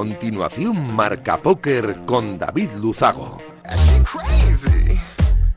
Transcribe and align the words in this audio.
Continuación, 0.00 0.96
Marca 0.96 1.42
Póker 1.42 2.06
con 2.06 2.38
David 2.38 2.70
Luzago. 2.80 3.36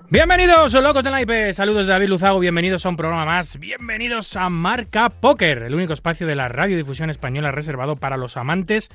Bienvenidos, 0.09 0.73
locos 0.73 1.01
del 1.01 1.13
naipe. 1.13 1.53
Saludos 1.53 1.85
de 1.85 1.93
David 1.93 2.09
Luzago, 2.09 2.39
bienvenidos 2.39 2.85
a 2.85 2.89
un 2.89 2.97
programa 2.97 3.23
más. 3.23 3.57
Bienvenidos 3.57 4.35
a 4.35 4.49
Marca 4.49 5.07
Póker, 5.07 5.59
el 5.59 5.73
único 5.73 5.93
espacio 5.93 6.27
de 6.27 6.35
la 6.35 6.49
radiodifusión 6.49 7.09
española 7.09 7.53
reservado 7.53 7.95
para 7.95 8.17
los 8.17 8.35
amantes 8.35 8.89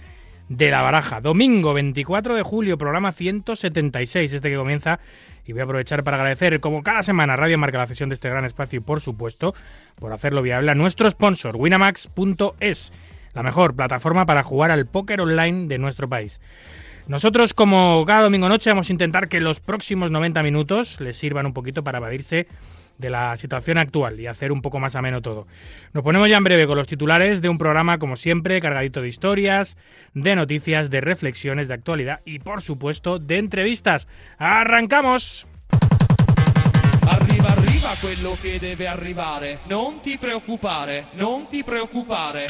de 0.50 0.70
la 0.70 0.82
baraja. 0.82 1.22
Domingo 1.22 1.72
24 1.72 2.34
de 2.34 2.42
julio, 2.42 2.76
programa 2.76 3.12
176, 3.12 4.30
este 4.30 4.50
que 4.50 4.56
comienza. 4.56 5.00
Y 5.46 5.52
voy 5.52 5.62
a 5.62 5.64
aprovechar 5.64 6.04
para 6.04 6.18
agradecer, 6.18 6.60
como 6.60 6.82
cada 6.82 7.02
semana, 7.02 7.36
Radio 7.36 7.56
Marca 7.56 7.78
la 7.78 7.86
cesión 7.86 8.10
de 8.10 8.16
este 8.16 8.28
gran 8.28 8.44
espacio 8.44 8.80
y, 8.80 8.80
por 8.80 9.00
supuesto, 9.00 9.54
por 9.94 10.12
hacerlo 10.12 10.42
viable 10.42 10.72
a 10.72 10.74
nuestro 10.74 11.08
sponsor, 11.08 11.56
winamax.es, 11.56 12.92
la 13.38 13.44
mejor 13.44 13.76
plataforma 13.76 14.26
para 14.26 14.42
jugar 14.42 14.72
al 14.72 14.86
póker 14.86 15.20
online 15.20 15.68
de 15.68 15.78
nuestro 15.78 16.08
país. 16.08 16.40
Nosotros, 17.06 17.54
como 17.54 18.02
cada 18.04 18.22
domingo 18.22 18.48
noche, 18.48 18.68
vamos 18.68 18.90
a 18.90 18.92
intentar 18.92 19.28
que 19.28 19.40
los 19.40 19.60
próximos 19.60 20.10
90 20.10 20.42
minutos 20.42 21.00
les 21.00 21.16
sirvan 21.16 21.46
un 21.46 21.52
poquito 21.52 21.84
para 21.84 21.98
evadirse 21.98 22.48
de 22.98 23.10
la 23.10 23.36
situación 23.36 23.78
actual 23.78 24.18
y 24.18 24.26
hacer 24.26 24.50
un 24.50 24.60
poco 24.60 24.80
más 24.80 24.96
ameno 24.96 25.22
todo. 25.22 25.46
Nos 25.92 26.02
ponemos 26.02 26.28
ya 26.28 26.36
en 26.36 26.42
breve 26.42 26.66
con 26.66 26.76
los 26.76 26.88
titulares 26.88 27.40
de 27.40 27.48
un 27.48 27.58
programa, 27.58 28.00
como 28.00 28.16
siempre, 28.16 28.60
cargadito 28.60 29.02
de 29.02 29.08
historias, 29.08 29.78
de 30.14 30.34
noticias, 30.34 30.90
de 30.90 31.00
reflexiones, 31.00 31.68
de 31.68 31.74
actualidad 31.74 32.22
y, 32.24 32.40
por 32.40 32.60
supuesto, 32.60 33.20
de 33.20 33.38
entrevistas. 33.38 34.08
¡Arrancamos! 34.36 35.47
Arriva, 37.28 37.48
arriva 37.48 37.90
quello 38.00 38.38
che 38.40 38.58
deve 38.58 38.86
arrivare. 38.86 39.58
Non 39.66 40.00
ti 40.00 40.16
preoccupare, 40.16 41.08
non 41.12 41.46
ti 41.46 41.62
preoccupare. 41.62 42.46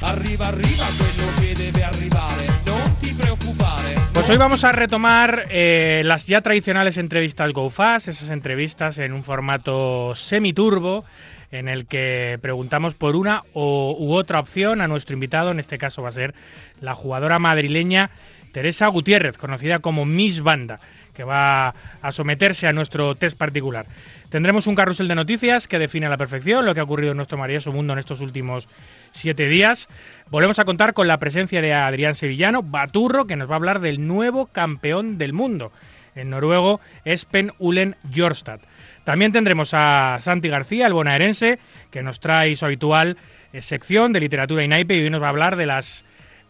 Arriva, 0.00 0.46
arriva 0.46 0.84
quello 0.96 1.30
che 1.38 1.54
debe 1.54 1.84
arrivare. 1.84 2.46
Non 2.64 2.96
ti 2.98 3.12
preoccupare. 3.12 3.94
Pues 4.14 4.30
hoy 4.30 4.38
vamos 4.38 4.64
a 4.64 4.72
retomar 4.72 5.48
eh, 5.50 6.00
las 6.06 6.26
ya 6.26 6.40
tradicionales 6.40 6.96
entrevistas 6.96 7.52
GoFast, 7.52 8.08
esas 8.08 8.30
entrevistas 8.30 8.98
en 8.98 9.12
un 9.12 9.22
formato 9.22 10.14
semi-turbo 10.14 11.04
en 11.50 11.68
el 11.68 11.84
que 11.84 12.38
preguntamos 12.40 12.94
por 12.94 13.16
una 13.16 13.42
u 13.52 14.14
otra 14.14 14.40
opción 14.40 14.80
a 14.80 14.88
nuestro 14.88 15.12
invitado, 15.12 15.50
en 15.50 15.58
este 15.58 15.76
caso 15.76 16.02
va 16.02 16.08
a 16.08 16.12
ser 16.12 16.34
la 16.80 16.94
jugadora 16.94 17.38
madrileña 17.38 18.10
Teresa 18.52 18.86
Gutiérrez, 18.88 19.36
conocida 19.36 19.80
como 19.80 20.04
Miss 20.06 20.40
Banda, 20.40 20.80
que 21.14 21.24
va 21.24 21.74
a 22.00 22.12
someterse 22.12 22.66
a 22.66 22.72
nuestro 22.72 23.14
test 23.14 23.36
particular. 23.36 23.86
Tendremos 24.28 24.66
un 24.66 24.74
carrusel 24.74 25.08
de 25.08 25.14
noticias 25.14 25.68
que 25.68 25.78
define 25.78 26.06
a 26.06 26.08
la 26.08 26.16
perfección 26.16 26.64
lo 26.64 26.74
que 26.74 26.80
ha 26.80 26.84
ocurrido 26.84 27.10
en 27.10 27.16
nuestro 27.16 27.36
maravilloso 27.36 27.72
mundo 27.72 27.92
en 27.92 27.98
estos 27.98 28.20
últimos 28.20 28.68
siete 29.10 29.46
días. 29.46 29.88
Volvemos 30.30 30.58
a 30.58 30.64
contar 30.64 30.94
con 30.94 31.06
la 31.06 31.18
presencia 31.18 31.60
de 31.60 31.74
Adrián 31.74 32.14
Sevillano, 32.14 32.62
Baturro, 32.62 33.26
que 33.26 33.36
nos 33.36 33.50
va 33.50 33.54
a 33.54 33.56
hablar 33.56 33.80
del 33.80 34.06
nuevo 34.06 34.46
campeón 34.46 35.18
del 35.18 35.32
mundo, 35.32 35.70
en 36.14 36.30
noruego 36.30 36.80
Espen 37.04 37.52
Ulen 37.58 37.96
Jorstad. 38.14 38.60
También 39.04 39.32
tendremos 39.32 39.74
a 39.74 40.18
Santi 40.20 40.48
García, 40.48 40.86
el 40.86 40.92
bonaerense, 40.92 41.58
que 41.90 42.02
nos 42.02 42.20
trae 42.20 42.54
su 42.56 42.64
habitual 42.64 43.18
eh, 43.52 43.60
sección 43.60 44.12
de 44.12 44.20
literatura 44.20 44.62
y 44.62 44.68
naipe 44.68 44.96
y 44.96 45.02
hoy 45.02 45.10
nos 45.10 45.20
va 45.20 45.26
a 45.26 45.30
hablar 45.30 45.56
de 45.56 45.66
las 45.66 46.04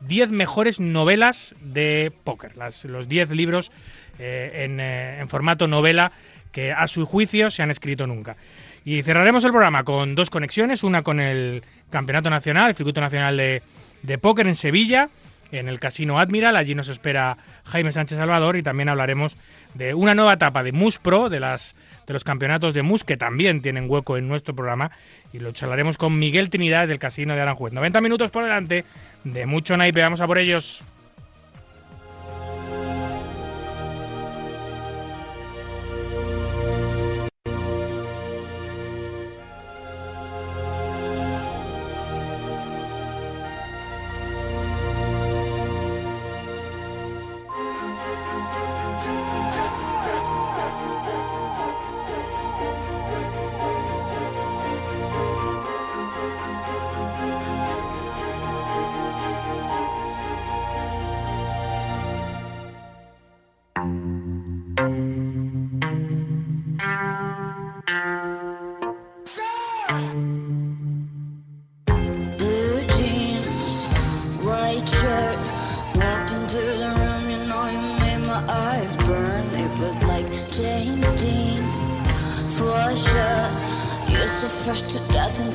10 0.06 0.32
mejores 0.32 0.81
novelas 0.81 1.54
de 1.60 2.12
póker, 2.25 2.56
las, 2.56 2.84
los 2.84 3.09
10 3.09 3.31
libros 3.31 3.72
eh, 4.18 4.64
en, 4.64 4.80
eh, 4.80 5.20
en 5.20 5.28
formato 5.28 5.66
novela 5.68 6.12
que 6.52 6.72
a 6.72 6.86
su 6.86 7.06
juicio 7.06 7.50
se 7.50 7.62
han 7.62 7.70
escrito 7.70 8.06
nunca. 8.06 8.36
Y 8.84 9.02
cerraremos 9.02 9.44
el 9.44 9.50
programa 9.50 9.84
con 9.84 10.14
dos 10.14 10.28
conexiones, 10.28 10.82
una 10.82 11.02
con 11.02 11.20
el 11.20 11.62
Campeonato 11.90 12.30
Nacional, 12.30 12.70
el 12.70 12.76
Circuito 12.76 13.00
Nacional 13.00 13.36
de, 13.36 13.62
de 14.02 14.18
Póker 14.18 14.48
en 14.48 14.56
Sevilla, 14.56 15.08
en 15.52 15.68
el 15.68 15.78
Casino 15.78 16.18
Admiral, 16.18 16.56
allí 16.56 16.74
nos 16.74 16.88
espera 16.88 17.36
Jaime 17.64 17.92
Sánchez 17.92 18.18
Salvador 18.18 18.56
y 18.56 18.62
también 18.62 18.88
hablaremos 18.88 19.36
de 19.74 19.94
una 19.94 20.14
nueva 20.14 20.32
etapa 20.32 20.62
de 20.62 20.72
MUS 20.72 20.98
Pro, 20.98 21.28
de, 21.28 21.40
las, 21.40 21.76
de 22.06 22.14
los 22.14 22.24
campeonatos 22.24 22.74
de 22.74 22.82
MUS 22.82 23.04
que 23.04 23.18
también 23.18 23.60
tienen 23.60 23.88
hueco 23.88 24.16
en 24.16 24.28
nuestro 24.28 24.54
programa 24.54 24.90
y 25.32 25.38
lo 25.38 25.52
charlaremos 25.52 25.98
con 25.98 26.18
Miguel 26.18 26.50
Trinidad 26.50 26.88
del 26.88 26.98
Casino 26.98 27.34
de 27.34 27.42
Aranjuez. 27.42 27.72
90 27.72 28.00
minutos 28.00 28.30
por 28.30 28.44
delante 28.44 28.84
de 29.24 29.46
mucho 29.46 29.76
naipe, 29.76 30.00
vamos 30.00 30.20
a 30.20 30.26
por 30.26 30.38
ellos. 30.38 30.82
Fresh 84.65 84.82
to 84.82 84.98
death 85.09 85.41
and 85.41 85.53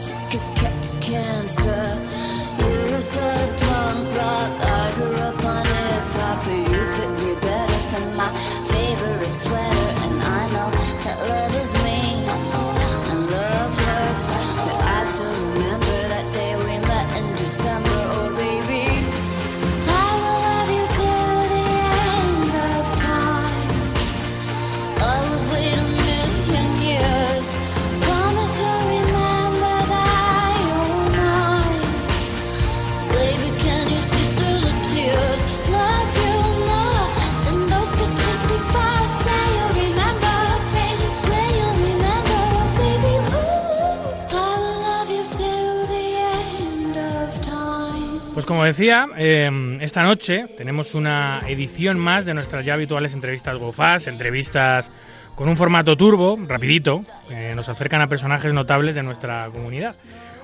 como 48.57 48.65
decía, 48.65 49.07
eh, 49.15 49.77
esta 49.81 50.01
noche 50.01 50.47
tenemos 50.57 50.95
una 50.95 51.43
edición 51.47 51.99
más 51.99 52.25
de 52.25 52.33
nuestras 52.33 52.65
ya 52.65 52.73
habituales 52.73 53.13
entrevistas 53.13 53.55
GoFast, 53.55 54.07
entrevistas 54.07 54.91
con 55.35 55.47
un 55.47 55.57
formato 55.57 55.95
turbo, 55.95 56.39
rapidito, 56.47 57.03
que 57.29 57.53
nos 57.53 57.69
acercan 57.69 58.01
a 58.01 58.07
personajes 58.07 58.51
notables 58.53 58.95
de 58.95 59.03
nuestra 59.03 59.47
comunidad. 59.53 59.95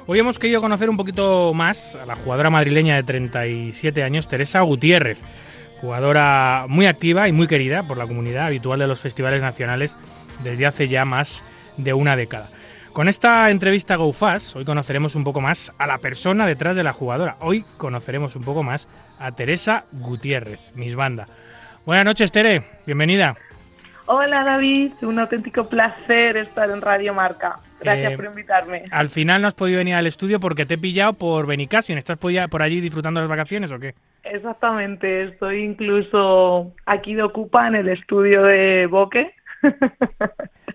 Hoy 0.06 0.20
hemos 0.20 0.38
querido 0.38 0.62
conocer 0.62 0.92
un 0.92 0.98
poquito 0.98 1.54
más 1.56 1.96
a 1.96 2.06
la 2.06 2.16
jugadora 2.16 2.52
madrileña 2.52 2.98
de 2.98 3.02
37 3.02 4.04
años, 4.04 4.28
Teresa 4.28 4.62
Gutiérrez, 4.62 5.18
jugadora 5.82 6.68
muy 6.70 6.86
activa 6.86 7.28
y 7.28 7.32
muy 7.32 7.48
querida 7.48 7.82
por 7.82 7.98
la 7.98 8.06
comunidad 8.06 8.46
habitual 8.46 8.78
de 8.78 8.86
los 8.86 9.00
festivales 9.00 9.42
nacionales 9.42 9.98
desde 10.44 10.68
hace 10.68 10.88
ya 10.88 11.04
más 11.04 11.44
de 11.78 11.96
una 11.96 12.16
década. 12.16 12.52
Con 12.94 13.08
esta 13.08 13.50
entrevista 13.50 13.96
GoFast, 13.96 14.56
hoy 14.56 14.66
conoceremos 14.66 15.16
un 15.16 15.24
poco 15.24 15.42
más 15.42 15.74
a 15.80 15.88
la 15.88 15.98
persona 15.98 16.46
detrás 16.46 16.76
de 16.76 16.84
la 16.84 16.94
jugadora. 16.94 17.38
Hoy 17.40 17.66
conoceremos 17.78 18.36
un 18.36 18.44
poco 18.44 18.62
más 18.62 18.88
a 19.20 19.32
Teresa 19.32 19.86
Gutiérrez, 19.92 20.60
Miss 20.76 20.94
Banda. 20.96 21.26
Buenas 21.88 22.06
noches, 22.06 22.32
Tere. 22.32 22.62
Bienvenida. 22.86 23.36
Hola 24.06 24.44
David, 24.44 24.92
un 25.02 25.18
auténtico 25.18 25.68
placer 25.70 26.38
estar 26.38 26.70
en 26.70 26.82
Radio 26.82 27.14
Marca. 27.16 27.58
Gracias 27.80 28.14
Eh, 28.14 28.16
por 28.16 28.26
invitarme. 28.26 28.84
Al 28.92 29.10
final 29.10 29.42
no 29.42 29.48
has 29.48 29.54
podido 29.56 29.78
venir 29.80 29.96
al 29.96 30.06
estudio 30.06 30.40
porque 30.40 30.66
te 30.66 30.76
he 30.76 30.78
pillado 30.78 31.14
por 31.14 31.48
Benicassin. 31.48 31.98
¿Estás 31.98 32.18
por 32.20 32.62
allí 32.62 32.80
disfrutando 32.80 33.22
las 33.22 33.30
vacaciones 33.30 33.72
o 33.72 33.80
qué? 33.80 33.96
Exactamente, 34.24 35.24
estoy 35.30 35.64
incluso 35.64 36.74
aquí 36.86 37.16
de 37.16 37.24
Ocupa 37.24 37.68
en 37.68 37.76
el 37.76 37.90
estudio 37.90 38.44
de 38.44 38.86
Boque. 38.88 39.34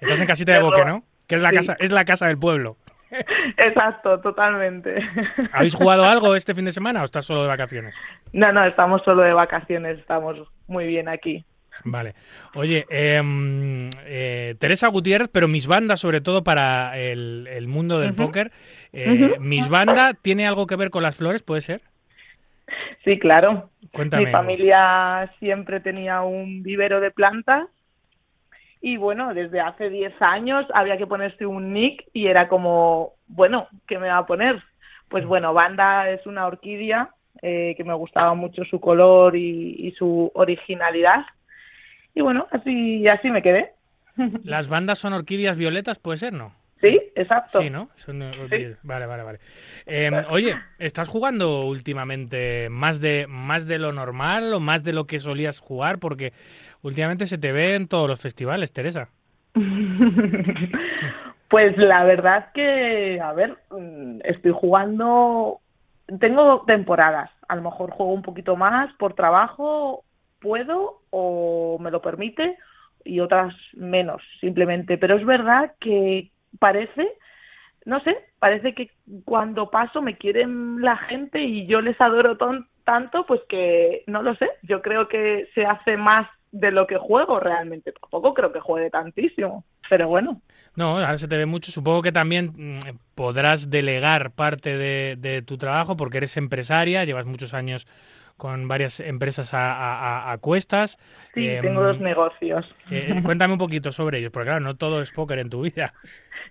Estás 0.01 0.21
en 0.21 0.27
casita 0.27 0.53
de 0.55 0.61
Boque, 0.63 0.85
¿no? 0.85 1.05
Que 1.29 1.37
es 1.37 1.43
la 1.43 1.51
Sí. 1.51 1.57
casa, 1.57 1.77
es 1.79 1.93
la 1.93 2.05
casa 2.05 2.27
del 2.27 2.39
pueblo. 2.39 2.77
Exacto, 3.57 4.21
totalmente. 4.21 4.97
¿Habéis 5.53 5.75
jugado 5.77 6.05
algo 6.05 6.35
este 6.35 6.55
fin 6.55 6.65
de 6.65 6.73
semana 6.73 7.03
o 7.03 7.05
estás 7.05 7.25
solo 7.25 7.43
de 7.43 7.49
vacaciones? 7.49 7.95
No, 8.33 8.53
no, 8.53 8.65
estamos 8.65 9.03
solo 9.05 9.23
de 9.23 9.33
vacaciones, 9.33 9.99
estamos 9.99 10.37
muy 10.67 10.87
bien 10.87 11.09
aquí. 11.09 11.45
Vale. 11.85 12.15
Oye, 12.55 12.87
em, 12.91 13.89
eh, 14.05 14.57
Teresa 14.59 14.89
Gutiérrez, 14.89 15.29
pero 15.33 15.47
mis 15.47 15.67
bandas, 15.69 16.01
sobre 16.01 16.21
todo 16.21 16.43
para 16.43 16.99
el, 16.99 17.47
el 17.51 17.69
mundo 17.69 18.01
del 18.01 18.15
póker, 18.15 18.51
eh, 18.93 19.37
¿mis 19.39 19.69
banda 19.69 20.15
tiene 20.15 20.47
algo 20.49 20.67
que 20.67 20.75
ver 20.77 20.91
con 20.91 21.03
las 21.05 21.17
flores, 21.17 21.43
puede 21.45 21.61
ser? 21.61 21.83
Sí, 23.05 23.19
claro. 23.19 23.71
Cuéntame. 23.93 24.27
Mi 24.27 24.33
familia 24.33 25.31
siempre 25.39 25.79
tenía 25.81 26.23
un 26.23 26.63
vivero 26.65 27.01
de 27.01 27.11
plantas 27.13 27.69
y 28.81 28.97
bueno, 28.97 29.35
desde 29.35 29.61
hace 29.61 29.91
10 29.91 30.21
años 30.21 30.67
había 30.73 30.97
que 30.97 31.07
ponerse 31.07 31.47
un 31.47 31.73
nick 31.73 32.07
y 32.13 32.27
era 32.27 32.49
como, 32.49 33.15
bueno, 33.27 33.69
¿qué 33.87 33.99
me 33.99 34.09
va 34.09 34.19
a 34.19 34.27
poner? 34.27 34.63
Pues 35.09 35.25
bueno, 35.25 35.53
Banda 35.53 36.11
es 36.11 36.27
una 36.27 36.47
orquídea 36.47 37.11
eh, 37.43 37.75
que 37.77 37.85
me 37.85 37.95
gustaba 37.95 38.35
mucho 38.35 38.65
su 38.65 38.81
color 38.81 39.37
y, 39.37 39.77
y 39.79 39.93
su 39.93 40.31
originalidad. 40.35 41.25
Y 42.15 42.21
bueno, 42.21 42.47
así, 42.51 43.07
así 43.09 43.31
me 43.31 43.43
quedé. 43.43 43.73
¿Las 44.45 44.69
bandas 44.69 44.99
son 44.99 45.13
orquídeas 45.13 45.57
violetas, 45.57 45.99
puede 45.99 46.19
ser, 46.19 46.33
no? 46.33 46.53
Sí, 46.81 47.01
exacto. 47.17 47.61
Sí, 47.61 47.71
¿no? 47.71 47.91
Son 47.97 48.23
orquídeas. 48.23 48.79
Vale, 48.83 49.07
vale, 49.07 49.23
vale. 49.25 49.39
Eh, 49.87 50.11
oye, 50.31 50.55
¿estás 50.79 51.09
jugando 51.09 51.65
últimamente 51.65 52.69
más 52.71 53.01
de, 53.01 53.27
más 53.29 53.67
de 53.67 53.79
lo 53.79 53.93
normal 53.93 54.53
o 54.53 54.61
más 54.61 54.85
de 54.85 54.93
lo 54.93 55.07
que 55.07 55.19
solías 55.19 55.59
jugar? 55.59 55.99
Porque 55.99 56.33
últimamente 56.83 57.27
se 57.27 57.39
te 57.39 57.53
ve 57.53 57.75
en 57.75 57.89
todos 57.89 58.09
los 58.09 58.21
festivales, 58.21 58.73
Teresa. 58.73 59.09
Pues 61.49 61.79
la 61.79 62.05
verdad 62.05 62.53
que, 62.53 63.19
a 63.23 63.33
ver, 63.33 63.57
mm, 63.71 64.21
estoy 64.25 64.53
jugando, 64.53 65.61
tengo 66.21 66.65
temporadas, 66.67 67.31
a 67.49 67.57
lo 67.57 67.63
mejor 67.63 67.91
juego 67.91 68.13
un 68.13 68.21
poquito 68.21 68.55
más 68.55 68.93
por 68.99 69.15
trabajo, 69.15 70.05
puedo 70.41 71.01
o 71.09 71.79
me 71.81 71.91
lo 71.91 72.03
permite, 72.03 72.59
y 73.03 73.21
otras 73.21 73.55
menos, 73.73 74.23
simplemente. 74.41 74.99
Pero 74.99 75.17
es 75.17 75.25
verdad 75.25 75.73
que 75.81 76.31
parece, 76.59 77.09
no 77.87 78.01
sé, 78.01 78.17
parece 78.39 78.75
que 78.75 78.91
cuando 79.25 79.71
paso 79.71 80.03
me 80.03 80.19
quieren 80.19 80.83
la 80.83 80.99
gente 80.99 81.41
y 81.41 81.67
yo 81.67 81.81
les 81.81 81.99
adoro 81.99 82.37
tanto, 82.85 83.25
pues 83.25 83.41
que 83.49 84.05
no 84.07 84.23
lo 84.23 84.35
sé, 84.35 84.51
yo 84.63 84.83
creo 84.83 85.09
que 85.09 85.49
se 85.55 85.65
hace 85.65 85.97
más 85.97 86.29
de 86.53 86.71
lo 86.73 86.87
que 86.87 86.97
juego 86.99 87.41
realmente. 87.41 87.93
Tampoco 87.93 88.35
creo 88.35 88.53
que 88.53 88.61
juegue 88.61 88.91
tantísimo, 88.91 89.65
pero 89.89 90.09
bueno. 90.09 90.43
No, 90.77 90.99
ahora 90.99 91.19
se 91.19 91.29
te 91.29 91.37
ve 91.37 91.47
mucho. 91.47 91.73
Supongo 91.73 92.03
que 92.03 92.13
también 92.13 92.53
mm, 92.57 92.79
podrás 93.15 93.71
delegar 93.71 94.33
parte 94.33 94.77
de, 94.77 95.17
de 95.19 95.43
tu 95.43 95.59
trabajo 95.59 95.97
porque 95.97 96.19
eres 96.19 96.37
empresaria, 96.37 97.05
llevas 97.05 97.27
muchos 97.27 97.55
años 97.55 97.87
con 98.37 98.69
varias 98.69 99.01
empresas 99.01 99.55
a, 99.55 99.73
a- 99.73 100.33
a- 100.33 100.39
cuestas. 100.39 100.99
Sí, 101.35 101.59
Em, 101.59 101.59
tengo 101.61 101.83
dos 101.83 102.01
negocios. 102.01 102.67
eh, 102.91 103.23
cuéntame 103.25 103.55
un 103.55 103.59
poquito 103.59 103.93
sobre 103.93 104.19
ellos, 104.19 104.31
porque 104.33 104.47
claro, 104.49 104.61
no 104.61 104.77
todo 104.77 105.03
es 105.03 105.13
póker 105.13 105.39
en 105.41 105.51
tu 105.51 105.63
vida. 105.63 105.95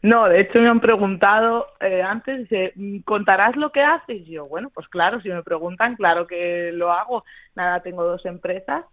No, 0.01 0.27
de 0.29 0.41
hecho 0.41 0.59
me 0.59 0.69
han 0.69 0.79
preguntado 0.81 1.67
eh, 1.79 2.01
antes, 2.01 2.39
dice, 2.49 2.73
¿contarás 3.05 3.55
lo 3.55 3.71
que 3.71 3.81
haces? 3.81 4.21
Y 4.27 4.31
yo, 4.33 4.47
bueno, 4.47 4.69
pues 4.73 4.87
claro, 4.87 5.21
si 5.21 5.29
me 5.29 5.43
preguntan, 5.43 5.95
claro 5.95 6.27
que 6.27 6.71
lo 6.73 6.91
hago. 6.91 7.23
Nada, 7.55 7.81
tengo 7.81 8.03
dos 8.03 8.25
empresas, 8.25 8.85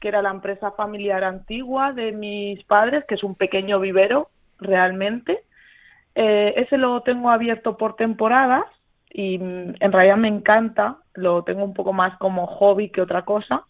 que 0.00 0.08
era 0.08 0.22
la 0.22 0.30
empresa 0.30 0.72
familiar 0.72 1.24
antigua 1.24 1.92
de 1.92 2.12
mis 2.12 2.62
padres, 2.64 3.04
que 3.06 3.14
es 3.14 3.24
un 3.24 3.34
pequeño 3.34 3.80
vivero 3.80 4.28
realmente. 4.58 5.44
Eh, 6.14 6.54
ese 6.56 6.78
lo 6.78 7.02
tengo 7.02 7.30
abierto 7.30 7.76
por 7.76 7.96
temporadas 7.96 8.64
y 9.10 9.38
mm, 9.38 9.74
en 9.80 9.92
realidad 9.92 10.16
me 10.16 10.28
encanta, 10.28 10.98
lo 11.14 11.42
tengo 11.44 11.64
un 11.64 11.74
poco 11.74 11.92
más 11.92 12.16
como 12.18 12.46
hobby 12.46 12.90
que 12.90 13.02
otra 13.02 13.24
cosa, 13.24 13.64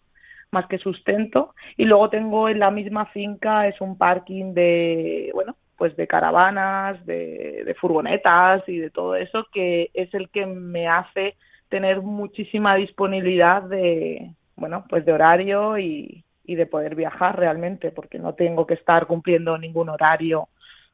más 0.51 0.67
que 0.67 0.79
sustento. 0.79 1.55
Y 1.77 1.85
luego 1.85 2.11
tengo 2.11 2.49
en 2.49 2.59
la 2.59 2.71
misma 2.71 3.07
finca, 3.07 3.67
es 3.67 3.81
un 3.81 3.97
parking 3.99 4.55
de, 4.55 5.31
bueno, 5.35 5.57
pues 5.77 5.97
de 5.97 6.07
caravanas, 6.07 7.05
de, 7.07 7.63
de 7.65 7.75
furgonetas 7.75 8.69
y 8.69 8.79
de 8.79 8.91
todo 8.91 9.15
eso, 9.15 9.47
que 9.53 9.91
es 9.95 10.13
el 10.15 10.29
que 10.31 10.45
me 10.47 10.89
hace 10.89 11.37
tener 11.69 12.01
muchísima 12.03 12.75
disponibilidad 12.77 13.63
de, 13.63 14.33
bueno, 14.59 14.85
pues 14.89 15.05
de 15.07 15.13
horario 15.13 15.79
y, 15.79 16.25
y 16.45 16.55
de 16.57 16.67
poder 16.67 16.95
viajar 16.95 17.39
realmente, 17.39 17.91
porque 17.91 18.19
no 18.19 18.35
tengo 18.35 18.67
que 18.67 18.75
estar 18.75 19.07
cumpliendo 19.07 19.57
ningún 19.59 19.89
horario 19.89 20.49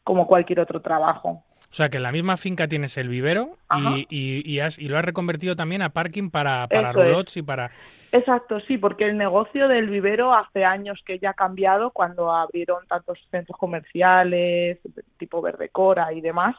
como 0.04 0.26
cualquier 0.26 0.60
otro 0.60 0.80
trabajo. 0.82 1.44
O 1.70 1.74
sea, 1.76 1.88
que 1.88 1.96
en 1.96 2.04
la 2.04 2.12
misma 2.12 2.36
finca 2.36 2.68
tienes 2.68 2.96
el 2.98 3.08
vivero 3.08 3.58
y, 3.76 4.06
y, 4.08 4.48
y 4.48 4.60
has- 4.60 4.78
y 4.78 4.88
lo 4.88 4.96
has 4.96 5.04
reconvertido 5.04 5.56
también 5.56 5.82
a 5.82 5.90
parking 5.92 6.30
para, 6.30 6.68
para 6.68 6.90
es. 6.90 7.36
y 7.36 7.42
para... 7.42 7.72
Exacto, 8.12 8.60
sí, 8.60 8.78
porque 8.78 9.06
el 9.06 9.18
negocio 9.18 9.66
del 9.66 9.88
vivero 9.88 10.32
hace 10.32 10.64
años 10.64 11.02
que 11.04 11.18
ya 11.18 11.30
ha 11.30 11.34
cambiado 11.34 11.90
cuando 11.90 12.30
abrieron 12.32 12.86
tantos 12.86 13.18
centros 13.30 13.58
comerciales, 13.58 14.78
tipo 15.18 15.42
Verdecora 15.42 16.12
y 16.12 16.20
demás. 16.20 16.54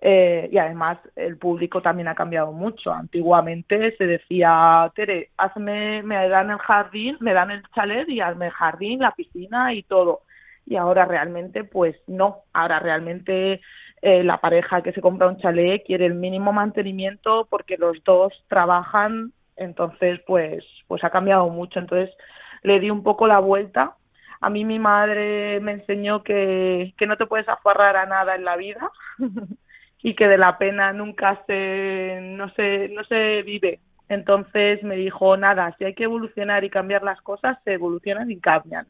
Eh, 0.00 0.48
y 0.52 0.58
además 0.58 0.98
el 1.16 1.38
público 1.38 1.82
también 1.82 2.08
ha 2.08 2.14
cambiado 2.14 2.52
mucho. 2.52 2.92
Antiguamente 2.92 3.96
se 3.96 4.06
decía, 4.06 4.90
Tere, 4.94 5.30
hazme, 5.36 6.02
me 6.02 6.28
dan 6.28 6.50
el 6.50 6.58
jardín, 6.58 7.16
me 7.20 7.32
dan 7.32 7.50
el 7.50 7.62
chalet 7.74 8.08
y 8.08 8.20
hazme 8.20 8.46
el 8.46 8.52
jardín, 8.52 9.00
la 9.00 9.12
piscina 9.12 9.74
y 9.74 9.82
todo. 9.82 10.22
Y 10.66 10.76
ahora 10.76 11.04
realmente, 11.04 11.64
pues 11.64 11.96
no. 12.06 12.42
Ahora 12.52 12.78
realmente 12.78 13.60
eh, 14.02 14.22
la 14.22 14.40
pareja 14.40 14.82
que 14.82 14.92
se 14.92 15.00
compra 15.00 15.26
un 15.26 15.38
chalet 15.38 15.84
quiere 15.84 16.06
el 16.06 16.14
mínimo 16.14 16.52
mantenimiento 16.52 17.48
porque 17.50 17.76
los 17.76 18.02
dos 18.04 18.32
trabajan 18.48 19.32
entonces 19.56 20.20
pues 20.24 20.64
pues 20.86 21.02
ha 21.02 21.10
cambiado 21.10 21.48
mucho 21.48 21.80
entonces 21.80 22.14
le 22.62 22.78
di 22.78 22.90
un 22.90 23.02
poco 23.02 23.26
la 23.26 23.40
vuelta 23.40 23.96
a 24.40 24.50
mí 24.50 24.64
mi 24.64 24.78
madre 24.78 25.58
me 25.60 25.72
enseñó 25.72 26.22
que, 26.22 26.94
que 26.96 27.06
no 27.08 27.16
te 27.16 27.26
puedes 27.26 27.48
aferrar 27.48 27.96
a 27.96 28.06
nada 28.06 28.36
en 28.36 28.44
la 28.44 28.56
vida 28.56 28.88
y 30.02 30.14
que 30.14 30.28
de 30.28 30.38
la 30.38 30.58
pena 30.58 30.92
nunca 30.92 31.42
se 31.46 32.18
no 32.22 32.48
se 32.50 32.88
no 32.90 33.02
se 33.04 33.42
vive 33.42 33.80
entonces 34.08 34.82
me 34.82 34.96
dijo 34.96 35.36
nada 35.36 35.74
si 35.78 35.84
hay 35.84 35.94
que 35.94 36.04
evolucionar 36.04 36.64
y 36.64 36.70
cambiar 36.70 37.02
las 37.02 37.20
cosas 37.22 37.58
se 37.64 37.72
evolucionan 37.74 38.30
y 38.30 38.38
cambian 38.40 38.86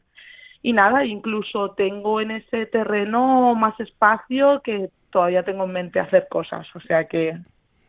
y 0.61 0.73
nada 0.73 1.05
incluso 1.05 1.71
tengo 1.71 2.21
en 2.21 2.31
ese 2.31 2.65
terreno 2.67 3.55
más 3.55 3.79
espacio 3.79 4.61
que 4.63 4.89
todavía 5.09 5.43
tengo 5.43 5.63
en 5.65 5.71
mente 5.71 5.99
hacer 5.99 6.27
cosas 6.29 6.67
o 6.75 6.79
sea 6.79 7.05
que 7.05 7.37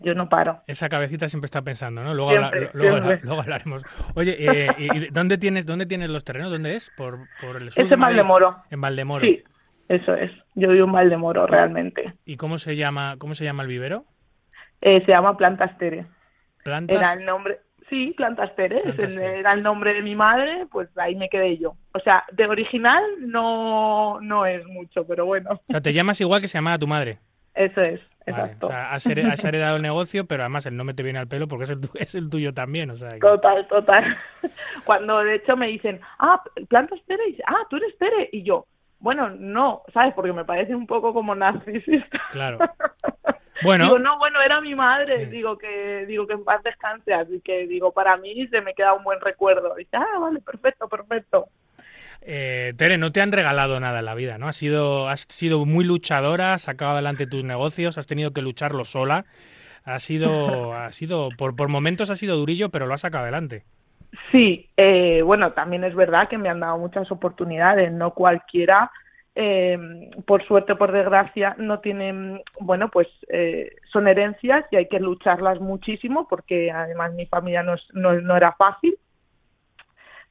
yo 0.02 0.14
no 0.14 0.30
paro 0.30 0.62
Esa 0.66 0.88
cabecita 0.88 1.28
siempre 1.28 1.44
está 1.44 1.60
pensando, 1.60 2.02
¿no? 2.02 2.14
Luego, 2.14 2.30
habla- 2.30 2.48
Siempre, 2.48 2.70
luego, 2.72 2.96
siempre. 3.00 3.20
luego 3.22 3.42
hablaremos. 3.42 3.84
Oye, 4.14 4.34
eh, 4.38 4.74
¿y 4.78 5.08
dónde 5.10 5.36
tienes 5.36 5.66
dónde 5.66 5.84
tienes 5.84 6.08
los 6.08 6.24
terrenos? 6.24 6.50
¿Dónde 6.50 6.74
es? 6.74 6.88
¿Por, 6.88 7.28
por 7.38 7.58
el 7.58 7.70
sur 7.70 7.84
Es 7.84 7.92
en? 7.92 8.00
Valdemoro. 8.00 8.56
En 8.70 8.80
Valdemoro. 8.80 9.26
Sí, 9.26 9.44
eso 9.90 10.14
es. 10.14 10.30
Yo 10.54 10.68
vivo 10.70 10.86
en 10.86 10.92
Valdemoro, 10.92 11.46
realmente. 11.46 12.14
¿Y 12.24 12.36
cómo 12.36 12.58
se 12.58 12.76
llama 12.76 13.16
cómo 13.18 13.34
se 13.34 13.44
llama 13.44 13.62
el 13.62 13.68
vivero? 13.68 14.04
Eh, 14.80 15.02
se 15.04 15.12
llama 15.12 15.36
Plantas 15.36 15.76
Tere. 15.78 16.06
¿Plantas? 16.64 16.96
Era 16.96 17.12
el 17.12 17.24
nombre. 17.26 17.58
Sí, 17.88 18.14
Plantas 18.16 18.54
Tere. 18.56 18.80
Plantas 18.82 19.10
Tere. 19.14 19.40
Era 19.40 19.52
el 19.52 19.62
nombre 19.62 19.92
de 19.94 20.02
mi 20.02 20.14
madre, 20.14 20.66
pues 20.70 20.88
ahí 20.96 21.16
me 21.16 21.28
quedé 21.28 21.58
yo. 21.58 21.74
O 21.92 21.98
sea, 22.00 22.24
de 22.32 22.46
original 22.46 23.02
no, 23.18 24.20
no 24.20 24.46
es 24.46 24.64
mucho, 24.66 25.06
pero 25.06 25.26
bueno, 25.26 25.50
O 25.52 25.72
sea, 25.72 25.80
te 25.80 25.92
llamas 25.92 26.20
igual 26.20 26.40
que 26.40 26.48
se 26.48 26.58
llamaba 26.58 26.78
tu 26.78 26.86
madre. 26.86 27.18
eso 27.54 27.80
es. 27.82 28.00
Vale, 28.26 28.42
Exacto. 28.44 28.66
o 28.68 28.70
sea, 28.70 28.92
has, 28.92 29.06
here- 29.06 29.24
has 29.32 29.42
heredado 29.44 29.76
el 29.76 29.82
negocio, 29.82 30.24
pero 30.26 30.44
además 30.44 30.64
el 30.66 30.76
nombre 30.76 30.94
te 30.94 31.02
viene 31.02 31.18
al 31.18 31.26
pelo 31.26 31.48
porque 31.48 31.64
es 31.64 31.70
el, 31.70 31.80
es 31.94 32.14
el 32.14 32.30
tuyo 32.30 32.54
también. 32.54 32.90
O 32.90 32.94
sea, 32.94 33.14
que- 33.14 33.18
Total, 33.18 33.66
total. 33.66 34.16
Cuando 34.84 35.18
de 35.18 35.36
hecho 35.36 35.56
me 35.56 35.66
dicen, 35.66 36.00
ah, 36.20 36.40
Plantas 36.68 37.00
Tere, 37.06 37.24
y 37.26 37.30
dice, 37.32 37.42
ah, 37.46 37.66
tú 37.68 37.76
eres 37.76 37.96
Tere. 37.98 38.28
Y 38.32 38.44
yo, 38.44 38.66
bueno, 39.00 39.30
no, 39.30 39.82
¿sabes? 39.92 40.14
Porque 40.14 40.32
me 40.32 40.44
parece 40.44 40.74
un 40.74 40.86
poco 40.86 41.12
como 41.12 41.34
narcisista. 41.34 42.20
Claro. 42.30 42.58
Bueno. 43.62 43.84
Digo, 43.84 43.98
no, 43.98 44.18
bueno, 44.18 44.40
era 44.40 44.58
mi 44.62 44.74
madre. 44.74 45.26
Digo 45.26 45.58
que 45.58 46.06
digo 46.06 46.26
que 46.26 46.32
en 46.32 46.44
paz 46.44 46.62
descanse. 46.62 47.12
Así 47.12 47.42
que 47.44 47.66
digo, 47.66 47.92
para 47.92 48.16
mí 48.16 48.46
se 48.48 48.62
me 48.62 48.72
queda 48.72 48.94
un 48.94 49.04
buen 49.04 49.20
recuerdo. 49.20 49.74
Y 49.76 49.84
dice, 49.84 49.98
ah, 49.98 50.18
vale, 50.18 50.40
perfecto, 50.40 50.88
perfecto. 50.88 51.48
Eh, 52.22 52.72
Tere, 52.78 52.98
no 52.98 53.12
te 53.12 53.20
han 53.20 53.32
regalado 53.32 53.78
nada 53.80 53.98
en 53.98 54.04
la 54.06 54.14
vida, 54.14 54.38
¿no? 54.38 54.48
Has 54.48 54.56
sido, 54.56 55.08
has 55.08 55.26
sido 55.28 55.64
muy 55.66 55.84
luchadora, 55.84 56.54
has 56.54 56.62
sacado 56.62 56.92
adelante 56.92 57.26
tus 57.26 57.44
negocios, 57.44 57.98
has 57.98 58.06
tenido 58.06 58.32
que 58.32 58.42
lucharlo 58.42 58.84
sola. 58.84 59.24
Ha 59.84 59.98
sido, 59.98 60.74
ha 60.74 60.92
sido, 60.92 61.28
por, 61.36 61.56
por 61.56 61.68
momentos 61.68 62.10
ha 62.10 62.16
sido 62.16 62.36
durillo, 62.36 62.70
pero 62.70 62.86
lo 62.86 62.94
has 62.94 63.00
sacado 63.00 63.24
adelante. 63.24 63.64
Sí, 64.32 64.68
eh, 64.76 65.22
bueno, 65.22 65.52
también 65.52 65.84
es 65.84 65.94
verdad 65.94 66.28
que 66.28 66.38
me 66.38 66.48
han 66.48 66.60
dado 66.60 66.78
muchas 66.78 67.10
oportunidades. 67.12 67.92
No 67.92 68.12
cualquiera, 68.12 68.90
eh, 69.34 69.78
por 70.26 70.44
suerte 70.46 70.74
por 70.74 70.90
desgracia, 70.92 71.54
no 71.58 71.78
tienen, 71.80 72.42
bueno, 72.60 72.88
pues 72.90 73.06
eh, 73.28 73.70
son 73.92 74.08
herencias 74.08 74.64
y 74.72 74.76
hay 74.76 74.88
que 74.88 74.98
lucharlas 75.00 75.60
muchísimo 75.60 76.26
porque 76.28 76.70
además 76.72 77.12
mi 77.14 77.26
familia 77.26 77.62
no, 77.62 77.74
es- 77.74 77.88
no, 77.94 78.12
no 78.20 78.36
era 78.36 78.52
fácil. 78.54 78.96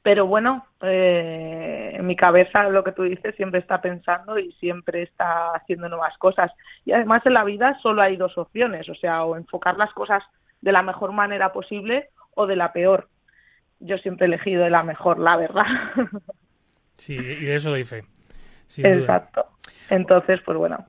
pero 0.02 0.26
bueno, 0.26 0.66
eh, 0.82 1.92
en 1.96 2.06
mi 2.08 2.16
cabeza 2.16 2.70
lo 2.70 2.84
que 2.84 2.94
tú 2.94 3.04
dices 3.04 3.36
siempre 3.36 3.60
está 3.60 3.82
pensando 3.82 4.40
y 4.40 4.52
siempre 4.54 5.04
está 5.04 5.52
haciendo 5.54 5.90
nuevas 5.90 6.18
cosas. 6.18 6.52
Y 6.86 6.92
además 6.94 7.26
en 7.26 7.34
la 7.34 7.44
vida 7.44 7.78
solo 7.82 8.02
hay 8.02 8.16
dos 8.16 8.38
opciones, 8.38 8.88
o 8.90 8.96
sea, 8.96 9.24
o 9.26 9.36
enfocar 9.36 9.78
las 9.78 9.92
cosas 9.94 10.24
de 10.62 10.72
la 10.72 10.82
mejor 10.84 11.12
manera 11.12 11.52
posible 11.52 12.10
o 12.36 12.48
de 12.48 12.56
la 12.56 12.72
peor. 12.72 13.10
Yo 13.80 13.98
siempre 13.98 14.26
he 14.26 14.28
elegido 14.28 14.64
de 14.64 14.70
la 14.70 14.84
mejor, 14.84 15.20
la 15.20 15.38
verdad. 15.38 15.66
Sí, 16.98 17.16
y 17.16 17.46
de 17.46 17.56
eso 17.56 17.70
doy 17.70 17.86
fe. 17.86 18.04
Exacto. 18.78 19.46
Entonces, 19.90 20.42
pues 20.46 20.58
bueno, 20.58 20.86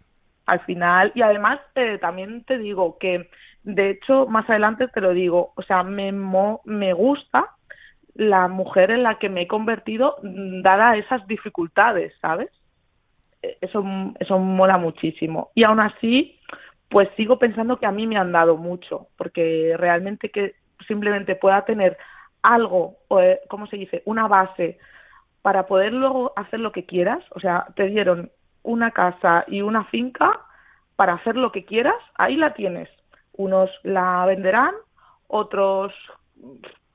al 0.46 0.60
final, 0.60 1.12
y 1.14 1.22
además 1.22 1.60
eh, 1.76 1.98
también 1.98 2.44
te 2.44 2.58
digo 2.58 2.98
que, 2.98 3.30
de 3.62 3.90
hecho, 3.90 4.26
más 4.26 4.48
adelante 4.50 4.88
te 4.88 5.00
lo 5.00 5.12
digo, 5.12 5.52
o 5.54 5.62
sea, 5.62 5.82
me, 5.84 6.10
me 6.12 6.92
gusta 6.92 7.50
la 8.14 8.48
mujer 8.48 8.90
en 8.90 9.04
la 9.04 9.18
que 9.18 9.28
me 9.28 9.42
he 9.42 9.46
convertido 9.46 10.16
mm, 10.22 10.62
dada 10.62 10.96
esas 10.96 11.26
dificultades, 11.26 12.12
¿sabes? 12.20 12.50
E, 13.42 13.56
eso, 13.60 13.84
eso 14.18 14.38
mola 14.38 14.76
muchísimo. 14.76 15.50
Y 15.54 15.64
aún 15.64 15.80
así, 15.80 16.38
pues 16.88 17.08
sigo 17.16 17.38
pensando 17.38 17.78
que 17.78 17.86
a 17.86 17.92
mí 17.92 18.06
me 18.06 18.18
han 18.18 18.32
dado 18.32 18.56
mucho, 18.56 19.08
porque 19.16 19.74
realmente 19.78 20.30
que 20.30 20.54
simplemente 20.86 21.36
pueda 21.36 21.64
tener 21.64 21.96
algo, 22.42 22.96
eh, 23.20 23.40
¿cómo 23.48 23.66
se 23.66 23.76
dice? 23.76 24.02
Una 24.04 24.28
base 24.28 24.78
para 25.42 25.66
poder 25.66 25.92
luego 25.92 26.32
hacer 26.36 26.60
lo 26.60 26.72
que 26.72 26.86
quieras. 26.86 27.24
O 27.30 27.40
sea, 27.40 27.66
te 27.76 27.86
dieron 27.86 28.30
una 28.62 28.90
casa 28.90 29.44
y 29.46 29.62
una 29.62 29.84
finca 29.84 30.40
para 30.96 31.14
hacer 31.14 31.36
lo 31.36 31.50
que 31.50 31.64
quieras, 31.64 31.96
ahí 32.14 32.36
la 32.36 32.52
tienes. 32.54 32.88
Unos 33.32 33.70
la 33.84 34.26
venderán, 34.26 34.74
otros 35.28 35.94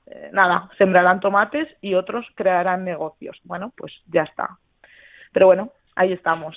eh, 0.06 0.30
nada, 0.32 0.70
sembrarán 0.78 1.20
tomates 1.20 1.68
y 1.82 1.96
otros 1.96 2.26
crearán 2.36 2.84
negocios. 2.84 3.40
Bueno, 3.44 3.74
pues 3.76 3.94
ya 4.08 4.24
está. 4.24 4.60
Pero 5.32 5.48
bueno, 5.48 5.72
ahí 5.96 6.14
estamos. 6.14 6.56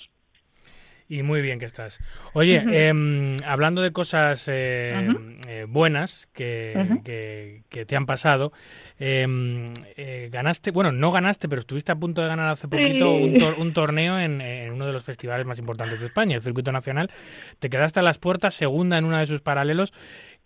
Y 1.10 1.22
muy 1.22 1.40
bien 1.40 1.58
que 1.58 1.64
estás. 1.64 2.00
Oye, 2.34 2.62
em, 2.70 3.38
hablando 3.46 3.80
de 3.80 3.92
cosas 3.92 4.46
eh, 4.46 5.08
eh, 5.48 5.64
buenas 5.66 6.26
que, 6.34 7.62
que, 7.70 7.86
te 7.86 7.96
han 7.96 8.04
pasado, 8.04 8.52
em, 8.98 9.72
ganaste, 10.30 10.70
bueno, 10.70 10.92
no 10.92 11.10
ganaste, 11.10 11.48
pero 11.48 11.60
estuviste 11.60 11.92
a 11.92 11.96
punto 11.96 12.20
de 12.20 12.28
ganar 12.28 12.50
hace 12.50 12.68
poquito 12.68 13.10
un, 13.14 13.72
torneo 13.72 14.20
en, 14.20 14.42
en, 14.42 14.70
uno 14.70 14.84
de 14.84 14.92
los 14.92 15.02
festivales 15.02 15.46
más 15.46 15.58
importantes 15.58 16.00
de 16.00 16.06
España, 16.06 16.36
el 16.36 16.42
Circuito 16.42 16.72
Nacional. 16.72 17.10
Te 17.58 17.70
quedaste 17.70 18.00
a 18.00 18.02
las 18.02 18.18
puertas, 18.18 18.52
segunda 18.52 18.98
en 18.98 19.06
uno 19.06 19.16
de 19.16 19.24
sus 19.24 19.40
paralelos. 19.40 19.94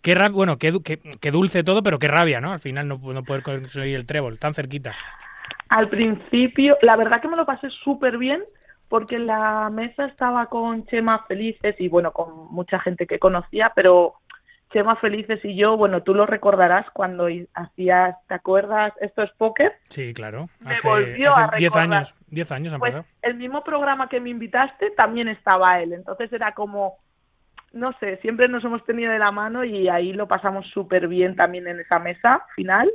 Qué 0.01 0.15
bueno, 0.29 0.57
qué, 0.57 0.73
qué, 1.19 1.31
dulce 1.31 1.63
todo, 1.65 1.83
pero 1.83 1.99
qué 1.99 2.07
rabia, 2.07 2.39
¿no? 2.39 2.53
Al 2.53 2.59
final 2.59 2.87
no, 2.87 2.99
no 3.01 3.23
poder 3.23 3.43
conseguir 3.43 3.95
el 3.95 4.05
trébol 4.05 4.39
tan 4.39 4.53
cerquita. 4.53 4.95
Al 5.67 5.89
principio, 5.89 6.77
la 6.81 6.95
verdad 6.95 7.21
que 7.21 7.27
me 7.27 7.35
lo 7.35 7.45
pasé 7.45 7.69
súper 7.69 8.17
bien 8.17 8.43
porque 8.93 9.17
la 9.17 9.71
mesa 9.71 10.05
estaba 10.05 10.45
con 10.45 10.85
Chema 10.85 11.25
Felices 11.27 11.75
y 11.79 11.87
bueno, 11.87 12.11
con 12.11 12.53
mucha 12.53 12.77
gente 12.77 13.07
que 13.07 13.17
conocía, 13.17 13.71
pero 13.73 14.13
Chema 14.71 14.97
Felices 14.97 15.43
y 15.43 15.55
yo, 15.55 15.75
bueno, 15.75 16.03
tú 16.03 16.13
lo 16.13 16.27
recordarás 16.27 16.85
cuando 16.91 17.25
hacías, 17.55 18.15
¿te 18.27 18.35
acuerdas? 18.35 18.93
Esto 19.01 19.23
es 19.23 19.31
póker. 19.31 19.73
Sí, 19.89 20.13
claro. 20.13 20.47
Me 20.59 20.75
volvió 20.83 21.35
a 21.35 21.49
10 21.57 21.75
años, 21.75 22.15
10 22.27 22.51
años 22.51 22.73
han 22.73 22.79
pues, 22.79 22.93
pasado. 22.93 23.09
El 23.23 23.33
mismo 23.33 23.63
programa 23.63 24.09
que 24.09 24.19
me 24.19 24.29
invitaste 24.29 24.91
también 24.91 25.27
estaba 25.27 25.81
él, 25.81 25.93
entonces 25.93 26.31
era 26.31 26.51
como 26.51 26.97
no 27.71 27.93
sé, 27.93 28.17
siempre 28.17 28.47
nos 28.47 28.63
hemos 28.63 28.85
tenido 28.85 29.11
de 29.11 29.17
la 29.17 29.31
mano 29.31 29.63
y 29.63 29.89
ahí 29.89 30.13
lo 30.13 30.27
pasamos 30.27 30.67
súper 30.67 31.07
bien 31.07 31.35
también 31.35 31.67
en 31.67 31.79
esa 31.79 31.97
mesa 31.97 32.45
final. 32.55 32.91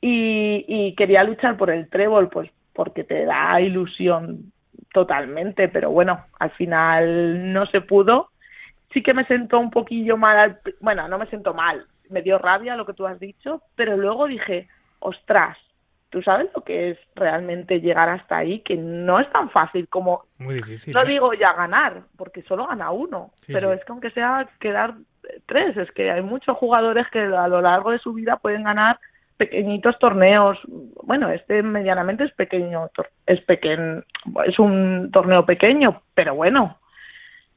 Y, 0.00 0.94
quería 0.94 1.24
luchar 1.24 1.56
por 1.56 1.70
el 1.70 1.88
trébol, 1.88 2.28
pues 2.28 2.48
porque 2.72 3.02
te 3.02 3.24
da 3.24 3.60
ilusión 3.60 4.52
totalmente, 4.92 5.68
pero 5.68 5.90
bueno, 5.90 6.24
al 6.38 6.50
final 6.52 7.52
no 7.52 7.66
se 7.66 7.80
pudo. 7.80 8.30
Sí 8.92 9.02
que 9.02 9.14
me 9.14 9.26
sentó 9.26 9.58
un 9.58 9.70
poquillo 9.70 10.16
mal, 10.16 10.60
bueno, 10.80 11.08
no 11.08 11.18
me 11.18 11.26
sentó 11.26 11.52
mal, 11.52 11.86
me 12.08 12.22
dio 12.22 12.38
rabia 12.38 12.76
lo 12.76 12.86
que 12.86 12.94
tú 12.94 13.06
has 13.06 13.20
dicho, 13.20 13.62
pero 13.76 13.96
luego 13.96 14.26
dije, 14.26 14.68
ostras, 15.00 15.58
tú 16.10 16.22
sabes 16.22 16.48
lo 16.54 16.62
que 16.62 16.90
es 16.90 16.98
realmente 17.14 17.80
llegar 17.80 18.08
hasta 18.08 18.38
ahí, 18.38 18.60
que 18.60 18.76
no 18.76 19.20
es 19.20 19.30
tan 19.30 19.50
fácil 19.50 19.88
como... 19.88 20.24
Muy 20.38 20.56
difícil. 20.56 20.94
No 20.94 21.02
¿eh? 21.02 21.06
digo 21.06 21.34
ya 21.34 21.52
ganar, 21.52 22.02
porque 22.16 22.42
solo 22.42 22.66
gana 22.66 22.90
uno, 22.90 23.32
pero 23.46 23.72
es 23.72 23.84
que 23.84 23.92
aunque 23.92 24.10
sea 24.10 24.48
quedar 24.58 24.94
tres, 25.46 25.76
es 25.76 25.90
que 25.92 26.10
hay 26.10 26.22
muchos 26.22 26.56
jugadores 26.56 27.06
que 27.12 27.20
a 27.20 27.48
lo 27.48 27.60
largo 27.60 27.90
de 27.90 27.98
su 27.98 28.14
vida 28.14 28.36
pueden 28.36 28.64
ganar 28.64 28.98
pequeñitos 29.38 29.98
torneos. 29.98 30.58
Bueno, 31.02 31.30
este 31.30 31.62
medianamente 31.62 32.24
es 32.24 32.32
pequeño, 32.32 32.90
es 33.26 33.40
pequeño, 33.42 34.02
es 34.46 34.58
un 34.58 35.10
torneo 35.10 35.46
pequeño, 35.46 36.02
pero 36.14 36.34
bueno. 36.34 36.78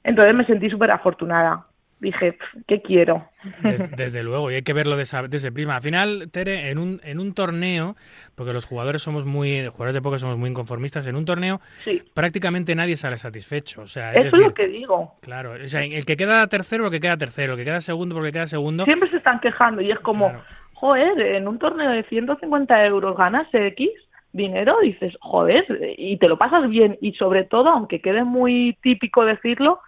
Entonces 0.03 0.33
me 0.33 0.45
sentí 0.45 0.69
súper 0.69 0.91
afortunada 0.91 1.65
dije, 2.01 2.37
¿qué 2.67 2.81
quiero? 2.81 3.29
Desde, 3.95 4.23
luego, 4.23 4.51
y 4.51 4.55
hay 4.55 4.61
que 4.63 4.73
verlo 4.73 4.97
de 4.97 5.03
ese 5.03 5.51
prisma. 5.51 5.75
Al 5.75 5.81
final, 5.81 6.29
Tere, 6.31 6.71
en 6.71 6.79
un, 6.79 6.99
en 7.03 7.19
un 7.19 7.33
torneo, 7.33 7.95
porque 8.35 8.53
los 8.53 8.65
jugadores 8.65 9.03
somos 9.03 9.25
muy, 9.25 9.67
jugadores 9.67 9.93
de 9.93 10.01
poker 10.01 10.19
somos 10.19 10.37
muy 10.37 10.49
inconformistas, 10.49 11.05
en 11.07 11.15
un 11.15 11.25
torneo 11.25 11.61
prácticamente 12.13 12.75
nadie 12.75 12.97
sale 12.97 13.17
satisfecho. 13.17 13.83
O 13.83 13.87
sea, 13.87 14.13
Eso 14.13 14.35
es, 14.35 14.43
lo 14.43 14.53
que 14.53 14.67
digo. 14.67 15.15
Claro, 15.21 15.53
o 15.63 15.67
sea, 15.67 15.83
el 15.83 16.05
que 16.05 16.17
queda 16.17 16.45
tercero, 16.47 16.83
lo 16.83 16.91
que 16.91 16.99
queda 16.99 17.17
tercero, 17.17 17.53
el 17.53 17.59
que 17.59 17.65
queda 17.65 17.81
segundo, 17.81 18.15
porque 18.15 18.31
queda 18.31 18.47
segundo. 18.47 18.83
Siempre 18.85 19.09
se 19.09 19.17
están 19.17 19.39
quejando 19.39 19.81
y 19.81 19.91
es 19.91 19.99
como, 19.99 20.33
joder, 20.81 21.21
en 21.21 21.47
un 21.47 21.59
torneo 21.59 21.91
de 21.91 22.01
150 22.05 22.85
euros 22.87 23.15
ganas 23.15 23.47
X 23.53 23.87
dinero, 24.33 24.79
dices, 24.81 25.15
joder, 25.21 25.63
y 25.95 26.17
te 26.17 26.27
lo 26.27 26.39
pasas 26.39 26.67
bien. 26.69 26.97
Y 27.01 27.13
sobre 27.13 27.43
todo, 27.43 27.69
aunque 27.69 28.01
quede 28.01 28.23
muy 28.23 28.75
típico 28.81 29.23
decirlo, 29.23 29.79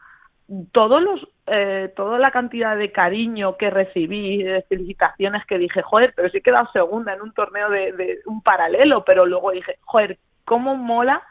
todos 0.72 1.02
los 1.02 1.28
eh, 1.48 1.92
toda 1.96 2.20
la 2.20 2.30
cantidad 2.30 2.78
de 2.78 2.92
cariño 2.92 3.58
que 3.58 3.72
recibí, 3.72 4.44
de 4.44 4.62
felicitaciones 4.70 5.44
que 5.48 5.58
dije, 5.58 5.82
joder, 5.82 6.14
pero 6.16 6.30
sí 6.30 6.38
he 6.38 6.42
quedado 6.42 6.70
segunda 6.72 7.12
en 7.14 7.24
un 7.24 7.34
torneo 7.34 7.72
de, 7.72 8.20
un 8.28 8.44
paralelo, 8.44 9.04
pero 9.04 9.26
luego 9.26 9.50
dije, 9.50 9.78
joder, 9.82 10.20
cómo 10.46 10.76
mola 10.76 11.24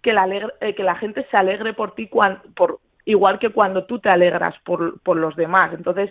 que 0.00 0.14
la, 0.14 0.26
eh, 0.60 0.74
que 0.74 0.82
la 0.82 0.96
gente 0.96 1.26
se 1.30 1.36
alegre 1.36 1.74
por 1.74 1.94
ti 1.94 2.08
por, 2.56 2.80
igual 3.04 3.38
que 3.38 3.50
cuando 3.50 3.84
tú 3.84 3.98
te 3.98 4.08
alegras 4.08 4.54
por, 4.64 5.00
por 5.02 5.18
los 5.18 5.36
demás. 5.36 5.74
Entonces, 5.74 6.10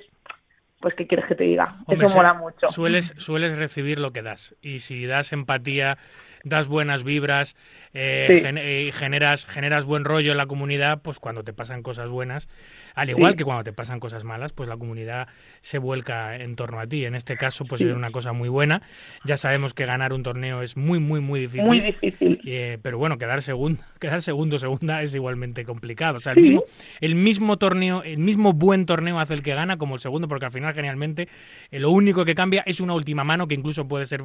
pues 0.82 0.96
¿qué 0.96 1.08
quieres 1.08 1.28
que 1.28 1.36
te 1.36 1.44
diga? 1.44 1.76
Eso 1.88 2.16
mola 2.16 2.34
mucho. 2.34 2.68
Sueles, 2.68 3.14
sueles 3.18 3.58
recibir 3.58 4.00
lo 4.00 4.12
que 4.12 4.22
das. 4.22 4.56
Y 4.62 4.80
si 4.80 5.06
das 5.06 5.32
empatía, 5.32 5.98
das 6.44 6.68
buenas 6.68 7.04
vibras, 7.04 7.56
eh, 7.94 8.42
eh, 8.44 8.92
generas, 8.94 9.46
generas 9.46 9.86
buen 9.86 10.06
rollo 10.06 10.32
en 10.32 10.38
la 10.38 10.46
comunidad, 10.46 11.02
pues 11.02 11.20
cuando 11.20 11.44
te 11.44 11.54
pasan 11.54 11.84
cosas 11.84 12.10
buenas, 12.10 12.48
al 12.96 13.10
igual 13.10 13.36
que 13.36 13.44
cuando 13.44 13.64
te 13.64 13.74
pasan 13.74 14.00
cosas 14.00 14.24
malas, 14.24 14.54
pues 14.54 14.68
la 14.68 14.78
comunidad 14.78 15.28
se 15.62 15.78
vuelca 15.78 16.36
en 16.36 16.56
torno 16.56 16.80
a 16.80 16.88
ti. 16.88 17.06
En 17.06 17.16
este 17.16 17.38
caso, 17.38 17.66
pues 17.66 17.82
es 17.82 17.96
una 17.96 18.12
cosa 18.12 18.34
muy 18.34 18.50
buena. 18.50 18.82
Ya 19.24 19.38
sabemos 19.38 19.74
que 19.74 19.86
ganar 19.86 20.14
un 20.14 20.24
torneo 20.24 20.62
es 20.62 20.78
muy, 20.78 21.00
muy, 21.00 21.20
muy 21.20 21.42
difícil. 21.42 21.66
Muy 21.66 21.80
difícil. 21.80 22.40
Eh, 22.46 22.80
pero 22.82 22.98
bueno, 22.98 23.18
quedar 23.18 23.42
segundo, 23.42 23.82
quedar 24.00 24.22
segundo, 24.22 24.60
segunda 24.60 25.02
es 25.02 25.14
igualmente 25.14 25.64
complicado. 25.64 26.18
O 26.18 26.20
sea, 26.20 26.34
el 26.34 26.42
mismo, 26.42 26.64
el 27.00 27.16
mismo 27.16 27.58
torneo, 27.58 28.04
el 28.04 28.18
mismo 28.18 28.54
buen 28.54 28.86
torneo 28.86 29.20
hace 29.20 29.34
el 29.34 29.44
que 29.44 29.54
gana 29.54 29.78
como 29.78 29.96
el 29.96 30.02
segundo, 30.02 30.28
porque 30.28 30.46
al 30.46 30.52
final 30.52 30.74
generalmente 30.74 31.28
lo 31.72 31.92
único 31.92 32.26
que 32.26 32.36
cambia 32.36 32.64
es 32.66 32.80
una 32.80 32.94
última 32.94 33.24
mano 33.24 33.48
que 33.48 33.56
incluso 33.56 33.88
puede 33.88 34.06
ser 34.06 34.22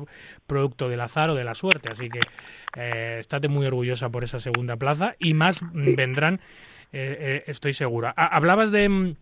producto 0.47 0.89
del 0.89 1.01
azar 1.01 1.31
o 1.31 1.35
de 1.35 1.45
la 1.45 1.55
suerte. 1.55 1.89
Así 1.91 2.06
que 2.09 2.21
eh, 2.77 3.17
estate 3.21 3.49
muy 3.49 3.67
orgullosa 3.67 4.11
por 4.11 4.25
esa 4.25 4.41
segunda 4.41 4.77
plaza 4.77 5.17
y 5.19 5.35
más 5.35 5.61
vendrán, 5.73 6.41
eh, 6.93 7.17
eh, 7.21 7.45
estoy 7.47 7.73
segura. 7.73 8.11
hablabas 8.11 8.71
de, 8.71 9.15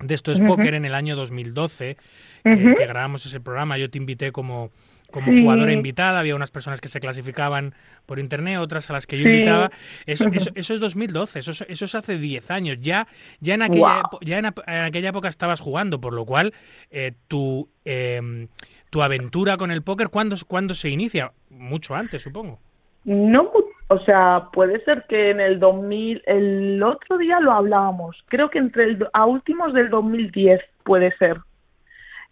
de 0.00 0.14
esto 0.14 0.32
es 0.32 0.40
póker 0.40 0.74
en 0.74 0.84
el 0.84 0.94
año 0.94 1.16
2012, 1.16 1.96
que, 2.44 2.74
grabamos 2.86 3.26
ese 3.26 3.40
programa. 3.40 3.78
Yo 3.78 3.90
te 3.90 3.98
invité 3.98 4.30
como, 4.32 4.70
como 5.10 5.32
jugadora 5.32 5.72
invitada. 5.72 6.20
Había 6.20 6.36
unas 6.36 6.50
personas 6.50 6.80
que 6.80 6.88
se 6.88 7.00
clasificaban 7.00 7.74
por 8.06 8.18
internet, 8.18 8.58
otras 8.58 8.90
a 8.90 8.92
las 8.92 9.06
que 9.06 9.18
yo 9.18 9.28
invitaba. 9.28 9.70
Eso, 10.06 10.28
eso, 10.54 10.74
es 10.74 10.80
2012, 10.80 11.40
eso, 11.40 11.50
eso 11.66 11.84
es 11.84 11.94
hace 11.94 12.18
10 12.18 12.50
años. 12.50 12.78
Ya, 12.80 13.08
ya, 13.40 13.54
en, 13.54 13.62
aquella, 13.62 14.02
ya 14.22 14.38
en, 14.38 14.46
aquella 14.46 15.08
época 15.08 15.28
estabas 15.28 15.60
jugando, 15.60 16.00
por 16.00 16.12
lo 16.12 16.24
cual 16.24 16.54
eh, 16.90 17.12
tu, 17.26 17.68
em, 17.84 18.48
tu 18.90 19.02
aventura 19.02 19.56
con 19.56 19.70
el 19.70 19.82
póker, 19.82 20.08
¿cuándo, 20.08 20.36
¿cuándo 20.46 20.74
se 20.74 20.88
inicia? 20.88 21.32
Mucho 21.50 21.94
antes, 21.94 22.22
supongo. 22.22 22.58
No, 23.04 23.50
o 23.88 23.98
sea, 24.00 24.48
puede 24.52 24.84
ser 24.84 25.04
que 25.08 25.30
en 25.30 25.40
el 25.40 25.58
2000, 25.58 26.22
el 26.26 26.82
otro 26.82 27.16
día 27.16 27.40
lo 27.40 27.52
hablábamos, 27.52 28.16
creo 28.26 28.50
que 28.50 28.58
entre 28.58 28.84
el, 28.84 29.08
a 29.12 29.24
últimos 29.24 29.72
del 29.72 29.88
2010 29.88 30.60
puede 30.84 31.16
ser. 31.16 31.38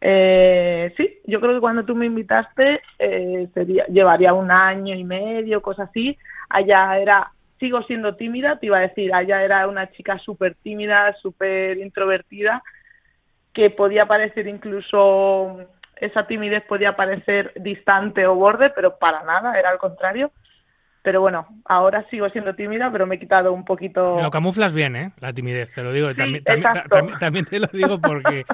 Eh, 0.01 0.93
sí, 0.97 1.19
yo 1.25 1.41
creo 1.41 1.55
que 1.55 1.61
cuando 1.61 1.85
tú 1.85 1.95
me 1.95 2.05
invitaste 2.05 2.83
eh, 2.99 3.49
sería, 3.55 3.87
llevaría 3.87 4.35
un 4.35 4.51
año 4.51 4.95
y 4.95 5.05
medio, 5.05 5.63
cosas 5.63 5.89
así. 5.89 6.19
Allá 6.51 6.99
era, 6.99 7.33
sigo 7.59 7.83
siendo 7.85 8.17
tímida, 8.17 8.59
te 8.59 8.67
iba 8.67 8.79
a 8.79 8.83
decir, 8.83 9.15
allá 9.15 9.43
era 9.43 9.67
una 9.67 9.91
chica 9.93 10.19
súper 10.19 10.55
tímida, 10.57 11.15
súper 11.23 11.79
introvertida, 11.79 12.63
que 13.55 13.71
podía 13.71 14.05
parecer 14.07 14.47
incluso 14.47 15.67
esa 15.97 16.26
timidez 16.26 16.62
podía 16.65 16.95
parecer 16.97 17.53
distante 17.57 18.26
o 18.26 18.35
borde, 18.35 18.71
pero 18.71 18.99
para 18.99 19.23
nada, 19.25 19.59
era 19.59 19.71
al 19.71 19.79
contrario. 19.79 20.31
Pero 21.03 21.21
bueno, 21.21 21.47
ahora 21.67 22.05
sigo 22.11 22.29
siendo 22.31 22.57
tímida, 22.57 22.91
pero 22.91 23.07
me 23.07 23.15
he 23.15 23.19
quitado 23.21 23.53
un 23.53 23.65
poquito. 23.65 24.21
Lo 24.21 24.31
camuflas 24.33 24.73
bien, 24.73 24.97
¿eh? 24.97 25.12
La 25.21 25.33
timidez, 25.33 25.73
te 25.73 25.85
lo 25.85 25.93
digo. 25.93 26.09
Sí, 26.11 26.17
también, 26.17 26.43
también, 26.43 26.73
también- 26.91 27.19
también 27.19 27.45
te 27.45 27.61
lo 27.61 27.69
digo 27.69 28.00
porque 28.00 28.45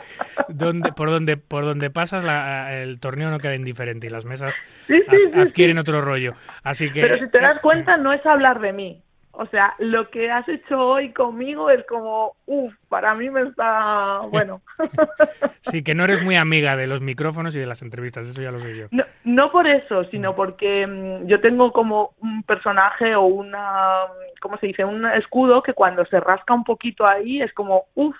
donde, 0.49 0.93
por 0.93 1.09
donde 1.11 1.39
por 1.39 1.65
donde 1.65 1.89
pasas 1.89 2.25
la- 2.25 2.75
el 2.83 3.01
torneo 3.01 3.31
no 3.31 3.39
queda 3.39 3.55
indiferente 3.55 4.07
y 4.07 4.11
las 4.11 4.27
mesas 4.27 4.55
Sí, 4.87 4.99
sí, 4.99 5.05
ad- 5.09 5.33
sí, 5.33 5.41
adquieren 5.41 5.79
otro 5.79 6.03
rollo. 6.03 6.35
Así 6.63 6.93
que. 6.93 7.01
Pero 7.01 7.17
si 7.19 7.31
te 7.31 7.41
das 7.41 7.59
cuenta, 7.63 7.97
no 7.97 8.13
es 8.13 8.25
hablar 8.27 8.61
de 8.61 8.73
mí. 8.75 9.03
O 9.35 9.47
sea, 9.47 9.75
lo 9.79 10.11
que 10.11 10.31
has 10.31 10.47
hecho 10.47 10.79
hoy 10.79 11.11
conmigo 11.13 11.71
es 11.71 11.85
como, 11.87 12.37
uff, 12.45 12.75
para 12.89 13.15
mí 13.15 13.31
me 13.31 13.43
está, 13.43 14.21
bueno. 14.31 14.61
Sí, 15.63 15.85
que 15.85 15.95
no 15.95 16.03
eres 16.03 16.23
muy 16.25 16.35
amiga 16.35 16.77
de 16.77 16.89
los 16.89 17.01
micrófonos 17.01 17.55
y 17.55 17.61
de 17.61 17.67
las 17.67 17.83
entrevistas, 17.83 18.27
eso 18.27 18.43
ya 18.43 18.51
lo 18.51 18.59
sé 18.59 18.77
yo. 18.77 18.87
No, 18.91 19.05
no 19.23 19.53
por 19.53 19.69
eso, 19.69 20.03
sino 20.07 20.35
porque 20.35 20.85
mm, 20.85 21.27
yo 21.29 21.41
tengo 21.41 21.73
como 21.73 22.15
un 22.19 22.43
personaje 22.43 23.15
o 23.15 23.23
una, 23.23 24.01
¿cómo 24.41 24.59
se 24.59 24.67
dice? 24.67 24.85
Un 24.85 25.07
escudo 25.07 25.63
que 25.63 25.73
cuando 25.73 26.05
se 26.07 26.19
rasca 26.19 26.53
un 26.53 26.65
poquito 26.65 27.07
ahí 27.07 27.41
es 27.41 27.53
como, 27.55 27.85
uff, 27.95 28.17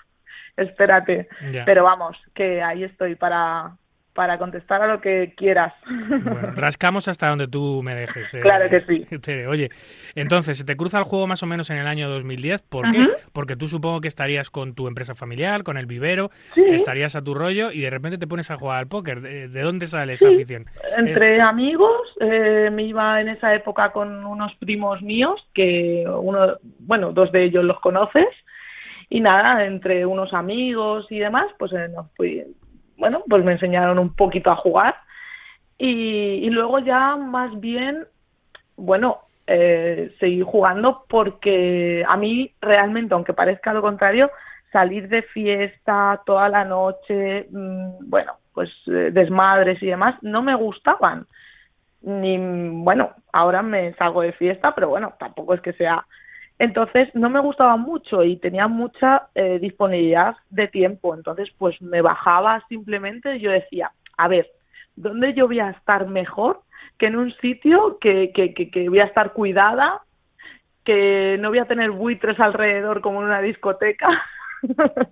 espérate. 0.55 1.27
Ya. 1.51 1.65
Pero 1.65 1.83
vamos, 1.83 2.17
que 2.33 2.63
ahí 2.63 2.85
estoy 2.85 3.15
para, 3.15 3.75
para 4.13 4.37
contestar 4.37 4.81
a 4.81 4.87
lo 4.87 5.01
que 5.01 5.33
quieras. 5.35 5.73
Bueno, 5.87 6.51
rascamos 6.55 7.07
hasta 7.07 7.29
donde 7.29 7.47
tú 7.47 7.81
me 7.83 7.95
dejes. 7.95 8.33
eh, 8.33 8.41
Claro 8.41 8.69
que 8.69 8.81
sí. 8.81 9.05
Tere. 9.21 9.47
Oye, 9.47 9.69
entonces, 10.15 10.57
se 10.57 10.63
te 10.65 10.77
cruza 10.77 10.99
el 10.99 11.03
juego 11.03 11.25
más 11.27 11.41
o 11.43 11.47
menos 11.47 11.69
en 11.69 11.77
el 11.77 11.87
año 11.87 12.07
2010. 12.09 12.61
¿Por 12.63 12.89
qué? 12.91 12.99
Ujú. 13.01 13.09
Porque 13.33 13.55
tú 13.55 13.67
supongo 13.67 14.01
que 14.01 14.07
estarías 14.07 14.49
con 14.49 14.75
tu 14.75 14.87
empresa 14.87 15.15
familiar, 15.15 15.63
con 15.63 15.77
el 15.77 15.85
vivero, 15.87 16.29
Sí. 16.53 16.63
estarías 16.69 17.15
a 17.15 17.23
tu 17.23 17.33
rollo 17.33 17.71
y 17.71 17.81
de 17.81 17.89
repente 17.89 18.17
te 18.17 18.27
pones 18.27 18.51
a 18.51 18.57
jugar 18.57 18.79
al 18.79 18.87
póker. 18.87 19.21
¿De, 19.21 19.47
de 19.49 19.61
dónde 19.61 19.87
sale 19.87 20.13
esa 20.13 20.27
Sí. 20.29 20.35
afición? 20.35 20.65
Entre 20.97 21.41
amigos, 21.41 22.01
eh, 22.21 22.69
me 22.71 22.83
iba 22.83 23.19
en 23.19 23.29
esa 23.29 23.53
época 23.55 23.91
con 23.91 24.25
unos 24.25 24.53
primos 24.57 25.01
míos, 25.01 25.41
que 25.53 26.05
uno, 26.07 26.57
bueno, 26.79 27.11
dos 27.13 27.31
de 27.31 27.45
ellos 27.45 27.63
los 27.63 27.79
conoces, 27.79 28.27
y 29.09 29.19
nada, 29.19 29.65
entre 29.65 30.05
unos 30.05 30.33
amigos 30.33 31.05
y 31.11 31.19
demás, 31.19 31.47
pues 31.59 31.71
eh, 31.73 31.87
nos 31.89 32.11
fui, 32.15 32.43
bueno, 33.03 33.21
pues 33.27 33.43
me 33.43 33.51
enseñaron 33.51 33.99
un 33.99 34.15
poquito 34.15 34.49
a 34.49 34.55
jugar, 34.55 34.95
y, 35.77 36.49
luego 36.51 36.79
ya 36.79 37.17
más 37.17 37.59
bien, 37.59 38.07
bueno, 38.77 39.23
eh, 39.45 40.15
seguí 40.21 40.41
jugando 40.41 41.03
porque 41.09 42.05
a 42.07 42.15
mí 42.15 42.53
realmente, 42.61 43.13
aunque 43.13 43.33
parezca 43.33 43.73
lo 43.73 43.81
contrario, 43.81 44.31
salir 44.71 45.09
de 45.09 45.23
fiesta 45.23 46.21
toda 46.25 46.47
la 46.47 46.63
noche, 46.63 47.47
mm, 47.51 48.09
bueno, 48.09 48.37
pues 48.53 48.69
eh, 48.87 49.09
desmadres 49.11 49.83
y 49.83 49.87
demás, 49.87 50.15
no 50.21 50.41
me 50.41 50.55
gustaban. 50.55 51.27
Ni, 52.03 52.37
bueno, 52.37 53.11
ahora 53.33 53.61
me 53.61 53.93
salgo 53.95 54.21
de 54.21 54.31
fiesta, 54.31 54.73
pero 54.73 54.87
bueno, 54.87 55.15
tampoco 55.19 55.53
es 55.55 55.59
que 55.59 55.73
sea. 55.73 56.05
Entonces, 56.63 57.13
no 57.13 57.29
me 57.29 57.41
gustaba 57.41 57.75
mucho 57.75 58.23
y 58.23 58.37
tenía 58.37 58.69
mucha 58.69 59.27
eh, 59.35 59.59
disponibilidad 59.59 60.37
de 60.49 60.69
tiempo. 60.69 61.13
Entonces, 61.13 61.49
pues 61.57 61.81
me 61.81 62.01
bajaba 62.01 62.63
simplemente 62.69 63.35
y 63.35 63.41
yo 63.41 63.51
decía, 63.51 63.91
a 64.17 64.29
ver, 64.29 64.47
¿dónde 64.95 65.33
yo 65.33 65.47
voy 65.47 65.59
a 65.59 65.71
estar 65.71 66.07
mejor 66.07 66.61
que 66.97 67.07
en 67.07 67.17
un 67.17 67.33
sitio 67.41 67.97
que, 67.99 68.31
que, 68.33 68.53
que, 68.53 68.71
que 68.71 68.87
voy 68.87 69.01
a 69.01 69.05
estar 69.11 69.33
cuidada, 69.33 70.03
que 70.85 71.35
no 71.37 71.49
voy 71.49 71.59
a 71.59 71.65
tener 71.65 71.91
buitres 71.91 72.39
alrededor 72.39 73.01
como 73.01 73.19
en 73.19 73.25
una 73.27 73.41
discoteca? 73.41 74.23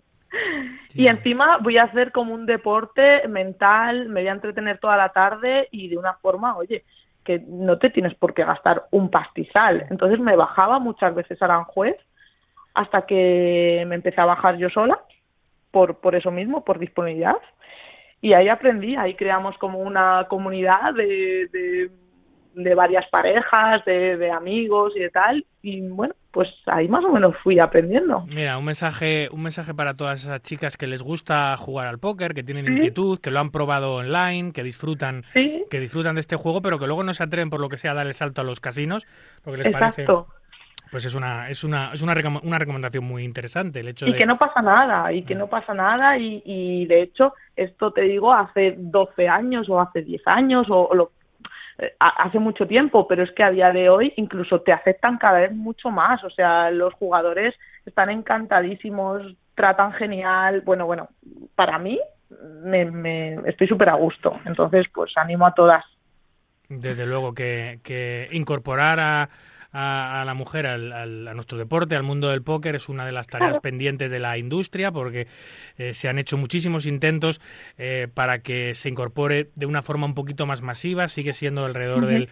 Sí, 0.88 1.02
y 1.02 1.08
encima 1.08 1.58
voy 1.58 1.78
a 1.78 1.84
hacer 1.84 2.14
como 2.14 2.34
un 2.34 2.46
deporte 2.46 3.28
mental, 3.28 4.08
me 4.08 4.22
voy 4.22 4.30
a 4.30 4.34
entretener 4.34 4.78
toda 4.78 4.96
la 4.96 5.10
tarde 5.10 5.68
y 5.72 5.90
de 5.90 5.98
una 5.98 6.14
forma, 6.14 6.56
oye, 6.56 6.86
que 7.24 7.40
no 7.48 7.78
te 7.78 7.90
tienes 7.90 8.16
por 8.16 8.34
qué 8.34 8.44
gastar 8.44 8.86
un 8.92 9.10
pastizal. 9.10 9.86
Entonces 9.90 10.20
me 10.20 10.36
bajaba 10.36 10.80
muchas 10.80 11.14
veces 11.14 11.42
a 11.42 11.46
Aranjuez 11.46 11.98
hasta 12.74 13.06
que 13.06 13.84
me 13.88 13.96
empecé 13.96 14.22
a 14.22 14.26
bajar 14.26 14.58
yo 14.58 14.70
sola, 14.70 15.00
por, 15.72 16.00
por 16.00 16.16
eso 16.16 16.32
mismo, 16.32 16.64
por 16.64 16.80
disponibilidad. 16.80 17.38
Y 18.22 18.34
ahí 18.34 18.50
aprendí, 18.50 18.96
ahí 18.96 19.16
creamos 19.16 19.58
como 19.58 19.80
una 19.80 20.28
comunidad 20.30 20.94
de, 20.94 21.90
de, 22.54 22.76
varias 22.76 23.08
parejas, 23.10 23.84
de, 23.86 24.18
de 24.18 24.32
amigos 24.32 24.94
y 24.96 25.00
de 25.00 25.10
tal. 25.10 25.46
Y 25.62 25.82
bueno, 25.82 26.14
pues 26.32 26.48
ahí 26.68 26.88
más 26.88 27.04
o 27.04 27.10
menos 27.12 27.36
fui 27.44 27.60
aprendiendo. 27.60 28.22
Mira, 28.28 28.58
un 28.58 28.64
mensaje, 28.66 29.28
un 29.32 29.44
mensaje 29.44 29.74
para 29.74 29.94
todas 29.96 30.22
esas 30.24 30.42
chicas 30.42 30.78
que 30.78 30.88
les 30.88 31.04
gusta 31.04 31.56
jugar 31.58 31.88
al 31.88 32.00
póker, 32.00 32.34
que 32.34 32.44
tienen 32.44 32.66
Sí. 32.66 32.72
inquietud, 32.72 33.20
que 33.20 33.32
lo 33.32 33.40
han 33.40 33.52
probado 33.52 33.96
online, 33.96 34.54
que 34.54 34.64
disfrutan, 34.64 35.24
Sí, 35.34 35.66
que 35.70 35.80
disfrutan 35.80 36.16
de 36.16 36.22
este 36.22 36.38
juego, 36.38 36.62
pero 36.62 36.80
que 36.80 36.88
luego 36.88 37.04
no 37.04 37.14
se 37.14 37.24
atreven 37.24 37.50
por 37.50 37.60
lo 37.60 37.68
que 37.70 37.78
sea 37.78 37.92
a 37.92 37.96
dar 37.96 38.08
el 38.08 38.14
salto 38.14 38.42
a 38.42 38.44
los 38.46 38.60
casinos, 38.62 39.06
porque 39.44 39.64
les 39.64 39.74
parece, 39.74 40.04
exacto. 40.04 40.28
pues 40.90 41.04
es 41.06 41.16
una, 41.16 41.50
es 41.50 41.64
una, 41.66 41.92
es 41.94 42.02
una, 42.02 42.14
una 42.44 42.58
recomendación 42.60 43.04
muy 43.04 43.24
interesante 43.24 43.82
el 43.82 43.90
hecho 43.90 44.08
Y 44.08 44.14
de 44.14 44.18
que 44.18 44.26
no 44.26 44.38
pasa 44.38 44.62
nada, 44.62 45.12
y 45.12 45.24
que 45.24 45.36
no 45.36 45.48
pasa 45.48 45.74
nada, 45.74 46.18
y, 46.18 46.42
y 46.46 46.86
de 46.86 47.02
hecho, 47.02 47.34
esto 47.58 47.92
te 47.92 48.02
digo 48.04 48.34
hace 48.34 48.76
12 48.78 49.28
años 49.28 49.70
o 49.70 49.82
hace 49.82 50.02
10 50.02 50.22
años 50.28 50.68
o, 50.70 50.88
o 50.88 50.96
lo, 50.96 51.12
hace 52.00 52.40
mucho 52.40 52.68
tiempo, 52.68 53.08
pero 53.08 53.24
es 53.24 53.32
que 53.32 53.44
a 53.44 53.52
día 53.52 53.72
de 53.72 53.90
hoy 53.90 54.14
incluso 54.18 54.62
te 54.62 54.72
aceptan 54.72 55.18
cada 55.18 55.40
vez 55.40 55.52
mucho 55.52 55.90
más, 55.90 56.24
o 56.24 56.30
sea, 56.30 56.70
los 56.72 56.94
jugadores 56.94 57.56
están 57.86 58.10
encantadísimos, 58.10 59.36
tratan 59.56 59.94
genial, 59.94 60.62
bueno, 60.62 60.86
bueno, 60.86 61.10
para 61.56 61.80
mí 61.80 62.00
me, 62.64 63.36
estoy 63.50 63.68
súper 63.68 63.90
a 63.90 63.96
gusto, 63.96 64.40
entonces 64.46 64.86
pues 64.94 65.12
animo 65.18 65.46
a 65.46 65.54
todas. 65.54 65.84
Desde 66.70 67.06
luego 67.06 67.34
que, 67.34 67.80
que 67.84 68.30
incorporar 68.32 69.00
a, 69.00 69.30
a- 69.72 70.22
a 70.22 70.26
la 70.26 70.34
mujer 70.34 70.68
al, 70.68 70.92
al- 70.92 71.28
a 71.28 71.34
nuestro 71.34 71.58
deporte, 71.58 71.96
al 71.96 72.04
mundo 72.04 72.30
del 72.30 72.42
póker, 72.42 72.76
es 72.76 72.90
una 72.90 73.06
de 73.06 73.12
las 73.12 73.28
tareas 73.28 73.52
Claro. 73.52 73.62
pendientes 73.62 74.12
de 74.12 74.20
la 74.20 74.38
industria 74.38 74.92
porque 74.92 75.28
eh, 75.78 75.94
se 75.94 76.10
han 76.10 76.20
hecho 76.20 76.38
muchísimos 76.38 76.86
intentos 76.86 77.40
eh, 77.78 78.08
para 78.14 78.40
que 78.40 78.74
se 78.76 78.90
incorpore 78.90 79.50
de 79.56 79.66
una 79.66 79.82
forma 79.82 80.06
un 80.06 80.14
poquito 80.14 80.46
más 80.46 80.62
masiva. 80.62 81.08
Sigue 81.08 81.34
siendo 81.34 81.66
alrededor 81.66 82.06
del, 82.06 82.30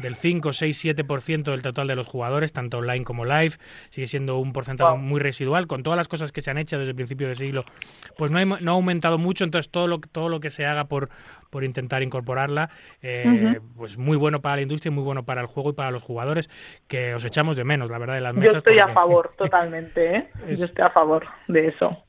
del 0.00 0.14
5, 0.16 0.52
6, 0.52 0.84
7% 0.84 1.50
del 1.50 1.62
total 1.62 1.86
de 1.86 1.96
los 1.96 2.06
jugadores, 2.06 2.52
tanto 2.52 2.78
online 2.78 3.04
como 3.04 3.24
live. 3.24 3.54
Sigue 3.90 4.06
siendo 4.06 4.38
un 4.38 4.52
porcentaje 4.52 4.90
Wow. 4.92 4.98
muy 4.98 5.20
residual. 5.20 5.66
Con 5.66 5.82
todas 5.82 5.96
las 5.96 6.08
cosas 6.08 6.32
que 6.32 6.40
se 6.40 6.50
han 6.50 6.58
hecho 6.58 6.78
desde 6.78 6.90
el 6.90 6.96
principio 6.96 7.26
del 7.28 7.36
siglo, 7.36 7.64
pues 8.16 8.30
no, 8.30 8.38
hay- 8.38 8.46
no 8.46 8.70
ha 8.70 8.74
aumentado 8.74 9.18
mucho. 9.18 9.44
Entonces, 9.44 9.70
todo 9.70 9.86
lo, 9.88 9.98
todo 10.00 10.28
lo 10.28 10.40
que 10.40 10.50
se 10.50 10.64
haga 10.66 10.84
por, 10.84 11.10
por 11.50 11.64
intentar 11.64 12.02
incorporarla, 12.02 12.70
eh, 13.02 13.60
pues 13.76 13.98
muy 13.98 14.16
bueno 14.16 14.40
para 14.40 14.56
la 14.56 14.62
industria, 14.62 14.90
muy 14.90 15.04
bueno 15.04 15.24
para 15.24 15.40
el 15.40 15.46
juego 15.46 15.70
y 15.70 15.72
para 15.74 15.90
los 15.90 16.02
jugadores, 16.02 16.48
que 16.88 17.14
os 17.14 17.24
echamos 17.24 17.56
de 17.56 17.64
menos, 17.64 17.90
la 17.90 17.98
verdad, 17.98 18.14
de 18.14 18.20
las 18.22 18.34
mesas. 18.34 18.52
Yo 18.52 18.58
estoy 18.58 18.78
a 18.78 18.88
favor 18.88 19.32
totalmente, 19.38 20.16
¿eh? 20.16 20.28
Es- 20.48 20.58
Yo 20.60 20.64
estoy 20.64 20.84
a 20.84 20.90
favor 20.90 21.26
de 21.48 21.68
eso. 21.68 22.02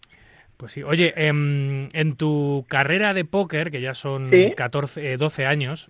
Pues 0.58 0.73
sí. 0.73 0.84
Oye, 0.84 1.13
em, 1.15 1.89
en 1.93 2.15
tu 2.15 2.65
carrera 2.69 3.13
de 3.15 3.25
póker, 3.25 3.71
que 3.71 3.82
ya 3.82 3.95
son 3.95 4.30
Sí. 4.30 4.54
14, 4.56 5.13
eh, 5.13 5.17
12 5.17 5.47
años, 5.47 5.89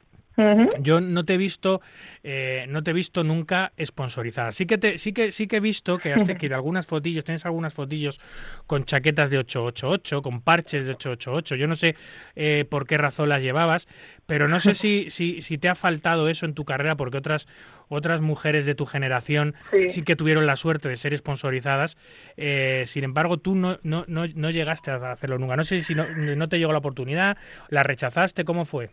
Yo 0.80 1.02
no 1.02 1.24
te 1.26 1.34
he 1.34 1.38
visto, 1.38 1.82
eh, 2.24 2.66
no 2.70 2.84
te 2.84 2.92
he 2.92 2.94
visto 2.94 3.24
nunca 3.24 3.74
sponsorizada. 3.80 4.52
Sí 4.52 4.66
que 4.66 4.78
te, 4.78 4.98
sí 4.98 5.14
que, 5.14 5.32
sí 5.32 5.48
que 5.48 5.58
he 5.58 5.60
visto 5.60 5.98
que 5.98 6.14
has 6.14 6.24
que 6.24 6.54
algunas 6.54 6.88
fotillos, 6.88 7.24
tienes 7.24 7.46
algunas 7.46 7.74
fotillos 7.74 8.20
con 8.68 8.86
chaquetas 8.86 9.30
de 9.30 9.38
888, 9.40 10.22
con 10.22 10.42
parches 10.42 10.86
de 10.86 10.92
888. 10.94 11.56
Yo 11.56 11.68
no 11.68 11.76
sé 11.76 11.96
eh, 12.36 12.66
por 12.70 12.88
qué 12.88 12.98
razón 12.98 13.30
las 13.30 13.42
llevabas, 13.42 13.88
pero 14.26 14.48
no 14.48 14.60
sé 14.60 14.74
si, 14.74 15.10
si, 15.10 15.42
si 15.42 15.58
te 15.58 15.70
ha 15.70 15.76
faltado 15.76 16.30
eso 16.30 16.46
en 16.46 16.54
tu 16.54 16.66
carrera, 16.66 16.96
porque 16.96 17.18
otras, 17.18 17.48
otras 17.90 18.22
mujeres 18.22 18.66
de 18.66 18.76
tu 18.76 18.86
generación 18.86 19.56
Sí. 19.72 19.90
sí 19.90 20.04
que 20.04 20.16
tuvieron 20.16 20.46
la 20.46 20.56
suerte 20.56 20.90
de 20.90 20.98
ser 20.98 21.16
sponsorizadas. 21.18 21.98
Eh, 22.38 22.84
sin 22.88 23.04
embargo, 23.04 23.38
tú 23.38 23.56
no, 23.56 23.80
no, 23.84 24.06
no, 24.08 24.26
no 24.28 24.50
llegaste 24.50 24.92
a 24.92 25.12
hacerlo 25.12 25.38
nunca. 25.38 25.56
No 25.56 25.64
sé 25.64 25.82
si 25.82 25.96
no, 25.96 26.08
no 26.10 26.50
te 26.50 26.60
llegó 26.60 26.72
la 26.72 26.80
oportunidad, 26.80 27.38
la 27.70 27.84
rechazaste, 27.84 28.46
¿cómo 28.46 28.66
fue? 28.66 28.90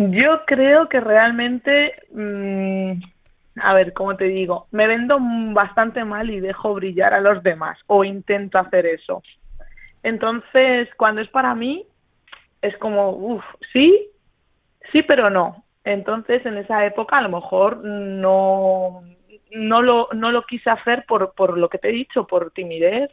Yo 0.00 0.44
creo 0.46 0.88
que 0.88 1.00
realmente, 1.00 1.92
mm, 2.12 2.92
a 3.60 3.74
ver, 3.74 3.92
¿cómo 3.92 4.16
te 4.16 4.26
digo? 4.26 4.68
Me 4.70 4.86
vendo 4.86 5.18
bastante 5.20 6.04
mal 6.04 6.30
y 6.30 6.38
dejo 6.38 6.72
brillar 6.74 7.14
a 7.14 7.20
los 7.20 7.42
demás, 7.42 7.80
o 7.88 8.04
intento 8.04 8.58
hacer 8.60 8.86
eso. 8.86 9.24
Entonces, 10.04 10.88
cuando 10.96 11.20
es 11.20 11.28
para 11.30 11.52
mí, 11.56 11.84
es 12.62 12.76
como, 12.76 13.10
uff, 13.10 13.44
sí, 13.72 14.08
sí, 14.92 15.02
pero 15.02 15.30
no. 15.30 15.64
Entonces, 15.82 16.46
en 16.46 16.58
esa 16.58 16.86
época, 16.86 17.18
a 17.18 17.22
lo 17.22 17.30
mejor 17.30 17.78
no, 17.78 19.02
no, 19.50 19.82
lo, 19.82 20.10
no 20.12 20.30
lo 20.30 20.42
quise 20.42 20.70
hacer 20.70 21.06
por, 21.08 21.34
por 21.34 21.58
lo 21.58 21.68
que 21.68 21.78
te 21.78 21.88
he 21.88 21.92
dicho, 21.92 22.24
por 22.24 22.52
timidez 22.52 23.10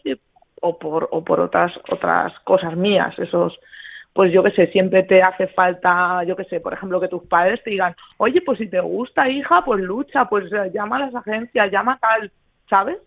o 0.61 0.77
por, 0.77 1.09
o 1.11 1.23
por 1.23 1.39
otras, 1.39 1.73
otras 1.89 2.31
cosas 2.41 2.77
mías, 2.77 3.17
esos 3.17 3.57
pues 4.15 4.31
yo 4.31 4.41
qué 4.41 4.51
sé, 4.51 4.67
siempre 4.71 5.03
te 5.03 5.21
hace 5.21 5.47
falta, 5.47 6.23
yo 6.23 6.35
qué 6.35 6.45
sé, 6.45 6.59
por 6.61 6.73
ejemplo, 6.73 6.99
que 6.99 7.09
tus 7.09 7.23
padres 7.27 7.61
te 7.63 7.69
digan, 7.71 7.95
oye, 8.17 8.41
pues 8.41 8.57
si 8.57 8.67
te 8.67 8.79
gusta, 8.79 9.29
hija, 9.29 9.63
pues 9.63 9.81
lucha, 9.83 10.25
pues 10.25 10.49
llama 10.73 10.95
a 10.95 10.99
las 10.99 11.15
agencias, 11.15 11.71
llama 11.71 11.99
tal, 12.01 12.31
¿sabes? 12.69 12.97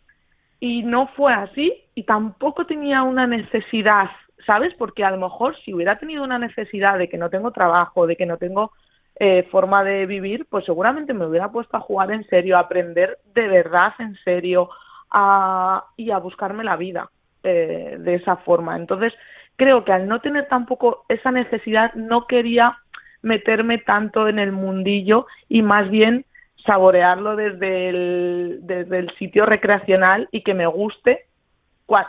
Y 0.61 0.83
no 0.83 1.09
fue 1.17 1.33
así 1.33 1.73
y 1.95 2.05
tampoco 2.05 2.67
tenía 2.67 3.03
una 3.03 3.27
necesidad 3.27 4.11
¿sabes? 4.47 4.73
Porque 4.79 5.05
a 5.05 5.11
lo 5.11 5.19
mejor 5.19 5.57
si 5.63 5.75
hubiera 5.75 5.99
tenido 5.99 6.25
una 6.25 6.39
necesidad 6.39 6.99
de 6.99 7.09
que 7.09 7.19
no 7.19 7.31
tengo 7.31 7.51
trabajo, 7.51 8.07
de 8.07 8.17
que 8.17 8.27
no 8.27 8.39
tengo 8.39 8.73
eh, 9.21 9.47
forma 9.51 9.85
de 9.85 10.07
vivir, 10.07 10.47
pues 10.49 10.65
seguramente 10.65 11.13
me 11.13 11.27
hubiera 11.27 11.51
puesto 11.51 11.77
a 11.77 11.81
jugar 11.81 12.11
en 12.13 12.27
serio, 12.29 12.57
a 12.57 12.61
aprender 12.61 13.19
de 13.35 13.49
verdad 13.49 13.93
en 13.99 14.17
serio 14.25 14.71
a, 15.11 15.85
y 15.97 16.11
a 16.11 16.19
buscarme 16.19 16.65
la 16.65 16.77
vida 16.77 17.11
eh, 17.43 17.97
de 17.99 18.15
esa 18.15 18.37
forma. 18.37 18.77
Entonces, 18.77 19.13
creo 19.59 19.85
que 19.85 19.93
al 19.93 20.09
no 20.09 20.21
tener 20.21 20.47
tampoco 20.47 21.05
esa 21.09 21.31
necesidad, 21.33 21.93
no 21.95 22.27
quería 22.27 22.79
meterme 23.23 23.79
tanto 23.79 24.29
en 24.29 24.39
el 24.39 24.53
mundillo 24.53 25.27
y 25.49 25.63
más 25.63 25.91
bien 25.91 26.25
saborearlo 26.65 27.35
desde 27.35 27.89
el, 27.89 29.13
sitio 29.19 29.47
recreacional 29.47 30.29
y 30.31 30.43
que 30.43 30.55
me 30.55 30.67
guste 30.67 31.25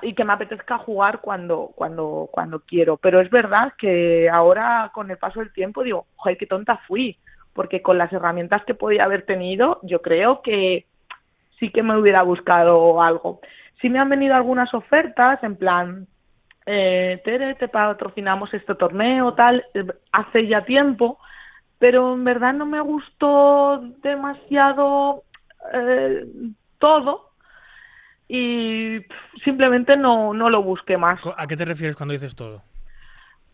y 0.03 0.13
que 0.13 0.25
me 0.25 0.33
apetezca 0.33 0.77
jugar 0.77 1.21
cuando, 1.21 1.71
cuando, 1.73 2.29
cuando 2.31 2.59
quiero. 2.59 2.97
Pero 2.97 3.19
es 3.19 3.29
verdad 3.31 3.73
que 3.77 4.29
ahora, 4.29 4.91
con 4.93 5.09
el 5.09 5.17
paso 5.17 5.39
del 5.39 5.51
tiempo, 5.51 5.83
digo, 5.83 6.05
joder, 6.17 6.38
qué 6.38 6.45
tonta 6.45 6.77
fui, 6.88 7.17
porque 7.53 7.81
con 7.81 7.97
las 7.97 8.13
herramientas 8.13 8.63
que 8.65 8.75
podía 8.75 9.05
haber 9.05 9.25
tenido, 9.25 9.79
yo 9.81 10.01
creo 10.01 10.41
que 10.43 10.85
sí 11.59 11.71
que 11.71 11.81
me 11.81 11.97
hubiera 11.97 12.21
buscado 12.21 13.01
algo. 13.01 13.39
Sí 13.81 13.89
me 13.89 13.97
han 13.97 14.09
venido 14.09 14.35
algunas 14.35 14.71
ofertas, 14.73 15.41
en 15.43 15.55
plan, 15.55 16.07
eh, 16.71 17.19
Tere, 17.25 17.55
te 17.55 17.67
patrocinamos 17.67 18.53
este 18.53 18.75
torneo, 18.75 19.34
tal, 19.34 19.65
eh, 19.73 19.88
hace 20.12 20.45
ya 20.45 20.63
tiempo, 20.65 21.17
pero 21.79 22.13
en 22.13 22.23
verdad 22.23 22.53
no 22.53 22.67
me 22.67 22.79
gustó 22.79 23.82
demasiado 24.03 25.23
eh, 25.73 26.25
todo 26.77 27.32
y 28.27 28.99
simplemente 29.43 29.97
no, 29.97 30.36
no 30.36 30.51
lo 30.51 30.62
busqué 30.62 30.95
más. 30.95 31.19
¿A 31.36 31.47
qué 31.47 31.58
te 31.58 31.65
refieres 31.65 31.95
cuando 31.95 32.13
dices 32.13 32.36
todo? 32.36 32.62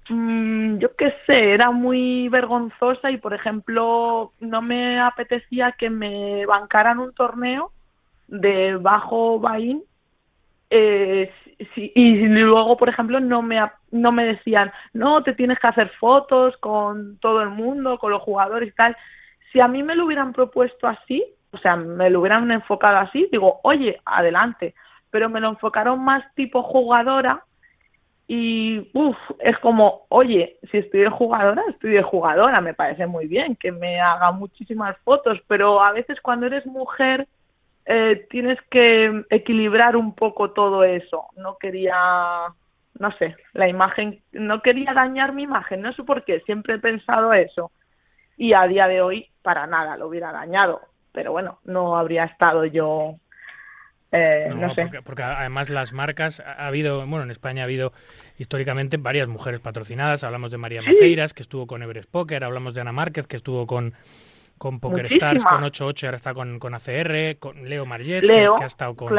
Mm, 0.09 0.79
yo 0.79 0.93
qué 0.97 1.13
sé, 1.25 1.53
era 1.53 1.71
muy 1.71 2.27
vergonzosa 2.27 3.11
y, 3.11 3.17
por 3.17 3.33
ejemplo, 3.33 4.33
no 4.41 4.61
me 4.61 4.99
apetecía 4.99 5.71
que 5.71 5.89
me 5.89 6.45
bancaran 6.45 6.99
un 6.99 7.13
torneo 7.13 7.71
de 8.27 8.75
bajo 8.75 9.39
Bain 9.39 9.81
eh, 10.69 11.31
y 11.75 12.27
luego, 12.27 12.77
por 12.77 12.89
ejemplo, 12.89 13.19
no 13.19 13.41
me, 13.41 13.59
no 13.91 14.11
me 14.11 14.25
decían, 14.25 14.71
no, 14.93 15.23
te 15.23 15.33
tienes 15.33 15.59
que 15.59 15.67
hacer 15.67 15.89
fotos 15.99 16.57
con 16.57 17.17
todo 17.19 17.41
el 17.41 17.49
mundo, 17.49 17.97
con 17.97 18.11
los 18.11 18.21
jugadores 18.21 18.69
y 18.69 18.71
tal. 18.73 18.95
Si 19.51 19.59
a 19.59 19.67
mí 19.67 19.83
me 19.83 19.95
lo 19.95 20.05
hubieran 20.05 20.33
propuesto 20.33 20.87
así, 20.87 21.23
o 21.51 21.57
sea, 21.57 21.75
me 21.75 22.09
lo 22.09 22.19
hubieran 22.19 22.51
enfocado 22.51 22.97
así, 22.97 23.27
digo, 23.31 23.59
oye, 23.63 23.99
adelante, 24.05 24.75
pero 25.09 25.29
me 25.29 25.39
lo 25.39 25.49
enfocaron 25.49 26.03
más 26.03 26.23
tipo 26.35 26.61
jugadora 26.63 27.43
y 28.27 28.89
uff, 28.93 29.17
es 29.39 29.57
como, 29.59 30.07
oye, 30.09 30.57
si 30.71 30.79
estoy 30.79 31.01
de 31.01 31.09
jugadora, 31.09 31.63
estoy 31.69 31.91
de 31.91 32.01
jugadora, 32.01 32.59
me 32.59 32.73
parece 32.73 33.05
muy 33.05 33.27
bien 33.27 33.55
que 33.55 33.71
me 33.71 34.01
haga 34.01 34.31
muchísimas 34.31 34.97
fotos, 35.03 35.39
pero 35.47 35.81
a 35.81 35.91
veces 35.91 36.19
cuando 36.21 36.47
eres 36.47 36.65
mujer 36.65 37.27
eh, 37.85 38.27
tienes 38.29 38.59
que 38.69 39.23
equilibrar 39.29 39.95
un 39.95 40.15
poco 40.15 40.51
todo 40.51 40.83
eso. 40.83 41.27
No 41.37 41.57
quería, 41.57 41.95
no 42.99 43.11
sé, 43.17 43.35
la 43.53 43.67
imagen, 43.67 44.21
no 44.31 44.61
quería 44.61 44.93
dañar 44.93 45.33
mi 45.33 45.43
imagen, 45.43 45.81
no 45.81 45.93
sé 45.93 46.03
por 46.03 46.23
qué, 46.23 46.39
siempre 46.41 46.75
he 46.75 46.79
pensado 46.79 47.33
eso. 47.33 47.71
Y 48.37 48.53
a 48.53 48.67
día 48.67 48.87
de 48.87 49.01
hoy, 49.01 49.29
para 49.41 49.67
nada 49.67 49.97
lo 49.97 50.07
hubiera 50.07 50.31
dañado 50.31 50.81
pero 51.15 51.31
bueno, 51.31 51.59
no 51.63 51.97
habría 51.97 52.25
estado 52.25 52.65
yo 52.65 53.15
eh, 54.11 54.53
no, 54.55 54.73
sé. 54.75 54.87
Porque, 55.03 55.23
además 55.23 55.69
las 55.69 55.91
marcas, 55.91 56.39
ha 56.39 56.67
habido, 56.67 57.05
bueno, 57.07 57.23
en 57.23 57.31
España 57.31 57.63
ha 57.63 57.65
habido 57.65 57.91
históricamente 58.37 58.97
varias 58.97 59.27
mujeres 59.27 59.59
patrocinadas. 59.59 60.23
Hablamos 60.23 60.51
de 60.51 60.57
María 60.57 60.81
Maceiras, 60.81 61.33
que 61.33 61.41
estuvo 61.41 61.67
con 61.67 61.81
Everest 61.81 62.09
Poker, 62.09 62.43
hablamos 62.43 62.73
de 62.73 62.81
Ana 62.81 62.91
Márquez, 62.91 63.27
que 63.27 63.35
estuvo 63.35 63.65
con, 63.65 63.93
con 64.57 64.79
Poker 64.79 65.05
Stars, 65.07 65.43
con 65.43 65.61
8-8, 65.63 66.05
ahora 66.05 66.15
está 66.15 66.33
con, 66.33 66.59
con 66.59 66.73
ACR, 66.73 67.37
con 67.39 67.67
Leo 67.67 67.85
Marget, 67.85 68.23
que, 68.23 68.47
ha 68.61 68.65
estado 68.65 68.95
con, 68.95 69.09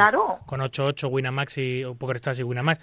con 0.47 0.61
8-8, 0.61 1.11
Winamax 1.11 1.59
y 1.59 1.85
Poker 1.99 2.17
Stars 2.17 2.41
y 2.41 2.43
Winamax. 2.43 2.81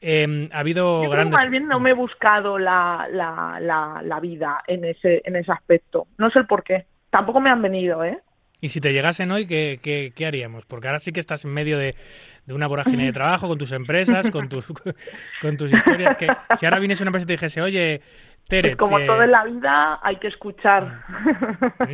Eh, 0.00 0.48
ha 0.52 0.58
habido 0.60 1.02
Yo 1.02 1.10
grandes... 1.10 1.32
más 1.32 1.50
bien 1.50 1.66
no 1.66 1.80
me 1.80 1.90
he 1.90 1.94
buscado 1.94 2.58
la, 2.58 3.08
la, 3.10 3.58
la, 3.60 4.00
la 4.02 4.20
vida 4.20 4.62
en 4.66 4.84
ese, 4.84 5.22
en 5.24 5.36
ese 5.36 5.52
aspecto. 5.52 6.06
No 6.18 6.30
sé 6.30 6.40
el 6.40 6.46
por 6.46 6.62
qué. 6.62 6.86
Tampoco 7.10 7.40
me 7.40 7.50
han 7.50 7.62
venido, 7.62 8.04
¿eh? 8.04 8.20
Y 8.60 8.70
si 8.70 8.80
te 8.80 8.92
llegasen 8.92 9.30
hoy, 9.30 9.46
¿qué, 9.46 9.78
qué, 9.80 10.12
qué 10.14 10.26
haríamos? 10.26 10.66
Porque 10.66 10.88
ahora 10.88 10.98
sí 10.98 11.12
que 11.12 11.20
estás 11.20 11.44
en 11.44 11.52
medio 11.52 11.78
de, 11.78 11.94
de, 12.44 12.54
una 12.54 12.66
vorágine 12.66 13.04
de 13.04 13.12
trabajo, 13.12 13.46
con 13.46 13.56
tus 13.56 13.70
empresas, 13.70 14.30
con 14.30 14.48
tus, 14.48 14.66
con 15.40 15.56
tus 15.56 15.72
historias. 15.72 16.16
Que 16.16 16.28
si 16.58 16.66
ahora 16.66 16.80
vienes 16.80 17.00
una 17.00 17.08
empresa 17.08 17.24
y 17.24 17.26
te 17.26 17.32
dijese, 17.34 17.62
oye, 17.62 18.00
Tere. 18.48 18.76
Pues 18.76 18.78
como 18.78 18.98
todo 19.04 19.22
en 19.22 19.30
la 19.30 19.44
vida, 19.44 20.00
hay 20.02 20.16
que 20.16 20.28
escuchar. 20.28 21.02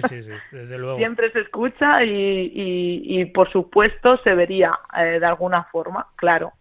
Sí, 0.09 0.23
sí, 0.23 0.31
desde 0.53 0.79
luego. 0.79 0.99
Siempre 0.99 1.31
se 1.33 1.40
escucha 1.40 2.05
y, 2.05 2.11
y, 2.11 3.21
y 3.21 3.25
por 3.27 3.51
supuesto, 3.51 4.19
se 4.23 4.35
vería 4.35 4.79
eh, 4.97 5.19
de 5.19 5.27
alguna 5.27 5.64
forma, 5.64 6.07
claro. 6.17 6.53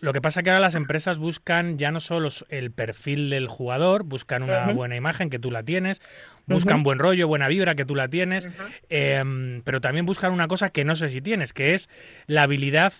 Lo 0.00 0.12
que 0.12 0.20
pasa 0.20 0.40
es 0.40 0.44
que 0.44 0.50
ahora 0.50 0.60
las 0.60 0.74
empresas 0.74 1.18
buscan 1.18 1.76
ya 1.78 1.90
no 1.90 2.00
solo 2.00 2.28
el 2.48 2.70
perfil 2.70 3.30
del 3.30 3.48
jugador, 3.48 4.04
buscan 4.04 4.42
una 4.42 4.72
buena 4.72 4.96
imagen 4.96 5.28
que 5.28 5.38
tú 5.38 5.50
la 5.50 5.62
tienes, 5.62 6.00
buscan 6.46 6.82
buen 6.82 6.98
rollo, 6.98 7.28
buena 7.28 7.48
vibra 7.48 7.74
que 7.74 7.84
tú 7.84 7.94
la 7.94 8.08
tienes, 8.08 8.48
em, 8.88 9.62
pero 9.62 9.80
también 9.80 10.06
buscan 10.06 10.32
una 10.32 10.48
cosa 10.48 10.70
que 10.70 10.84
no 10.84 10.94
sé 10.96 11.08
si 11.10 11.20
tienes, 11.20 11.52
que 11.52 11.74
es 11.74 11.90
la 12.26 12.44
habilidad 12.44 12.92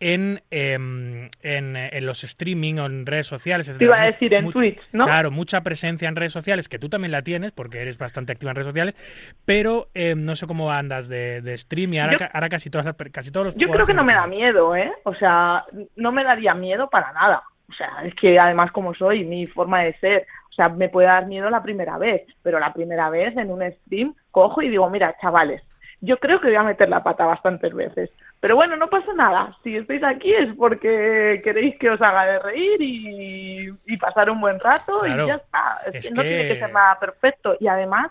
en, 0.00 0.40
em, 0.50 1.28
en, 1.42 2.06
los 2.06 2.24
streaming 2.24 2.76
o 2.76 2.86
en 2.86 3.04
redes 3.04 3.26
sociales. 3.26 3.72
Te 3.76 3.84
iba 3.84 4.00
a 4.00 4.06
decir 4.06 4.32
en 4.32 4.50
Twitch, 4.50 4.80
¿no? 4.92 5.04
Claro, 5.04 5.30
mucha 5.30 5.60
presencia 5.60 6.08
en 6.08 6.16
redes 6.16 6.32
sociales, 6.32 6.68
que 6.68 6.78
tú 6.78 6.88
también 6.88 7.12
la 7.12 7.20
tienes 7.20 7.52
porque 7.52 7.82
eres 7.82 7.98
bastante 7.98 8.32
activa 8.32 8.50
en 8.50 8.56
redes 8.56 8.66
sociales, 8.66 9.34
pero 9.44 9.88
em, 9.94 10.24
no 10.24 10.34
sé 10.36 10.46
cómo 10.46 10.72
andas 10.72 11.08
de, 11.08 11.42
de 11.42 11.56
stream 11.58 11.92
y 11.92 11.98
ahora, 11.98 12.30
ahora 12.32 12.48
casi, 12.48 12.70
todas 12.70 12.94
casi 13.12 13.30
todos 13.30 13.46
los 13.46 13.54
Yo 13.56 13.68
creo 13.68 13.86
que 13.86 13.94
no 13.94 14.02
me 14.02 14.14
da 14.14 14.26
miedo, 14.26 14.74
¿eh? 14.74 14.90
O 15.04 15.14
sea, 15.14 15.64
no 15.96 16.12
me 16.12 16.24
daría 16.24 16.54
miedo 16.54 16.88
para 16.88 17.12
nada. 17.12 17.42
O 17.68 17.72
sea, 17.74 18.02
es 18.04 18.14
que 18.14 18.38
además 18.38 18.72
como 18.72 18.94
soy, 18.94 19.24
mi 19.24 19.46
forma 19.46 19.82
de 19.82 19.92
ser, 19.98 20.26
o 20.50 20.52
sea, 20.52 20.70
me 20.70 20.88
puede 20.88 21.08
dar 21.08 21.26
miedo 21.26 21.50
la 21.50 21.62
primera 21.62 21.98
vez, 21.98 22.22
pero 22.42 22.58
la 22.58 22.72
primera 22.72 23.10
vez 23.10 23.36
en 23.36 23.50
un 23.50 23.62
stream 23.70 24.14
cojo 24.30 24.62
y 24.62 24.70
digo, 24.70 24.88
mira, 24.88 25.14
chavales, 25.20 25.62
yo 26.00 26.16
creo 26.18 26.40
que 26.40 26.48
voy 26.48 26.56
a 26.56 26.62
meter 26.62 26.88
la 26.88 27.02
pata 27.02 27.26
bastantes 27.26 27.74
veces. 27.74 28.10
Pero 28.40 28.56
bueno, 28.56 28.76
no 28.76 28.88
pasa 28.88 29.12
nada. 29.12 29.56
Si 29.62 29.76
estáis 29.76 30.02
aquí 30.02 30.32
es 30.32 30.54
porque 30.56 31.40
queréis 31.44 31.76
que 31.78 31.90
os 31.90 32.00
haga 32.00 32.24
de 32.24 32.38
reír 32.38 32.76
y, 32.80 33.96
pasar 33.98 34.30
un 34.30 34.40
buen 34.40 34.58
rato 34.58 35.06
y 35.06 35.10
ya 35.10 35.34
está. 35.34 35.80
Es 35.92 36.08
que 36.08 36.14
no 36.14 36.22
tiene 36.22 36.48
que 36.48 36.58
ser 36.58 36.72
nada 36.72 36.98
perfecto. 36.98 37.54
Y 37.60 37.68
además, 37.68 38.10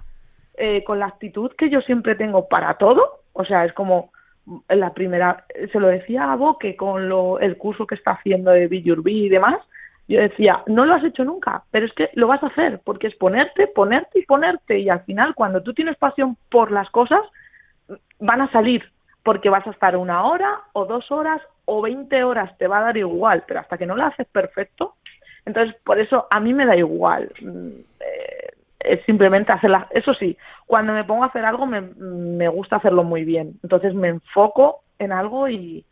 eh, 0.56 0.84
con 0.84 1.00
la 1.00 1.08
actitud 1.08 1.52
que 1.58 1.70
yo 1.70 1.82
siempre 1.82 2.13
tengo 2.13 2.48
para 2.48 2.76
todo, 2.76 3.22
o 3.34 3.44
sea, 3.44 3.65
es 3.65 3.74
como 3.74 4.12
la 4.68 4.94
primera, 4.94 5.46
se 5.72 5.80
lo 5.80 5.88
decía 5.88 6.32
a 6.32 6.36
Boque 6.36 6.76
con 6.76 7.10
lo, 7.10 7.39
el 7.39 7.58
curso 7.58 7.88
que 7.88 7.96
está 7.96 8.12
haciendo 8.12 8.52
de 8.52 8.68
Billurbi 8.68 9.26
y 9.26 9.30
demás, 9.30 9.60
yo 10.08 10.20
decía, 10.20 10.63
no 10.65 10.86
lo 10.86 10.96
has 10.96 11.04
hecho 11.04 11.24
nunca, 11.24 11.63
pero 11.70 11.86
es 11.86 11.94
que 11.94 12.10
lo 12.13 12.28
vas 12.28 12.42
a 12.42 12.48
hacer, 12.48 12.82
porque 12.84 13.08
es 13.08 13.15
ponerte, 13.15 13.68
ponerte 13.68 14.20
y 14.20 14.26
ponerte, 14.26 14.80
y 14.80 14.89
al 14.89 15.02
final 15.02 15.36
cuando 15.36 15.62
tú 15.62 15.74
tienes 15.74 15.98
pasión 15.98 16.36
por 16.50 16.72
las 16.72 16.89
cosas, 16.89 17.22
van 18.20 18.42
a 18.42 18.52
salir, 18.52 18.84
porque 19.30 19.52
vas 19.52 19.68
a 19.68 19.70
estar 19.70 19.96
una 19.96 20.24
hora 20.24 20.60
o 20.74 20.88
dos 20.88 21.12
horas 21.12 21.39
o 21.65 21.84
veinte 21.84 22.24
horas, 22.24 22.58
te 22.58 22.65
va 22.65 22.80
a 22.80 22.86
dar 22.86 22.98
igual, 22.98 23.44
pero 23.48 23.60
hasta 23.60 23.78
que 23.78 23.86
no 23.86 23.96
lo 23.96 24.04
haces 24.04 24.26
perfecto, 24.26 24.96
entonces 25.46 25.76
por 25.84 26.00
eso 26.00 26.26
a 26.32 26.39
mí 26.39 26.52
me 26.52 26.65
da 26.65 26.76
igual. 26.76 27.32
Mm, 27.39 27.68
eh, 28.00 28.48
es 28.80 29.06
simplemente 29.06 29.52
hacerla. 29.52 29.88
Eso 29.92 30.15
sí, 30.15 30.36
cuando 30.65 30.94
me 30.94 31.04
pongo 31.04 31.24
a 31.24 31.28
hacer 31.28 31.46
algo 31.46 31.68
me, 31.68 31.80
me 31.80 32.48
gusta 32.48 32.78
hacerlo 32.78 33.04
muy 33.04 33.24
bien. 33.24 33.60
Entonces 33.62 33.94
me 33.94 34.08
enfoco 34.08 34.82
en 34.98 35.12
algo 35.12 35.48
y, 35.48 35.86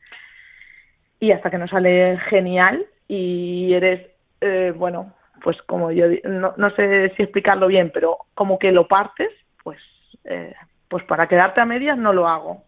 y 1.19 1.31
hasta 1.31 1.51
que 1.51 1.59
no 1.59 1.67
sale 1.67 2.17
genial 2.31 2.87
y 3.07 3.71
eres, 3.71 4.15
eh, 4.41 4.73
bueno, 4.75 5.13
pues 5.43 5.61
como 5.67 5.91
yo 5.91 6.05
no, 6.23 6.55
no 6.57 6.71
sé 6.71 7.13
si 7.15 7.21
explicarlo 7.21 7.67
bien, 7.67 7.91
pero 7.93 8.17
como 8.33 8.57
que 8.57 8.71
lo 8.71 8.87
partes, 8.87 9.29
pues, 9.63 9.77
eh, 10.23 10.55
pues 10.89 11.03
para 11.03 11.27
quedarte 11.27 11.61
a 11.61 11.65
medias 11.65 11.99
no 11.99 12.13
lo 12.13 12.27
hago. 12.27 12.65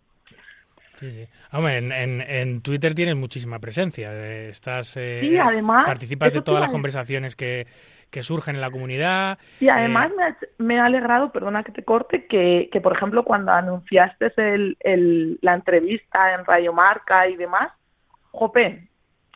Sí, 1.00 1.12
sí. 1.12 1.28
Hombre, 1.54 1.78
en, 1.78 1.94
en, 1.94 2.22
en, 2.22 2.62
Twitter 2.62 2.94
tienes 2.94 3.16
muchísima 3.16 3.60
presencia. 3.60 4.12
Eh, 4.12 4.50
estás, 4.50 4.98
eh, 4.98 5.20
sí, 5.22 5.38
además, 5.38 5.86
participas 5.86 6.34
de 6.34 6.42
todas 6.42 6.60
las 6.60 6.72
conversaciones 6.72 7.38
que, 7.38 7.68
que, 8.12 8.22
surgen 8.22 8.56
en 8.56 8.62
la 8.62 8.70
comunidad. 8.70 9.38
Y 9.62 9.70
además 9.70 10.12
me, 10.18 10.24
ha, 10.24 10.38
me, 10.58 10.78
ha, 10.78 10.86
alegrado, 10.88 11.32
perdona 11.32 11.64
que 11.64 11.72
te 11.72 11.86
corte, 11.86 12.28
que, 12.28 12.68
que 12.70 12.82
por 12.82 12.98
ejemplo 12.98 13.24
cuando 13.24 13.54
anunciaste 13.54 14.34
el, 14.36 14.76
el, 14.82 15.40
la 15.42 15.54
entrevista 15.54 16.34
en 16.34 16.44
Radio 16.44 16.74
Marca 16.74 17.30
y 17.30 17.38
demás, 17.38 17.72
jope, 18.32 18.90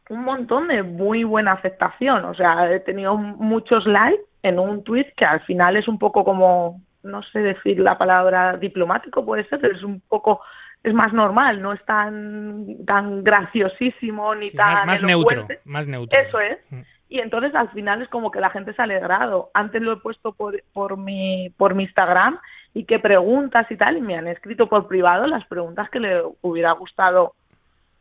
un 0.10 0.26
montón 0.26 0.68
de 0.68 0.84
muy 0.84 1.24
buena 1.24 1.54
aceptación. 1.54 2.26
O 2.26 2.34
sea, 2.34 2.70
he 2.74 2.82
tenido 2.82 3.16
muchos 3.16 3.86
likes 3.86 4.26
en 4.42 4.60
un 4.60 4.84
tweet 4.84 5.14
que 5.16 5.24
al 5.24 5.40
final 5.46 5.78
es 5.78 5.88
un 5.88 5.98
poco 5.98 6.26
como, 6.26 6.82
no 7.04 7.24
sé 7.24 7.40
decir 7.40 7.80
la 7.80 7.98
palabra 7.98 8.58
diplomático, 8.58 9.26
puede 9.26 9.48
ser, 9.48 9.62
pero 9.62 9.78
es 9.78 9.84
un 9.84 10.02
poco 10.02 10.42
es 10.84 10.94
más 10.94 11.14
normal, 11.14 11.62
no 11.62 11.74
es 11.74 11.84
tan 11.86 12.86
tan 12.86 13.24
graciosísimo 13.24 14.36
ni 14.36 14.50
sí, 14.50 14.58
tan 14.58 14.74
más, 14.74 14.86
más 14.86 15.04
neutro, 15.04 15.48
más 15.64 15.88
neutro. 15.88 16.20
Eso 16.20 16.40
es. 16.40 16.60
Mm. 16.70 16.82
y 17.10 17.20
entonces 17.20 17.56
al 17.56 17.70
final 17.70 18.02
es 18.02 18.10
como 18.10 18.32
que 18.32 18.42
la 18.42 18.50
gente 18.50 18.74
se 18.74 18.82
ha 18.82 18.86
alegrado. 18.86 19.50
Antes 19.54 19.82
lo 19.82 19.94
he 19.94 19.98
puesto 19.98 20.34
por, 20.34 20.62
por, 20.74 20.98
mi, 20.98 21.50
por 21.58 21.74
mi 21.74 21.84
Instagram 21.84 22.40
y 22.74 22.86
qué 22.86 23.00
preguntas 23.00 23.70
y 23.72 23.78
tal, 23.78 23.98
y 23.98 24.02
me 24.02 24.18
han 24.18 24.28
escrito 24.28 24.68
por 24.68 24.88
privado 24.88 25.28
las 25.28 25.46
preguntas 25.46 25.90
que 25.90 26.00
le 26.00 26.22
hubiera 26.42 26.72
gustado 26.74 27.36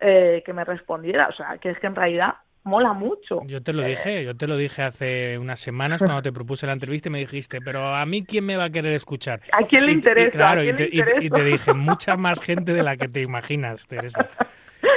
eh, 0.01 0.43
que 0.45 0.53
me 0.53 0.65
respondiera. 0.65 1.29
O 1.29 1.33
sea, 1.33 1.59
que 1.59 1.71
es 1.71 1.79
que 1.79 1.87
en 1.87 1.95
realidad 1.95 2.35
mola 2.65 2.93
mucho. 2.93 3.41
Yo 3.47 3.63
te 3.63 3.73
lo 3.73 3.83
dije, 3.83 4.25
yo 4.25 4.37
te 4.37 4.47
lo 4.47 4.57
dije 4.57 4.83
hace 4.83 5.39
unas 5.39 5.59
semanas 5.61 6.01
cuando 6.05 6.23
te 6.23 6.33
propuse 6.33 6.67
la 6.67 6.73
entrevista 6.73 7.09
y 7.09 7.13
me 7.13 7.19
dijiste, 7.19 7.61
pero 7.61 7.95
a 7.95 8.05
mí 8.07 8.25
quién 8.25 8.45
me 8.47 8.57
va 8.57 8.65
a 8.65 8.71
querer 8.71 8.93
escuchar. 8.93 9.41
¿A 9.53 9.63
quién 9.67 9.87
le 9.87 9.93
Y- 9.93 9.95
y 9.95 9.97
interesa? 9.97 10.31
claro, 10.31 10.61
¿A 10.61 10.65
y 10.65 10.73
te, 10.75 10.85
le 10.85 10.89
y 10.89 10.91
te- 10.91 10.97
y 11.01 11.03
te 11.19 11.25
interesa? 11.25 11.45
dije, 11.45 11.73
mucha 11.75 12.17
más 12.17 12.41
gente 12.41 12.73
de 12.73 12.83
la 12.83 12.97
que 12.97 13.09
te 13.09 13.21
imaginas, 13.21 13.87
Teresa. 13.87 14.29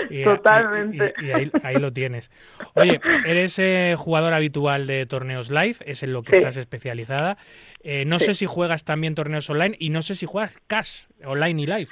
Y- 0.09 0.21
y- 0.21 0.23
Totalmente. 0.23 1.13
Y, 1.21 1.25
y 1.25 1.31
ahí, 1.31 1.51
ahí 1.63 1.75
lo 1.75 1.91
tienes. 1.93 2.31
Oye, 2.73 2.99
eres 3.25 3.57
eh, 3.59 3.93
jugador 3.97 4.33
habitual 4.33 4.87
de 4.87 5.05
torneos 5.05 5.51
live, 5.51 5.75
es 5.85 6.01
en 6.01 6.11
lo 6.13 6.23
que 6.23 6.33
Sí. 6.33 6.37
estás 6.39 6.57
especializada. 6.57 7.37
Eh, 7.83 8.03
no 8.05 8.17
Sí. 8.19 8.25
sé 8.25 8.33
si 8.33 8.45
juegas 8.47 8.83
también 8.83 9.13
torneos 9.13 9.47
online 9.49 9.75
y 9.79 9.89
no 9.91 10.01
sé 10.01 10.15
si 10.15 10.25
juegas 10.25 10.57
cash, 10.67 11.05
online 11.23 11.61
y 11.61 11.65
live. 11.67 11.87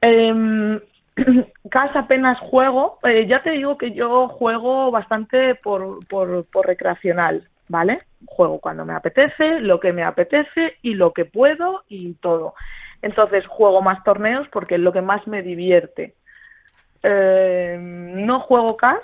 Eh, 0.00 0.80
casi 1.70 1.98
apenas 1.98 2.38
juego. 2.38 2.98
Eh, 3.04 3.26
ya 3.26 3.42
te 3.42 3.50
digo 3.50 3.78
que 3.78 3.92
yo 3.92 4.28
juego 4.28 4.90
bastante 4.90 5.54
por, 5.56 6.06
por, 6.06 6.44
por 6.46 6.66
recreacional, 6.66 7.48
¿vale? 7.68 8.02
Juego 8.26 8.60
cuando 8.60 8.84
me 8.84 8.94
apetece, 8.94 9.60
lo 9.60 9.80
que 9.80 9.92
me 9.92 10.04
apetece 10.04 10.76
y 10.82 10.94
lo 10.94 11.12
que 11.12 11.24
puedo 11.24 11.82
y 11.88 12.14
todo. 12.14 12.54
Entonces 13.02 13.46
juego 13.46 13.82
más 13.82 14.02
torneos 14.04 14.48
porque 14.48 14.74
es 14.74 14.80
lo 14.80 14.92
que 14.92 15.02
más 15.02 15.26
me 15.26 15.42
divierte. 15.42 16.14
Eh, 17.02 17.78
no 17.80 18.40
juego 18.40 18.76
CAS, 18.76 19.00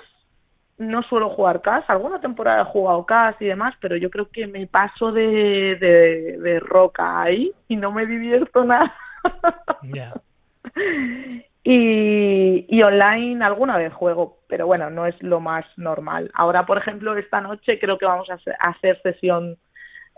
no 0.77 1.01
suelo 1.03 1.29
jugar 1.29 1.61
CAS. 1.61 1.85
Alguna 1.87 2.19
temporada 2.19 2.63
he 2.63 2.65
jugado 2.65 3.05
CAS 3.05 3.37
y 3.39 3.45
demás, 3.45 3.73
pero 3.79 3.95
yo 3.95 4.09
creo 4.09 4.29
que 4.29 4.47
me 4.47 4.67
paso 4.67 5.13
de, 5.13 5.77
de, 5.79 6.37
de 6.39 6.59
roca 6.59 7.21
ahí 7.21 7.53
y 7.69 7.77
no 7.77 7.91
me 7.91 8.05
divierto 8.05 8.65
nada. 8.65 8.93
Y, 11.67 12.67
y 12.69 12.83
online 12.83 13.43
alguna 13.43 13.75
vez 13.77 13.91
juego, 13.91 14.37
pero 14.47 14.67
bueno, 14.67 14.91
no 14.91 15.07
es 15.07 15.15
lo 15.23 15.39
más 15.39 15.65
normal. 15.77 16.29
Ahora, 16.35 16.63
por 16.67 16.77
ejemplo, 16.77 17.17
esta 17.17 17.41
noche 17.41 17.79
creo 17.79 17.97
que 17.97 18.05
vamos 18.05 18.29
a 18.29 18.37
hacer, 18.59 19.01
sesión. 19.01 19.57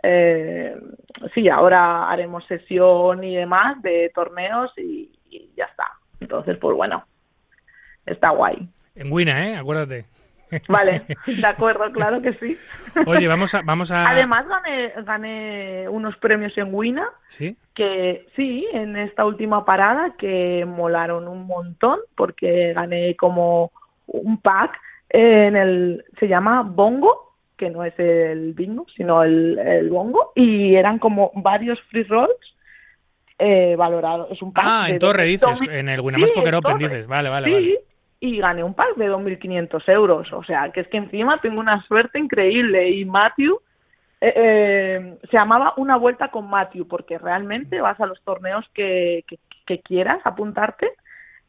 Eh, 0.04 0.76
sí, 1.34 1.48
ahora 1.48 2.10
haremos 2.10 2.46
sesión 2.48 3.24
y 3.24 3.34
demás 3.38 3.82
de 3.82 4.12
torneos 4.14 4.74
y, 4.78 5.10
y 5.30 5.50
ya 5.56 5.64
está. 5.66 5.88
Entonces, 6.20 6.58
pues 6.58 6.76
bueno, 6.76 7.06
está 8.06 8.32
guay. 8.32 8.68
En 8.96 9.10
Wina, 9.10 9.48
¿eh? 9.48 9.56
Acuérdate. 9.56 10.04
Vale, 10.68 11.04
de 11.28 11.48
acuerdo, 11.48 11.92
claro 11.92 12.22
que 12.22 12.34
sí. 12.34 12.58
Oye, 13.06 13.28
vamos 13.28 13.54
a... 13.54 13.62
Vamos 13.62 13.92
a... 13.92 14.10
Además, 14.10 14.46
gané, 14.48 14.94
gané 15.04 15.90
unos 15.90 16.16
premios 16.18 16.58
en 16.58 16.74
Wina 16.74 17.10
¿Sí? 17.28 17.58
que 17.74 18.26
sí, 18.36 18.68
en 18.74 18.96
esta 18.96 19.26
última 19.26 19.66
parada 19.66 20.16
que 20.18 20.66
molaron 20.66 21.28
un 21.28 21.46
montón 21.46 22.00
porque 22.16 22.74
gané 22.74 23.16
como 23.16 23.72
un 24.08 24.42
pack 24.42 24.80
en 25.10 25.56
el, 25.56 26.06
se 26.20 26.28
llama 26.28 26.64
Bongo, 26.64 27.36
que 27.56 27.70
no 27.70 27.84
es 27.84 27.98
el 28.00 28.54
bingo, 28.54 28.86
sino 28.96 29.24
el, 29.24 29.58
el 29.60 29.90
Bongo, 29.90 30.32
y 30.36 30.76
eran 30.76 31.00
como 31.00 31.32
varios 31.36 31.80
free 31.90 32.04
rolls 32.04 32.56
eh, 33.40 33.76
valorados. 33.78 34.32
Es 34.32 34.42
un 34.42 34.52
pack 34.54 34.66
Ah, 34.68 34.86
en 34.90 35.00
Torre 35.00 35.26
dices, 35.26 35.62
en 35.62 35.90
el 35.90 36.02
Winamax 36.02 36.30
Sí, 36.32 36.36
Poker 36.36 36.54
en 36.54 36.56
Open 36.56 36.78
dices. 36.78 37.08
Vale, 37.08 37.30
vale, 37.30 37.48
sí, 37.48 37.54
vale. 37.54 37.80
Y 38.20 38.40
gané 38.40 38.64
un 38.64 38.74
pack 38.74 38.96
de 38.96 39.10
2.500 39.10 39.90
euros. 39.90 40.34
O 40.34 40.44
sea, 40.44 40.72
que 40.72 40.82
es 40.82 40.88
que 40.88 40.98
encima 40.98 41.40
tengo 41.42 41.60
una 41.60 41.82
suerte 41.84 42.20
increíble. 42.20 42.90
Y 42.90 43.06
Matthew 43.06 43.60
eh, 44.22 44.34
eh, 44.36 45.18
se 45.30 45.38
llamaba 45.38 45.74
Una 45.78 45.98
Vuelta 45.98 46.30
con 46.30 46.50
Matthew, 46.50 46.88
porque 46.88 47.18
realmente 47.18 47.82
vas 47.82 48.00
a 48.00 48.06
los 48.06 48.22
torneos 48.24 48.66
que, 48.74 49.24
que, 49.28 49.38
que 49.66 49.80
quieras 49.82 50.20
apuntarte 50.24 50.92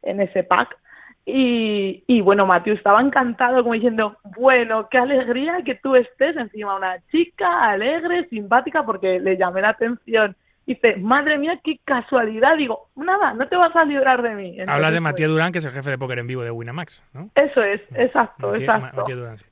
en 0.02 0.20
ese 0.20 0.44
pack. 0.44 0.76
Y, 1.24 2.04
y 2.07 2.22
bueno, 2.22 2.46
Matthew 2.46 2.74
estaba 2.74 3.02
encantado, 3.02 3.62
como 3.62 3.74
diciendo, 3.74 4.16
bueno, 4.37 4.88
qué 4.88 4.96
alegría 4.96 5.62
que 5.62 5.74
tú 5.74 5.94
estés 5.94 6.35
encima 6.37 6.76
una 6.76 7.00
chica 7.11 7.70
alegre, 7.70 8.26
simpática, 8.28 8.83
porque 8.83 9.20
le 9.20 9.37
llamé 9.37 9.61
la 9.61 9.70
atención. 9.70 10.35
Dice, 10.68 10.96
madre 10.96 11.38
mía, 11.38 11.59
qué 11.64 11.81
casualidad. 11.83 12.54
Digo, 12.59 12.90
nada, 12.94 13.33
no 13.33 13.48
te 13.48 13.57
vas 13.57 13.74
a 13.74 13.87
librar 13.87 14.20
de 14.20 14.35
mí. 14.35 14.61
Hablas 14.61 14.92
de 14.92 14.98
pues, 14.98 15.00
Matías 15.00 15.31
Durán, 15.31 15.50
que 15.50 15.61
es 15.61 15.64
el 15.64 15.72
jefe 15.72 15.88
de 15.88 15.96
póker 15.96 16.18
en 16.18 16.26
vivo 16.26 16.42
de 16.44 16.50
Winamax, 16.50 17.02
¿no? 17.14 17.31
eso 17.35 17.62
es, 17.62 17.81
exacto, 17.94 18.52
Matías- 18.52 18.61
exacto. 18.76 18.96
Matías 18.98 19.18
Durán, 19.18 19.38
sí. 19.38 19.46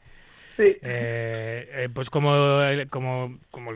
Sí. 0.58 0.76
Eh, 0.82 1.68
eh, 1.72 1.88
pues 1.94 2.10
como, 2.10 2.34
como, 2.90 3.38
como, 3.50 3.70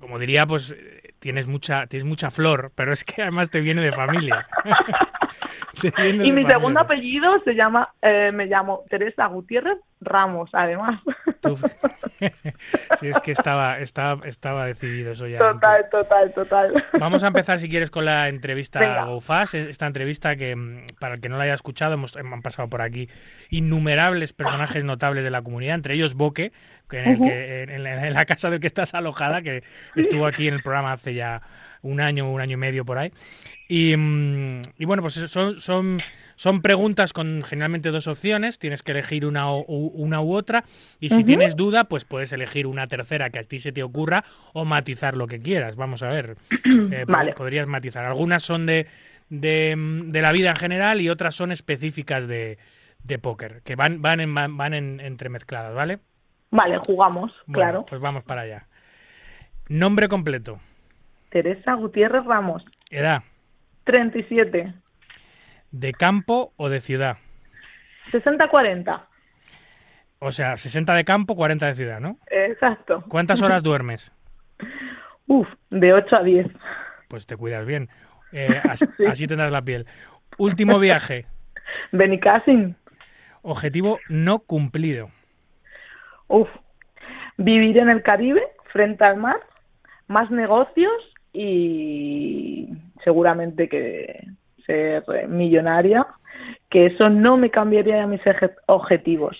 como 0.00 0.18
diría, 0.18 0.46
pues 0.46 0.72
eh, 0.76 1.12
tienes 1.20 1.46
mucha, 1.46 1.86
tienes 1.86 2.04
mucha 2.04 2.32
flor, 2.32 2.72
pero 2.74 2.92
es 2.92 3.04
que 3.04 3.22
además 3.22 3.50
te 3.50 3.60
viene 3.60 3.80
de 3.80 3.92
familia. 3.92 4.44
Y 6.24 6.32
mi 6.32 6.44
segundo 6.46 6.80
apellido 6.80 7.38
se 7.44 7.54
llama, 7.54 7.92
eh, 8.02 8.30
me 8.32 8.46
llamo 8.46 8.84
Teresa 8.88 9.26
Gutiérrez 9.26 9.78
Ramos, 10.00 10.50
además. 10.52 11.00
Sí, 13.00 13.08
es 13.08 13.20
que 13.20 13.32
estaba, 13.32 13.80
estaba, 13.80 14.26
estaba 14.26 14.66
decidido 14.66 15.12
eso 15.12 15.26
ya. 15.26 15.38
Total, 15.38 15.76
antes. 15.76 15.90
total, 15.90 16.32
total. 16.32 16.84
Vamos 16.98 17.22
a 17.22 17.26
empezar, 17.26 17.58
si 17.60 17.68
quieres, 17.68 17.90
con 17.90 18.06
la 18.06 18.28
entrevista 18.28 18.78
Venga. 18.80 19.02
a 19.02 19.06
GoFast. 19.06 19.54
Esta 19.54 19.86
entrevista 19.86 20.36
que, 20.36 20.56
mm, 20.56 20.86
para 20.98 21.16
el 21.16 21.20
que 21.20 21.28
no 21.28 21.36
la 21.36 21.44
haya 21.44 21.54
escuchado, 21.54 21.94
hemos, 21.94 22.16
han 22.16 22.40
pasado 22.40 22.68
por 22.70 22.80
aquí 22.80 23.10
innumerables 23.50 24.32
personajes 24.32 24.84
notables 24.84 25.24
de 25.24 25.30
la 25.30 25.42
comunidad, 25.42 25.74
entre 25.74 25.94
ellos 25.94 26.14
Boque, 26.14 26.52
que 26.88 27.00
en, 27.00 27.10
el 27.10 27.20
que, 27.20 27.62
en, 27.62 27.70
en 27.70 27.82
la, 27.82 28.06
en 28.06 28.14
la 28.14 28.24
casa 28.24 28.48
del 28.48 28.60
que 28.60 28.68
estás 28.68 28.94
alojada, 28.94 29.42
que 29.42 29.64
estuvo 29.96 30.26
aquí 30.26 30.48
en 30.48 30.54
el 30.54 30.62
programa 30.62 30.92
hace 30.92 31.12
ya 31.12 31.42
un 31.84 32.00
año, 32.00 32.30
un 32.32 32.40
año 32.40 32.54
y 32.54 32.56
medio 32.56 32.84
por 32.84 32.98
ahí. 32.98 33.12
Y, 33.68 33.96
mm, 33.96 34.62
y 34.78 34.84
bueno, 34.84 35.02
pues 35.02 35.14
son, 35.14 35.60
son, 35.60 36.00
son 36.36 36.60
preguntas 36.62 37.12
con 37.12 37.42
generalmente 37.42 37.90
dos 37.90 38.06
opciones, 38.08 38.58
tienes 38.58 38.82
que 38.82 38.92
elegir 38.92 39.24
una, 39.26 39.54
u, 39.54 39.62
una 39.94 40.20
u 40.20 40.34
otra, 40.34 40.64
y 40.98 41.10
si 41.10 41.22
tienes 41.24 41.56
duda, 41.56 41.84
pues 41.84 42.04
puedes 42.04 42.32
elegir 42.32 42.66
una 42.66 42.86
tercera 42.88 43.30
que 43.30 43.38
a 43.38 43.42
ti 43.42 43.58
se 43.60 43.70
te 43.72 43.82
ocurra 43.82 44.24
o 44.52 44.64
matizar 44.64 45.16
lo 45.16 45.26
que 45.26 45.38
quieras. 45.40 45.76
Vamos 45.76 46.02
a 46.02 46.08
ver. 46.08 46.36
Eh, 46.90 47.04
Vale. 47.06 47.32
Podrías 47.34 47.66
matizar. 47.68 48.04
Algunas 48.04 48.42
son 48.42 48.66
de, 48.66 48.86
de, 49.30 49.74
mm, 49.76 50.08
de 50.10 50.22
la 50.22 50.32
vida 50.32 50.50
en 50.50 50.56
general 50.56 51.00
y 51.00 51.08
otras 51.08 51.34
son 51.34 51.52
específicas 51.52 52.26
de, 52.26 52.58
de 53.02 53.18
póker, 53.18 53.62
que 53.64 53.76
van, 53.76 54.00
van, 54.02 54.20
en, 54.20 54.34
van, 54.34 54.56
van 54.56 54.74
en- 54.74 55.00
entremezcladas, 55.00 55.74
¿vale? 55.74 55.98
Vale, 56.50 56.78
jugamos, 56.86 57.32
Bueno, 57.46 57.58
claro. 57.58 57.86
Pues 57.88 58.00
vamos 58.00 58.22
para 58.24 58.42
allá. 58.42 58.66
Nombre 59.68 60.08
completo. 60.08 60.60
Teresa 61.34 61.74
Gutiérrez 61.74 62.24
Ramos, 62.24 62.64
Edad. 62.92 63.24
37, 63.86 64.72
¿De 65.72 65.92
campo 65.92 66.52
o 66.56 66.68
de 66.68 66.80
ciudad? 66.80 67.16
60-40, 68.12 69.02
O 70.20 70.30
sea, 70.30 70.56
60 70.56 70.94
de 70.94 71.04
campo, 71.04 71.34
40 71.34 71.66
de 71.66 71.74
ciudad, 71.74 71.98
¿no? 71.98 72.18
exacto. 72.30 73.02
¿Cuántas 73.08 73.42
horas 73.42 73.64
duermes? 73.64 74.12
Uf, 75.26 75.48
de 75.70 75.92
8 75.92 76.14
a 76.14 76.22
10. 76.22 76.46
Pues 77.08 77.26
te 77.26 77.36
cuidas 77.36 77.66
bien. 77.66 77.88
Eh, 78.30 78.60
así, 78.70 78.86
así 79.08 79.26
tendrás 79.26 79.50
la 79.50 79.62
piel. 79.62 79.86
Último 80.38 80.78
viaje. 80.78 81.26
Benicassin, 81.90 82.76
Objetivo 83.42 83.98
no 84.08 84.38
cumplido. 84.38 85.10
uf. 86.28 86.48
Vivir 87.38 87.76
en 87.78 87.88
el 87.88 88.04
Caribe, 88.04 88.40
frente 88.72 89.02
al 89.02 89.16
mar, 89.16 89.40
más 90.06 90.30
negocios 90.30 90.92
y 91.34 92.68
seguramente 93.02 93.68
que 93.68 94.26
ser 94.66 95.04
millonaria, 95.28 96.06
que 96.70 96.86
eso 96.86 97.08
no 97.10 97.36
me 97.36 97.50
cambiaría 97.50 98.06
mis 98.06 98.20
objetivos. 98.66 99.36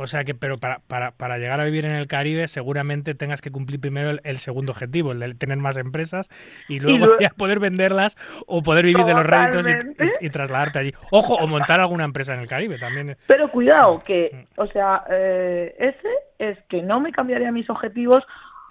O 0.00 0.06
sea 0.06 0.22
que, 0.22 0.32
pero 0.32 0.58
para, 0.58 0.78
para, 0.86 1.10
para 1.10 1.38
llegar 1.38 1.58
a 1.60 1.64
vivir 1.64 1.84
en 1.84 1.90
el 1.90 2.06
Caribe, 2.06 2.46
seguramente 2.46 3.16
tengas 3.16 3.40
que 3.40 3.50
cumplir 3.50 3.80
primero 3.80 4.10
el, 4.10 4.20
el 4.22 4.36
segundo 4.36 4.70
objetivo, 4.70 5.10
el 5.10 5.18
de 5.18 5.34
tener 5.34 5.56
más 5.58 5.76
empresas 5.76 6.28
y 6.68 6.78
luego 6.78 6.98
luego- 7.06 7.14
ya 7.20 7.30
poder 7.30 7.58
venderlas 7.58 8.14
o 8.46 8.62
poder 8.62 8.84
vivir 8.84 9.04
de 9.04 9.14
los 9.14 9.26
réditos 9.26 9.66
y, 9.66 9.72
y- 9.72 10.26
y 10.26 10.30
trasladarte 10.30 10.78
allí. 10.78 10.92
Ojo, 11.10 11.34
o 11.34 11.48
montar 11.48 11.80
alguna 11.80 12.04
empresa 12.04 12.32
en 12.34 12.40
el 12.40 12.46
Caribe 12.46 12.78
también. 12.78 13.16
Pero 13.26 13.50
cuidado, 13.50 14.00
que, 14.06 14.46
o 14.56 14.68
sea, 14.68 15.02
eh, 15.10 15.74
ese 15.80 16.08
es 16.38 16.56
que 16.68 16.80
no 16.80 17.00
me 17.00 17.10
cambiaría 17.10 17.50
mis 17.50 17.68
objetivos 17.68 18.22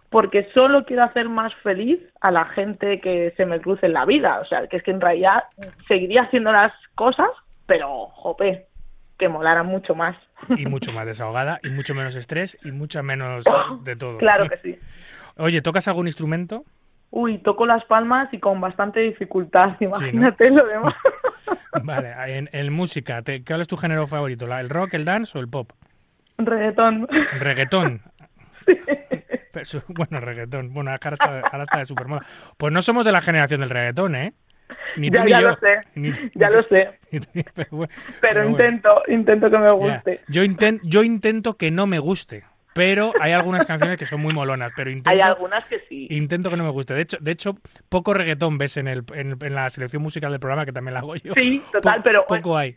porque 0.10 0.48
solo 0.54 0.86
quiero 0.86 1.04
hacer 1.04 1.28
más 1.30 1.54
feliz 1.64 2.00
a 2.22 2.32
la 2.32 2.46
gente 2.46 3.00
que 3.02 3.34
se 3.38 3.46
me 3.46 3.60
cruce 3.60 3.88
en 3.88 3.94
la 3.94 4.06
vida. 4.06 4.40
O 4.40 4.46
sea, 4.46 4.68
que 4.68 4.78
es 4.78 4.84
que 4.84 4.92
en 4.92 5.02
realidad 5.02 5.44
seguiría 5.88 6.24
haciendo 6.24 6.52
las 6.52 6.72
cosas, 6.96 7.28
pero, 7.66 8.08
jope, 8.08 8.66
que 9.20 9.28
molaran 9.30 9.66
mucho 9.66 9.96
más. 9.96 10.16
Y 10.56 10.66
mucho 10.66 10.92
más 10.94 11.06
desahogada, 11.06 11.60
y 11.64 11.70
mucho 11.70 11.94
menos 11.96 12.16
estrés, 12.16 12.58
y 12.64 12.72
mucho 12.72 13.02
menos 13.04 13.44
de 13.84 13.96
todo. 13.96 14.18
Claro 14.20 14.48
que 14.48 14.58
sí. 14.58 14.80
Oye, 15.38 15.62
¿tocas 15.62 15.88
algún 15.88 16.08
instrumento? 16.08 16.64
Uy, 17.10 17.38
toco 17.40 17.66
las 17.66 17.84
palmas 17.86 18.28
y 18.34 18.40
con 18.40 18.60
bastante 18.62 19.00
dificultad, 19.00 19.76
imagínate 19.80 20.50
lo 20.52 20.66
demás. 20.66 20.94
Vale, 21.84 22.14
en, 22.38 22.50
en 22.52 22.74
música, 22.74 23.22
¿te- 23.22 23.44
¿cuál 23.46 23.62
es 23.62 23.68
tu 23.68 23.78
género 23.78 24.08
favorito? 24.08 24.46
¿La- 24.48 24.60
¿El 24.62 24.70
rock, 24.70 24.94
el 24.96 25.06
dance 25.06 25.38
o 25.38 25.42
el 25.42 25.48
pop? 25.48 25.72
Reggaetón. 26.38 27.08
Reggaetón. 27.40 28.02
Su- 28.66 28.76
bueno, 29.90 30.20
reggaetón. 30.20 30.74
Bueno, 30.74 30.92
ahora 30.92 31.14
está, 31.14 31.40
ahora 31.42 31.64
está 31.64 31.80
de 31.80 31.86
supermoda. 31.86 32.26
Pues 32.58 32.74
no 32.74 32.82
somos 32.82 33.06
de 33.06 33.12
la 33.12 33.22
generación 33.22 33.62
del 33.62 33.70
reggaetón, 33.70 34.16
¿eh? 34.16 34.34
Ni 34.98 35.10
tú 35.10 35.18
Ya, 35.20 35.24
ni 35.24 35.32
ya 35.32 35.42
yo. 35.42 35.50
lo 35.50 35.56
sé, 35.58 35.80
Ni- 35.96 36.12
ya 36.36 36.50
ni 36.50 36.56
lo 36.56 36.64
sé, 36.64 37.00
ni 37.12 37.44
pero 37.54 37.70
bueno, 37.72 37.94
pero 37.96 38.20
pero 38.22 38.50
bueno. 38.50 38.52
intento, 38.52 39.04
intento 39.08 39.50
que 39.52 39.58
me 39.58 39.66
Ya. 39.66 39.72
guste. 39.72 40.22
Yo, 40.28 40.42
yo 40.84 41.04
intento 41.04 41.56
que 41.58 41.72
no 41.72 41.88
me 41.88 42.00
guste, 42.00 42.44
pero 42.74 43.14
hay 43.22 43.32
algunas 43.32 43.66
canciones 43.66 43.98
que 43.98 44.06
son 44.06 44.20
muy 44.22 44.34
molonas, 44.34 44.72
pero 44.76 44.90
intento, 44.90 45.10
Hay 45.10 45.22
algunas 45.22 45.64
que 45.66 45.80
sí. 45.88 46.08
intento 46.12 46.50
que 46.50 46.58
no 46.58 46.64
me 46.66 46.72
guste. 46.72 46.94
De 46.96 47.02
hecho, 47.02 47.18
de 47.22 47.32
hecho 47.32 47.56
poco 47.90 48.14
reggaetón 48.14 48.58
ves 48.58 48.76
en, 48.78 48.88
el, 48.88 49.04
en, 49.14 49.38
en 49.42 49.56
la 49.56 49.70
selección 49.70 50.02
musical 50.04 50.32
del 50.32 50.40
programa, 50.40 50.66
que 50.66 50.74
también 50.74 50.94
la 50.96 51.00
hago 51.00 51.16
yo. 51.16 51.34
Sí, 51.34 51.64
total, 51.72 51.98
Po- 51.98 52.04
pero 52.04 52.26
Poco 52.28 52.58
hay. 52.58 52.76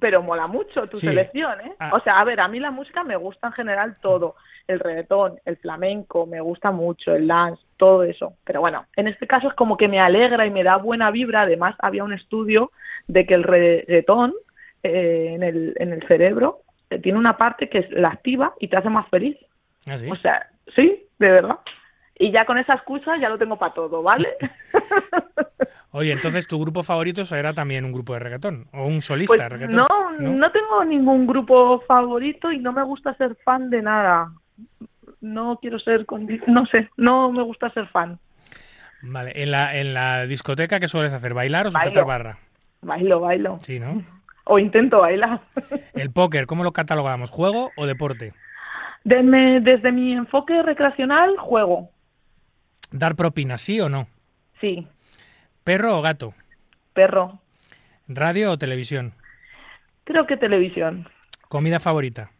Pero 0.00 0.22
mola 0.22 0.46
mucho 0.46 0.86
tu 0.88 0.98
Sí. 0.98 1.06
selección, 1.06 1.60
¿eh? 1.60 1.72
Ah. 1.78 1.90
O 1.94 2.00
sea, 2.00 2.18
a 2.20 2.24
ver, 2.24 2.40
a 2.40 2.48
mí 2.48 2.60
la 2.60 2.70
música 2.70 3.02
me 3.04 3.16
gusta 3.16 3.48
en 3.48 3.52
general 3.54 3.96
todo, 4.00 4.36
el 4.66 4.80
reggaetón, 4.80 5.38
el 5.44 5.56
flamenco, 5.56 6.26
me 6.26 6.40
gusta 6.40 6.70
mucho, 6.70 7.14
el 7.14 7.26
dance, 7.26 7.62
todo 7.76 8.02
eso. 8.02 8.34
Pero 8.44 8.60
bueno, 8.60 8.86
en 8.96 9.08
este 9.08 9.26
caso 9.26 9.48
es 9.48 9.54
como 9.54 9.76
que 9.76 9.88
me 9.88 10.00
alegra 10.00 10.44
y 10.46 10.50
me 10.50 10.62
da 10.62 10.76
buena 10.76 11.10
vibra. 11.10 11.42
Además, 11.42 11.74
había 11.78 12.04
un 12.04 12.12
estudio 12.12 12.70
de 13.06 13.24
que 13.26 13.34
el 13.34 13.44
reggaetón 13.44 14.34
eh, 14.82 15.32
en, 15.34 15.42
el, 15.42 15.74
en 15.78 15.92
el 15.92 16.06
cerebro 16.06 16.60
eh, 16.90 16.98
tiene 16.98 17.18
una 17.18 17.36
parte 17.36 17.68
que 17.68 17.78
es 17.78 17.90
la 17.90 18.08
activa 18.08 18.54
y 18.60 18.68
te 18.68 18.76
hace 18.76 18.90
más 18.90 19.08
feliz. 19.08 19.36
¿Ah, 19.86 19.96
sí? 19.98 20.10
O 20.10 20.16
sea, 20.16 20.48
sí, 20.74 21.06
de 21.18 21.30
verdad. 21.30 21.58
Y 22.20 22.30
ya 22.32 22.44
con 22.44 22.58
esa 22.58 22.74
excusa 22.74 23.16
ya 23.16 23.28
lo 23.28 23.38
tengo 23.38 23.56
para 23.58 23.72
todo, 23.74 24.02
¿vale? 24.02 24.36
Oye, 25.90 26.12
entonces 26.12 26.46
tu 26.46 26.60
grupo 26.60 26.82
favorito 26.82 27.22
era 27.34 27.54
también 27.54 27.84
un 27.84 27.92
grupo 27.92 28.12
de 28.12 28.18
reggaetón 28.20 28.66
o 28.72 28.86
un 28.86 29.00
solista 29.00 29.34
de 29.34 29.48
Pues 29.48 29.52
reggaetón. 29.52 29.76
no, 29.76 30.36
no 30.36 30.52
tengo 30.52 30.84
ningún 30.84 31.26
grupo 31.26 31.80
favorito 31.86 32.52
y 32.52 32.58
no 32.58 32.72
me 32.72 32.82
gusta 32.84 33.14
ser 33.14 33.36
fan 33.44 33.70
de 33.70 33.80
nada. 33.82 34.32
No 35.20 35.58
quiero 35.60 35.78
ser, 35.78 36.04
no 36.46 36.66
sé, 36.66 36.90
no 36.96 37.32
me 37.32 37.42
gusta 37.42 37.70
ser 37.70 37.86
fan. 37.88 38.18
Vale, 39.00 39.32
en 39.42 39.50
la, 39.50 39.76
en 39.76 39.94
la 39.94 40.26
discoteca, 40.26 40.78
¿qué 40.78 40.88
sueles 40.88 41.12
hacer? 41.12 41.32
¿Bailar 41.32 41.68
o 41.68 41.70
sujetar 41.70 42.04
Bailo. 42.04 42.06
barra? 42.06 42.38
Bailo, 42.82 43.20
bailo. 43.20 43.58
Sí, 43.62 43.78
¿no? 43.80 44.02
O 44.44 44.58
intento 44.58 45.00
bailar. 45.00 45.40
El 45.94 46.10
póker, 46.10 46.46
¿cómo 46.46 46.64
lo 46.64 46.72
catalogamos? 46.72 47.30
¿Juego 47.30 47.70
o 47.76 47.86
deporte? 47.86 48.34
Desde, 49.04 49.60
desde 49.60 49.90
mi 49.92 50.12
enfoque 50.12 50.62
recreacional, 50.62 51.36
juego. 51.38 51.90
¿Dar 52.90 53.14
propina, 53.16 53.56
sí 53.58 53.80
o 53.80 53.88
no? 53.88 54.06
Sí, 54.60 54.86
¿Perro 55.68 55.98
o 55.98 56.00
gato? 56.00 56.32
perro. 56.94 57.40
¿Radio 58.08 58.52
o 58.52 58.56
televisión? 58.56 59.12
Creo 60.04 60.26
que 60.26 60.38
televisión. 60.38 61.06
¿Comida 61.50 61.78
favorita? 61.78 62.30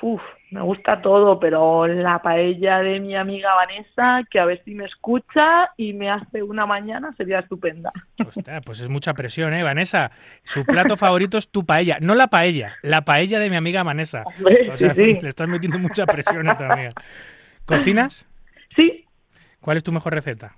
Uf, 0.00 0.20
me 0.50 0.60
gusta 0.60 1.00
todo, 1.00 1.38
pero 1.38 1.86
la 1.86 2.20
paella 2.20 2.80
de 2.80 2.98
mi 2.98 3.14
amiga 3.14 3.54
Vanessa, 3.54 4.22
que 4.28 4.40
a 4.40 4.44
ver 4.44 4.60
si 4.64 4.74
me 4.74 4.86
escucha 4.86 5.70
y 5.76 5.92
me 5.92 6.10
hace 6.10 6.42
una 6.42 6.66
mañana, 6.66 7.14
sería 7.16 7.38
estupenda. 7.38 7.92
Hostia, 8.26 8.60
pues 8.62 8.80
es 8.80 8.88
mucha 8.88 9.14
presión, 9.14 9.54
¿eh, 9.54 9.62
Vanessa? 9.62 10.10
Su 10.42 10.64
plato 10.66 10.96
favorito 10.96 11.38
es 11.38 11.48
tu 11.48 11.64
paella. 11.64 11.98
No 12.00 12.16
la 12.16 12.26
paella, 12.26 12.74
la 12.82 13.02
paella 13.04 13.38
de 13.38 13.50
mi 13.50 13.54
amiga 13.56 13.84
Vanessa. 13.84 14.24
Hombre, 14.24 14.68
O 14.68 14.76
sea, 14.76 14.92
sí, 14.94 15.14
sí. 15.14 15.20
le 15.22 15.28
estás 15.28 15.46
metiendo 15.46 15.78
mucha 15.78 16.06
presión 16.06 16.48
a 16.48 16.56
tu 16.56 16.64
amiga. 16.64 16.90
¿Cocinas? 17.66 18.26
Sí, 18.74 19.04
¿Cuál 19.60 19.76
es 19.76 19.84
tu 19.84 19.92
mejor 19.92 20.12
receta? 20.12 20.56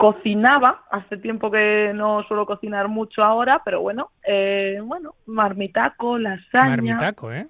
Cocinaba, 0.00 0.84
hace 0.90 1.18
tiempo 1.18 1.50
que 1.50 1.92
no 1.94 2.22
suelo 2.22 2.46
cocinar 2.46 2.88
mucho 2.88 3.22
ahora, 3.22 3.60
pero 3.62 3.82
bueno, 3.82 4.12
eh, 4.26 4.78
bueno, 4.82 5.14
marmitaco, 5.26 6.16
lasaña. 6.16 6.70
Marmitaco, 6.70 7.30
¿eh? 7.30 7.46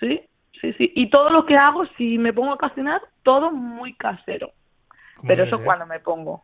Sí, 0.00 0.20
sí, 0.60 0.72
sí. 0.72 0.92
Y 0.96 1.10
todo 1.10 1.30
lo 1.30 1.46
que 1.46 1.56
hago, 1.56 1.86
si 1.96 2.18
me 2.18 2.32
pongo 2.32 2.54
a 2.54 2.58
cocinar, 2.58 3.00
todo 3.22 3.52
muy 3.52 3.94
casero. 3.94 4.50
Pero 5.28 5.44
eso 5.44 5.58
ser. 5.58 5.64
cuando 5.64 5.86
me 5.86 6.00
pongo. 6.00 6.42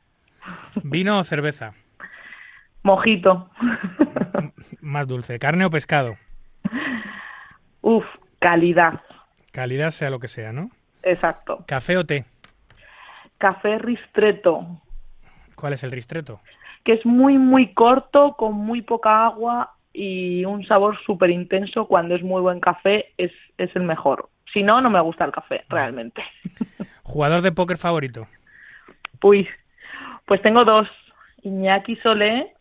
¿Vino 0.84 1.18
o 1.18 1.24
cerveza? 1.24 1.74
Mojito. 2.84 3.50
Más 4.80 5.08
dulce. 5.08 5.40
¿Carne 5.40 5.64
o 5.64 5.70
pescado? 5.70 6.14
Uf, 7.80 8.04
calidad. 8.38 9.00
Calidad 9.50 9.90
sea 9.90 10.10
lo 10.10 10.20
que 10.20 10.28
sea, 10.28 10.52
¿no? 10.52 10.70
Exacto. 11.02 11.64
¿Café 11.66 11.96
o 11.96 12.06
té? 12.06 12.26
Café 13.38 13.78
ristreto, 13.78 14.80
¿Cuál 15.58 15.72
es 15.72 15.82
el 15.82 15.90
ristreto? 15.90 16.40
que 16.84 16.94
es 16.94 17.04
muy, 17.04 17.38
muy 17.38 17.74
corto, 17.74 18.34
con 18.38 18.54
muy 18.54 18.82
poca 18.82 19.26
agua 19.26 19.74
y 19.92 20.44
un 20.44 20.66
sabor 20.66 20.98
súper 21.04 21.30
intenso. 21.30 21.86
Cuando 21.86 22.14
es 22.14 22.22
muy 22.22 22.40
buen 22.40 22.60
café, 22.60 23.12
es, 23.18 23.32
es 23.58 23.74
el 23.76 23.82
mejor. 23.82 24.28
Si 24.52 24.62
no, 24.62 24.80
no 24.80 24.90
me 24.90 25.00
gusta 25.00 25.24
el 25.24 25.32
café, 25.32 25.64
realmente. 25.68 26.22
¿Jugador 27.02 27.42
de 27.42 27.52
póker 27.52 27.76
favorito? 27.76 28.26
Uy, 29.22 29.46
pues 30.26 30.40
tengo 30.42 30.64
dos. 30.64 30.88
Iñaki 31.42 31.96
Solé, 31.96 32.54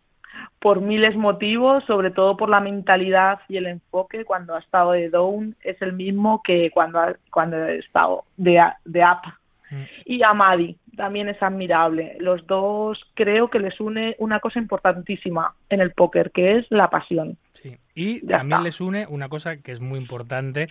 por 0.59 0.81
miles 0.81 1.15
motivos, 1.15 1.83
sobre 1.85 2.11
todo 2.11 2.37
por 2.37 2.49
la 2.49 2.59
mentalidad 2.59 3.39
y 3.47 3.57
el 3.57 3.67
enfoque. 3.67 4.25
Cuando 4.25 4.55
ha 4.55 4.59
estado 4.59 4.91
de 4.91 5.09
down 5.09 5.55
es 5.61 5.81
el 5.81 5.93
mismo 5.93 6.41
que 6.43 6.69
cuando 6.71 6.99
ha, 6.99 7.15
cuando 7.31 7.57
he 7.57 7.79
estado 7.79 8.25
de, 8.35 8.61
de 8.85 9.03
up. 9.03 9.21
Mm. 9.69 9.83
Y 10.05 10.23
Amadi 10.23 10.77
también 10.95 11.29
es 11.29 11.41
admirable. 11.41 12.17
Los 12.19 12.45
dos 12.47 12.99
creo 13.13 13.49
que 13.49 13.59
les 13.59 13.79
une 13.79 14.15
una 14.19 14.39
cosa 14.39 14.59
importantísima 14.59 15.53
en 15.69 15.81
el 15.81 15.91
póker, 15.91 16.31
que 16.31 16.57
es 16.57 16.65
la 16.69 16.89
pasión. 16.89 17.37
Sí. 17.53 17.77
Y 17.95 18.25
Ya 18.25 18.39
también 18.39 18.59
está. 18.59 18.63
les 18.63 18.81
une 18.81 19.05
una 19.07 19.29
cosa 19.29 19.57
que 19.57 19.71
es 19.71 19.79
muy 19.79 19.99
importante, 19.99 20.67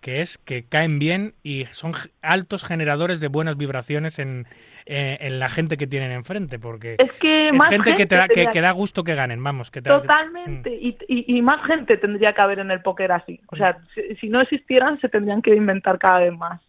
que 0.00 0.20
es 0.20 0.38
que 0.38 0.64
caen 0.64 0.98
bien 0.98 1.34
y 1.42 1.66
son 1.72 1.92
altos 2.22 2.64
generadores 2.64 3.20
de 3.20 3.28
buenas 3.28 3.56
vibraciones 3.56 4.18
en, 4.18 4.46
eh, 4.86 5.18
en 5.20 5.38
la 5.38 5.48
gente 5.48 5.76
que 5.76 5.86
tienen 5.86 6.10
enfrente, 6.10 6.58
porque 6.58 6.96
Es 6.98 7.12
que 7.20 7.48
es 7.48 7.54
más 7.54 7.68
gente, 7.68 7.94
que, 7.94 8.06
te 8.06 8.16
da, 8.16 8.28
que, 8.28 8.60
da 8.60 8.72
gusto 8.72 9.04
que 9.04 9.14
ganen, 9.14 9.42
vamos. 9.42 9.70
Que 9.70 9.82
te, 9.82 9.90
Totalmente. 9.90 10.74
Y, 10.74 10.96
y, 11.08 11.36
y 11.38 11.42
más 11.42 11.64
gente 11.66 11.96
tendría 11.96 12.32
que 12.32 12.40
haber 12.40 12.58
en 12.60 12.70
el 12.70 12.80
póker 12.82 13.12
así. 13.12 13.40
O 13.48 13.56
sea, 13.56 13.78
si, 13.94 14.16
si 14.16 14.28
no 14.28 14.40
existieran, 14.40 14.98
se 15.00 15.08
tendrían 15.08 15.42
que 15.42 15.54
inventar 15.54 15.98
cada 15.98 16.20
vez 16.20 16.32
más. 16.32 16.60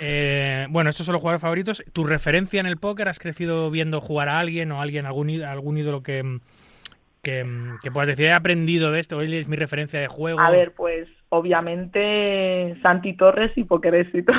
Eh, 0.00 0.66
bueno, 0.70 0.90
estos 0.90 1.06
son 1.06 1.14
los 1.14 1.20
jugadores 1.20 1.42
favoritos. 1.42 1.82
¿Tu 1.92 2.04
referencia 2.04 2.60
en 2.60 2.66
el 2.66 2.76
póker? 2.76 3.08
¿Has 3.08 3.18
crecido 3.18 3.70
viendo 3.70 4.00
jugar 4.00 4.28
a 4.28 4.38
alguien 4.38 4.72
o 4.72 4.80
alguien, 4.80 5.06
algún, 5.06 5.42
algún 5.42 5.78
ídolo 5.78 6.02
que, 6.02 6.40
que, 7.22 7.46
que 7.82 7.90
puedas 7.90 8.08
decir, 8.08 8.26
he 8.26 8.32
aprendido 8.32 8.92
de 8.92 9.00
esto, 9.00 9.20
él 9.20 9.34
es 9.34 9.48
mi 9.48 9.56
referencia 9.56 10.00
de 10.00 10.08
juego? 10.08 10.40
A 10.40 10.50
ver, 10.50 10.72
pues 10.72 11.08
obviamente 11.32 12.76
Santi 12.82 13.14
Torres 13.16 13.52
y 13.56 13.64
Poker 13.64 13.94
Éxito. 13.94 14.32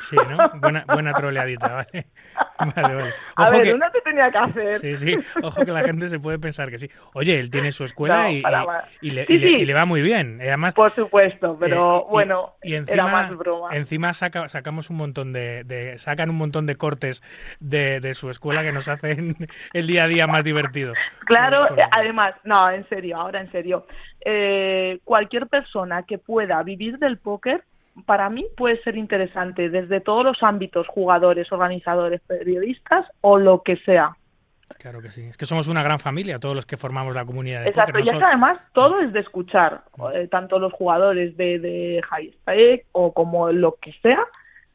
Sí, 0.00 0.16
¿no? 0.28 0.48
Buena, 0.60 0.84
buena 0.86 1.12
troleadita, 1.12 1.72
¿vale? 1.92 2.06
Vale, 2.74 2.94
vale. 2.94 3.14
A 3.36 3.42
Ojo 3.44 3.52
ver, 3.52 3.62
que, 3.62 3.74
una 3.74 3.90
te 3.90 4.00
tenía 4.00 4.30
que 4.30 4.38
hacer. 4.38 4.78
sí, 4.78 4.96
sí, 4.96 5.16
ojo 5.42 5.64
que 5.64 5.72
la 5.72 5.82
gente 5.82 6.08
se 6.08 6.18
puede 6.18 6.38
pensar 6.38 6.70
que 6.70 6.78
sí. 6.78 6.88
Oye, 7.14 7.38
él 7.38 7.50
tiene 7.50 7.70
su 7.72 7.84
escuela 7.84 8.24
No, 8.24 8.30
y, 8.30 8.40
para, 8.40 8.62
y- 8.62 8.66
para. 8.66 8.88
y 9.02 9.10
le, 9.10 9.26
Sí, 9.26 9.32
y 9.34 9.38
le- 9.38 9.46
sí. 9.46 9.54
y 9.56 9.64
le 9.66 9.74
va 9.74 9.84
muy 9.84 10.02
bien. 10.02 10.38
Y 10.42 10.46
Además, 10.46 10.74
Por 10.74 10.90
supuesto, 10.94 11.56
pero 11.60 12.00
Eh, 12.00 12.04
y- 12.06 12.10
bueno, 12.10 12.54
y 12.62 12.68
era 12.72 12.78
encima, 12.80 13.04
más 13.12 13.36
broma. 13.36 13.68
encima 13.76 14.14
saca- 14.14 14.48
sacamos 14.48 14.90
un 14.90 14.96
montón 14.96 15.32
de, 15.32 15.64
de- 15.64 15.98
sacan 15.98 16.30
un 16.30 16.36
montón 16.36 16.66
de 16.66 16.76
cortes 16.76 17.22
de, 17.60 18.00
de 18.00 18.14
su 18.14 18.30
escuela 18.30 18.62
que 18.62 18.72
nos 18.72 18.88
hacen 18.88 19.36
el 19.74 19.86
día 19.86 20.04
a 20.04 20.08
día 20.08 20.26
más 20.26 20.42
divertido. 20.44 20.94
Claro, 21.26 21.66
eh, 21.76 21.82
además, 21.92 22.34
no, 22.44 22.70
en 22.70 22.88
serio, 22.88 23.16
ahora 23.18 23.40
en 23.40 23.50
serio. 23.52 23.86
Eh, 24.22 24.98
cualquier 25.04 25.46
persona 25.46 26.02
que 26.02 26.18
pueda 26.18 26.39
vivir 26.64 26.98
del 26.98 27.18
póker, 27.18 27.62
para 28.06 28.30
mí 28.30 28.46
puede 28.56 28.80
ser 28.82 28.96
interesante 28.96 29.68
desde 29.68 30.00
todos 30.00 30.24
los 30.24 30.42
ámbitos, 30.42 30.86
jugadores, 30.88 31.50
organizadores, 31.52 32.20
periodistas 32.26 33.06
o 33.20 33.38
lo 33.38 33.62
que 33.62 33.76
sea. 33.78 34.16
Claro 34.78 35.00
que 35.02 35.08
sí. 35.10 35.22
Es 35.26 35.36
que 35.36 35.46
somos 35.46 35.66
una 35.66 35.82
gran 35.82 35.98
familia, 35.98 36.38
todos 36.38 36.54
los 36.54 36.64
que 36.64 36.76
formamos 36.76 37.14
la 37.14 37.24
comunidad 37.24 37.62
de 37.64 37.70
Exacto, 37.70 37.92
póker. 37.92 38.06
y 38.06 38.08
es 38.08 38.14
que 38.16 38.24
además 38.24 38.58
todo 38.72 39.00
es 39.00 39.12
de 39.12 39.20
escuchar, 39.20 39.82
eh, 40.14 40.28
tanto 40.28 40.58
los 40.60 40.72
jugadores 40.72 41.36
de, 41.36 41.58
de 41.58 42.00
High 42.08 42.32
Stake 42.42 42.86
o 42.92 43.12
como 43.12 43.50
lo 43.50 43.74
que 43.82 43.92
sea, 44.00 44.20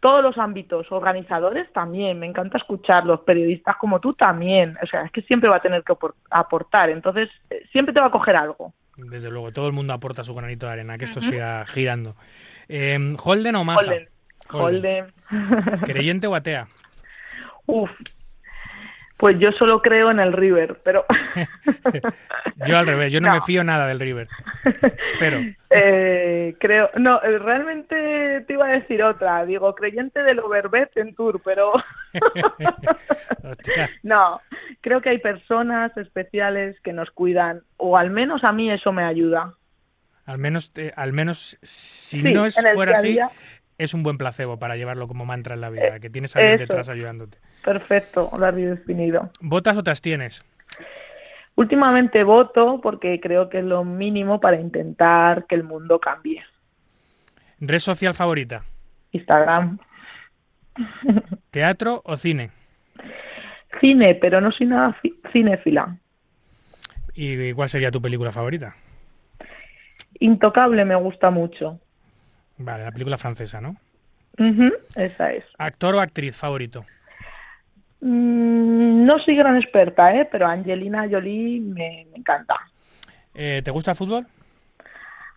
todos 0.02 0.22
los 0.22 0.38
ámbitos, 0.38 0.92
organizadores 0.92 1.72
también, 1.72 2.20
me 2.20 2.28
encanta 2.28 2.58
escucharlos, 2.58 3.22
periodistas 3.22 3.78
como 3.78 4.00
tú 4.02 4.14
también, 4.14 4.78
o 4.84 4.86
sea, 4.86 5.04
es 5.04 5.12
que 5.12 5.22
siempre 5.24 5.50
va 5.50 5.56
a 5.56 5.62
tener 5.62 5.82
que 5.84 5.94
apor- 5.94 6.14
aportar, 6.30 6.90
entonces 6.90 7.30
eh, 7.50 7.64
siempre 7.72 7.94
te 7.94 8.02
va 8.02 8.08
a 8.08 8.12
coger 8.12 8.36
algo. 8.36 8.74
Desde 8.98 9.30
luego, 9.30 9.52
todo 9.52 9.68
el 9.68 9.74
mundo 9.74 9.94
aporta 9.94 10.24
su 10.24 10.34
granito 10.34 10.66
de 10.68 10.74
arena, 10.74 10.98
que 10.98 11.06
esto 11.06 11.22
siga 11.22 11.66
girando. 11.66 12.16
Eh, 12.70 12.98
¿Holden 13.24 13.56
o 13.56 13.64
Maja? 13.64 13.82
Holden, 13.82 14.08
Holden. 14.50 15.06
¿Creyente 15.86 16.28
o 16.28 16.36
atea? 16.36 16.68
Uf, 17.66 17.90
pues 19.18 19.38
yo 19.40 19.52
solo 19.54 19.82
creo 19.82 20.12
en 20.12 20.20
el 20.20 20.34
River, 20.34 20.80
pero... 20.84 21.06
Yo 22.68 22.78
al 22.78 22.86
revés, 22.88 23.12
yo 23.12 23.20
no, 23.20 23.28
No. 23.28 23.34
me 23.36 23.42
fío 23.42 23.64
nada 23.64 23.88
del 23.88 24.00
River. 24.00 24.28
Cero. 25.20 25.40
Eh, 25.78 26.56
creo, 26.58 26.90
no, 26.96 27.22
eh, 27.22 27.38
realmente 27.38 28.46
te 28.48 28.54
iba 28.54 28.66
a 28.66 28.72
decir 28.80 29.04
otra, 29.04 29.46
digo, 29.46 29.76
creyente 29.76 30.24
del 30.24 30.40
Overbet 30.40 30.96
en 30.96 31.14
Tour, 31.14 31.42
pero... 31.44 31.74
No, 34.04 34.42
creo 34.82 35.02
que 35.02 35.10
hay 35.10 35.20
personas 35.20 35.96
especiales 35.98 36.80
que 36.82 36.94
nos 36.94 37.12
cuidan, 37.12 37.62
o 37.78 37.98
al 37.98 38.10
menos 38.10 38.44
a 38.44 38.52
mí 38.52 38.72
eso 38.72 38.92
me 38.92 39.04
ayuda. 39.04 39.54
Al 40.26 40.40
menos, 40.40 40.72
eh, 40.76 40.92
al 40.96 41.14
menos 41.14 41.58
si 41.62 42.22
Sí, 42.22 42.34
no 42.34 42.46
es 42.46 42.58
fuera 42.74 42.94
así, 42.94 43.10
día. 43.10 43.30
es 43.78 43.94
un 43.94 44.02
buen 44.02 44.18
placebo 44.18 44.58
para 44.58 44.76
llevarlo 44.76 45.08
como 45.08 45.26
mantra 45.26 45.54
en 45.54 45.62
la 45.62 45.70
vida, 45.70 46.00
que 46.00 46.10
tienes 46.10 46.36
a 46.36 46.40
alguien 46.40 46.56
Eso. 46.56 46.64
detrás 46.64 46.90
ayudándote. 46.90 47.38
Perfecto, 47.64 48.32
lo 48.38 48.46
has 48.46 48.56
definido. 48.56 49.30
¿Votas 49.42 49.78
o 49.78 49.84
te 49.84 49.92
abstienes? 49.92 50.44
Últimamente 51.56 52.24
voto 52.24 52.80
porque 52.82 53.20
creo 53.22 53.50
que 53.50 53.60
es 53.60 53.66
lo 53.66 53.84
mínimo 53.84 54.40
para 54.40 54.60
intentar 54.60 55.46
que 55.46 55.56
el 55.56 55.64
mundo 55.64 56.00
cambie. 56.00 56.44
¿Red 57.60 57.80
social 57.80 58.14
favorita? 58.14 58.64
Instagram. 59.12 59.80
¿Teatro 61.52 62.02
o 62.06 62.18
cine? 62.18 62.52
Cine, 63.80 64.16
pero 64.16 64.42
no 64.42 64.52
soy 64.52 64.68
nada 64.68 64.94
fi- 65.02 65.20
cinéfila. 65.32 65.98
¿Y 67.14 67.54
cuál 67.54 67.70
sería 67.70 67.92
tu 67.92 68.02
película 68.02 68.32
favorita? 68.32 68.76
Intocable 70.20 70.86
me 70.86 70.96
gusta 70.96 71.30
mucho. 71.30 71.80
Vale, 72.58 72.84
la 72.84 72.92
película 72.92 73.18
francesa, 73.18 73.60
¿no? 73.62 73.76
Esa 74.96 75.32
es. 75.34 75.44
¿Actor 75.58 75.96
o 75.96 76.00
actriz 76.00 76.36
favorito? 76.36 76.86
Mm, 78.02 79.06
no 79.06 79.20
soy 79.20 79.36
gran 79.36 79.58
experta, 79.58 80.14
¿eh? 80.16 80.28
pero 80.32 80.48
Angelina 80.48 81.08
Jolie 81.10 81.60
me, 81.62 82.06
me 82.12 82.18
encanta. 82.18 82.56
Eh, 83.34 83.62
¿Te 83.64 83.72
gusta 83.72 83.92
el 83.92 83.98
fútbol? 83.98 84.28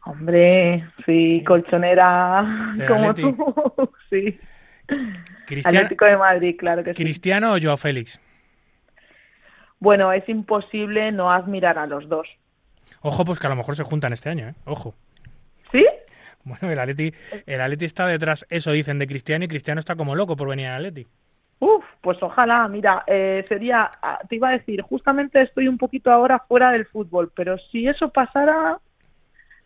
Hombre, 0.05 0.85
sí, 1.05 1.43
colchonera 1.47 2.75
¿Del 2.77 2.89
como 2.89 3.15
tú. 3.15 3.93
sí. 4.11 4.39
¿Cristiano, 5.47 5.79
Atlético 5.79 6.05
de 6.05 6.17
Madrid, 6.17 6.57
claro 6.59 6.85
que 6.85 6.95
sí. 6.95 7.03
¿Cristiano 7.03 7.55
o 7.55 7.59
Joao 7.61 7.77
Félix? 7.77 8.21
Bueno, 9.81 10.13
es 10.13 10.29
imposible 10.29 11.13
no 11.13 11.31
admirar 11.33 11.79
a 11.79 11.87
los 11.87 12.09
dos. 12.09 12.27
Ojo, 13.01 13.25
pues 13.25 13.39
que 13.39 13.47
a 13.47 13.51
lo 13.51 13.57
mejor 13.57 13.77
se 13.77 13.85
juntan 13.85 14.13
este 14.13 14.29
año, 14.29 14.49
¿eh? 14.49 14.55
Ojo. 14.65 14.95
¿Sí? 15.71 15.87
Bueno, 16.45 16.71
el 16.73 16.79
Atleti, 16.79 17.13
el 17.47 17.61
Atleti 17.61 17.85
está 17.85 18.07
detrás, 18.07 18.47
eso 18.51 18.73
dicen 18.73 18.99
de 18.99 19.07
Cristiano, 19.07 19.45
y 19.45 19.49
Cristiano 19.49 19.79
está 19.79 19.97
como 19.97 20.15
loco 20.15 20.37
por 20.37 20.49
venir 20.49 20.67
al 20.67 20.77
Atleti. 20.87 21.07
Uf, 21.61 21.85
pues 22.01 22.23
ojalá, 22.23 22.67
mira, 22.69 23.05
eh, 23.07 23.45
sería, 23.49 23.91
ah, 24.03 24.21
te 24.29 24.37
iba 24.37 24.49
a 24.49 24.53
decir, 24.53 24.81
justamente 24.83 25.43
estoy 25.43 25.69
un 25.69 25.77
poquito 25.77 26.11
ahora 26.11 26.39
fuera 26.49 26.71
del 26.71 26.87
fútbol, 26.87 27.33
pero 27.35 27.59
si 27.59 27.87
eso 27.89 28.09
pasara, 28.11 28.79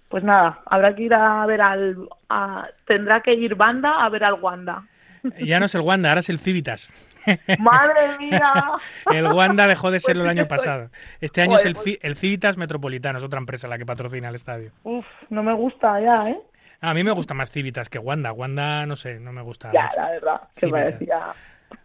pues 0.08 0.24
nada, 0.24 0.60
habrá 0.66 0.94
que 0.94 1.02
ir 1.04 1.14
a 1.14 1.44
ver 1.46 1.60
al, 1.60 2.08
a- 2.28 2.68
tendrá 2.86 3.20
que 3.20 3.34
ir 3.34 3.54
banda 3.54 4.04
a 4.04 4.08
ver 4.08 4.24
al 4.24 4.34
Wanda. 4.40 4.84
Ya 5.44 5.58
no 5.60 5.66
es 5.66 5.74
el 5.74 5.80
Wanda, 5.82 6.08
ahora 6.08 6.20
es 6.20 6.28
el 6.28 6.38
Civitas. 6.38 6.90
Madre 7.58 8.18
mía. 8.18 8.52
El 9.12 9.26
Wanda 9.28 9.66
dejó 9.68 9.90
de 9.90 9.96
Pues 9.96 10.02
serlo 10.04 10.24
el 10.24 10.30
año 10.30 10.48
pasado. 10.48 10.90
Este 11.20 11.40
año 11.42 11.56
es 11.56 11.64
el, 11.64 11.74
pues- 11.74 11.98
el 12.02 12.16
Civitas 12.16 12.56
Metropolitano, 12.56 13.18
es 13.18 13.24
otra 13.24 13.38
empresa 13.38 13.68
la 13.68 13.78
que 13.78 13.86
patrocina 13.86 14.28
el 14.28 14.34
estadio. 14.34 14.72
Uf, 14.82 15.06
no 15.30 15.42
me 15.42 15.52
gusta 15.54 16.00
ya, 16.00 16.28
¿eh? 16.30 16.38
A 16.80 16.94
mí 16.94 17.04
me 17.04 17.12
gusta 17.12 17.32
más 17.34 17.50
Civitas 17.50 17.88
que 17.88 17.98
Wanda. 18.00 18.32
Wanda, 18.32 18.86
no 18.86 18.96
sé, 18.96 19.20
no 19.20 19.32
me 19.32 19.42
gusta 19.42 19.70
Ya, 19.72 19.84
mucho. 19.84 20.00
la 20.00 20.10
verdad, 20.10 20.40
mira. 20.62 20.72
parecía. 20.72 21.20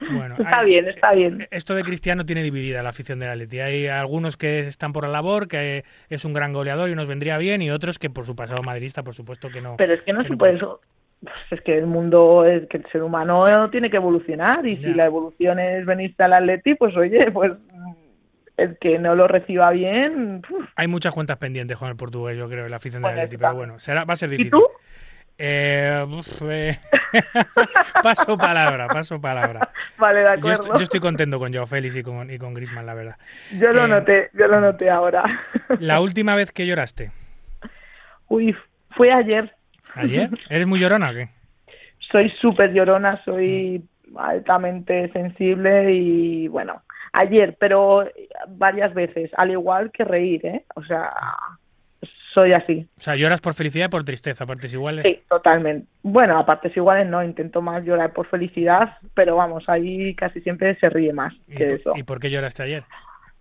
Bueno, 0.02 0.36
Está 0.38 0.60
hay- 0.60 0.66
bien, 0.66 0.88
está 0.90 1.12
bien. 1.14 1.48
Esto 1.52 1.74
de 1.76 1.84
Cristiano 1.84 2.26
tiene 2.26 2.42
dividida 2.44 2.82
la 2.84 2.90
afición 2.90 3.20
del 3.20 3.30
Atleti. 3.30 3.60
Hay 3.60 3.88
algunos 3.88 4.36
que 4.36 4.68
están 4.68 4.92
por 4.92 5.04
la 5.04 5.10
labor, 5.10 5.48
que 5.48 5.86
es 6.10 6.26
un 6.26 6.34
gran 6.34 6.52
goleador 6.52 6.90
y 6.90 6.96
nos 6.96 7.08
vendría 7.08 7.38
bien, 7.38 7.62
y 7.62 7.70
otros 7.72 7.98
que 8.00 8.10
por 8.10 8.26
su 8.26 8.36
pasado 8.36 8.64
madridista, 8.64 9.04
por 9.04 9.14
supuesto 9.14 9.50
que 9.50 9.62
no. 9.62 9.78
Pero 9.78 9.94
es 9.94 10.02
que 10.02 10.12
no 10.14 10.24
se 10.24 10.30
no 10.32 10.38
puede. 10.38 10.60
Pues 11.22 11.36
es 11.52 11.62
que 11.62 11.78
el 11.78 11.88
mundo, 11.88 12.46
es 12.46 12.68
que 12.70 12.78
el 12.78 12.86
ser 12.92 13.02
humano 13.04 13.70
tiene 13.72 13.90
que 13.90 13.98
evolucionar 13.98 14.66
y 14.68 14.78
si 14.78 14.94
la 14.94 15.06
evolución 15.06 15.60
es 15.60 15.86
venirte 15.86 16.24
al 16.24 16.34
Atleti, 16.34 16.76
pues 16.76 16.96
oye, 16.96 17.32
pues 17.32 17.54
el 18.58 18.78
que 18.80 19.00
no 19.00 19.16
lo 19.16 19.28
reciba 19.28 19.72
bien. 19.72 20.42
uf. 20.50 20.66
Hay 20.76 20.88
muchas 20.88 21.14
cuentas 21.14 21.38
pendientes 21.38 21.78
con 21.78 21.90
el 21.90 21.96
portugués, 21.96 22.38
yo 22.38 22.48
creo, 22.48 22.66
en 22.66 22.72
la 22.72 22.78
afición 22.78 23.02
del 23.02 23.12
Bueno, 23.12 23.22
Atleti, 23.24 23.38
pero 23.38 23.56
bueno, 23.56 23.80
será, 23.80 24.04
va 24.06 24.14
a 24.14 24.18
ser 24.18 24.30
¿Y 24.30 24.38
difícil. 24.38 24.52
tú? 24.52 24.64
Eh, 25.40 26.04
uf, 26.10 26.42
eh, 26.50 26.80
paso 28.04 28.38
palabra, 28.38 28.88
paso 28.88 29.22
palabra. 29.22 29.70
Vale, 29.98 30.20
de 30.20 30.26
Yo 30.26 30.32
acuerdo. 30.32 30.52
estoy, 30.54 30.72
yo 30.78 30.84
estoy 30.84 31.00
contento 31.00 31.38
con 31.40 31.54
Joao 31.54 31.68
Félix 31.68 31.96
y 31.96 32.04
con, 32.04 32.32
y 32.32 32.38
con 32.40 32.54
Griezmann, 32.56 32.86
la 32.88 32.94
verdad. 32.96 33.18
Yo 33.60 33.72
lo 33.72 33.86
eh, 33.86 33.88
noté, 33.88 34.30
yo 34.34 34.48
lo 34.48 34.60
noté 34.62 34.90
ahora. 34.90 35.24
La 35.80 36.00
última 36.00 36.36
vez 36.36 36.52
que 36.52 36.66
lloraste, 36.66 37.12
Uy, 38.30 38.56
fue 38.92 39.12
ayer. 39.12 39.54
¿Ayer? 39.98 40.30
¿Eres 40.50 40.68
muy 40.68 40.80
llorona 40.80 41.10
o 41.12 41.14
qué? 41.14 41.30
Soy 42.12 42.30
súper 42.42 42.74
llorona, 42.74 43.22
soy 43.26 43.84
altamente 44.16 45.12
sensible 45.12 45.94
y 45.94 46.48
bueno, 46.48 46.82
ayer, 47.14 47.58
pero 47.60 48.08
varias 48.48 48.94
veces, 48.94 49.32
al 49.36 49.52
igual 49.52 49.92
que 49.92 50.04
reír, 50.06 50.46
¿eh? 50.46 50.64
O 50.76 50.84
sea, 50.84 51.04
soy 52.34 52.54
así. 52.54 52.88
O 52.98 53.02
sea, 53.02 53.16
lloras 53.16 53.42
por 53.42 53.54
felicidad 53.56 53.88
y 53.88 53.90
por 53.90 54.04
tristeza, 54.06 54.46
partes 54.46 54.74
iguales. 54.74 55.04
Sí, 55.06 55.20
totalmente. 55.28 55.88
Bueno, 56.04 56.38
a 56.38 56.46
partes 56.46 56.76
iguales 56.78 57.08
no, 57.08 57.24
intento 57.24 57.62
más 57.62 57.84
llorar 57.84 58.14
por 58.14 58.28
felicidad, 58.28 58.98
pero 59.14 59.36
vamos, 59.36 59.68
ahí 59.68 60.14
casi 60.16 60.40
siempre 60.42 60.76
se 60.80 60.90
ríe 60.90 61.12
más 61.14 61.34
¿Y, 61.48 61.56
que 61.56 61.66
por- 61.66 61.74
eso. 61.80 61.94
¿Y 61.96 62.04
por 62.04 62.20
qué 62.20 62.30
lloraste 62.30 62.64
ayer? 62.64 62.84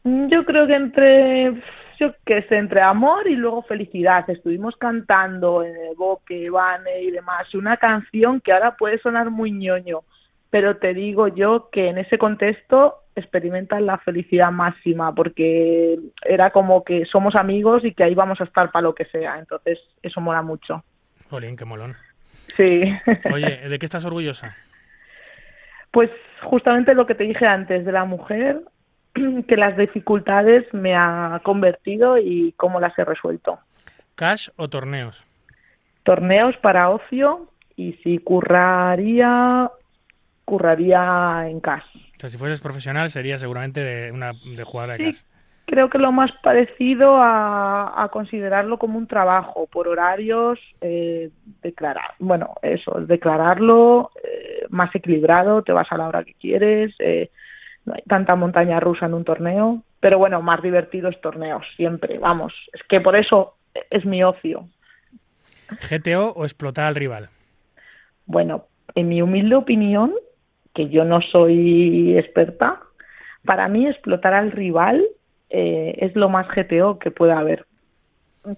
Mm, 0.06 0.28
Yo 0.28 0.44
creo 0.44 0.68
que 0.68 0.74
entre, 0.74 1.52
yo 1.98 2.14
qué 2.24 2.42
sé, 2.42 2.56
entre 2.56 2.80
amor 2.80 3.26
y 3.26 3.34
luego 3.34 3.62
felicidad. 3.62 4.28
Estuvimos 4.30 4.76
cantando 4.76 5.64
en 5.64 5.74
el 5.74 5.96
Boque, 5.96 6.48
Vane 6.48 7.02
y 7.02 7.10
demás, 7.10 7.52
una 7.54 7.76
canción 7.76 8.40
que 8.40 8.52
ahora 8.52 8.76
puede 8.76 8.98
sonar 9.00 9.30
muy 9.30 9.50
ñoño, 9.50 10.02
pero 10.48 10.76
te 10.76 10.94
digo 10.94 11.26
yo 11.26 11.70
que 11.72 11.88
en 11.88 11.98
ese 11.98 12.18
contexto 12.18 13.00
experimentas 13.16 13.82
la 13.82 13.98
felicidad 13.98 14.52
máxima, 14.52 15.12
porque 15.12 15.98
era 16.22 16.50
como 16.50 16.84
que 16.84 17.04
somos 17.06 17.34
amigos 17.34 17.84
y 17.84 17.92
que 17.92 18.04
ahí 18.04 18.14
vamos 18.14 18.40
a 18.40 18.44
estar 18.44 18.70
para 18.70 18.82
lo 18.84 18.94
que 18.94 19.06
sea. 19.06 19.38
Entonces, 19.40 19.80
eso 20.02 20.20
mola 20.20 20.42
mucho. 20.42 20.84
Jolín, 21.30 21.56
qué 21.56 21.64
molón. 21.64 21.96
Sí. 22.56 22.82
Oye, 23.32 23.56
¿de 23.68 23.78
qué 23.78 23.86
estás 23.86 24.04
orgullosa? 24.04 24.54
Pues 25.90 26.10
justamente 26.42 26.94
lo 26.94 27.06
que 27.06 27.14
te 27.14 27.24
dije 27.24 27.46
antes 27.46 27.84
de 27.84 27.92
la 27.92 28.04
mujer, 28.04 28.60
que 29.48 29.56
las 29.56 29.76
dificultades 29.76 30.72
me 30.72 30.94
ha 30.94 31.40
convertido 31.42 32.18
y 32.18 32.52
cómo 32.56 32.80
las 32.80 32.98
he 32.98 33.04
resuelto. 33.04 33.58
¿Cash 34.14 34.48
o 34.56 34.68
torneos? 34.68 35.24
Torneos 36.02 36.56
para 36.58 36.90
ocio 36.90 37.48
y 37.76 37.94
si 38.04 38.18
curraría, 38.18 39.70
curraría 40.44 41.44
en 41.48 41.60
casa. 41.60 41.86
O 41.94 42.20
sea, 42.20 42.30
si 42.30 42.38
fueses 42.38 42.60
profesional 42.60 43.10
sería 43.10 43.38
seguramente 43.38 43.80
de 43.80 44.12
una 44.12 44.32
de 44.32 44.64
jugadora 44.64 44.94
de 44.96 44.98
Sí, 44.98 45.04
cash. 45.12 45.22
creo 45.66 45.90
que 45.90 45.98
lo 45.98 46.12
más 46.12 46.30
parecido 46.42 47.16
a, 47.16 48.02
a 48.02 48.08
considerarlo 48.08 48.78
como 48.78 48.96
un 48.98 49.06
trabajo 49.06 49.66
por 49.66 49.88
horarios, 49.88 50.58
eh, 50.80 51.30
declarar, 51.62 52.12
bueno, 52.18 52.54
eso, 52.62 52.92
declararlo 53.00 54.10
eh, 54.22 54.64
más 54.70 54.94
equilibrado, 54.94 55.62
te 55.62 55.72
vas 55.72 55.90
a 55.90 55.98
la 55.98 56.08
hora 56.08 56.24
que 56.24 56.34
quieres, 56.34 56.94
eh, 57.00 57.30
no 57.86 57.94
hay 57.94 58.02
tanta 58.02 58.34
montaña 58.34 58.80
rusa 58.80 59.06
en 59.06 59.14
un 59.14 59.24
torneo, 59.24 59.82
pero 60.00 60.18
bueno, 60.18 60.42
más 60.42 60.60
divertidos 60.62 61.18
torneos, 61.20 61.64
siempre, 61.76 62.18
vamos, 62.18 62.52
es 62.72 62.82
que 62.88 63.00
por 63.00 63.16
eso 63.16 63.54
es 63.90 64.04
mi 64.04 64.22
ocio. 64.22 64.68
¿GTO 65.88 66.32
o 66.32 66.44
explotar 66.44 66.86
al 66.86 66.94
rival? 66.94 67.28
Bueno, 68.26 68.66
en 68.94 69.08
mi 69.08 69.22
humilde 69.22 69.54
opinión, 69.54 70.12
que 70.74 70.88
yo 70.88 71.04
no 71.04 71.20
soy 71.22 72.16
experta, 72.18 72.80
para 73.44 73.68
mí 73.68 73.86
explotar 73.86 74.34
al 74.34 74.52
rival 74.52 75.06
eh, 75.50 75.94
es 75.98 76.14
lo 76.16 76.28
más 76.28 76.46
GTO 76.48 76.98
que 76.98 77.10
pueda 77.10 77.38
haber. 77.38 77.66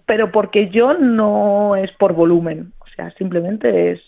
Pero 0.06 0.32
porque 0.32 0.68
yo 0.70 0.94
no 0.94 1.76
es 1.76 1.90
por 1.92 2.14
volumen, 2.14 2.72
o 2.78 2.86
sea, 2.94 3.10
simplemente 3.12 3.92
es, 3.92 4.00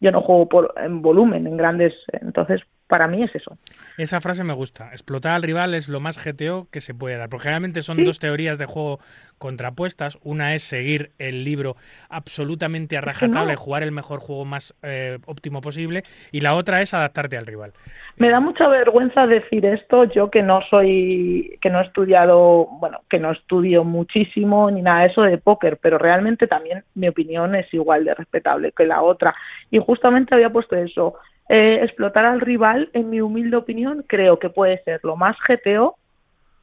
yo 0.00 0.10
no 0.10 0.22
juego 0.22 0.48
por, 0.48 0.74
en 0.76 1.00
volumen, 1.00 1.46
en 1.46 1.56
grandes, 1.56 1.94
entonces 2.12 2.60
para 2.92 3.08
mí 3.08 3.22
es 3.22 3.34
eso. 3.34 3.56
Esa 3.96 4.20
frase 4.20 4.44
me 4.44 4.52
gusta. 4.52 4.90
Explotar 4.92 5.32
al 5.32 5.42
rival 5.42 5.72
es 5.72 5.88
lo 5.88 5.98
más 5.98 6.22
GTO 6.22 6.68
que 6.70 6.82
se 6.82 6.92
puede 6.92 7.16
dar. 7.16 7.30
Porque 7.30 7.44
generalmente 7.44 7.80
son 7.80 7.96
Sí. 7.96 8.04
dos 8.04 8.18
teorías 8.18 8.58
de 8.58 8.66
juego 8.66 9.00
contrapuestas. 9.38 10.18
Una 10.24 10.54
es 10.54 10.62
seguir 10.62 11.12
el 11.18 11.42
libro 11.42 11.76
absolutamente 12.10 12.98
a 12.98 13.00
que 13.00 13.06
rajatabla 13.06 13.46
no. 13.46 13.52
y 13.54 13.56
jugar 13.56 13.82
el 13.82 13.92
mejor 13.92 14.20
juego 14.20 14.44
más 14.44 14.74
eh, 14.82 15.18
óptimo 15.24 15.62
posible. 15.62 16.04
Y 16.32 16.40
la 16.42 16.54
otra 16.54 16.82
es 16.82 16.92
adaptarte 16.92 17.38
al 17.38 17.46
rival. 17.46 17.72
Me 18.18 18.28
da 18.28 18.40
mucha 18.40 18.68
vergüenza 18.68 19.26
decir 19.26 19.64
esto, 19.64 20.04
yo 20.04 20.30
que 20.30 20.42
no 20.42 20.60
soy, 20.68 21.58
que 21.62 21.70
no 21.70 21.80
he 21.80 21.84
estudiado, 21.84 22.66
bueno, 22.78 23.00
que 23.08 23.18
no 23.18 23.30
estudio 23.32 23.84
muchísimo 23.84 24.70
ni 24.70 24.82
nada 24.82 25.00
de 25.00 25.06
eso 25.06 25.22
de 25.22 25.38
póker, 25.38 25.78
pero 25.78 25.96
realmente 25.96 26.46
también 26.46 26.84
mi 26.94 27.08
opinión 27.08 27.54
es 27.54 27.72
igual 27.72 28.04
de 28.04 28.12
respetable 28.14 28.72
que 28.76 28.84
la 28.84 29.00
otra. 29.00 29.34
Y 29.70 29.78
justamente 29.78 30.34
había 30.34 30.50
puesto 30.50 30.76
eso, 30.76 31.14
eh, 31.48 31.80
explotar 31.82 32.24
al 32.24 32.40
rival, 32.40 32.90
en 32.92 33.10
mi 33.10 33.20
humilde 33.20 33.56
opinión, 33.56 34.04
creo 34.06 34.38
que 34.38 34.50
puede 34.50 34.82
ser 34.84 35.00
lo 35.02 35.16
más 35.16 35.36
GTO, 35.46 35.96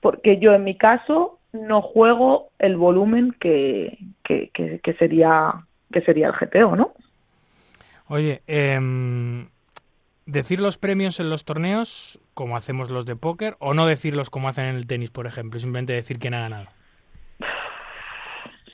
porque 0.01 0.39
yo 0.39 0.53
en 0.53 0.63
mi 0.63 0.77
caso 0.77 1.39
no 1.51 1.81
juego 1.81 2.49
el 2.59 2.77
volumen 2.77 3.35
que, 3.39 3.97
que, 4.23 4.49
que, 4.53 4.79
que 4.79 4.93
sería 4.93 5.65
que 5.91 6.01
sería 6.01 6.27
el 6.27 6.33
GTO, 6.33 6.75
¿no? 6.75 6.93
Oye, 8.07 8.41
em, 8.47 9.47
decir 10.25 10.59
los 10.59 10.77
premios 10.77 11.19
en 11.19 11.29
los 11.29 11.45
torneos, 11.45 12.19
como 12.33 12.55
hacemos 12.55 12.89
los 12.89 13.05
de 13.05 13.15
póker, 13.15 13.55
o 13.59 13.73
no 13.73 13.85
decirlos 13.85 14.29
como 14.29 14.49
hacen 14.49 14.65
en 14.65 14.75
el 14.75 14.87
tenis, 14.87 15.11
por 15.11 15.27
ejemplo, 15.27 15.59
simplemente 15.59 15.93
decir 15.93 16.19
quién 16.19 16.33
ha 16.33 16.41
ganado. 16.41 16.67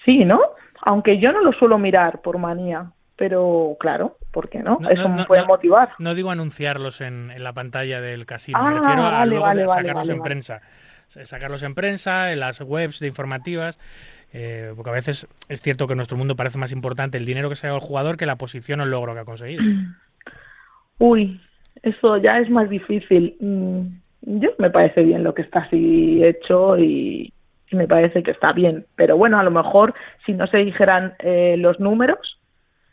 Sí, 0.04 0.24
¿no? 0.24 0.40
Aunque 0.82 1.20
yo 1.20 1.32
no 1.32 1.42
lo 1.42 1.52
suelo 1.54 1.78
mirar 1.78 2.22
por 2.22 2.38
manía. 2.38 2.92
Pero 3.18 3.76
claro, 3.80 4.18
¿por 4.32 4.50
qué 4.50 4.60
no? 4.60 4.78
No, 4.80 4.90
Eso 4.90 5.08
no, 5.10 5.16
me 5.16 5.26
puede 5.26 5.42
no. 5.42 5.48
motivar. 5.48 5.90
No 6.00 6.16
digo 6.16 6.32
anunciarlos 6.32 7.02
en, 7.02 7.32
en 7.32 7.44
la 7.44 7.54
pantalla 7.54 8.02
del 8.02 8.26
casino, 8.26 8.58
Ah, 8.62 8.70
me 8.70 8.76
refiero 8.80 9.06
a 9.06 9.26
luego 9.26 9.44
vale, 9.46 9.68
sacarlos 9.68 9.94
vale, 9.96 10.14
en 10.14 10.22
prensa. 10.22 10.62
Sacarlos 11.08 11.64
en 11.64 11.76
prensa, 11.76 12.32
en 12.34 12.40
las 12.40 12.60
webs 12.62 13.00
de 13.00 13.08
informativas, 13.08 13.80
eh, 14.34 14.74
porque 14.76 14.90
a 14.90 14.94
veces 14.94 15.28
es 15.50 15.62
cierto 15.62 15.88
que 15.88 15.94
en 15.94 15.98
nuestro 15.98 16.18
mundo 16.18 16.36
parece 16.36 16.58
más 16.58 16.72
importante 16.72 17.18
el 17.18 17.26
dinero 17.26 17.48
que 17.48 17.56
se 17.56 17.68
ha 17.68 17.70
dado 17.70 17.80
el 17.82 17.88
jugador 17.88 18.18
que 18.18 18.26
la 18.26 18.38
posición 18.38 18.82
o 18.82 18.84
el 18.84 18.90
logro 18.92 19.14
que 19.14 19.20
ha 19.22 19.26
conseguido. 19.26 19.62
Uy, 20.98 21.40
eso 21.84 22.18
ya 22.18 22.40
es 22.40 22.50
más 22.50 22.70
difícil. 22.70 23.36
Mm, 23.40 23.82
Yo 24.42 24.50
me 24.58 24.70
parece 24.70 25.04
bien 25.04 25.24
lo 25.24 25.34
que 25.34 25.42
está 25.44 25.60
así 25.60 26.24
hecho 26.24 26.78
y, 26.78 27.34
y 27.70 27.76
me 27.76 27.88
parece 27.88 28.24
que 28.24 28.32
está 28.32 28.52
bien. 28.54 28.86
Pero 28.96 29.18
bueno, 29.18 29.40
a 29.40 29.44
lo 29.44 29.52
mejor 29.52 29.94
si 30.26 30.34
no 30.34 30.48
se 30.48 30.58
dijeran 30.58 31.14
eh, 31.20 31.56
los 31.58 31.80
números, 31.80 32.40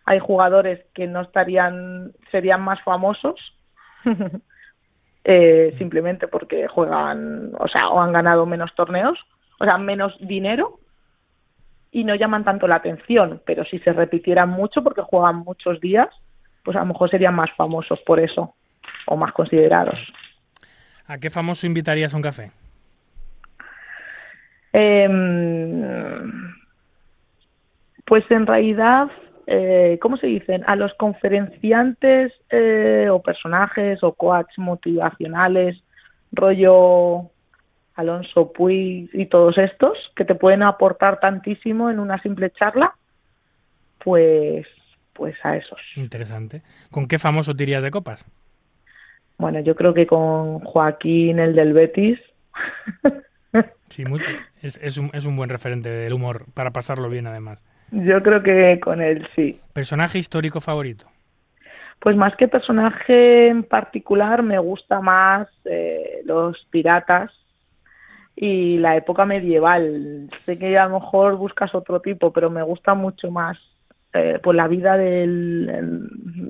hay 0.05 0.19
jugadores 0.19 0.85
que 0.95 1.07
no 1.07 1.21
estarían, 1.23 2.13
serían 2.31 2.63
más 2.63 2.83
famosos. 2.83 3.39
eh, 5.25 5.75
simplemente 5.79 6.29
porque 6.29 6.67
juegan, 6.69 7.53
o 7.59 7.69
sea, 7.69 7.89
o 7.89 8.01
han 8.01 8.13
ganado 8.13 8.47
menos 8.47 8.75
torneos, 8.75 9.19
o 9.61 9.65
sea, 9.65 9.79
menos 9.79 10.17
dinero 10.21 10.81
y 11.93 12.05
no 12.05 12.15
llaman 12.15 12.43
tanto 12.43 12.67
la 12.67 12.77
atención, 12.77 13.41
pero 13.45 13.65
si 13.65 13.79
se 13.81 13.93
repitieran 13.93 14.49
mucho 14.49 14.83
porque 14.83 15.03
juegan 15.03 15.37
muchos 15.37 15.81
días, 15.81 16.09
pues 16.65 16.77
a 16.77 16.81
lo 16.81 16.87
mejor 16.87 17.11
serían 17.11 17.35
más 17.35 17.51
famosos 17.57 18.01
por 18.01 18.19
eso 18.19 18.55
o 19.07 19.17
más 19.17 19.33
considerados. 19.33 19.99
¿A 21.07 21.19
qué 21.19 21.31
famoso 21.31 21.67
invitarías 21.67 22.15
a 22.15 22.17
un 22.17 22.23
café? 22.23 22.51
Em, 24.73 26.55
pues 28.07 28.25
en 28.31 28.47
realidad, 28.47 29.09
eh, 29.47 29.99
¿cómo 30.01 30.17
se 30.17 30.27
dicen? 30.27 30.63
A 30.67 30.77
los 30.77 30.93
conferenciantes 30.95 32.33
eh, 32.51 33.09
o 33.11 33.21
personajes 33.23 34.03
o 34.03 34.13
coaches 34.15 34.59
motivacionales, 34.59 35.83
rollo 36.33 37.31
Alonso 37.95 38.53
Puig 38.53 39.11
y 39.13 39.27
todos 39.27 39.59
estos, 39.59 39.99
que 40.17 40.25
te 40.25 40.35
pueden 40.35 40.63
aportar 40.63 41.21
tantísimo 41.21 41.91
en 41.91 41.99
una 41.99 42.21
simple 42.23 42.51
charla, 42.51 42.95
pues, 44.05 44.67
pues 45.13 45.35
a 45.45 45.57
esos. 45.57 45.81
Interesante. 45.97 46.63
¿Con 46.91 47.07
qué 47.07 47.19
famoso 47.19 47.55
te 47.55 47.65
irías 47.65 47.83
de 47.83 47.91
copas? 47.91 48.25
Bueno, 49.39 49.61
yo 49.61 49.75
creo 49.75 49.93
que 49.93 50.07
con 50.07 50.61
Joaquín, 50.61 51.39
el 51.39 51.55
del 51.55 51.73
Betis, 51.73 52.19
Sí, 53.89 54.05
muy- 54.07 54.23
es, 54.63 54.79
es 54.83 54.97
un, 54.97 55.11
es 55.13 55.27
un 55.27 55.37
buen 55.37 55.51
referente 55.51 55.91
del 55.91 56.15
humor 56.15 56.47
para 56.55 56.71
pasarlo 56.71 57.11
bien 57.11 57.27
además. 57.27 57.63
Yo 57.93 58.23
creo 58.23 58.43
que 58.43 58.81
con 58.81 59.01
él 59.01 59.27
sí. 59.37 59.59
¿Personaje 59.73 60.19
histórico 60.19 60.61
favorito? 60.61 61.07
Pues 62.01 62.17
más 62.17 62.35
que 62.37 62.49
personaje 62.49 63.49
en 63.49 63.63
particular, 63.63 64.43
me 64.43 64.59
gusta 64.59 65.01
más 65.01 65.47
eh, 65.65 66.21
los 66.25 66.67
piratas 66.71 67.31
y 68.35 68.79
la 68.79 68.97
época 68.97 69.25
medieval. 69.25 70.29
Sé 70.45 70.59
que 70.59 70.77
a 70.77 70.89
lo 70.89 70.99
mejor 70.99 71.37
buscas 71.37 71.75
otro 71.75 72.01
tipo, 72.01 72.33
pero 72.33 72.51
me 72.51 72.63
gusta 72.63 72.95
mucho 72.95 73.31
más 73.31 73.57
eh, 74.15 74.41
pues 74.43 74.57
la 74.57 74.69
vida 74.69 74.97
del- 74.97 76.09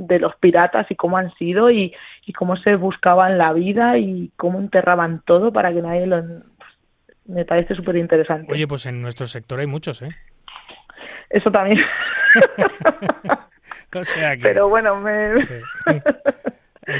de 0.09 0.18
los 0.18 0.34
piratas 0.36 0.90
y 0.90 0.97
cómo 0.97 1.16
han 1.16 1.32
sido 1.34 1.70
y, 1.70 1.95
y 2.26 2.32
cómo 2.32 2.57
se 2.57 2.74
buscaban 2.76 3.36
la 3.38 3.53
vida 3.53 3.99
y 3.99 4.32
cómo 4.36 4.59
enterraban 4.59 5.22
todo 5.26 5.53
para 5.53 5.72
que 5.72 5.82
nadie 5.82 6.07
lo... 6.07 6.22
Me 7.26 7.45
parece 7.45 7.74
súper 7.76 7.97
interesante. 7.97 8.51
Oye, 8.53 8.66
pues 8.66 8.84
en 8.86 9.01
nuestro 9.01 9.28
sector 9.28 9.61
hay 9.61 9.66
muchos, 9.68 10.03
¿eh? 10.03 10.09
Eso 11.33 11.51
también. 11.51 11.80
O 13.95 14.05
sea 14.05 14.37
que 14.37 14.43
pero 14.43 14.70
bueno, 14.70 14.97
me... 15.01 15.35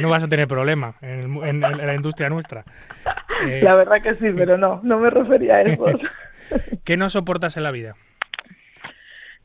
no 0.03 0.11
vas 0.11 0.23
a 0.25 0.29
tener 0.29 0.47
problema 0.47 0.95
en, 1.01 1.21
el 1.43 1.49
en- 1.49 1.65
en 1.65 1.87
la 1.87 1.95
industria 1.95 2.29
nuestra. 2.29 2.65
Eh, 3.47 3.61
La 3.63 3.75
verdad 3.75 4.03
que 4.03 4.15
sí, 4.17 4.27
pero 4.37 4.59
no, 4.59 4.81
no 4.83 4.99
me 4.99 5.09
refería 5.09 5.55
a 5.57 5.63
eso. 5.63 5.87
¿Qué 6.85 6.99
no 6.99 7.09
soportas 7.09 7.57
en 7.57 7.63
la 7.63 7.71
vida? 7.71 7.95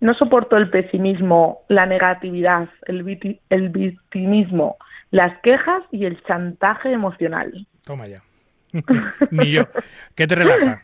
No 0.01 0.13
soporto 0.13 0.57
el 0.57 0.69
pesimismo, 0.69 1.61
la 1.69 1.85
negatividad, 1.85 2.67
el, 2.85 3.05
viti- 3.05 3.39
el 3.49 3.69
victimismo, 3.69 4.75
las 5.09 5.39
quejas 5.39 5.83
y 5.91 6.05
el 6.05 6.21
chantaje 6.23 6.91
emocional. 6.91 7.65
Toma 7.85 8.07
ya. 8.07 8.21
Ni 9.31 9.51
yo. 9.51 9.63
¿Qué 10.15 10.27
te 10.27 10.35
relaja? 10.35 10.81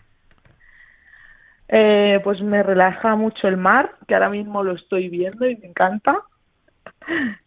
Eh, 1.76 2.20
pues 2.24 2.40
me 2.40 2.62
relaja 2.62 3.16
mucho 3.16 3.48
el 3.48 3.58
mar, 3.58 3.96
que 4.08 4.14
ahora 4.14 4.30
mismo 4.30 4.62
lo 4.64 4.74
estoy 4.74 5.10
viendo 5.10 5.48
y 5.50 5.56
me 5.56 5.68
encanta. 5.70 6.20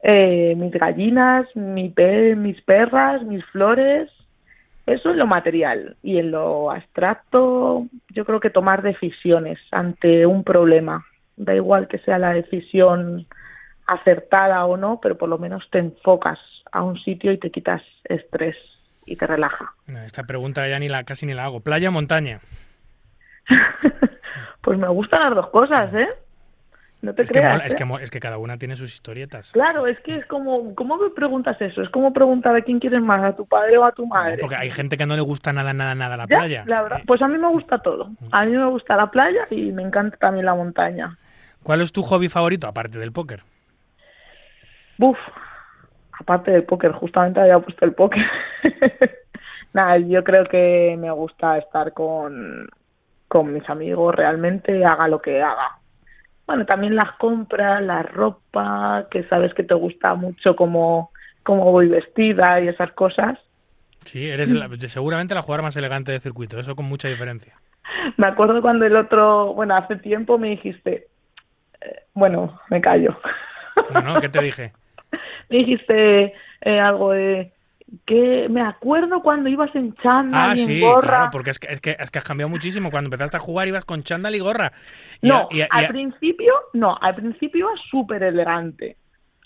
Eh, 0.03 0.55
mis 0.57 0.73
gallinas, 0.73 1.47
mi 1.55 1.91
pe- 1.91 2.35
mis 2.35 2.61
perras, 2.63 3.23
mis 3.23 3.45
flores, 3.47 4.11
eso 4.85 5.11
en 5.11 5.19
lo 5.19 5.27
material. 5.29 5.97
Y 6.03 6.19
en 6.19 6.33
lo 6.33 6.73
abstracto, 6.73 7.87
yo 8.09 8.25
creo 8.25 8.41
que 8.41 8.51
tomar 8.51 8.83
decisiones 8.83 9.61
ante 9.71 10.27
un 10.27 10.43
problema. 10.43 11.07
Da 11.37 11.55
igual 11.55 11.87
que 11.87 11.99
sea 11.99 12.19
la 12.19 12.33
decisión 12.33 13.27
acertada 13.87 14.65
o 14.67 14.77
no, 14.77 14.99
pero 15.01 15.17
por 15.17 15.29
lo 15.29 15.39
menos 15.39 15.69
te 15.71 15.79
enfocas 15.79 16.41
a 16.73 16.83
un 16.83 16.99
sitio 16.99 17.31
y 17.31 17.39
te 17.39 17.51
quitas 17.53 17.81
estrés 18.05 18.57
y 19.07 19.15
te 19.15 19.27
relaja. 19.29 19.73
Esta 20.05 20.25
pregunta 20.25 20.67
ya 20.69 20.81
ni 20.81 20.89
la 20.89 21.05
casi 21.05 21.27
ni 21.27 21.35
la 21.35 21.45
hago. 21.45 21.61
¿Playa 21.61 21.91
o 21.91 21.93
montaña? 21.93 22.41
pues 24.67 24.77
me 24.81 24.89
gustan 24.89 25.23
las 25.23 25.35
dos 25.37 25.49
cosas, 25.51 25.95
¿eh? 25.95 26.09
No 27.03 27.15
te 27.15 27.23
Es 27.23 27.31
que, 27.31 27.39
creas. 27.39 27.65
es, 27.67 27.75
¿eh? 27.75 27.77
que, 27.77 28.03
es 28.03 28.11
que 28.11 28.19
cada 28.19 28.37
una 28.39 28.59
tiene 28.59 28.75
sus 28.75 28.93
historietas. 28.93 29.53
Claro, 29.53 29.87
es 29.87 29.97
que 30.01 30.17
es 30.17 30.27
como, 30.27 30.75
¿cómo 30.75 30.97
me 30.97 31.11
preguntas 31.11 31.57
eso? 31.61 31.83
Es 31.83 31.89
como 31.91 32.13
preguntar 32.13 32.57
a 32.57 32.63
quién 32.63 32.81
quieres 32.81 33.01
más, 33.01 33.23
a 33.23 33.37
tu 33.37 33.47
padre 33.47 33.79
o 33.79 33.85
a 33.85 33.93
tu 33.93 34.07
madre. 34.07 34.39
Porque 34.41 34.57
hay 34.57 34.71
gente 34.71 34.97
que 34.97 35.07
no 35.07 35.15
le 35.15 35.23
gusta 35.23 35.53
nada, 35.53 35.73
nada, 35.73 35.95
nada 35.95 36.17
la 36.17 36.25
Ya, 36.29 36.39
playa. 36.39 36.65
la 36.67 36.83
verdad, 36.83 36.99
Eh, 36.99 37.05
pues 37.07 37.23
a 37.23 37.29
mí 37.29 37.39
me 37.39 37.49
gusta 37.49 37.79
todo. 37.79 38.11
A 38.33 38.45
mí 38.45 38.57
me 38.57 38.67
gusta 38.67 38.97
la 38.97 39.09
playa 39.09 39.47
y 39.51 39.71
me 39.71 39.83
encanta 39.83 40.17
también 40.17 40.47
la 40.47 40.55
montaña. 40.57 41.17
¿Cuál 41.63 41.81
es 41.81 41.93
tu 41.93 42.03
hobby 42.03 42.29
favorito, 42.29 42.67
aparte 42.67 42.99
del 42.99 43.13
póker? 43.13 43.45
Buf, 44.99 45.19
aparte 46.19 46.51
del 46.51 46.65
póker, 46.65 46.91
justamente 46.93 47.39
había 47.41 47.61
puesto 47.61 47.85
el 47.85 47.93
póker. 47.93 48.25
Nada, 49.75 49.99
yo 49.99 50.25
creo 50.25 50.45
que 50.47 50.97
me 50.99 51.11
gusta 51.13 51.59
estar 51.59 51.93
con, 51.93 52.69
con 53.37 53.53
mis 53.53 53.69
amigos 53.69 54.15
realmente, 54.15 54.85
haga 54.85 55.09
lo 55.09 55.21
que 55.21 55.43
haga. 55.43 55.79
Bueno, 56.47 56.65
también 56.65 56.97
las 56.97 57.13
compras, 57.19 57.83
la 57.83 58.03
ropa, 58.03 59.09
que 59.11 59.25
sabes 59.25 59.53
que 59.53 59.63
te 59.63 59.75
gusta 59.75 60.15
mucho 60.15 60.57
cómo, 60.57 61.11
cómo 61.43 61.71
voy 61.71 61.89
vestida 61.89 62.61
y 62.61 62.69
esas 62.69 62.93
cosas. 62.93 63.39
Sí, 64.05 64.27
eres 64.31 64.51
la- 64.55 64.71
seguramente 64.89 65.35
la 65.35 65.43
jugadora 65.43 65.65
más 65.65 65.77
elegante 65.77 66.13
del 66.13 66.21
circuito, 66.21 66.59
eso 66.59 66.75
con 66.77 66.87
mucha 66.87 67.09
diferencia. 67.09 67.61
Me 68.17 68.27
acuerdo 68.29 68.63
cuando 68.63 68.87
el 68.87 68.97
otro, 68.97 69.53
bueno, 69.53 69.77
hace 69.77 69.97
tiempo 69.97 70.39
me 70.39 70.51
dijiste, 70.51 71.09
eh, 71.81 71.97
bueno, 72.15 72.59
me 72.71 72.81
callo. 72.81 73.19
No, 73.93 74.01
no, 74.01 74.21
¿qué 74.21 74.29
te 74.29 74.41
dije? 74.41 74.73
me 75.51 75.59
dijiste 75.59 76.33
eh, 76.63 76.81
algo 76.81 77.13
de 77.13 77.53
que 78.05 78.49
me 78.51 78.63
acuerdo 78.63 79.23
cuando 79.23 79.49
ibas 79.49 79.75
en 79.77 79.95
chándal 79.97 80.51
Ah, 80.51 80.55
y 80.57 80.61
en 80.61 80.67
sí, 80.67 80.81
gorra. 80.81 81.01
claro, 81.09 81.29
porque 81.33 81.51
es 81.51 81.59
que, 81.59 81.73
es, 81.73 81.81
que, 81.81 81.97
es 81.99 82.11
que 82.11 82.19
has 82.19 82.25
cambiado 82.25 82.49
muchísimo. 82.51 82.91
Cuando 82.91 83.07
empezaste 83.09 83.37
a 83.37 83.41
jugar 83.41 83.69
ibas 83.69 83.85
con 83.85 84.03
chándal 84.03 84.35
y 84.35 84.41
gorra. 84.41 84.73
Y 85.23 85.29
No, 85.29 85.37
a- 85.43 85.49
y 85.51 85.61
a- 85.61 85.65
y 85.67 85.69
al 85.71 85.85
a- 85.85 85.89
principio, 85.89 86.53
no, 86.73 86.97
al 87.01 87.15
principio 87.15 87.69
iba 87.69 87.81
súper 87.91 88.23
elegante. 88.25 88.97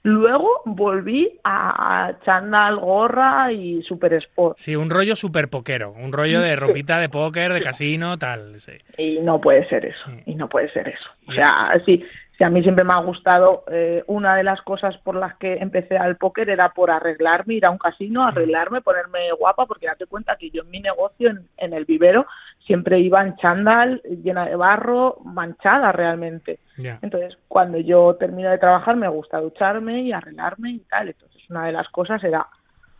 Luego 0.03 0.62
volví 0.64 1.38
a, 1.45 2.14
chándal, 2.24 2.76
gorra 2.78 3.53
y 3.53 3.82
super 3.82 4.14
sport. 4.14 4.57
Sí, 4.59 4.74
un 4.74 4.88
rollo 4.88 5.14
super 5.14 5.51
poquero, 5.51 5.91
un 5.93 6.11
rollo 6.11 6.41
de 6.41 6.57
ropita 6.57 6.99
de 6.99 7.11
póker, 7.11 7.53
de 7.53 7.61
casino, 7.61 8.16
tal. 8.18 8.59
Sí. 8.61 8.72
Y 8.97 9.18
no 9.20 9.38
puede 9.43 9.68
ser 9.68 9.84
eso, 9.84 10.03
Sí. 10.07 10.22
y 10.24 10.34
no 10.36 10.49
puede 10.49 10.72
ser 10.72 10.88
eso. 10.88 11.11
O 11.28 11.32
sea, 11.32 11.72
sí, 11.84 12.03
a 12.45 12.51
mí 12.51 12.62
siempre 12.62 12.84
me 12.84 12.95
ha 12.95 13.01
gustado, 13.01 13.64
eh, 13.70 14.03
una 14.07 14.36
de 14.36 14.45
las 14.45 14.62
cosas 14.62 14.97
por 14.99 15.14
las 15.14 15.36
que 15.36 15.55
empecé 15.55 15.99
al 15.99 16.16
póker 16.16 16.49
era 16.49 16.70
por 16.70 16.91
arreglarme, 16.91 17.55
ir 17.55 17.66
a 17.66 17.70
un 17.70 17.78
casino, 17.78 18.26
arreglarme, 18.26 18.80
ponerme 18.80 19.30
guapa, 19.38 19.66
porque 19.66 19.86
date 19.86 20.07
cuenta 20.07 20.36
que 20.36 20.51
yo 20.51 20.62
en 20.62 20.70
mi 20.70 20.80
negocio, 20.80 21.30
en, 21.30 21.49
en 21.59 21.74
el 21.74 21.84
vivero, 21.84 22.26
siempre 22.66 23.01
iba 23.01 23.22
en 23.22 23.36
chándal, 23.36 24.01
llena 24.22 24.47
de 24.47 24.57
barro, 24.57 25.18
manchada 25.24 25.93
realmente. 25.93 26.61
Entonces, 27.03 27.36
cuando 27.47 27.78
yo 27.78 28.14
termino 28.14 28.49
de 28.49 28.59
trabajar, 28.59 28.97
me 28.97 29.09
gusta 29.09 29.38
ducharme 29.38 30.01
y 30.03 30.12
arreglarme 30.12 30.70
y 30.70 30.78
tal. 30.80 31.09
Entonces, 31.09 31.43
una 31.51 31.66
de 31.66 31.72
las 31.72 31.88
cosas 31.88 32.22
era 32.24 32.47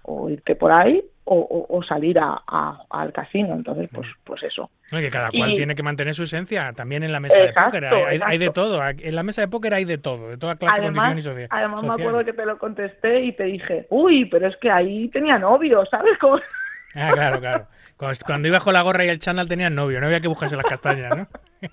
o 0.03 0.29
irte 0.29 0.55
por 0.55 0.73
ahí 0.73 1.03
o, 1.33 1.83
salir 1.85 2.19
a, 2.19 2.43
a- 2.47 2.83
al 2.91 3.13
casino. 3.13 3.55
Entonces, 3.55 3.89
pues, 3.93 4.07
pues 4.25 4.43
eso. 4.43 4.71
No, 4.93 4.99
que 4.99 5.11
cada 5.11 5.31
cual 5.31 5.53
Y- 5.53 5.57
tiene 5.57 5.75
que 5.75 5.83
mantener 5.83 6.15
su 6.15 6.25
esencia, 6.25 6.73
también 6.73 7.03
en 7.03 7.13
la 7.13 7.21
mesa 7.21 7.41
Exacto, 7.41 7.81
de 7.81 7.89
póker. 7.89 8.23
Hay, 8.25 8.39
de 8.39 8.51
todo. 8.51 8.81
En 8.87 9.15
la 9.15 9.23
mesa 9.23 9.41
de 9.43 9.49
póker 9.49 9.75
hay 9.75 9.85
de 9.85 9.99
todo, 9.99 10.29
de 10.29 10.37
toda 10.37 10.57
clase, 10.57 10.81
condición 10.83 11.07
y 11.07 11.09
Además, 11.21 11.25
socia- 11.25 11.47
además 11.51 11.83
me 11.83 11.89
social. 11.89 12.07
acuerdo 12.09 12.25
que 12.27 12.33
te 12.33 12.47
lo 12.47 12.59
contesté 12.59 13.21
y 13.21 13.33
te 13.33 13.45
dije, 13.45 13.87
uy, 13.91 14.25
pero 14.27 14.49
es 14.49 14.57
que 14.57 14.71
ahí 14.71 15.09
tenía 15.09 15.39
novio, 15.39 15.85
¿sabes? 15.91 16.19
Como... 16.19 16.39
Ah, 16.97 17.11
claro, 17.15 17.39
claro. 17.39 17.67
Cuando, 17.97 18.19
cuando 18.27 18.49
ibas 18.49 18.65
con 18.65 18.73
la 18.73 18.83
gorra 18.83 19.05
y 19.05 19.09
el 19.11 19.21
chándal 19.21 19.47
tenías 19.47 19.71
novio, 19.71 20.01
no 20.01 20.07
había 20.07 20.21
que 20.21 20.27
buscarse 20.27 20.57
las 20.57 20.65
castañas, 20.67 21.17
¿no? 21.17 21.29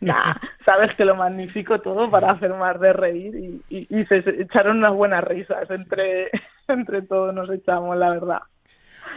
Nah, 0.00 0.34
sabes 0.64 0.94
que 0.96 1.04
lo 1.06 1.16
magnifico 1.16 1.80
todo 1.80 2.10
para 2.10 2.32
hacer 2.32 2.52
más 2.52 2.78
de 2.80 2.92
reír 2.92 3.34
y, 3.70 3.86
y- 3.88 4.04
se 4.06 4.18
echaron 4.42 4.78
unas 4.78 4.92
buenas 4.92 5.24
risas 5.24 5.70
entre, 5.70 6.30
entre 6.68 7.00
todos 7.02 7.34
nos 7.34 7.48
echamos, 7.50 7.96
la 7.96 8.10
verdad. 8.10 8.40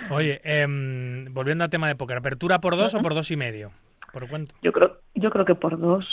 Oye, 0.09 0.41
em, 0.43 1.33
volviendo 1.33 1.63
al 1.63 1.69
tema 1.69 1.87
de 1.87 1.95
póker, 1.95 2.17
¿apertura 2.17 2.59
por 2.59 2.75
dos 2.75 2.93
o 2.93 3.01
por 3.01 3.13
dos 3.13 3.31
y 3.31 3.37
medio? 3.37 3.71
¿Por 4.11 4.27
cuánto? 4.27 4.55
Yo 4.61 4.71
creo, 4.71 4.99
yo 5.15 5.29
creo 5.29 5.45
que 5.45 5.55
por 5.55 5.79
dos. 5.79 6.05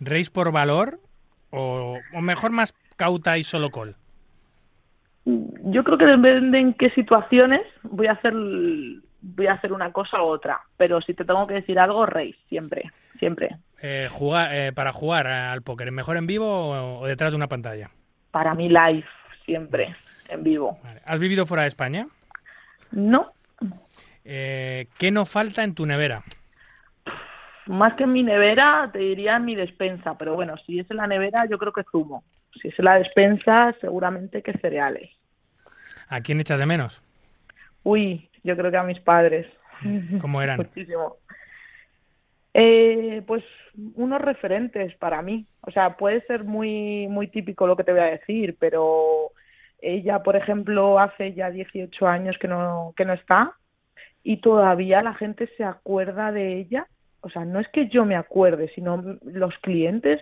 ¿Race 0.00 0.30
por 0.30 0.52
valor 0.52 1.00
o, 1.50 1.98
o 2.14 2.20
mejor 2.20 2.52
más 2.52 2.74
cauta 2.96 3.38
y 3.38 3.44
solo 3.44 3.70
call? 3.70 3.96
Yo 5.24 5.84
creo 5.84 5.98
que 5.98 6.06
depende 6.06 6.58
en 6.58 6.74
qué 6.74 6.90
situaciones 6.90 7.62
voy 7.82 8.06
a 8.06 8.12
hacer 8.12 8.32
voy 9.20 9.46
a 9.46 9.54
hacer 9.54 9.72
una 9.72 9.92
cosa 9.92 10.22
u 10.22 10.26
otra, 10.26 10.60
pero 10.76 11.00
si 11.00 11.12
te 11.12 11.24
tengo 11.24 11.46
que 11.46 11.54
decir 11.54 11.78
algo, 11.78 12.06
race, 12.06 12.36
siempre, 12.48 12.90
siempre. 13.18 13.56
Eh, 13.82 14.08
jugar, 14.10 14.54
eh, 14.54 14.72
para 14.72 14.92
jugar 14.92 15.26
al 15.26 15.62
póker, 15.62 15.90
¿mejor 15.90 16.16
en 16.16 16.26
vivo 16.26 16.46
o, 16.46 17.00
o 17.00 17.06
detrás 17.06 17.32
de 17.32 17.36
una 17.36 17.48
pantalla? 17.48 17.90
Para 18.30 18.54
mí 18.54 18.68
live, 18.68 19.04
siempre, 19.44 19.94
en 20.28 20.44
vivo. 20.44 20.78
Vale. 20.82 21.00
¿Has 21.04 21.18
vivido 21.18 21.46
fuera 21.46 21.62
de 21.62 21.68
España? 21.68 22.06
No, 22.92 23.32
Eh, 24.24 24.86
¿Qué 24.98 25.10
no 25.10 25.24
falta 25.26 25.64
en 25.64 25.74
tu 25.74 25.86
nevera? 25.86 26.22
más 27.66 27.94
que 27.94 28.04
en 28.04 28.12
mi 28.12 28.22
nevera, 28.22 28.88
te 28.92 28.98
diría 28.98 29.36
en 29.36 29.44
mi 29.44 29.54
despensa, 29.54 30.16
pero 30.16 30.34
bueno, 30.34 30.56
si 30.66 30.78
es 30.78 30.90
en 30.90 30.96
la 30.96 31.06
nevera, 31.06 31.44
yo 31.50 31.58
creo 31.58 31.72
que 31.72 31.82
zumo. 31.90 32.24
Si 32.60 32.68
es 32.68 32.78
en 32.78 32.84
la 32.86 32.94
despensa, 32.98 33.74
seguramente 33.80 34.42
que 34.42 34.54
cereales. 34.54 35.10
¿A 36.08 36.22
quién 36.22 36.40
echas 36.40 36.58
de 36.58 36.64
menos? 36.66 37.02
Uy, 37.82 38.28
yo 38.42 38.56
creo 38.56 38.70
que 38.70 38.76
a 38.78 38.82
mis 38.84 39.00
padres. 39.00 39.46
¿Cómo 40.20 40.40
eran? 40.40 40.56
Muchísimo. 40.56 41.16
Eh, 42.54 43.22
pues 43.26 43.44
unos 43.94 44.20
referentes 44.20 44.94
para 44.96 45.20
mí. 45.22 45.46
O 45.60 45.70
sea, 45.70 45.96
puede 45.96 46.22
ser 46.22 46.44
muy, 46.44 47.06
muy 47.08 47.28
típico 47.28 47.66
lo 47.66 47.76
que 47.76 47.84
te 47.84 47.92
voy 47.92 48.00
a 48.00 48.04
decir, 48.04 48.56
pero 48.58 49.30
ella, 49.80 50.22
por 50.22 50.36
ejemplo, 50.36 50.98
hace 50.98 51.34
ya 51.34 51.50
18 51.50 52.06
años 52.06 52.36
que 52.38 52.48
no, 52.48 52.94
que 52.96 53.04
no 53.04 53.12
está 53.12 53.54
y 54.22 54.38
todavía 54.38 55.02
la 55.02 55.14
gente 55.14 55.48
se 55.56 55.64
acuerda 55.64 56.32
de 56.32 56.58
ella. 56.58 56.86
O 57.20 57.30
sea, 57.30 57.44
no 57.44 57.60
es 57.60 57.68
que 57.68 57.88
yo 57.88 58.04
me 58.04 58.16
acuerde, 58.16 58.70
sino 58.74 59.02
los 59.22 59.56
clientes 59.58 60.20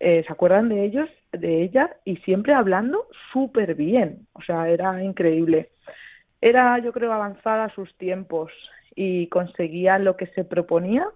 eh, 0.00 0.22
se 0.26 0.32
acuerdan 0.32 0.68
de 0.68 0.84
ellos, 0.84 1.08
de 1.32 1.62
ella 1.62 1.96
y 2.04 2.16
siempre 2.18 2.54
hablando 2.54 3.06
súper 3.32 3.74
bien. 3.74 4.26
O 4.34 4.42
sea, 4.42 4.68
era 4.68 5.02
increíble. 5.02 5.70
Era, 6.40 6.78
yo 6.78 6.92
creo, 6.92 7.12
avanzada 7.12 7.64
a 7.64 7.74
sus 7.74 7.96
tiempos 7.96 8.52
y 8.94 9.28
conseguía 9.28 9.98
lo 9.98 10.16
que 10.16 10.26
se 10.28 10.44
proponía 10.44 11.06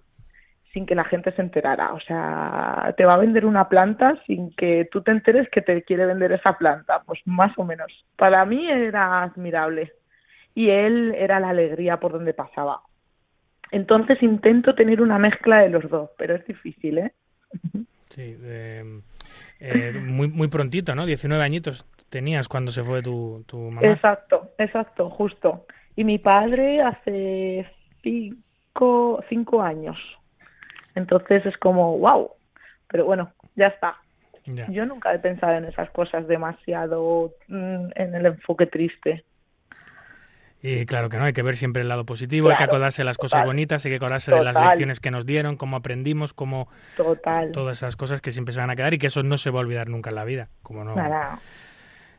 sin 0.73 0.85
que 0.85 0.95
la 0.95 1.03
gente 1.03 1.31
se 1.31 1.41
enterara. 1.41 1.93
O 1.93 1.99
sea, 1.99 2.93
te 2.97 3.05
va 3.05 3.15
a 3.15 3.19
vender 3.19 3.45
una 3.45 3.69
planta 3.69 4.21
sin 4.25 4.51
que 4.55 4.87
tú 4.91 5.01
te 5.01 5.11
enteres 5.11 5.49
que 5.49 5.61
te 5.61 5.83
quiere 5.83 6.05
vender 6.05 6.31
esa 6.31 6.57
planta. 6.57 7.01
Pues 7.05 7.19
más 7.25 7.57
o 7.57 7.63
menos. 7.63 7.91
Para 8.15 8.45
mí 8.45 8.69
era 8.69 9.23
admirable. 9.23 9.93
Y 10.53 10.69
él 10.69 11.15
era 11.17 11.39
la 11.39 11.49
alegría 11.49 11.99
por 11.99 12.11
donde 12.11 12.33
pasaba. 12.33 12.81
Entonces 13.71 14.21
intento 14.23 14.75
tener 14.75 15.01
una 15.01 15.19
mezcla 15.19 15.59
de 15.59 15.69
los 15.69 15.87
dos, 15.89 16.09
pero 16.17 16.35
es 16.35 16.45
difícil, 16.45 16.97
¿eh? 16.97 17.13
Sí, 18.09 18.35
eh, 18.41 19.01
eh, 19.59 19.93
muy, 20.03 20.27
muy 20.27 20.47
prontito, 20.47 20.95
¿no? 20.95 21.05
19 21.05 21.43
añitos 21.43 21.85
tenías 22.09 22.47
cuando 22.47 22.71
se 22.71 22.83
fue 22.83 23.01
tu, 23.03 23.43
tu 23.47 23.57
mamá. 23.57 23.87
Exacto, 23.87 24.49
exacto, 24.57 25.09
justo. 25.09 25.65
Y 25.95 26.03
mi 26.03 26.17
padre 26.17 26.81
hace 26.81 27.67
cinco, 28.01 29.23
cinco 29.29 29.61
años. 29.61 29.97
Entonces 30.95 31.45
es 31.45 31.57
como, 31.57 31.97
wow. 31.97 32.31
Pero 32.87 33.05
bueno, 33.05 33.31
ya 33.55 33.67
está. 33.67 33.97
Yo 34.69 34.85
nunca 34.85 35.13
he 35.13 35.19
pensado 35.19 35.53
en 35.53 35.65
esas 35.65 35.89
cosas 35.91 36.27
demasiado 36.27 37.33
mm, 37.47 37.89
en 37.95 38.15
el 38.15 38.25
enfoque 38.25 38.65
triste. 38.65 39.23
Y 40.61 40.85
claro 40.85 41.07
que 41.07 41.17
no, 41.17 41.23
hay 41.23 41.33
que 41.33 41.41
ver 41.41 41.55
siempre 41.55 41.83
el 41.83 41.87
lado 41.87 42.05
positivo, 42.05 42.49
hay 42.49 42.57
que 42.57 42.65
acordarse 42.65 43.01
de 43.01 43.05
las 43.05 43.17
cosas 43.17 43.45
bonitas, 43.45 43.85
hay 43.85 43.91
que 43.91 43.95
acordarse 43.95 44.33
de 44.33 44.43
las 44.43 44.55
lecciones 44.55 44.99
que 44.99 45.09
nos 45.09 45.25
dieron, 45.25 45.55
cómo 45.55 45.77
aprendimos, 45.77 46.33
cómo 46.33 46.67
Total. 46.97 47.51
todas 47.53 47.77
esas 47.77 47.95
cosas 47.95 48.19
que 48.21 48.31
siempre 48.31 48.53
se 48.53 48.59
van 48.59 48.69
a 48.69 48.75
quedar 48.75 48.93
y 48.93 48.97
que 48.97 49.07
eso 49.07 49.23
no 49.23 49.37
se 49.37 49.51
va 49.51 49.59
a 49.59 49.61
olvidar 49.61 49.87
nunca 49.87 50.09
en 50.09 50.17
la 50.17 50.25
vida. 50.25 50.49
Como 50.61 50.83
no, 50.83 50.95
Nada. 50.95 51.39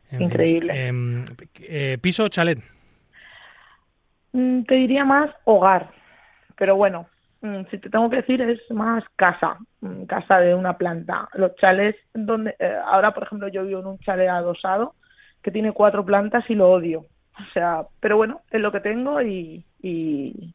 en 0.09 0.23
increíble. 0.23 0.87
Em, 0.87 1.23
eh, 1.59 1.99
¿Piso 2.01 2.23
o 2.23 2.29
chalet? 2.29 2.57
Mm, 4.31 4.63
Te 4.63 4.73
diría 4.75 5.05
más 5.05 5.29
hogar. 5.43 5.91
Pero 6.55 6.75
bueno, 6.75 7.07
si 7.71 7.77
te 7.79 7.89
tengo 7.89 8.09
que 8.09 8.17
decir 8.17 8.41
es 8.41 8.59
más 8.71 9.03
casa. 9.15 9.57
mm, 9.81 10.03
Casa 10.05 10.39
de 10.39 10.53
una 10.55 10.77
planta. 10.77 11.27
Los 11.33 11.55
chalets 11.55 11.97
donde... 12.13 12.55
eh, 12.59 12.77
ahora, 12.85 13.13
por 13.13 13.23
ejemplo, 13.23 13.47
yo 13.47 13.63
vivo 13.65 13.79
en 13.79 13.87
un 13.87 13.99
chalet 13.99 14.29
adosado 14.29 14.95
que 15.41 15.51
tiene 15.51 15.71
cuatro 15.73 16.05
plantas 16.05 16.47
y 16.49 16.55
lo 16.55 16.69
odio. 16.71 16.99
O 17.39 17.53
sea, 17.53 17.85
pero 17.99 18.17
bueno, 18.17 18.41
es 18.51 18.61
lo 18.61 18.71
que 18.71 18.79
tengo 18.81 19.21
y, 19.21 19.65
y, 19.81 20.53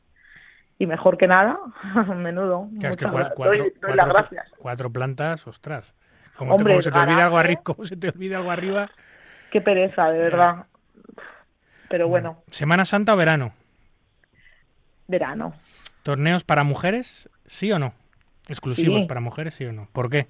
y 0.78 0.87
mejor 0.87 1.18
que 1.18 1.26
nada, 1.26 1.59
menudo. 2.14 2.68
Claro, 2.78 2.95
es 2.95 2.97
que 3.01 3.07
cuatro, 3.09 3.34
Doy- 3.37 3.59
doy 3.59 3.72
cuatro- 3.80 3.95
las 3.97 4.09
gracias. 4.09 4.53
cuatro 4.59 4.91
plantas, 4.93 5.47
ostras. 5.47 5.93
Como, 6.37 6.57
te- 6.57 6.62
como 6.64 6.82
se 6.82 6.91
te 6.93 6.99
olvida 7.01 7.24
algo 7.24 7.39
arriba, 7.39 7.61
como 7.64 7.84
se 7.84 7.97
te 7.97 8.11
olvida 8.11 8.37
algo 8.39 8.51
arriba. 8.53 8.87
Qué 9.51 9.61
pereza, 9.61 10.11
de 10.11 10.18
verdad. 10.18 10.66
Pero 11.89 12.09
bueno, 12.09 12.43
¿Semana 12.51 12.84
Santa 12.84 13.14
o 13.14 13.16
verano? 13.16 13.53
verano. 15.09 15.55
¿Torneos 16.07 16.45
para 16.45 16.63
mujeres? 16.63 17.29
¿Sí 17.47 17.73
o 17.73 17.81
no? 17.81 17.93
¿Exclusivos 18.49 19.01
Sí. 19.01 19.07
para 19.09 19.21
mujeres? 19.21 19.55
¿Sí 19.55 19.65
o 19.65 19.73
no? 19.73 19.89
¿Por 19.93 20.09
qué? 20.09 20.29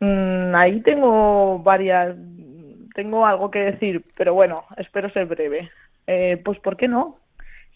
Mm, 0.00 0.52
ahí 0.56 0.80
tengo 0.80 1.60
varias, 1.60 2.16
tengo 2.96 3.24
algo 3.24 3.48
que 3.48 3.60
decir, 3.60 4.02
pero 4.16 4.34
bueno, 4.34 4.64
espero 4.76 5.08
ser 5.10 5.26
breve. 5.26 5.70
Eh, 6.08 6.42
pues 6.44 6.58
¿por 6.58 6.76
qué 6.76 6.88
no? 6.88 7.18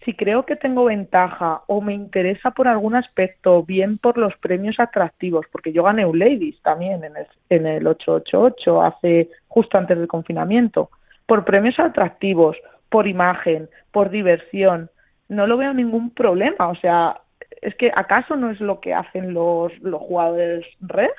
Si 0.04 0.14
creo 0.14 0.44
que 0.46 0.56
tengo 0.56 0.86
ventaja 0.86 1.62
o 1.68 1.80
me 1.80 1.94
interesa 1.94 2.50
por 2.50 2.66
algún 2.66 2.96
aspecto, 2.96 3.62
bien 3.62 3.96
por 3.96 4.18
los 4.18 4.36
premios 4.38 4.80
atractivos, 4.80 5.46
porque 5.52 5.72
yo 5.72 5.84
gané 5.84 6.04
un 6.06 6.18
Ladies 6.18 6.60
también 6.62 7.04
en 7.04 7.16
el, 7.16 7.26
en 7.50 7.66
el 7.68 7.86
888 7.86 8.82
hace 8.82 9.30
justo 9.46 9.78
antes 9.78 9.96
del 9.96 10.08
confinamiento, 10.08 10.90
por 11.26 11.44
premios 11.44 11.78
atractivos, 11.78 12.56
por 12.88 13.06
imagen, 13.06 13.68
por 13.92 14.10
diversión, 14.10 14.90
no 15.30 15.46
lo 15.46 15.56
veo 15.56 15.72
ningún 15.72 16.10
problema. 16.10 16.68
O 16.68 16.74
sea, 16.74 17.20
es 17.62 17.74
que 17.76 17.90
acaso 17.94 18.36
no 18.36 18.50
es 18.50 18.60
lo 18.60 18.80
que 18.80 18.92
hacen 18.92 19.32
los, 19.32 19.72
los 19.80 20.02
jugadores 20.02 20.66
reg, 20.80 21.14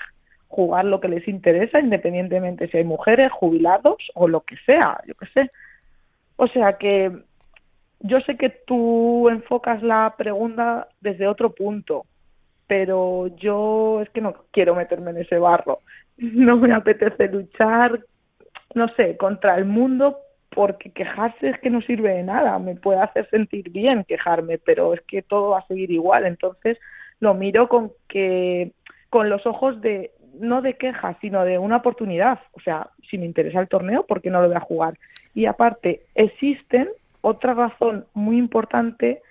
jugar 0.47 0.85
lo 0.85 0.99
que 0.99 1.07
les 1.07 1.27
interesa, 1.27 1.79
independientemente 1.79 2.67
si 2.67 2.77
hay 2.77 2.83
mujeres, 2.83 3.31
jubilados 3.31 3.97
o 4.13 4.27
lo 4.27 4.41
que 4.41 4.57
sea, 4.65 4.99
yo 5.07 5.15
qué 5.15 5.25
sé. 5.27 5.51
O 6.35 6.47
sea 6.47 6.77
que 6.77 7.11
yo 8.01 8.19
sé 8.21 8.35
que 8.35 8.49
tú 8.49 9.29
enfocas 9.29 9.81
la 9.81 10.13
pregunta 10.17 10.89
desde 10.99 11.27
otro 11.27 11.51
punto, 11.53 12.05
pero 12.67 13.27
yo 13.37 14.01
es 14.01 14.09
que 14.09 14.21
no 14.21 14.33
quiero 14.51 14.75
meterme 14.75 15.11
en 15.11 15.17
ese 15.17 15.37
barro. 15.37 15.79
No 16.17 16.57
me 16.57 16.71
apetece 16.71 17.29
luchar, 17.29 17.99
no 18.75 18.87
sé, 18.89 19.17
contra 19.17 19.55
el 19.55 19.65
mundo 19.65 20.17
porque 20.53 20.91
quejarse 20.91 21.49
es 21.49 21.59
que 21.59 21.69
no 21.69 21.81
sirve 21.81 22.13
de 22.13 22.23
nada. 22.23 22.59
Me 22.59 22.75
puede 22.75 22.99
hacer 22.99 23.29
sentir 23.29 23.69
bien 23.69 24.03
quejarme, 24.03 24.57
pero 24.57 24.93
es 24.93 25.01
que 25.01 25.21
todo 25.21 25.51
va 25.51 25.59
a 25.59 25.67
seguir 25.67 25.91
igual. 25.91 26.25
Entonces 26.25 26.77
lo 27.19 27.33
miro 27.33 27.67
con 27.69 27.91
que 28.07 28.71
con 29.09 29.29
los 29.29 29.45
ojos 29.45 29.81
de 29.81 30.11
no 30.39 30.61
de 30.61 30.75
queja, 30.75 31.17
sino 31.21 31.43
de 31.43 31.57
una 31.57 31.77
oportunidad. 31.77 32.39
O 32.53 32.61
sea, 32.61 32.89
si 33.09 33.17
me 33.17 33.25
interesa 33.25 33.59
el 33.59 33.67
torneo, 33.67 34.05
¿por 34.05 34.21
qué 34.21 34.29
no 34.29 34.41
lo 34.41 34.47
voy 34.47 34.57
a 34.57 34.61
jugar? 34.61 34.97
Y 35.33 35.45
aparte, 35.45 36.01
existen 36.15 36.89
otra 37.21 37.53
razón 37.53 38.05
muy 38.13 38.37
importante. 38.37 39.21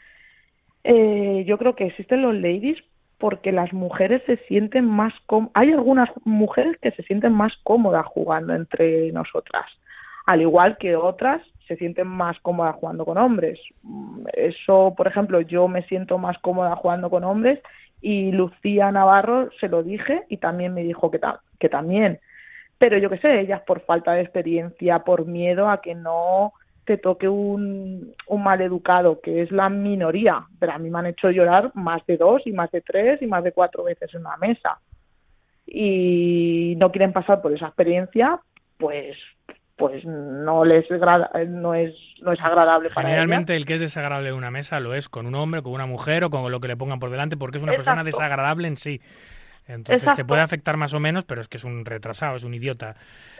eh, 0.85 1.45
yo 1.47 1.59
creo 1.59 1.75
que 1.77 1.87
existen 1.87 2.23
los 2.23 2.35
ladies 2.35 2.79
porque 3.18 3.53
las 3.53 3.73
mujeres 3.73 4.23
se 4.25 4.39
sienten 4.49 4.87
más 4.87 5.12
cómodas. 5.27 5.53
Hay 5.55 5.73
algunas 5.73 6.09
mujeres 6.25 6.79
que 6.81 6.91
se 6.93 7.03
sienten 7.03 7.33
más 7.33 7.53
cómodas 7.62 8.07
jugando 8.07 8.55
entre 8.55 9.12
nosotras, 9.12 9.66
al 10.31 10.43
igual 10.43 10.76
que 10.78 10.95
otras 10.95 11.43
se 11.66 11.74
sienten 11.76 12.07
más 12.07 12.39
cómodas 12.39 12.76
jugando 12.76 13.05
con 13.05 13.18
hombres. 13.18 13.59
Eso, 14.33 14.95
por 14.97 15.09
ejemplo, 15.09 15.41
yo 15.41 15.66
me 15.66 15.83
siento 15.89 16.18
más 16.18 16.39
cómoda 16.39 16.76
jugando 16.76 17.11
con 17.11 17.24
hombres 17.24 17.59
y 18.01 18.31
Lucía 18.31 18.93
Navarro 18.93 19.51
se 19.59 19.68
lo 19.68 19.83
dije 19.83 20.22
y 20.28 20.37
también 20.37 20.72
me 20.72 20.85
dijo 20.85 21.11
que, 21.11 21.20
que 21.59 21.68
también. 21.68 22.20
Pero 22.78 22.97
yo 22.99 23.11
qué 23.11 23.18
sé, 23.18 23.41
ellas 23.41 23.61
por 23.66 23.81
falta 23.81 24.12
de 24.12 24.20
experiencia, 24.20 25.01
por 25.01 25.26
miedo 25.26 25.68
a 25.68 25.81
que 25.81 25.97
no 25.97 26.53
te 26.85 26.97
toque 26.97 27.28
un, 27.28 28.14
un 28.28 28.43
mal 28.45 28.61
educado, 28.61 29.20
que 29.20 29.43
es 29.43 29.51
la 29.51 29.68
minoría, 29.68 30.47
pero 30.61 30.72
a 30.72 30.78
mí 30.78 30.91
me 30.91 31.01
han 31.01 31.07
hecho 31.07 31.33
llorar 31.33 31.72
más 31.74 32.07
de 32.07 32.16
dos 32.16 32.47
y 32.47 32.53
más 32.53 32.70
de 32.70 32.83
tres 32.83 33.20
y 33.20 33.26
más 33.26 33.43
de 33.43 33.51
cuatro 33.51 33.83
veces 33.83 34.14
en 34.14 34.20
una 34.20 34.37
mesa. 34.37 34.78
Y 35.66 36.74
no 36.78 36.93
quieren 36.93 37.12
pasar 37.12 37.43
por 37.43 37.53
esa 37.53 37.66
experiencia, 37.66 38.39
pues 38.78 39.16
pues 39.81 40.05
no 40.05 40.64
les 40.64 40.87
no 40.91 41.74
es 41.74 41.95
no 42.22 42.33
es 42.33 42.41
agradable 42.41 42.89
para 42.91 43.09
Generalmente 43.09 43.57
el 43.57 43.66
que 43.66 43.74
es 43.74 43.81
desagradable 43.81 44.28
en 44.28 44.35
una 44.37 44.51
mesa 44.51 44.78
lo 44.81 44.95
es 44.95 45.09
con 45.09 45.26
un 45.26 45.35
hombre, 45.35 45.62
con 45.62 45.72
una 45.72 45.87
mujer 45.87 46.24
o 46.24 46.31
con 46.31 46.51
lo 46.51 46.61
que 46.61 46.68
le 46.68 46.76
pongan 46.76 47.01
por 47.01 47.11
delante, 47.11 47.37
porque 47.37 47.59
es 47.59 47.64
una 47.64 47.72
persona 47.74 48.05
desagradable 48.05 48.68
en 48.68 48.76
sí. 48.76 49.01
Entonces 49.66 50.12
te 50.14 50.24
puede 50.24 50.43
afectar 50.43 50.76
más 50.76 50.95
o 50.95 51.01
menos, 51.01 51.24
pero 51.24 51.41
es 51.41 51.49
que 51.49 51.57
es 51.57 51.64
un 51.64 51.85
retrasado, 51.85 52.37
es 52.37 52.45
un 52.45 52.55
idiota. 52.55 52.97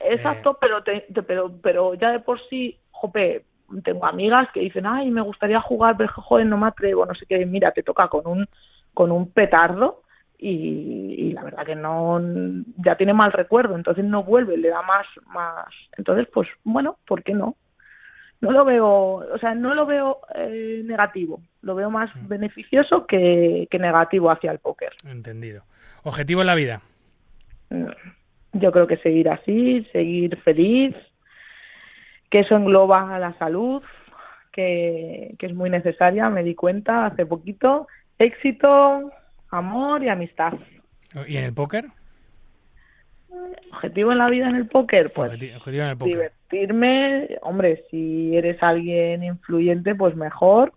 Exacto, 0.09 0.59
pero, 0.61 0.83
te- 0.83 1.07
te- 1.13 1.23
pero 1.23 1.53
pero 1.63 1.95
ya 1.95 2.11
de 2.13 2.21
por 2.21 2.41
sí, 2.49 2.79
jope, 2.91 3.45
tengo 3.85 4.07
amigas 4.07 4.49
que 4.53 4.61
dicen, 4.61 4.87
ay, 4.87 5.11
me 5.11 5.21
gustaría 5.21 5.61
jugar, 5.61 5.97
pero 5.97 6.13
joder, 6.15 6.47
no 6.47 6.57
me 6.57 6.69
atrevo, 6.69 7.05
no 7.07 7.15
sé 7.15 7.27
qué. 7.27 7.45
Mira, 7.47 7.73
te 7.73 7.83
toca 7.83 8.09
con 8.09 8.27
un 8.27 8.49
con 8.95 9.13
un 9.13 9.31
petardo 9.33 10.03
y, 10.41 11.15
y 11.19 11.33
la 11.33 11.45
verdad 11.45 11.67
que 11.67 11.77
no 11.77 12.21
ya 12.79 12.97
tiene 12.97 13.13
mal 13.13 13.33
recuerdo, 13.33 13.77
entonces 13.77 14.05
no 14.05 14.25
vuelve, 14.25 14.57
le 14.57 14.69
da 14.71 14.83
más 14.83 15.07
más. 15.27 15.67
Entonces, 15.97 16.27
pues 16.33 16.49
bueno, 16.65 16.97
¿por 17.07 17.23
qué 17.23 17.35
no? 17.35 17.57
No 18.41 18.53
lo 18.53 18.65
veo, 18.65 18.87
o 18.89 19.39
sea, 19.39 19.55
no 19.55 19.75
lo 19.75 19.85
veo 19.85 20.21
eh, 20.35 20.81
negativo, 20.85 21.43
lo 21.61 21.75
veo 21.75 21.91
más 21.91 22.11
beneficioso 22.27 23.07
que, 23.07 23.69
que 23.71 23.79
negativo 23.79 24.31
hacia 24.31 24.51
el 24.51 24.61
póker. 24.61 24.93
Entendido. 25.07 25.65
Objetivo 26.05 26.41
en 26.41 26.47
la 26.47 26.55
vida. 26.55 26.81
Mm, 27.69 27.91
Yo 28.55 28.73
creo 28.73 28.87
que 28.87 28.97
seguir 28.97 29.29
así, 29.29 29.87
seguir 29.93 30.39
feliz, 30.39 30.97
que 32.31 32.41
eso 32.41 32.57
engloba 32.57 33.15
a 33.15 33.19
la 33.19 33.37
salud, 33.39 33.83
que, 34.53 35.35
que 35.39 35.47
es 35.47 35.55
muy 35.55 35.69
necesaria, 35.69 36.31
me 36.31 36.43
di 36.43 36.55
cuenta 36.55 37.05
hace 37.07 37.27
poquito. 37.27 37.89
Éxito, 38.19 39.13
amor 39.51 40.03
y 40.03 40.09
amistad. 40.09 40.53
¿Y 41.27 41.37
en 41.37 41.45
el 41.45 41.53
póker? 41.55 41.87
Objetivo 43.73 44.13
en 44.13 44.19
la 44.19 44.29
vida 44.29 44.49
en 44.49 44.57
el 44.57 44.67
póker, 44.69 45.13
pues 45.15 45.33
Objeti- 45.33 45.55
objetivo 45.57 45.85
en 45.85 45.91
el 45.91 45.97
póker. 45.97 46.15
divertirme. 46.15 47.39
Hombre, 47.43 47.85
si 47.91 48.37
eres 48.37 48.61
alguien 48.63 49.23
influyente, 49.23 49.95
pues 49.95 50.17
mejor. 50.17 50.73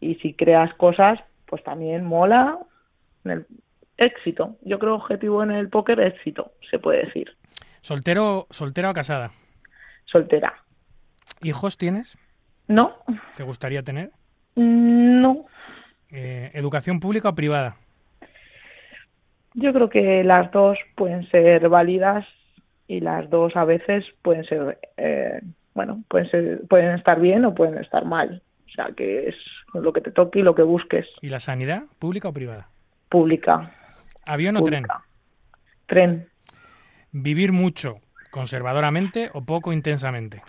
Y 0.00 0.16
si 0.16 0.34
creas 0.34 0.72
cosas, 0.74 1.20
pues 1.46 1.62
también 1.62 2.04
mola. 2.04 2.58
En 3.24 3.30
el 3.32 3.46
éxito. 3.98 4.56
Yo 4.62 4.78
creo 4.78 4.94
objetivo 4.96 5.42
en 5.42 5.50
el 5.52 5.68
póker, 5.68 6.00
éxito, 6.00 6.52
se 6.70 6.78
puede 6.78 7.04
decir. 7.04 7.36
¿Soltero, 7.82 8.46
soltera 8.50 8.90
o 8.90 8.94
casada? 8.94 9.30
Soltera. 10.06 10.54
¿Hijos 11.42 11.76
tienes? 11.76 12.18
¿No? 12.66 12.96
¿Te 13.36 13.42
gustaría 13.44 13.82
tener? 13.82 14.10
Mm, 14.56 15.20
No. 15.20 15.44
Eh, 16.12 16.50
¿Educación 16.54 17.00
pública 17.00 17.30
o 17.30 17.34
privada? 17.34 17.76
Yo 19.54 19.72
creo 19.72 19.88
que 19.88 20.24
las 20.24 20.50
dos 20.52 20.78
pueden 20.94 21.28
ser 21.30 21.68
válidas 21.68 22.26
y 22.86 23.00
las 23.00 23.28
dos 23.30 23.56
a 23.56 23.64
veces 23.64 24.04
pueden 24.22 24.44
ser, 24.44 24.78
eh, 24.96 25.40
bueno, 25.74 26.02
pueden 26.08 26.30
ser, 26.30 26.60
pueden 26.68 26.94
estar 26.96 27.20
bien 27.20 27.44
o 27.44 27.54
pueden 27.54 27.78
estar 27.78 28.04
mal. 28.04 28.42
O 28.66 28.72
sea, 28.72 28.90
que 28.96 29.28
es 29.28 29.34
lo 29.74 29.92
que 29.92 30.00
te 30.00 30.12
toque 30.12 30.40
y 30.40 30.42
lo 30.42 30.54
que 30.54 30.62
busques. 30.62 31.06
¿Y 31.20 31.28
la 31.28 31.40
sanidad? 31.40 31.84
¿Pública 31.98 32.28
o 32.28 32.32
privada? 32.32 32.68
Pública. 33.08 33.72
¿Avión 34.24 34.56
o 34.56 34.62
tren? 34.62 34.86
Tren. 35.86 36.28
¿Vivir 37.12 37.50
mucho, 37.50 37.98
conservadoramente 38.30 39.30
o 39.32 39.42
poco 39.44 39.72
intensamente? 39.72 40.42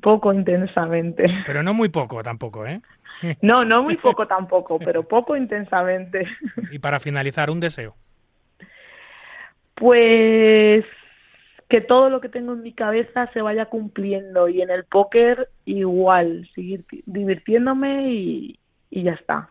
Poco 0.00 0.32
intensamente. 0.32 1.26
Pero 1.46 1.62
no 1.62 1.74
muy 1.74 1.90
poco 1.90 2.22
tampoco, 2.22 2.66
¿eh? 2.66 2.80
No, 3.42 3.64
no 3.64 3.82
muy 3.82 3.96
poco 3.96 4.26
tampoco, 4.26 4.78
pero 4.78 5.02
poco 5.02 5.36
intensamente. 5.36 6.26
Y 6.70 6.78
para 6.78 7.00
finalizar, 7.00 7.50
un 7.50 7.60
deseo. 7.60 7.96
Pues 9.74 10.84
que 11.68 11.80
todo 11.82 12.08
lo 12.08 12.20
que 12.20 12.28
tengo 12.28 12.54
en 12.54 12.62
mi 12.62 12.72
cabeza 12.72 13.30
se 13.32 13.42
vaya 13.42 13.66
cumpliendo 13.66 14.48
y 14.48 14.62
en 14.62 14.70
el 14.70 14.84
póker 14.84 15.50
igual, 15.66 16.48
seguir 16.54 16.84
ti- 16.86 17.02
divirtiéndome 17.06 18.10
y, 18.12 18.58
y 18.90 19.02
ya 19.02 19.12
está. 19.12 19.50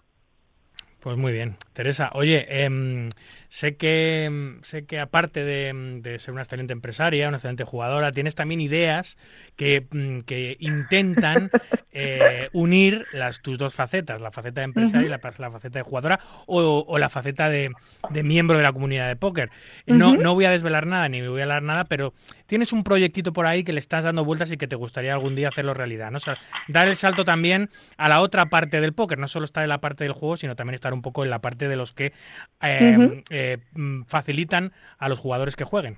Pues 1.07 1.15
muy 1.15 1.31
bien, 1.31 1.55
Teresa. 1.71 2.11
Oye, 2.15 2.65
em, 2.65 3.07
sé 3.47 3.77
que 3.77 4.25
em, 4.25 4.59
sé 4.63 4.85
que 4.85 4.99
aparte 4.99 5.45
de, 5.45 5.69
em, 5.69 6.01
de 6.01 6.19
ser 6.19 6.33
una 6.33 6.41
excelente 6.41 6.73
empresaria, 6.73 7.29
una 7.29 7.37
excelente 7.37 7.63
jugadora, 7.63 8.11
tienes 8.11 8.35
también 8.35 8.59
ideas 8.59 9.17
que, 9.55 9.87
mm, 9.89 10.19
que 10.25 10.57
intentan 10.59 11.49
eh, 11.93 12.49
unir 12.51 13.05
las 13.13 13.41
tus 13.41 13.57
dos 13.57 13.73
facetas, 13.73 14.19
la 14.19 14.31
faceta 14.31 14.59
de 14.59 14.65
empresaria 14.65 15.07
y 15.07 15.09
la, 15.09 15.19
faceta 15.19 15.79
de 15.79 15.81
jugadora 15.81 16.19
o, 16.45 16.83
o 16.85 16.97
la 16.99 17.07
faceta 17.07 17.49
de, 17.49 17.71
de 18.09 18.23
miembro 18.23 18.57
de 18.57 18.63
la 18.63 18.73
comunidad 18.73 19.07
de 19.07 19.15
póker. 19.15 19.49
No, 19.85 20.15
no 20.15 20.33
voy 20.33 20.43
a 20.43 20.51
desvelar 20.51 20.85
nada 20.85 21.07
ni 21.09 21.21
me 21.21 21.29
voy 21.29 21.39
a 21.39 21.43
hablar 21.45 21.63
nada, 21.63 21.85
pero 21.85 22.13
tienes 22.45 22.73
un 22.73 22.83
proyectito 22.83 23.33
por 23.33 23.45
ahí 23.45 23.63
que 23.63 23.73
le 23.73 23.79
estás 23.79 24.03
dando 24.03 24.25
vueltas 24.25 24.51
y 24.51 24.57
que 24.57 24.67
te 24.67 24.75
gustaría 24.75 25.13
algún 25.13 25.35
día 25.35 25.49
hacerlo 25.49 25.73
realidad, 25.73 26.11
¿no? 26.11 26.17
O 26.17 26.19
sea, 26.19 26.37
dar 26.67 26.87
el 26.87 26.95
salto 26.95 27.25
también 27.25 27.69
a 27.97 28.09
la 28.09 28.21
otra 28.21 28.47
parte 28.47 28.79
del 28.81 28.93
póker, 28.93 29.17
no 29.17 29.27
solo 29.27 29.45
estar 29.45 29.63
en 29.63 29.69
la 29.69 29.79
parte 29.79 30.03
del 30.03 30.13
juego, 30.13 30.37
sino 30.37 30.55
también 30.55 30.75
estar 30.75 30.93
un 30.93 30.96
poco 31.01 31.23
en 31.23 31.29
la 31.29 31.39
parte 31.39 31.67
de 31.67 31.75
los 31.75 31.93
que 31.93 32.13
eh, 32.61 32.97
Ujú. 32.97 33.23
eh, 33.29 33.57
mm, 33.73 34.03
facilitan 34.03 34.71
a 34.97 35.09
los 35.09 35.19
jugadores 35.19 35.55
que 35.55 35.63
jueguen. 35.63 35.97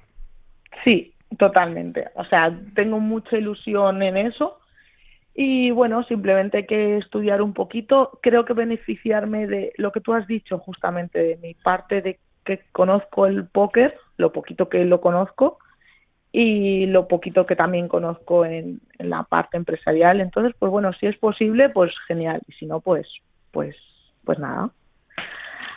Sí, 0.84 1.14
totalmente. 1.38 2.08
O 2.16 2.26
sea, 2.26 2.58
tengo 2.76 3.00
mucha 3.00 3.38
ilusión 3.38 4.02
en 4.04 4.18
eso 4.18 4.60
y 5.42 5.72
bueno, 5.72 6.04
simplemente 6.04 6.58
hay 6.58 6.66
que 6.66 6.98
estudiar 6.98 7.42
un 7.42 7.54
poquito. 7.54 8.20
Creo 8.22 8.46
que 8.46 8.54
beneficiarme 8.54 9.48
de 9.48 9.72
lo 9.78 9.92
que 9.92 10.02
tú 10.02 10.14
has 10.14 10.28
dicho 10.28 10.58
justamente 10.60 11.20
de 11.20 11.38
mi 11.38 11.54
parte 11.54 12.02
de 12.02 12.20
que 12.44 12.62
conozco 12.72 13.26
el 13.26 13.48
póker, 13.48 13.96
lo 14.18 14.32
poquito 14.32 14.70
que 14.70 14.84
lo 14.86 15.00
conozco 15.02 15.60
y 16.32 16.88
lo 16.88 17.08
poquito 17.08 17.46
que 17.46 17.56
también 17.56 17.88
conozco 17.88 18.46
en, 18.46 18.82
en 18.98 19.10
la 19.10 19.24
parte 19.24 19.58
empresarial. 19.58 20.20
Entonces, 20.20 20.54
pues 20.60 20.72
bueno, 20.72 20.92
si 20.94 21.08
es 21.08 21.18
posible, 21.18 21.70
pues 21.70 21.92
genial. 22.08 22.42
Y 22.48 22.54
si 22.54 22.66
no, 22.66 22.82
pues, 22.82 23.08
pues, 23.52 23.76
pues 24.26 24.40
nada. 24.40 24.72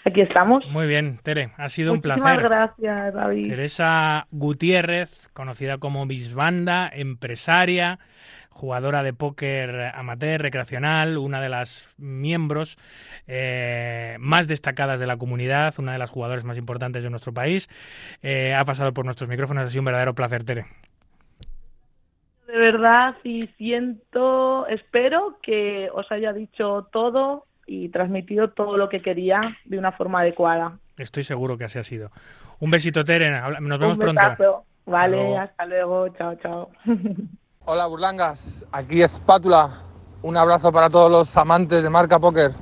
Aquí 0.05 0.21
estamos. 0.21 0.67
Muy 0.69 0.87
bien, 0.87 1.19
Tere, 1.23 1.51
ha 1.57 1.69
sido 1.69 1.93
un 1.93 2.01
placer. 2.01 2.41
gracias, 2.43 3.15
David. 3.15 3.49
Teresa 3.49 4.27
Gutiérrez, 4.31 5.29
conocida 5.33 5.79
como 5.79 6.07
Bisbanda, 6.07 6.91
empresaria, 6.93 8.01
jugadora 8.51 9.03
de 9.03 9.13
póker 9.13 9.93
amateur, 9.95 10.43
recreacional, 10.43 11.19
una 11.19 11.41
de 11.41 11.49
las 11.49 11.95
miembros 11.99 12.79
eh, 13.27 14.17
más 14.19 14.49
destacadas 14.49 15.01
de 15.01 15.07
la 15.07 15.17
comunidad, 15.17 15.75
una 15.79 15.93
de 15.93 15.99
las 15.99 16.11
jugadoras 16.11 16.45
más 16.45 16.59
importantes 16.59 17.05
de 17.05 17.11
nuestro 17.11 17.33
país. 17.33 17.69
Eh, 18.23 18.55
ha 18.55 18.65
pasado 18.65 18.93
por 18.93 19.05
nuestros 19.05 19.29
micrófonos, 19.29 19.67
ha 19.67 19.71
sido 19.71 19.83
un 19.83 19.87
verdadero 19.87 20.15
placer, 20.15 20.45
Tere. 20.45 20.67
De 22.47 22.59
verdad, 22.59 23.15
y 23.25 23.43
siento, 23.57 24.67
espero 24.67 25.39
que 25.43 25.89
os 25.95 26.11
haya 26.13 26.33
dicho 26.33 26.89
todo 26.93 27.47
y 27.67 27.89
transmitido 27.91 28.51
todo 28.51 28.77
lo 28.77 28.89
que 28.89 29.01
quería 29.03 29.41
de 29.65 29.79
una 29.79 29.93
forma 29.93 30.21
adecuada. 30.21 30.79
Estoy 30.99 31.25
seguro 31.25 31.57
que 31.57 31.65
así 31.65 31.79
ha 31.79 31.85
sido. 31.85 32.11
Un 32.61 32.71
besito, 32.71 33.05
Tere. 33.05 33.35
habla- 33.37 33.61
Nos 33.61 33.79
vemos 33.79 33.95
Un 33.95 34.01
pronto. 34.01 34.65
Vale, 34.85 35.17
luego. 35.17 35.39
hasta 35.39 35.67
luego. 35.67 36.09
Chao, 36.11 36.35
chao. 36.37 36.71
Hola 37.65 37.87
Burlangas, 37.87 38.67
aquí 38.73 39.03
Espátula. 39.03 39.71
Un 40.23 40.37
abrazo 40.37 40.73
para 40.73 40.91
todos 40.91 41.11
los 41.11 41.37
amantes 41.37 41.83
de 41.83 41.91
marca 41.91 42.19
póker. 42.19 42.53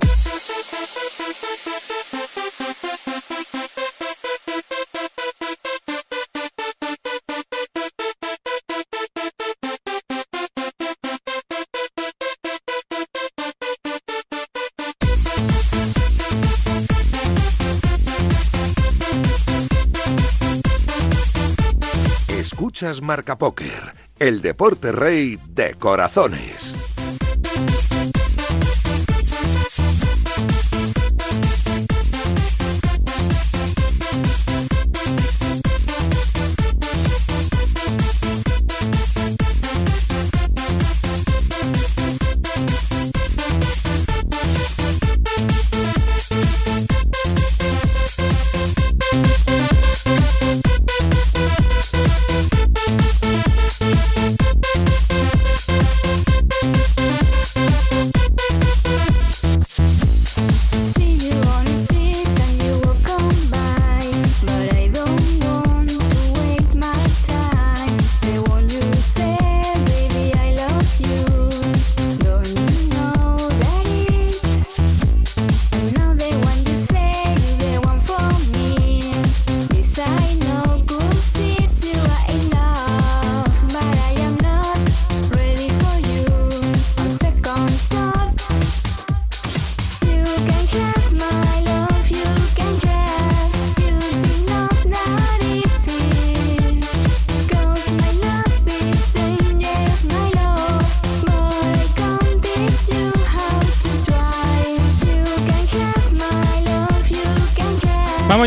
Escuchas 22.71 23.03
Marca 23.03 23.37
Póker, 23.37 23.97
el 24.21 24.43
deporte 24.43 24.93
rey 24.93 25.41
de 25.49 25.75
corazones. 25.75 26.80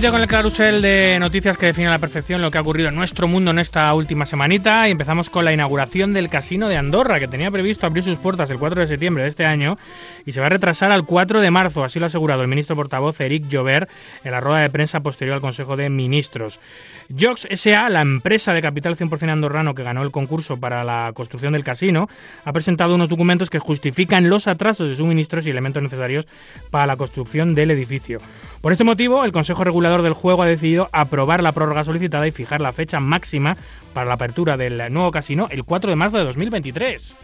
Ya 0.04 0.12
con 0.12 0.20
el 0.20 0.28
carrusel 0.28 0.82
de 0.82 1.16
noticias 1.18 1.58
que 1.58 1.68
define 1.68 1.88
a 1.88 1.92
la 1.92 2.00
perfección 2.00 2.42
lo 2.42 2.52
que 2.52 2.58
ha 2.58 2.62
ocurrido 2.62 2.90
en 2.90 2.96
nuestro 2.96 3.26
mundo 3.30 3.52
en 3.52 3.60
esta 3.60 3.94
última 3.94 4.26
semanita 4.26 4.86
y 4.90 4.92
empezamos 4.92 5.30
con 5.30 5.46
la 5.46 5.54
inauguración 5.54 6.12
del 6.12 6.28
Casino 6.28 6.68
de 6.68 6.76
Andorra 6.76 7.22
que 7.22 7.30
tenía 7.30 7.50
previsto 7.50 7.88
abrir 7.88 8.04
sus 8.04 8.18
puertas 8.18 8.52
el 8.52 8.60
4 8.60 8.82
de 8.82 8.88
septiembre 8.88 9.24
de 9.24 9.30
este 9.30 9.46
año 9.46 9.78
y 10.26 10.34
se 10.34 10.42
va 10.42 10.48
a 10.48 10.50
retrasar 10.50 10.92
al 10.92 11.06
4 11.06 11.40
de 11.40 11.52
marzo, 11.52 11.86
así 11.86 12.00
lo 12.00 12.06
ha 12.06 12.08
asegurado 12.08 12.42
el 12.42 12.50
ministro 12.50 12.76
portavoz 12.76 13.22
Eric 13.22 13.46
Jover 13.50 13.88
en 14.26 14.32
la 14.32 14.42
rueda 14.42 14.60
de 14.60 14.70
prensa 14.70 15.00
posterior 15.00 15.36
al 15.36 15.42
Consejo 15.42 15.78
de 15.78 15.90
Ministros. 15.90 16.60
Jox 17.20 17.48
SA, 17.52 17.90
la 17.90 18.02
empresa 18.02 18.54
de 18.54 18.62
capital 18.62 18.98
100% 18.98 19.30
andorrano 19.30 19.76
que 19.76 19.84
ganó 19.84 20.02
el 20.02 20.12
concurso 20.12 20.58
para 20.58 20.84
la 20.84 21.12
construcción 21.14 21.54
del 21.54 21.64
casino, 21.64 22.10
ha 22.44 22.54
presentado 22.54 22.96
unos 22.96 23.10
documentos 23.10 23.50
que 23.50 23.60
justifican 23.60 24.30
los 24.30 24.48
atrasos 24.48 24.90
de 24.90 24.96
suministros 24.96 25.46
y 25.46 25.52
elementos 25.52 25.84
necesarios 25.84 26.28
para 26.72 26.88
la 26.88 26.98
construcción 26.98 27.54
del 27.56 27.72
edificio. 27.72 28.20
Por 28.62 28.72
este 28.72 28.84
motivo, 28.84 29.26
el 29.26 29.32
Consejo 29.32 29.64
Regulador 29.64 30.02
del 30.02 30.14
Juego 30.14 30.42
ha 30.42 30.48
decidido 30.48 30.90
aprobar 30.92 31.44
la 31.44 31.52
prórroga 31.52 31.84
solicitada 31.84 32.28
y 32.28 32.32
fijar 32.32 32.62
la 32.62 32.74
fecha 32.74 33.00
máxima 33.00 33.58
para 33.94 34.08
la 34.08 34.16
apertura 34.16 34.58
del 34.58 34.92
nuevo 34.92 35.12
casino 35.12 35.48
el 35.52 35.64
4 35.64 35.90
de 35.90 35.96
marzo 35.96 36.18
de 36.18 36.24
2023. 36.24 37.16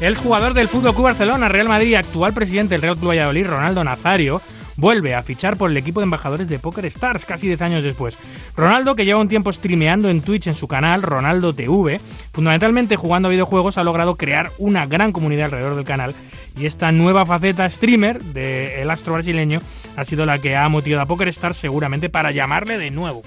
El 0.00 0.16
jugador 0.16 0.54
del 0.54 0.68
Fútbol 0.68 0.94
Barcelona, 1.02 1.48
Real 1.48 1.68
Madrid 1.68 1.94
actual 1.94 2.32
presidente 2.32 2.74
del 2.74 2.82
Real 2.82 2.96
Club 2.96 3.10
Valladolid, 3.10 3.46
Ronaldo 3.46 3.82
Nazario, 3.82 4.40
vuelve 4.78 5.14
a 5.14 5.22
fichar 5.22 5.56
por 5.56 5.70
el 5.70 5.76
equipo 5.76 6.00
de 6.00 6.04
embajadores 6.04 6.48
de 6.48 6.58
Poker 6.58 6.86
Stars 6.86 7.26
casi 7.26 7.48
10 7.48 7.60
años 7.60 7.84
después. 7.84 8.16
Ronaldo, 8.56 8.96
que 8.96 9.04
lleva 9.04 9.20
un 9.20 9.28
tiempo 9.28 9.52
streameando 9.52 10.08
en 10.08 10.22
Twitch 10.22 10.46
en 10.46 10.54
su 10.54 10.68
canal 10.68 11.02
Ronaldo 11.02 11.52
TV, 11.52 12.00
fundamentalmente 12.32 12.96
jugando 12.96 13.28
a 13.28 13.32
videojuegos, 13.32 13.76
ha 13.76 13.84
logrado 13.84 14.14
crear 14.14 14.52
una 14.56 14.86
gran 14.86 15.12
comunidad 15.12 15.46
alrededor 15.46 15.74
del 15.74 15.84
canal 15.84 16.14
y 16.56 16.66
esta 16.66 16.90
nueva 16.92 17.26
faceta 17.26 17.68
streamer 17.68 18.22
del 18.22 18.90
astro 18.90 19.12
brasileño 19.12 19.60
ha 19.96 20.04
sido 20.04 20.26
la 20.26 20.38
que 20.38 20.56
ha 20.56 20.68
motivado 20.68 21.02
a 21.02 21.06
Poker 21.06 21.28
Stars 21.28 21.56
seguramente 21.56 22.08
para 22.08 22.30
llamarle 22.30 22.78
de 22.78 22.90
nuevo. 22.90 23.22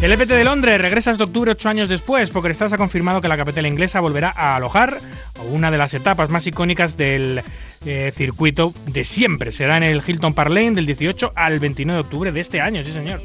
El 0.00 0.12
EPT 0.12 0.28
de 0.28 0.44
Londres 0.44 0.80
regresa 0.80 1.10
este 1.10 1.24
octubre 1.24 1.50
ocho 1.50 1.68
años 1.68 1.88
después. 1.88 2.30
PokerStars 2.30 2.72
ha 2.72 2.78
confirmado 2.78 3.20
que 3.20 3.26
la 3.26 3.36
capital 3.36 3.66
inglesa 3.66 3.98
volverá 3.98 4.32
a 4.34 4.54
alojar 4.54 4.98
una 5.50 5.72
de 5.72 5.78
las 5.78 5.92
etapas 5.92 6.30
más 6.30 6.46
icónicas 6.46 6.96
del 6.96 7.42
eh, 7.84 8.12
circuito 8.14 8.72
de 8.86 9.02
siempre. 9.02 9.50
Será 9.50 9.76
en 9.76 9.82
el 9.82 10.02
Hilton 10.06 10.34
Park 10.34 10.50
Lane 10.50 10.72
del 10.72 10.86
18 10.86 11.32
al 11.34 11.58
29 11.58 11.96
de 11.96 12.00
octubre 12.00 12.30
de 12.32 12.40
este 12.40 12.60
año, 12.60 12.82
sí 12.84 12.92
señor. 12.92 13.20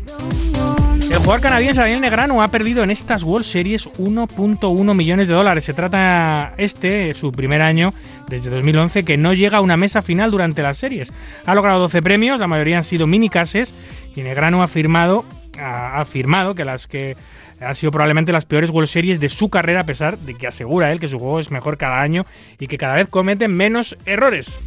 El 1.11 1.17
jugador 1.19 1.41
canadiense 1.41 1.79
Daniel 1.79 2.01
Negrano 2.01 2.41
ha 2.41 2.47
perdido 2.47 2.83
en 2.83 2.89
estas 2.89 3.21
World 3.21 3.45
Series 3.45 3.87
1.1 3.99 4.95
millones 4.95 5.27
de 5.27 5.33
dólares. 5.35 5.65
Se 5.65 5.75
trata 5.75 6.55
este, 6.57 7.13
su 7.13 7.31
primer 7.31 7.61
año 7.61 7.93
desde 8.27 8.49
2011, 8.49 9.05
que 9.05 9.15
no 9.15 9.33
llega 9.33 9.59
a 9.59 9.61
una 9.61 9.77
mesa 9.77 10.01
final 10.01 10.31
durante 10.31 10.63
las 10.63 10.77
series. 10.77 11.13
Ha 11.45 11.53
logrado 11.53 11.81
12 11.81 12.01
premios, 12.01 12.39
la 12.39 12.47
mayoría 12.47 12.79
han 12.79 12.83
sido 12.83 13.05
mini 13.05 13.29
cases, 13.29 13.75
y 14.15 14.21
Negrano 14.21 14.63
ha 14.63 14.67
firmado 14.67 15.23
ha 15.59 15.99
afirmado 15.99 16.55
que 16.55 16.65
las 16.65 16.87
que 16.87 17.15
han 17.59 17.75
sido 17.75 17.91
probablemente 17.91 18.31
las 18.31 18.45
peores 18.45 18.69
World 18.69 18.89
Series 18.89 19.19
de 19.19 19.29
su 19.29 19.49
carrera, 19.49 19.81
a 19.81 19.85
pesar 19.85 20.17
de 20.17 20.35
que 20.35 20.47
asegura 20.47 20.91
él 20.91 20.99
que 20.99 21.07
su 21.07 21.19
juego 21.19 21.39
es 21.39 21.51
mejor 21.51 21.77
cada 21.77 22.01
año 22.01 22.25
y 22.59 22.67
que 22.67 22.77
cada 22.77 22.95
vez 22.95 23.07
cometen 23.07 23.55
menos 23.55 23.95
errores. 24.05 24.59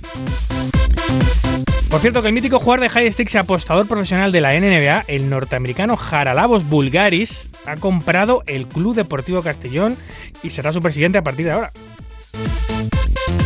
Por 1.91 2.01
cierto, 2.01 2.20
que 2.20 2.28
el 2.28 2.34
mítico 2.34 2.59
jugador 2.59 2.80
de 2.80 2.89
high 2.89 3.12
stakes 3.12 3.34
y 3.34 3.39
apostador 3.39 3.87
profesional 3.87 4.32
de 4.32 4.41
la 4.41 4.59
NBA, 4.59 5.05
el 5.07 5.30
norteamericano 5.30 5.97
Jaralabos 5.97 6.68
Bulgaris, 6.68 7.49
ha 7.64 7.76
comprado 7.76 8.43
el 8.47 8.66
Club 8.66 8.97
Deportivo 8.97 9.41
Castellón 9.41 9.97
y 10.43 10.51
será 10.51 10.72
su 10.72 10.82
presidente 10.82 11.18
a 11.18 11.22
partir 11.22 11.47
de 11.47 11.53
ahora. 11.53 11.72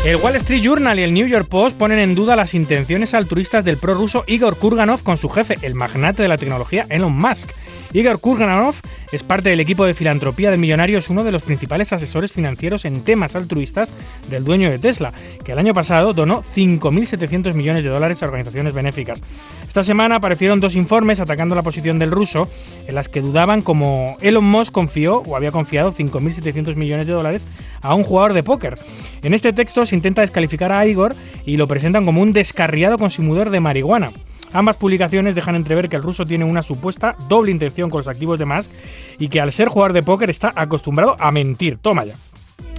El 0.02 0.16
Wall 0.16 0.36
Street 0.36 0.62
Journal 0.62 0.98
y 0.98 1.02
el 1.02 1.12
New 1.12 1.26
York 1.26 1.46
Post 1.46 1.76
ponen 1.76 1.98
en 1.98 2.14
duda 2.14 2.34
las 2.34 2.54
intenciones 2.54 3.12
altruistas 3.12 3.66
del 3.66 3.76
pro 3.76 3.92
ruso 3.92 4.24
Igor 4.26 4.56
Kurganov 4.56 5.02
con 5.02 5.18
su 5.18 5.28
jefe, 5.28 5.58
el 5.60 5.74
magnate 5.74 6.22
de 6.22 6.28
la 6.28 6.38
tecnología 6.38 6.86
Elon 6.88 7.12
Musk. 7.12 7.52
Igor 7.92 8.20
Kurganov 8.20 8.76
es 9.10 9.24
parte 9.24 9.50
del 9.50 9.58
equipo 9.58 9.84
de 9.84 9.94
filantropía 9.94 10.52
del 10.52 10.60
millonario, 10.60 10.98
es 10.98 11.10
uno 11.10 11.24
de 11.24 11.32
los 11.32 11.42
principales 11.42 11.92
asesores 11.92 12.30
financieros 12.30 12.84
en 12.84 13.02
temas 13.02 13.34
altruistas 13.34 13.90
del 14.28 14.44
dueño 14.44 14.70
de 14.70 14.78
Tesla, 14.78 15.12
que 15.44 15.52
el 15.52 15.58
año 15.58 15.74
pasado 15.74 16.12
donó 16.12 16.42
5.700 16.42 17.54
millones 17.54 17.82
de 17.82 17.90
dólares 17.90 18.22
a 18.22 18.26
organizaciones 18.26 18.74
benéficas. 18.74 19.20
Esta 19.66 19.82
semana 19.82 20.16
aparecieron 20.16 20.60
dos 20.60 20.76
informes 20.76 21.18
atacando 21.18 21.56
la 21.56 21.64
posición 21.64 21.98
del 21.98 22.12
ruso, 22.12 22.48
en 22.86 22.94
las 22.94 23.08
que 23.08 23.20
dudaban 23.20 23.62
como 23.62 24.16
Elon 24.20 24.44
Musk 24.44 24.72
confió 24.72 25.22
o 25.26 25.34
había 25.34 25.50
confiado 25.50 25.92
5.700 25.92 26.76
millones 26.76 27.08
de 27.08 27.12
dólares 27.12 27.42
a 27.82 27.94
un 27.94 28.04
jugador 28.04 28.34
de 28.34 28.44
póker. 28.44 28.78
En 29.22 29.34
este 29.34 29.52
texto 29.52 29.84
se 29.84 29.96
intenta 29.96 30.22
descalificar 30.22 30.70
a 30.70 30.86
Igor 30.86 31.16
y 31.44 31.56
lo 31.56 31.66
presentan 31.66 32.04
como 32.04 32.22
un 32.22 32.32
descarriado 32.32 32.98
consumidor 32.98 33.50
de 33.50 33.58
marihuana. 33.58 34.12
Ambas 34.52 34.76
publicaciones 34.76 35.34
dejan 35.34 35.54
entrever 35.54 35.88
que 35.88 35.96
el 35.96 36.02
ruso 36.02 36.24
tiene 36.24 36.44
una 36.44 36.62
supuesta 36.62 37.16
doble 37.28 37.52
intención 37.52 37.90
con 37.90 37.98
los 37.98 38.08
activos 38.08 38.38
de 38.38 38.46
Musk 38.46 38.70
y 39.18 39.28
que 39.28 39.40
al 39.40 39.52
ser 39.52 39.68
jugador 39.68 39.92
de 39.92 40.02
póker 40.02 40.30
está 40.30 40.52
acostumbrado 40.56 41.16
a 41.18 41.30
mentir. 41.30 41.78
Toma 41.78 42.04
ya. 42.04 42.14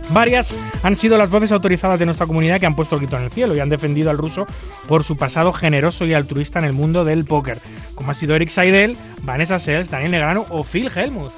Varias 0.10 0.54
han 0.84 0.96
sido 0.96 1.18
las 1.18 1.30
voces 1.30 1.54
autorizadas 1.54 1.98
de 1.98 2.06
nuestra 2.06 2.28
comunidad 2.28 2.60
que 2.60 2.66
han 2.66 2.76
puesto 2.76 2.96
el 2.96 3.02
grito 3.02 3.18
en 3.18 3.24
el 3.24 3.32
cielo 3.32 3.56
y 3.56 3.60
han 3.60 3.70
defendido 3.70 4.10
al 4.10 4.18
ruso 4.18 4.46
por 4.88 5.06
su 5.06 5.16
pasado 5.16 5.54
generoso 5.54 6.06
y 6.06 6.14
altruista 6.14 6.60
en 6.60 6.66
el 6.66 6.74
mundo 6.74 7.06
del 7.06 7.24
póker, 7.24 7.60
como 7.96 8.12
ha 8.12 8.14
sido 8.14 8.36
Eric 8.36 8.50
Seidel, 8.50 8.98
Vanessa 9.24 9.58
Sells, 9.60 9.90
Daniel 9.90 10.12
Negrano 10.12 10.46
o 10.50 10.66
Phil 10.66 10.92
Helmuth. 10.94 11.32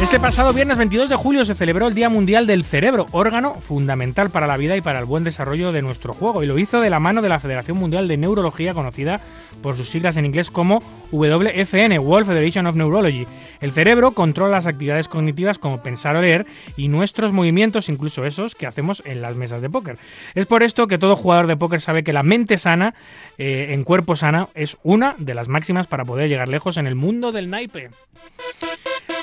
Este 0.00 0.20
pasado 0.20 0.52
viernes 0.52 0.76
22 0.78 1.08
de 1.08 1.16
julio 1.16 1.44
se 1.44 1.54
celebró 1.54 1.88
el 1.88 1.94
Día 1.94 2.08
Mundial 2.08 2.46
del 2.46 2.64
Cerebro, 2.64 3.06
órgano 3.10 3.54
fundamental 3.54 4.30
para 4.30 4.46
la 4.46 4.56
vida 4.56 4.76
y 4.76 4.80
para 4.80 5.00
el 5.00 5.04
buen 5.04 5.24
desarrollo 5.24 5.72
de 5.72 5.82
nuestro 5.82 6.14
juego, 6.14 6.42
y 6.42 6.46
lo 6.46 6.58
hizo 6.58 6.80
de 6.80 6.88
la 6.88 7.00
mano 7.00 7.20
de 7.20 7.28
la 7.28 7.40
Federación 7.40 7.76
Mundial 7.76 8.06
de 8.06 8.16
Neurología, 8.16 8.74
conocida 8.74 9.20
por 9.60 9.76
sus 9.76 9.88
siglas 9.88 10.16
en 10.16 10.24
inglés 10.24 10.50
como 10.50 10.82
WFN, 11.10 11.98
World 11.98 12.28
Federation 12.28 12.66
of 12.66 12.76
Neurology. 12.76 13.26
El 13.60 13.72
cerebro 13.72 14.12
controla 14.12 14.52
las 14.52 14.66
actividades 14.66 15.08
cognitivas 15.08 15.58
como 15.58 15.82
pensar 15.82 16.14
o 16.16 16.22
leer 16.22 16.46
y 16.76 16.88
nuestros 16.88 17.32
movimientos, 17.32 17.88
incluso 17.88 18.24
esos 18.24 18.54
que 18.54 18.66
hacemos 18.66 19.02
en 19.04 19.20
las 19.20 19.36
mesas 19.36 19.62
de 19.62 19.68
póker. 19.68 19.98
Es 20.34 20.46
por 20.46 20.62
esto 20.62 20.86
que 20.86 20.98
todo 20.98 21.16
jugador 21.16 21.48
de 21.48 21.56
póker 21.56 21.80
sabe 21.80 22.04
que 22.04 22.12
la 22.12 22.22
mente 22.22 22.56
sana, 22.56 22.94
eh, 23.36 23.68
en 23.70 23.82
cuerpo 23.84 24.14
sana, 24.16 24.48
es 24.54 24.76
una 24.84 25.16
de 25.18 25.34
las 25.34 25.48
máximas 25.48 25.86
para 25.86 26.04
poder 26.04 26.28
llegar 26.28 26.48
lejos 26.48 26.76
en 26.76 26.86
el 26.86 26.94
mundo 26.94 27.32
del 27.32 27.50
naipe. 27.50 27.90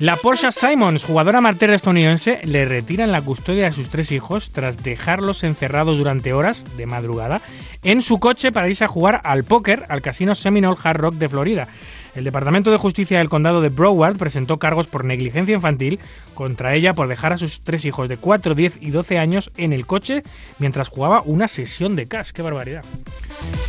La 0.02 0.18
Porsche 0.18 0.52
Simons, 0.52 1.06
jugadora 1.06 1.38
amateur 1.38 1.70
estadounidense, 1.70 2.42
le 2.44 2.66
retiran 2.66 3.14
la 3.14 3.22
custodia 3.22 3.66
de 3.66 3.72
sus 3.72 3.90
tres 3.90 4.12
hijos 4.12 4.50
tras 4.52 4.84
dejarlos 4.84 5.46
encerrados 5.46 5.98
durante 5.98 6.34
horas 6.34 6.66
de 6.76 6.86
madrugada 6.86 7.40
en 7.82 8.02
su 8.02 8.20
coche 8.20 8.52
para 8.52 8.68
irse 8.68 8.84
a 8.84 8.90
jugar 8.90 9.22
al 9.24 9.46
póker 9.46 9.86
al 9.88 10.02
casino 10.02 10.36
Seminole 10.36 10.78
Hard 10.84 11.00
Rock 11.00 11.16
de 11.16 11.30
Florida. 11.30 11.70
El 12.16 12.24
Departamento 12.24 12.72
de 12.72 12.78
Justicia 12.78 13.18
del 13.18 13.30
Condado 13.30 13.62
de 13.62 13.70
Broward 13.70 14.18
presentó 14.18 14.58
cargos 14.58 14.88
por 14.88 15.04
negligencia 15.04 15.54
infantil 15.54 16.00
contra 16.34 16.74
ella 16.74 16.94
por 16.94 17.10
dejar 17.10 17.34
a 17.34 17.38
sus 17.38 17.60
tres 17.62 17.84
hijos 17.84 18.08
de 18.08 18.16
4, 18.16 18.56
10 18.56 18.78
y 18.82 18.92
12 18.92 19.18
años 19.18 19.52
en 19.58 19.74
el 19.74 19.86
coche 19.86 20.24
mientras 20.58 20.88
jugaba 20.88 21.22
una 21.26 21.50
sesión 21.50 21.98
de 21.98 22.08
cash. 22.08 22.32
¡Qué 22.32 22.42
barbaridad! 22.42 22.86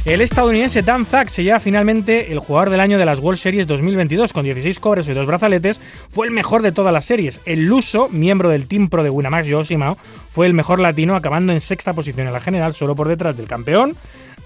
El 0.05 0.21
estadounidense 0.21 0.83
Dan 0.83 1.05
Zack 1.05 1.29
se 1.29 1.43
lleva 1.43 1.59
finalmente 1.59 2.33
el 2.33 2.39
jugador 2.39 2.71
del 2.71 2.79
año 2.79 2.99
de 2.99 3.05
las 3.05 3.19
World 3.19 3.41
Series 3.41 3.67
2022 3.67 4.33
con 4.33 4.45
16 4.45 4.79
cobres 4.79 5.09
y 5.09 5.13
dos 5.13 5.27
brazaletes. 5.27 5.81
Fue 6.09 6.27
el 6.27 6.33
mejor 6.33 6.63
de 6.63 6.71
todas 6.71 6.93
las 6.93 7.05
series. 7.05 7.41
El 7.47 7.67
Luso, 7.67 8.09
miembro 8.11 8.49
del 8.49 8.69
Team 8.69 8.89
Pro 8.89 9.03
de 9.03 9.11
Winamax 9.11 9.49
Yoshimao, 9.49 9.99
fue 10.31 10.47
el 10.47 10.55
mejor 10.55 10.79
latino 10.79 11.17
acabando 11.17 11.53
en 11.53 11.61
sexta 11.61 11.95
posición 11.95 12.29
en 12.29 12.33
la 12.33 12.41
general 12.41 12.75
solo 12.75 12.95
por 12.95 13.09
detrás 13.09 13.37
del 13.37 13.49
campeón 13.49 13.97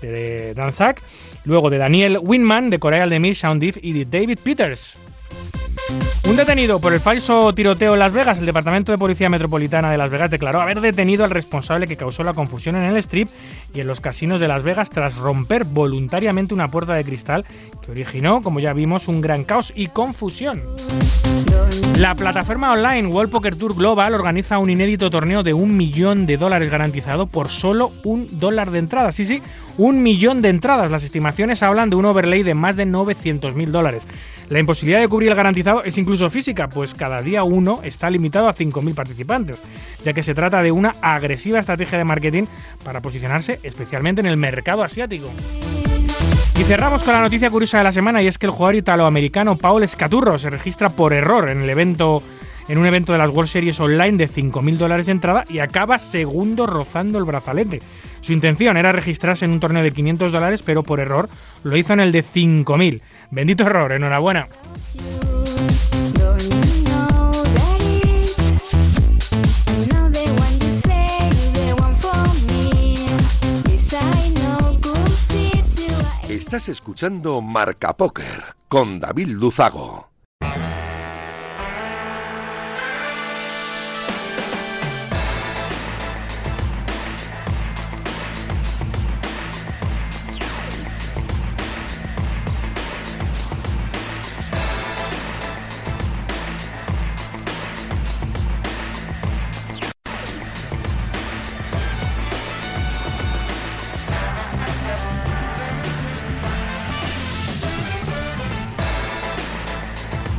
de 0.09 0.55
Dan 0.55 0.73
Zack, 0.73 1.03
luego 1.45 1.71
de 1.71 1.79
Daniel 1.79 2.19
Winman, 2.23 2.71
de 2.71 2.79
Corea 2.79 3.01
del 3.01 3.11
Demir, 3.11 3.37
Sean 3.37 3.61
Diff 3.61 3.79
y 3.81 3.93
de 3.93 4.05
David 4.05 4.39
Peters. 4.43 4.97
Un 6.31 6.37
detenido 6.37 6.81
por 6.81 6.93
el 6.93 7.01
falso 7.01 7.53
tiroteo 7.53 7.95
en 7.95 7.99
Las 7.99 8.13
Vegas, 8.13 8.39
el 8.39 8.47
Departamento 8.47 8.93
de 8.93 8.99
Policía 8.99 9.29
Metropolitana 9.29 9.91
de 9.91 9.99
Las 9.99 10.13
Vegas 10.13 10.31
declaró 10.31 10.61
haber 10.61 10.81
detenido 10.81 11.25
al 11.25 11.31
responsable 11.31 11.89
que 11.89 11.97
causó 11.97 12.23
la 12.23 12.35
confusión 12.35 12.77
en 12.77 12.85
el 12.85 12.97
strip 12.99 13.29
y 13.75 13.81
en 13.81 13.89
los 13.89 14.01
casinos 14.01 14.39
de 14.39 14.47
Las 14.47 14.63
Vegas 14.63 14.91
tras 14.91 15.17
romper 15.17 15.65
voluntariamente 15.65 16.55
una 16.55 16.71
puerta 16.71 16.95
de 16.95 17.03
cristal 17.03 17.45
que 17.83 17.91
originó, 17.91 18.45
como 18.45 18.61
ya 18.61 18.73
vimos, 18.75 19.09
un 19.09 19.21
gran 19.21 19.43
caos 19.43 19.73
y 19.75 19.89
confusión. 19.89 20.63
La 21.99 22.15
plataforma 22.15 22.73
online 22.73 23.09
World 23.09 23.33
Poker 23.33 23.57
Tour 23.57 23.75
Global 23.75 24.15
organiza 24.15 24.59
un 24.59 24.71
inédito 24.71 25.11
torneo 25.11 25.43
de 25.43 25.53
un 25.53 25.77
millón 25.77 26.27
de 26.27 26.37
dólares 26.37 26.71
garantizado 26.71 27.27
por 27.27 27.49
solo 27.49 27.91
un 28.05 28.27
dólar 28.39 28.71
de 28.71 28.79
entrada. 28.79 29.11
Sí, 29.13 29.25
sí, 29.25 29.43
un 29.79 30.03
millón 30.03 30.43
de 30.43 30.49
entradas. 30.49 30.91
Las 30.91 31.03
estimaciones 31.03 31.63
hablan 31.63 31.91
de 31.91 31.97
un 31.97 32.05
overlay 32.07 32.43
de 32.43 32.55
más 32.55 32.77
de 32.77 32.87
900 32.87 33.55
mil 33.55 33.73
dólares. 33.73 34.07
La 34.51 34.59
imposibilidad 34.59 35.01
de 35.01 35.07
cubrir 35.07 35.31
el 35.31 35.37
garantizado 35.37 35.85
es 35.85 35.97
incluso 35.97 36.29
física, 36.29 36.69
pues 36.69 36.93
cada 36.93 37.23
día 37.23 37.45
uno 37.45 37.79
está 37.85 38.11
limitado 38.11 38.49
a 38.49 38.55
5.000 38.55 38.95
participantes, 38.95 39.59
ya 40.05 40.13
que 40.13 40.25
se 40.25 40.35
trata 40.35 40.61
de 40.61 40.73
una 40.73 40.97
agresiva 41.01 41.61
estrategia 41.61 41.99
de 41.99 42.05
marketing 42.05 42.45
para 42.85 43.01
posicionarse 43.01 43.61
especialmente 43.63 44.21
en 44.21 44.27
el 44.27 44.37
mercado 44.37 44.83
asiático. 44.83 45.31
Y 46.59 46.65
cerramos 46.65 47.05
con 47.05 47.15
la 47.15 47.21
noticia 47.21 47.49
curiosa 47.49 47.79
de 47.79 47.85
la 47.85 47.93
semana 47.93 48.23
y 48.23 48.27
es 48.27 48.39
que 48.39 48.47
el 48.47 48.53
jugador 48.53 48.75
italoamericano 48.75 49.57
Paul 49.57 49.85
Escaturro 49.85 50.37
se 50.37 50.51
registra 50.51 50.91
por 50.91 51.13
error 51.13 51.49
en 51.49 51.63
el 51.63 51.71
evento 51.71 52.21
en 52.69 52.79
un 52.79 52.87
evento 52.87 53.13
de 53.13 53.19
las 53.19 53.31
World 53.31 53.51
Series 53.51 53.81
Online 53.81 54.17
de 54.17 54.29
5.000 54.29 54.77
dólares 54.77 55.07
de 55.07 55.13
entrada 55.13 55.45
y 55.49 55.61
acaba 55.61 55.99
segundo 55.99 56.67
rozando 56.67 57.19
el 57.19 57.25
brazalete. 57.25 57.81
Su 58.21 58.33
intención 58.33 58.77
era 58.77 58.93
registrarse 58.93 59.45
en 59.45 59.53
un 59.53 59.61
torneo 59.61 59.83
de 59.83 59.93
500 59.93 60.33
dólares, 60.33 60.63
pero 60.63 60.83
por 60.83 61.01
error 61.01 61.29
lo 61.63 61.77
hizo 61.77 61.93
en 61.93 62.01
el 62.01 62.13
de 62.13 62.23
5.000. 62.23 63.01
Bendito 63.31 63.65
error, 63.65 63.93
enhorabuena. 63.93 64.49
Estás 76.29 76.69
escuchando 76.69 77.41
Marca 77.41 77.97
Póker 77.97 78.57
con 78.67 78.99
David 78.99 79.29
Luzago. 79.29 80.10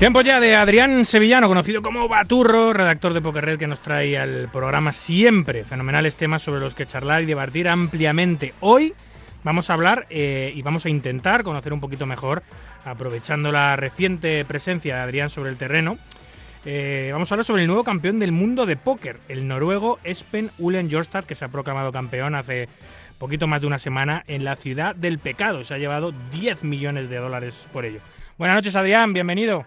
Tiempo 0.02 0.22
ya 0.22 0.40
de 0.40 0.56
Adrián 0.56 1.06
Sevillano, 1.06 1.48
conocido 1.48 1.84
como 1.84 2.08
Baturro, 2.08 2.74
redactor 2.74 3.14
de 3.14 3.22
Poker 3.22 3.46
Red, 3.46 3.60
que 3.60 3.68
nos 3.68 3.82
trae 3.82 4.18
al 4.18 4.50
programa 4.52 4.94
siempre 4.94 5.64
fenomenales 5.64 6.16
temas 6.16 6.42
sobre 6.42 6.60
los 6.60 6.74
que 6.74 6.88
charlar 6.88 7.22
y 7.22 7.28
debatir 7.28 7.68
ampliamente. 7.68 8.56
Hoy 8.62 8.96
vamos 9.44 9.70
a 9.70 9.74
hablar 9.74 10.08
eh, 10.10 10.54
y 10.56 10.64
vamos 10.64 10.88
a 10.88 10.90
intentar 10.90 11.44
conocer 11.44 11.72
un 11.72 11.80
poquito 11.80 12.08
mejor, 12.08 12.42
aprovechando 12.84 13.52
la 13.52 13.76
reciente 13.76 14.44
presencia 14.44 14.96
de 14.96 15.02
Adrián 15.04 15.30
sobre 15.30 15.52
el 15.52 15.58
terreno. 15.58 16.00
eh, 16.66 17.12
vamos 17.14 17.32
a 17.32 17.36
hablar 17.36 17.46
sobre 17.46 17.62
el 17.62 17.68
nuevo 17.68 17.84
campeón 17.84 18.18
del 18.18 18.32
mundo 18.32 18.66
de 18.66 18.78
póker, 18.78 19.20
el 19.30 19.48
noruego 19.48 20.00
Espen 20.04 20.50
Ulen 20.58 20.90
Jorstad, 20.92 21.26
que 21.26 21.36
se 21.36 21.46
ha 21.46 21.50
proclamado 21.50 21.92
campeón 21.92 22.34
hace 22.34 22.70
poquito 23.20 23.46
más 23.46 23.62
de 23.62 23.68
una 23.68 23.78
semana 23.78 24.24
en 24.26 24.46
la 24.46 24.56
ciudad 24.56 24.96
del 24.96 25.20
pecado. 25.20 25.64
Se 25.64 25.76
ha 25.76 25.78
llevado 25.78 26.12
10 26.32 26.64
millones 26.64 27.08
de 27.08 27.18
dólares 27.18 27.68
por 27.72 27.86
ello. 27.86 28.00
Buenas 28.40 28.56
noches, 28.56 28.76
Adrián, 28.76 29.14
bienvenido. 29.14 29.64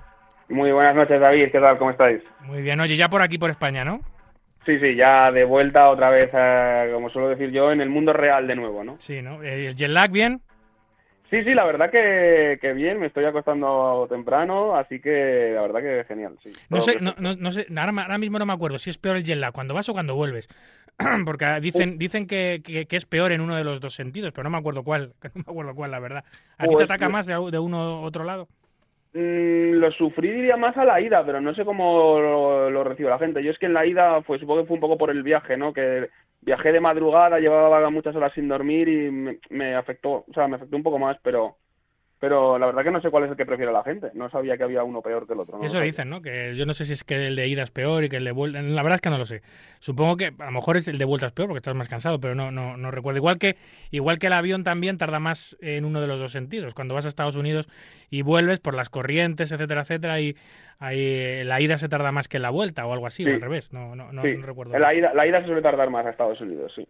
Muy 0.48 0.72
buenas 0.72 0.94
noches, 0.94 1.20
David. 1.20 1.50
¿Qué 1.50 1.60
tal? 1.60 1.78
¿Cómo 1.78 1.90
estáis? 1.90 2.22
Muy 2.46 2.62
bien, 2.62 2.80
oye, 2.80 2.96
ya 2.96 3.08
por 3.08 3.22
aquí, 3.22 3.38
por 3.38 3.50
España, 3.50 3.84
¿no? 3.84 4.00
Sí, 4.66 4.78
sí, 4.78 4.94
ya 4.94 5.30
de 5.30 5.44
vuelta 5.44 5.90
otra 5.90 6.10
vez, 6.10 6.30
eh, 6.32 6.90
como 6.92 7.10
suelo 7.10 7.28
decir 7.28 7.50
yo, 7.50 7.70
en 7.70 7.80
el 7.80 7.90
mundo 7.90 8.12
real 8.12 8.46
de 8.46 8.56
nuevo, 8.56 8.82
¿no? 8.82 8.96
Sí, 8.98 9.20
¿no? 9.20 9.42
Eh, 9.42 9.66
¿El 9.66 9.74
jet 9.76 9.90
lag 9.90 10.10
bien? 10.10 10.40
Sí, 11.30 11.42
sí, 11.42 11.52
la 11.52 11.64
verdad 11.64 11.90
que, 11.90 12.58
que 12.60 12.72
bien, 12.72 13.00
me 13.00 13.06
estoy 13.08 13.24
acostando 13.24 14.06
temprano, 14.08 14.76
así 14.76 15.00
que 15.00 15.52
la 15.54 15.62
verdad 15.62 15.80
que 15.80 16.04
genial. 16.06 16.38
Sí. 16.42 16.52
No 16.70 16.80
sé, 16.80 16.98
no, 17.00 17.14
no, 17.18 17.34
no 17.34 17.50
sé, 17.52 17.66
ahora, 17.76 17.92
ahora 18.02 18.18
mismo 18.18 18.38
no 18.38 18.46
me 18.46 18.52
acuerdo 18.52 18.78
si 18.78 18.90
es 18.90 18.98
peor 18.98 19.16
el 19.16 19.24
jet 19.24 19.36
lag, 19.38 19.52
cuando 19.52 19.74
vas 19.74 19.88
o 19.88 19.92
cuando 19.92 20.14
vuelves. 20.14 20.48
Porque 21.26 21.58
dicen, 21.60 21.98
dicen 21.98 22.26
que, 22.26 22.62
que- 22.64 22.86
que 22.86 22.96
es 22.96 23.04
peor 23.04 23.32
en 23.32 23.40
uno 23.40 23.56
de 23.56 23.64
los 23.64 23.80
dos 23.80 23.94
sentidos, 23.94 24.32
pero 24.32 24.44
no 24.44 24.50
me 24.50 24.58
acuerdo 24.58 24.84
cuál, 24.84 25.12
no 25.34 25.42
me 25.46 25.50
acuerdo 25.52 25.74
cuál, 25.74 25.90
la 25.90 25.98
verdad. 25.98 26.24
¿A 26.56 26.62
ti 26.62 26.68
te 26.68 26.74
Pues, 26.76 26.84
ataca 26.84 27.08
más 27.08 27.26
de, 27.26 27.34
de 27.50 27.58
uno 27.58 28.00
u 28.00 28.04
otro 28.04 28.22
lado? 28.24 28.48
Mm, 29.14 29.74
lo 29.78 29.92
sufrí 29.92 30.30
diría 30.30 30.56
más 30.56 30.76
a 30.76 30.84
la 30.84 31.00
ida, 31.00 31.24
pero 31.24 31.40
no 31.40 31.54
sé 31.54 31.64
cómo 31.64 32.18
lo, 32.18 32.70
lo 32.70 32.84
recibe 32.84 33.10
la 33.10 33.18
gente. 33.18 33.42
Yo 33.44 33.50
es 33.52 33.58
que 33.58 33.66
en 33.66 33.74
la 33.74 33.86
ida, 33.86 34.20
pues 34.22 34.40
supongo 34.40 34.62
que 34.62 34.66
fue 34.68 34.74
un 34.74 34.80
poco 34.80 34.98
por 34.98 35.10
el 35.10 35.22
viaje, 35.22 35.56
¿no? 35.56 35.72
Que 35.72 36.10
viajé 36.40 36.72
de 36.72 36.80
madrugada, 36.80 37.38
llevaba 37.38 37.88
muchas 37.90 38.16
horas 38.16 38.32
sin 38.34 38.48
dormir 38.48 38.88
y 38.88 39.10
me, 39.10 39.38
me 39.50 39.76
afectó, 39.76 40.24
o 40.28 40.32
sea, 40.34 40.48
me 40.48 40.56
afectó 40.56 40.76
un 40.76 40.82
poco 40.82 40.98
más, 40.98 41.16
pero 41.22 41.56
pero 42.24 42.58
la 42.58 42.64
verdad 42.64 42.84
que 42.84 42.90
no 42.90 43.02
sé 43.02 43.10
cuál 43.10 43.24
es 43.24 43.30
el 43.32 43.36
que 43.36 43.44
prefiere 43.44 43.70
la 43.70 43.82
gente. 43.82 44.08
No 44.14 44.30
sabía 44.30 44.56
que 44.56 44.62
había 44.62 44.82
uno 44.82 45.02
peor 45.02 45.26
que 45.26 45.34
el 45.34 45.40
otro. 45.40 45.58
no 45.58 45.64
Eso 45.66 45.78
dicen, 45.78 46.08
¿no? 46.08 46.22
Que 46.22 46.56
yo 46.56 46.64
no 46.64 46.72
sé 46.72 46.86
si 46.86 46.94
es 46.94 47.04
que 47.04 47.26
el 47.26 47.36
de 47.36 47.46
ida 47.48 47.62
es 47.62 47.70
peor 47.70 48.02
y 48.02 48.08
que 48.08 48.16
el 48.16 48.24
de 48.24 48.32
vuelta. 48.32 48.62
La 48.62 48.82
verdad 48.82 48.94
es 48.94 49.00
que 49.02 49.10
no 49.10 49.18
lo 49.18 49.26
sé. 49.26 49.42
Supongo 49.78 50.16
que 50.16 50.32
a 50.38 50.44
lo 50.46 50.50
mejor 50.52 50.78
es 50.78 50.88
el 50.88 50.96
de 50.96 51.04
vuelta 51.04 51.26
es 51.26 51.32
peor 51.32 51.48
porque 51.48 51.58
estás 51.58 51.74
más 51.74 51.86
cansado, 51.88 52.18
pero 52.20 52.34
no, 52.34 52.50
no, 52.50 52.78
no 52.78 52.90
recuerdo. 52.90 53.18
Igual 53.18 53.38
que, 53.38 53.56
igual 53.90 54.18
que 54.18 54.28
el 54.28 54.32
avión 54.32 54.64
también 54.64 54.96
tarda 54.96 55.20
más 55.20 55.54
en 55.60 55.84
uno 55.84 56.00
de 56.00 56.06
los 56.06 56.18
dos 56.18 56.32
sentidos. 56.32 56.72
Cuando 56.72 56.94
vas 56.94 57.04
a 57.04 57.08
Estados 57.10 57.36
Unidos 57.36 57.68
y 58.08 58.22
vuelves 58.22 58.58
por 58.58 58.72
las 58.72 58.88
corrientes, 58.88 59.52
etcétera, 59.52 59.82
etcétera, 59.82 60.18
y 60.20 60.34
ahí 60.78 61.44
la 61.44 61.60
ida 61.60 61.76
se 61.76 61.90
tarda 61.90 62.10
más 62.10 62.26
que 62.28 62.38
la 62.38 62.48
vuelta 62.48 62.86
o 62.86 62.92
algo 62.94 63.06
así, 63.06 63.22
Sí. 63.24 63.30
o 63.30 63.34
al 63.34 63.42
revés. 63.42 63.70
No, 63.70 63.94
no, 63.94 64.12
no, 64.14 64.22
Sí, 64.22 64.34
no 64.34 64.46
recuerdo. 64.46 64.78
La 64.78 64.94
ida, 64.94 65.12
la 65.12 65.26
ida 65.26 65.40
se 65.40 65.46
suele 65.46 65.60
tardar 65.60 65.90
más 65.90 66.06
a 66.06 66.10
Estados 66.10 66.40
Unidos, 66.40 66.72
sí. 66.74 66.88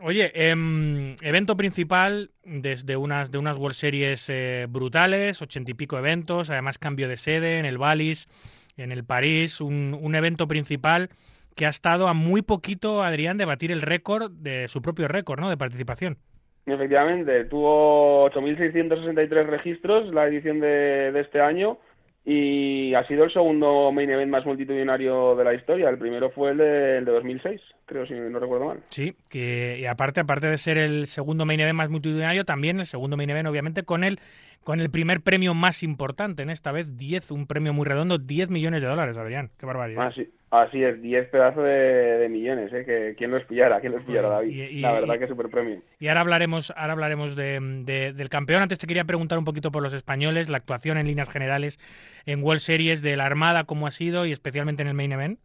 Oye, 0.00 0.32
em, 0.34 1.16
evento 1.22 1.56
principal 1.56 2.30
desde 2.44 2.96
unas 2.96 3.30
de 3.30 3.38
unas 3.38 3.58
World 3.58 3.74
Series 3.74 4.28
eh, 4.30 4.66
brutales, 4.68 5.42
ochenta 5.42 5.70
y 5.70 5.74
pico 5.74 5.98
eventos, 5.98 6.50
además 6.50 6.78
cambio 6.78 7.08
de 7.08 7.16
sede 7.16 7.58
en 7.58 7.64
el 7.64 7.78
Valis, 7.78 8.28
en 8.76 8.92
el 8.92 9.04
París, 9.04 9.60
un, 9.60 9.98
un 10.00 10.14
evento 10.14 10.48
principal 10.48 11.10
que 11.54 11.66
ha 11.66 11.68
estado 11.68 12.08
a 12.08 12.14
muy 12.14 12.42
poquito, 12.42 13.02
Adrián, 13.02 13.36
de 13.36 13.44
batir 13.44 13.72
el 13.72 13.82
récord 13.82 14.30
de 14.30 14.68
su 14.68 14.80
propio 14.82 15.08
récord, 15.08 15.40
¿no? 15.40 15.50
De 15.50 15.56
participación. 15.56 16.16
Efectivamente, 16.64 17.44
tuvo 17.46 18.30
8.663 18.30 19.46
registros 19.46 20.14
la 20.14 20.26
edición 20.28 20.60
de, 20.60 21.10
de 21.12 21.20
este 21.20 21.40
año 21.40 21.78
y 22.24 22.94
ha 22.94 23.06
sido 23.06 23.24
el 23.24 23.32
segundo 23.32 23.90
main 23.90 24.10
event 24.10 24.30
más 24.30 24.46
multitudinario 24.46 25.34
de 25.34 25.44
la 25.44 25.54
historia. 25.54 25.88
El 25.88 25.98
primero 25.98 26.30
fue 26.30 26.52
el 26.52 26.58
de, 26.58 26.98
el 26.98 27.04
de 27.04 27.12
2006, 27.12 27.60
creo, 27.84 28.06
si 28.06 28.14
no 28.14 28.38
recuerdo 28.38 28.66
mal. 28.66 28.82
Sí, 28.90 29.14
que 29.28 29.78
y 29.80 29.86
aparte, 29.86 30.20
aparte 30.20 30.46
de 30.46 30.58
ser 30.58 30.78
el 30.78 31.06
segundo 31.06 31.44
main 31.44 31.60
event 31.60 31.76
más 31.76 31.90
multitudinario, 31.90 32.44
también 32.44 32.78
el 32.78 32.86
segundo 32.86 33.16
main 33.16 33.30
event, 33.30 33.48
obviamente, 33.48 33.82
con 33.82 34.04
el 34.04 34.20
con 34.62 34.80
el 34.80 34.90
primer 34.90 35.20
premio 35.22 35.54
más 35.54 35.82
importante, 35.82 36.44
en 36.44 36.50
esta 36.50 36.70
vez 36.70 36.96
10, 36.96 37.32
un 37.32 37.48
premio 37.48 37.72
muy 37.72 37.84
redondo, 37.84 38.18
10 38.18 38.48
millones 38.48 38.80
de 38.80 38.86
dólares, 38.86 39.16
Adrián. 39.16 39.50
Qué 39.58 39.66
barbaridad. 39.66 40.06
Así, 40.06 40.28
así 40.52 40.84
es, 40.84 41.00
10 41.02 41.28
pedazos 41.28 41.64
de, 41.64 41.70
de 41.70 42.28
millones, 42.28 42.72
¿eh? 42.72 42.84
Que, 42.84 43.14
¿Quién 43.16 43.30
los 43.32 43.42
pillara? 43.44 43.80
¿Quién 43.80 43.92
los 43.92 44.04
pillara, 44.04 44.28
David? 44.28 44.50
Y- 44.50 44.78
y- 44.78 44.80
la 44.80 44.92
verdad 44.92 45.14
y- 45.16 45.18
que 45.18 45.26
super 45.26 45.48
premio. 45.48 45.80
Y 45.98 46.08
ahora 46.08 46.20
hablaremos, 46.20 46.72
ahora 46.76 46.92
hablaremos 46.92 47.34
de, 47.34 47.58
de- 47.84 48.12
del 48.12 48.28
campeón. 48.28 48.62
Antes 48.62 48.78
te 48.78 48.86
quería 48.86 49.04
preguntar 49.04 49.38
un 49.38 49.44
poquito 49.44 49.72
por 49.72 49.82
los 49.82 49.92
españoles, 49.94 50.48
la 50.48 50.58
actuación 50.58 50.98
en 50.98 51.06
líneas 51.06 51.28
generales 51.30 51.78
en 52.26 52.42
World 52.44 52.60
Series 52.60 53.02
de 53.02 53.16
la 53.16 53.26
Armada, 53.26 53.64
cómo 53.64 53.86
ha 53.86 53.90
sido 53.90 54.26
y 54.26 54.32
especialmente 54.32 54.82
en 54.82 54.88
el 54.88 54.94
main 54.94 55.12
event. 55.12 55.38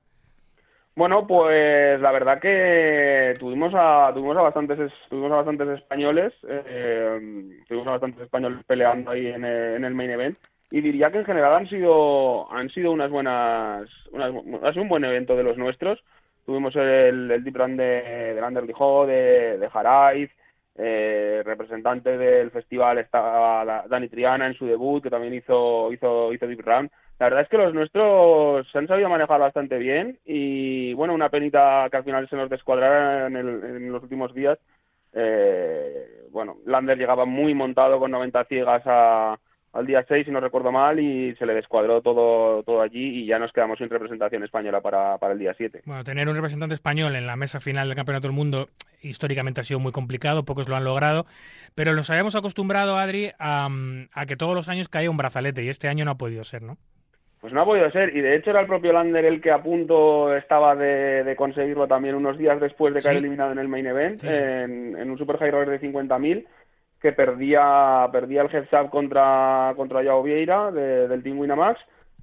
Bueno, 0.95 1.27
pues 1.27 2.01
la 2.01 2.11
verdad 2.11 2.39
que 2.41 3.35
tuvimos 3.39 3.71
a 3.75 4.09
tuvimos 4.15 4.35
a 4.35 4.41
bastantes 4.41 4.79
es- 4.79 4.91
tuvimos 5.09 5.31
a 5.31 5.35
bastantes 5.35 5.67
españoles, 5.79 6.33
eh, 6.49 7.19
tuvimos 7.67 7.87
a 7.87 7.91
bastantes 7.91 8.21
españoles 8.23 8.59
peleando 8.65 9.11
ahí 9.11 9.27
en 9.27 9.45
el, 9.45 9.75
en 9.75 9.85
el 9.85 9.93
main 9.93 10.09
event 10.09 10.37
y 10.71 10.81
diría 10.81 11.11
que 11.11 11.19
en 11.19 11.25
general 11.25 11.53
han 11.55 11.67
sido 11.69 12.51
han 12.51 12.69
sido 12.69 12.91
unas 12.91 13.09
buenas 13.11 13.87
unas, 14.11 14.33
ha 14.63 14.71
sido 14.71 14.83
un 14.83 14.89
buen 14.89 15.05
evento 15.05 15.35
de 15.35 15.43
los 15.43 15.57
nuestros. 15.57 16.03
Tuvimos 16.45 16.75
el, 16.77 17.43
Deep 17.43 17.55
Run 17.57 17.77
de, 17.77 18.33
de 18.33 18.41
Lander 18.41 18.63
Lijó, 18.65 19.05
de, 19.05 19.57
de 19.57 19.69
Jaraiz, 19.69 20.31
eh, 20.75 21.41
representante 21.45 22.17
del 22.17 22.51
festival 22.51 22.97
estaba 22.99 23.85
Dani 23.89 24.07
Triana 24.09 24.47
en 24.47 24.53
su 24.53 24.65
debut, 24.65 25.03
que 25.03 25.09
también 25.09 25.33
hizo 25.33 25.91
hizo 25.91 26.31
hizo 26.33 26.47
Deep 26.47 26.61
Run. 26.65 26.89
La 27.19 27.25
verdad 27.27 27.41
es 27.41 27.49
que 27.49 27.57
los 27.57 27.73
nuestros 27.73 28.69
se 28.71 28.77
han 28.77 28.87
sabido 28.87 29.09
manejar 29.09 29.39
bastante 29.39 29.77
bien 29.77 30.19
y 30.25 30.93
bueno, 30.93 31.13
una 31.15 31.29
penita 31.29 31.87
que 31.89 31.97
al 31.97 32.03
final 32.03 32.29
se 32.29 32.35
nos 32.35 32.49
descuadrara 32.49 33.27
en, 33.27 33.35
el- 33.37 33.63
en 33.63 33.91
los 33.91 34.03
últimos 34.03 34.33
días. 34.33 34.59
Eh, 35.13 36.27
bueno, 36.31 36.57
Lander 36.65 36.97
llegaba 36.97 37.25
muy 37.25 37.53
montado 37.53 37.99
con 37.99 38.11
90 38.11 38.43
ciegas 38.45 38.83
a- 38.85 39.37
al 39.73 39.85
día 39.85 40.03
6, 40.07 40.25
si 40.25 40.31
no 40.31 40.39
recuerdo 40.39 40.71
mal, 40.71 40.99
y 40.99 41.35
se 41.35 41.45
le 41.45 41.53
descuadró 41.53 42.01
todo, 42.01 42.63
todo 42.63 42.81
allí 42.81 43.19
y 43.21 43.25
ya 43.27 43.37
nos 43.37 43.51
quedamos 43.51 43.77
sin 43.77 43.89
representación 43.89 44.43
española 44.43 44.81
para, 44.81 45.17
para 45.19 45.33
el 45.33 45.39
día 45.39 45.53
7. 45.55 45.81
Bueno, 45.85 46.03
tener 46.03 46.27
un 46.27 46.35
representante 46.35 46.73
español 46.73 47.15
en 47.15 47.27
la 47.27 47.35
mesa 47.35 47.59
final 47.59 47.87
del 47.87 47.95
Campeonato 47.95 48.27
del 48.27 48.35
Mundo 48.35 48.69
históricamente 49.01 49.61
ha 49.61 49.63
sido 49.63 49.79
muy 49.79 49.91
complicado, 49.91 50.45
pocos 50.45 50.67
lo 50.67 50.75
han 50.75 50.83
logrado, 50.83 51.25
pero 51.75 51.93
nos 51.93 52.09
habíamos 52.09 52.35
acostumbrado, 52.35 52.97
Adri, 52.97 53.31
a, 53.37 53.69
a 54.13 54.25
que 54.25 54.35
todos 54.35 54.55
los 54.55 54.67
años 54.69 54.89
caía 54.89 55.11
un 55.11 55.17
brazalete 55.17 55.63
y 55.63 55.69
este 55.69 55.87
año 55.87 56.05
no 56.05 56.11
ha 56.11 56.17
podido 56.17 56.43
ser, 56.43 56.63
¿no? 56.63 56.77
Pues 57.39 57.53
no 57.53 57.61
ha 57.61 57.65
podido 57.65 57.89
ser, 57.91 58.15
y 58.17 58.21
de 58.21 58.35
hecho 58.35 58.49
era 58.49 58.61
el 58.61 58.65
propio 58.67 58.91
Lander 58.93 59.23
el 59.23 59.39
que 59.41 59.51
a 59.51 59.61
punto 59.61 60.35
estaba 60.35 60.75
de, 60.75 61.23
de 61.23 61.35
conseguirlo 61.35 61.87
también 61.87 62.15
unos 62.15 62.35
días 62.39 62.59
después 62.59 62.95
de 62.95 63.01
caer 63.01 63.17
Sí. 63.17 63.19
eliminado 63.19 63.51
en 63.51 63.59
el 63.59 63.67
main 63.67 63.85
event, 63.85 64.19
Sí, 64.19 64.27
sí. 64.27 64.33
En, 64.33 64.97
en 64.97 65.11
un 65.11 65.17
Super 65.19 65.37
High 65.37 65.51
Roller 65.51 65.79
de 65.79 65.87
50.000, 65.87 66.47
que 67.01 67.11
perdía 67.13 68.07
perdía 68.11 68.41
el 68.41 68.53
heads 68.55 68.73
up 68.73 68.89
contra, 68.89 69.73
contra 69.75 70.03
Yao 70.03 70.23
Vieira 70.23 70.71
de- 70.71 71.07
del 71.07 71.23
Team 71.23 71.39
Winamax, 71.39 71.79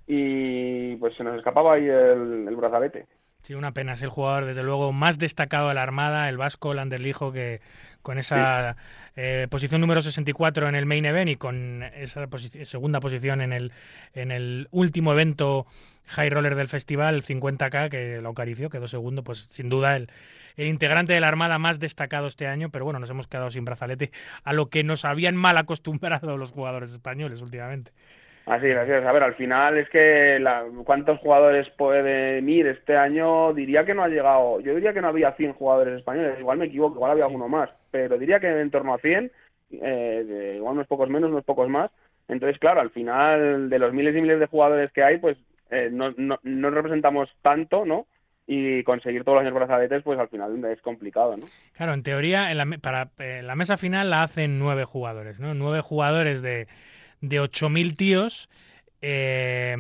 y 0.07 0.97
pues 0.97 1.15
se 1.17 1.25
nos 1.25 1.37
escapaba 1.37 1.75
ahí 1.75 1.85
el, 1.89 2.47
el 2.49 2.57
brazalete. 2.57 3.07
Sí, 3.43 3.55
una 3.55 3.73
pena. 3.73 3.93
Es 3.93 4.01
el 4.01 4.09
jugador, 4.09 4.47
desde 4.47 4.63
luego, 4.63 4.91
más 4.93 5.19
destacado 5.19 5.69
de 5.69 5.75
la 5.75 5.83
Armada, 5.83 6.31
el 6.31 6.39
vasco 6.39 6.73
Landerlijo, 6.73 7.31
que 7.31 7.61
con 8.01 8.17
esa 8.19 8.77
eh, 9.17 9.49
posición 9.51 9.83
número 9.83 10.01
64 10.01 10.67
en 10.67 10.75
el 10.75 10.87
main 10.87 11.05
event 11.05 11.29
y 11.31 11.37
con 11.37 11.83
esa 11.95 12.27
posi- 12.27 12.65
segunda 12.65 13.01
posición 13.01 13.43
en 13.43 13.53
el, 13.53 13.73
en 14.15 14.31
el 14.33 14.69
último 14.71 15.13
evento 15.13 15.67
high 16.07 16.31
roller 16.31 16.55
del 16.55 16.69
festival, 16.69 17.17
el 17.17 17.23
50K, 17.23 17.91
que 17.91 18.21
lo 18.23 18.31
acarició, 18.31 18.71
quedó 18.71 18.89
segundo, 18.89 19.23
pues 19.23 19.41
sin 19.51 19.69
duda 19.69 19.97
el, 19.97 20.09
el 20.57 20.69
integrante 20.69 21.13
de 21.13 21.21
la 21.21 21.29
Armada 21.29 21.59
más 21.59 21.81
destacado 21.81 22.27
este 22.27 22.47
año, 22.47 22.71
pero 22.71 22.85
bueno, 22.85 22.99
nos 23.01 23.11
hemos 23.11 23.29
quedado 23.29 23.51
sin 23.51 23.65
brazalete, 23.65 24.11
a 24.45 24.53
lo 24.53 24.67
que 24.67 24.85
nos 24.85 25.05
habían 25.05 25.37
mal 25.37 25.59
acostumbrado 25.59 26.37
los 26.37 26.53
jugadores 26.53 26.93
españoles 26.93 27.43
últimamente. 27.43 27.93
Así 28.47 28.67
es, 28.67 28.77
así 28.77 28.93
es. 28.93 29.05
A 29.05 29.13
ver, 29.13 29.23
al 29.23 29.35
final 29.37 29.79
es 29.79 29.89
que 29.89 30.39
la, 30.39 30.65
cuántos 30.85 31.19
jugadores 31.21 31.69
pueden 31.79 32.47
ir 32.49 32.67
este 32.67 32.95
año, 32.95 33.55
diría 33.55 33.87
que 33.87 33.95
no 33.95 34.05
ha 34.05 34.09
llegado, 34.09 34.61
yo 34.61 34.75
diría 34.75 34.93
que 34.93 35.01
no 35.01 35.09
había 35.09 35.33
100 35.33 35.55
jugadores 35.55 35.99
españoles, 35.99 36.39
igual 36.39 36.59
me 36.59 36.67
equivoco, 36.67 36.97
igual 36.97 37.13
había 37.13 37.25
alguno 37.25 37.49
más, 37.49 37.71
pero 37.91 38.19
diría 38.19 38.41
que 38.41 38.49
en 38.49 38.71
torno 38.71 38.93
a 38.93 38.99
100, 38.99 39.33
eh, 39.73 40.55
igual 40.57 40.75
unos 40.75 40.87
pocos 40.87 41.09
menos, 41.09 41.31
unos 41.31 41.45
pocos 41.45 41.71
más. 41.71 41.91
Entonces, 42.29 42.59
claro, 42.59 42.81
al 42.81 42.91
final 42.91 43.71
de 43.71 43.79
los 43.79 43.95
miles 43.95 44.15
y 44.15 44.21
miles 44.21 44.41
de 44.41 44.47
jugadores 44.47 44.93
que 44.93 45.03
hay, 45.03 45.19
pues 45.19 45.39
eh, 45.71 45.89
no, 45.91 46.13
no, 46.17 46.39
no 46.43 46.71
representamos 46.71 47.31
tanto, 47.41 47.87
¿no? 47.87 48.07
Y 48.47 48.83
conseguir 48.85 49.25
todos 49.25 49.37
los 49.37 49.43
años 49.43 49.55
brazaletes, 49.55 50.03
pues 50.03 50.19
al 50.19 50.29
final 50.29 50.63
es 50.67 50.81
complicado, 50.83 51.37
¿no? 51.37 51.47
Claro, 51.73 51.95
en 51.95 52.03
teoría, 52.03 52.53
la, 52.53 52.67
para 52.79 53.11
eh, 53.19 53.41
la 53.43 53.57
mesa 53.57 53.79
final 53.79 54.11
la 54.11 54.23
hacen 54.23 54.59
nueve 54.59 54.85
jugadores, 54.85 55.41
¿no? 55.41 55.55
Nueve 55.55 55.81
jugadores 55.81 56.43
de, 56.43 56.69
de 57.23 57.41
8.000 57.41 57.97
tíos, 57.97 58.51
eh, 59.01 59.75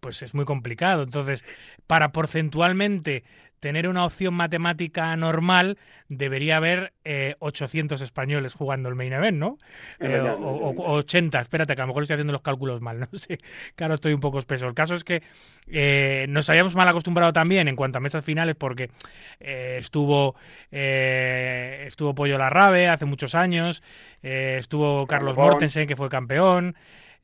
pues 0.00 0.22
es 0.22 0.34
muy 0.34 0.44
complicado. 0.44 1.02
Entonces, 1.02 1.44
para 1.86 2.12
porcentualmente 2.12 3.24
tener 3.60 3.86
una 3.88 4.04
opción 4.04 4.34
matemática 4.34 5.14
normal, 5.16 5.78
debería 6.08 6.56
haber 6.56 6.92
eh, 7.04 7.36
800 7.38 8.00
españoles 8.00 8.54
jugando 8.54 8.88
el 8.88 8.94
main 8.94 9.12
event, 9.12 9.38
¿no? 9.38 9.58
Eh, 10.00 10.18
o, 10.20 10.70
o- 10.70 10.70
o 10.82 10.92
80, 10.94 11.40
espérate, 11.40 11.74
que 11.74 11.80
a 11.82 11.84
lo 11.84 11.88
mejor 11.88 12.02
estoy 12.02 12.14
haciendo 12.14 12.32
los 12.32 12.42
cálculos 12.42 12.80
mal, 12.80 12.98
no 13.00 13.08
sé, 13.12 13.38
claro, 13.76 13.94
estoy 13.94 14.12
un 14.14 14.20
poco 14.20 14.38
espeso. 14.38 14.66
El 14.66 14.74
caso 14.74 14.94
es 14.94 15.04
que 15.04 15.22
eh, 15.68 16.26
nos 16.28 16.48
habíamos 16.50 16.74
mal 16.74 16.88
acostumbrado 16.88 17.32
también 17.32 17.68
en 17.68 17.76
cuanto 17.76 17.98
a 17.98 18.00
mesas 18.00 18.24
finales 18.24 18.56
porque 18.56 18.90
eh, 19.38 19.76
estuvo 19.78 20.34
eh, 20.72 21.84
estuvo 21.86 22.14
Pollo 22.14 22.38
Larrabe 22.38 22.88
hace 22.88 23.04
muchos 23.04 23.34
años, 23.34 23.82
estuvo 24.22 25.06
Carlos. 25.06 25.36
Mortensen, 25.36 25.86
que 25.86 25.96
fue 25.96 26.08
campeón, 26.08 26.74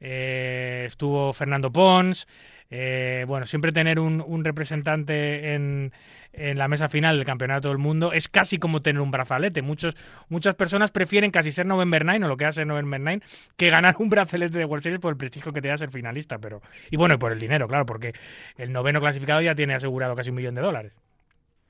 eh, 0.00 0.84
estuvo 0.86 1.32
Fernando 1.32 1.72
Pons. 1.72 2.26
Eh, 2.70 3.24
bueno, 3.28 3.46
siempre 3.46 3.72
tener 3.72 3.98
un, 4.00 4.44
representante 4.44 5.54
en, 5.54 5.92
en 6.32 6.58
la 6.58 6.68
mesa 6.68 6.88
final 6.88 7.16
del 7.16 7.24
campeonato 7.24 7.68
del 7.68 7.78
mundo 7.78 8.12
es 8.12 8.28
casi 8.28 8.58
como 8.58 8.82
tener 8.82 9.00
un 9.00 9.10
brazalete. 9.10 9.62
Muchos, 9.62 9.94
muchas 10.28 10.54
personas 10.54 10.90
prefieren 10.90 11.30
casi 11.30 11.50
ser 11.50 11.66
November 11.66 12.04
9 12.04 12.24
o 12.24 12.28
lo 12.28 12.36
que 12.36 12.44
hace 12.44 12.64
November 12.64 13.00
9 13.00 13.20
que 13.56 13.70
ganar 13.70 13.94
un 13.98 14.10
brazalete 14.10 14.58
de 14.58 14.64
World 14.64 14.82
Series 14.82 15.00
por 15.00 15.12
el 15.12 15.18
prestigio 15.18 15.52
que 15.52 15.62
te 15.62 15.68
da 15.68 15.76
ser 15.76 15.90
finalista. 15.90 16.38
pero 16.38 16.60
Y 16.90 16.96
bueno, 16.96 17.14
y 17.14 17.18
por 17.18 17.32
el 17.32 17.38
dinero, 17.38 17.68
claro, 17.68 17.86
porque 17.86 18.12
el 18.58 18.72
noveno 18.72 19.00
clasificado 19.00 19.40
ya 19.40 19.54
tiene 19.54 19.74
asegurado 19.74 20.14
casi 20.14 20.30
un 20.30 20.36
millón 20.36 20.54
de 20.54 20.62
dólares. 20.62 20.92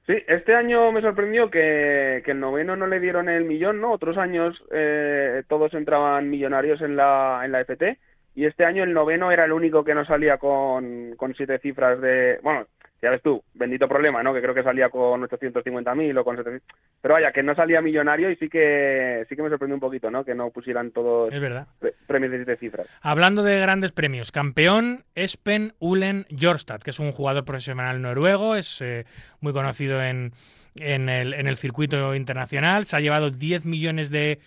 Sí, 0.07 0.14
este 0.28 0.55
año 0.55 0.92
me 0.92 1.01
sorprendió 1.01 1.51
que, 1.51 2.22
que 2.24 2.30
el 2.30 2.38
noveno 2.38 2.76
no 2.76 2.86
le 2.86 3.01
dieron 3.01 3.28
el 3.28 3.44
millón, 3.44 3.80
¿no? 3.80 3.90
Otros 3.90 4.16
años 4.16 4.57
eh, 4.70 5.42
todos 5.49 5.74
entraban 5.74 6.30
millonarios 6.30 6.80
en 6.80 6.94
la, 6.94 7.42
en 7.44 7.51
la 7.51 7.61
FT 7.64 7.99
y 8.37 8.45
este 8.47 8.64
año 8.64 8.84
el 8.84 8.93
noveno 8.93 9.32
era 9.32 9.45
el 9.45 9.53
único 9.53 9.82
que 9.82 9.95
no 9.95 10.05
salía 10.05 10.39
con, 10.39 11.14
con 11.16 11.34
siete 11.34 11.59
cifras 11.59 12.01
de... 12.01 12.39
Bueno, 12.43 12.66
ya 13.03 13.11
ves 13.11 13.20
tú, 13.22 13.43
bendito 13.55 13.89
problema, 13.89 14.22
¿no? 14.22 14.32
Que 14.32 14.41
creo 14.41 14.55
que 14.55 14.62
salía 14.62 14.89
con 14.89 15.20
850.000 15.22 16.18
o 16.18 16.24
con 16.24 16.37
700... 16.37 16.66
Pero 17.03 17.14
vaya, 17.14 17.30
que 17.32 17.43
no 17.43 17.55
salía 17.55 17.80
millonario 17.82 18.30
y 18.30 18.37
sí 18.37 18.49
que 18.49 19.24
sí 19.28 19.37
que 19.37 19.43
me 19.43 19.49
sorprendió 19.51 19.74
un 19.74 19.80
poquito, 19.80 20.11
¿no? 20.11 20.24
Que 20.24 20.34
no 20.34 20.51
pusieran 20.51 20.91
todos 20.93 21.32
Es 21.32 21.41
verdad. 21.41 21.66
pre- 21.78 21.95
premios 22.07 22.32
de 22.32 22.39
siete 22.39 22.57
cifras. 22.57 22.87
Hablando 23.03 23.43
de 23.43 23.59
grandes 23.61 23.93
premios, 23.93 24.32
campeón 24.32 25.05
Espen 25.14 25.72
Ulen 25.78 26.24
Jorstad, 26.39 26.80
que 26.80 26.91
es 26.91 26.99
un 26.99 27.12
jugador 27.12 27.45
profesional 27.45 28.01
noruego, 28.01 28.57
es 28.57 28.80
eh, 28.80 29.05
muy 29.41 29.53
conocido 29.53 30.03
en, 30.03 30.32
en, 30.76 31.09
el, 31.09 31.34
en 31.34 31.47
el 31.49 31.57
circuito 31.57 32.14
internacional, 32.14 32.87
se 32.87 32.97
ha 32.97 33.01
llevado 33.01 33.30
10 33.30 33.66
millones 33.66 34.11
de, 34.11 34.41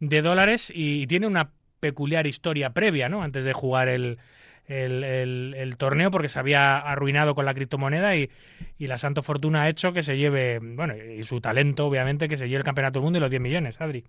de 0.00 0.22
dólares 0.22 0.72
y, 0.74 1.06
tiene 1.06 1.26
una 1.28 1.50
peculiar 1.82 2.28
historia 2.28 2.70
previa, 2.70 3.08
¿no? 3.08 3.24
Antes 3.24 3.44
de 3.44 3.52
jugar 3.52 3.88
el, 3.88 4.18
el, 4.68 5.74
torneo, 5.76 6.12
porque 6.12 6.28
se 6.28 6.38
había 6.38 6.78
arruinado 6.78 7.34
con 7.34 7.44
la 7.44 7.54
criptomoneda 7.54 8.14
y, 8.14 8.30
y 8.78 8.86
la 8.86 8.98
Santo 8.98 9.22
Fortuna 9.22 9.62
ha 9.62 9.68
hecho 9.68 9.92
que 9.92 10.04
se 10.04 10.16
lleve, 10.16 10.60
bueno, 10.62 10.94
y 10.96 11.24
su 11.24 11.40
talento, 11.40 11.86
obviamente, 11.86 12.28
que 12.28 12.36
se 12.36 12.48
lleve 12.48 12.58
el 12.58 12.64
campeonato 12.64 13.00
del 13.00 13.04
mundo 13.04 13.18
y 13.18 13.20
los 13.20 13.30
10 13.30 13.42
millones, 13.42 13.80
Adri. 13.80 14.04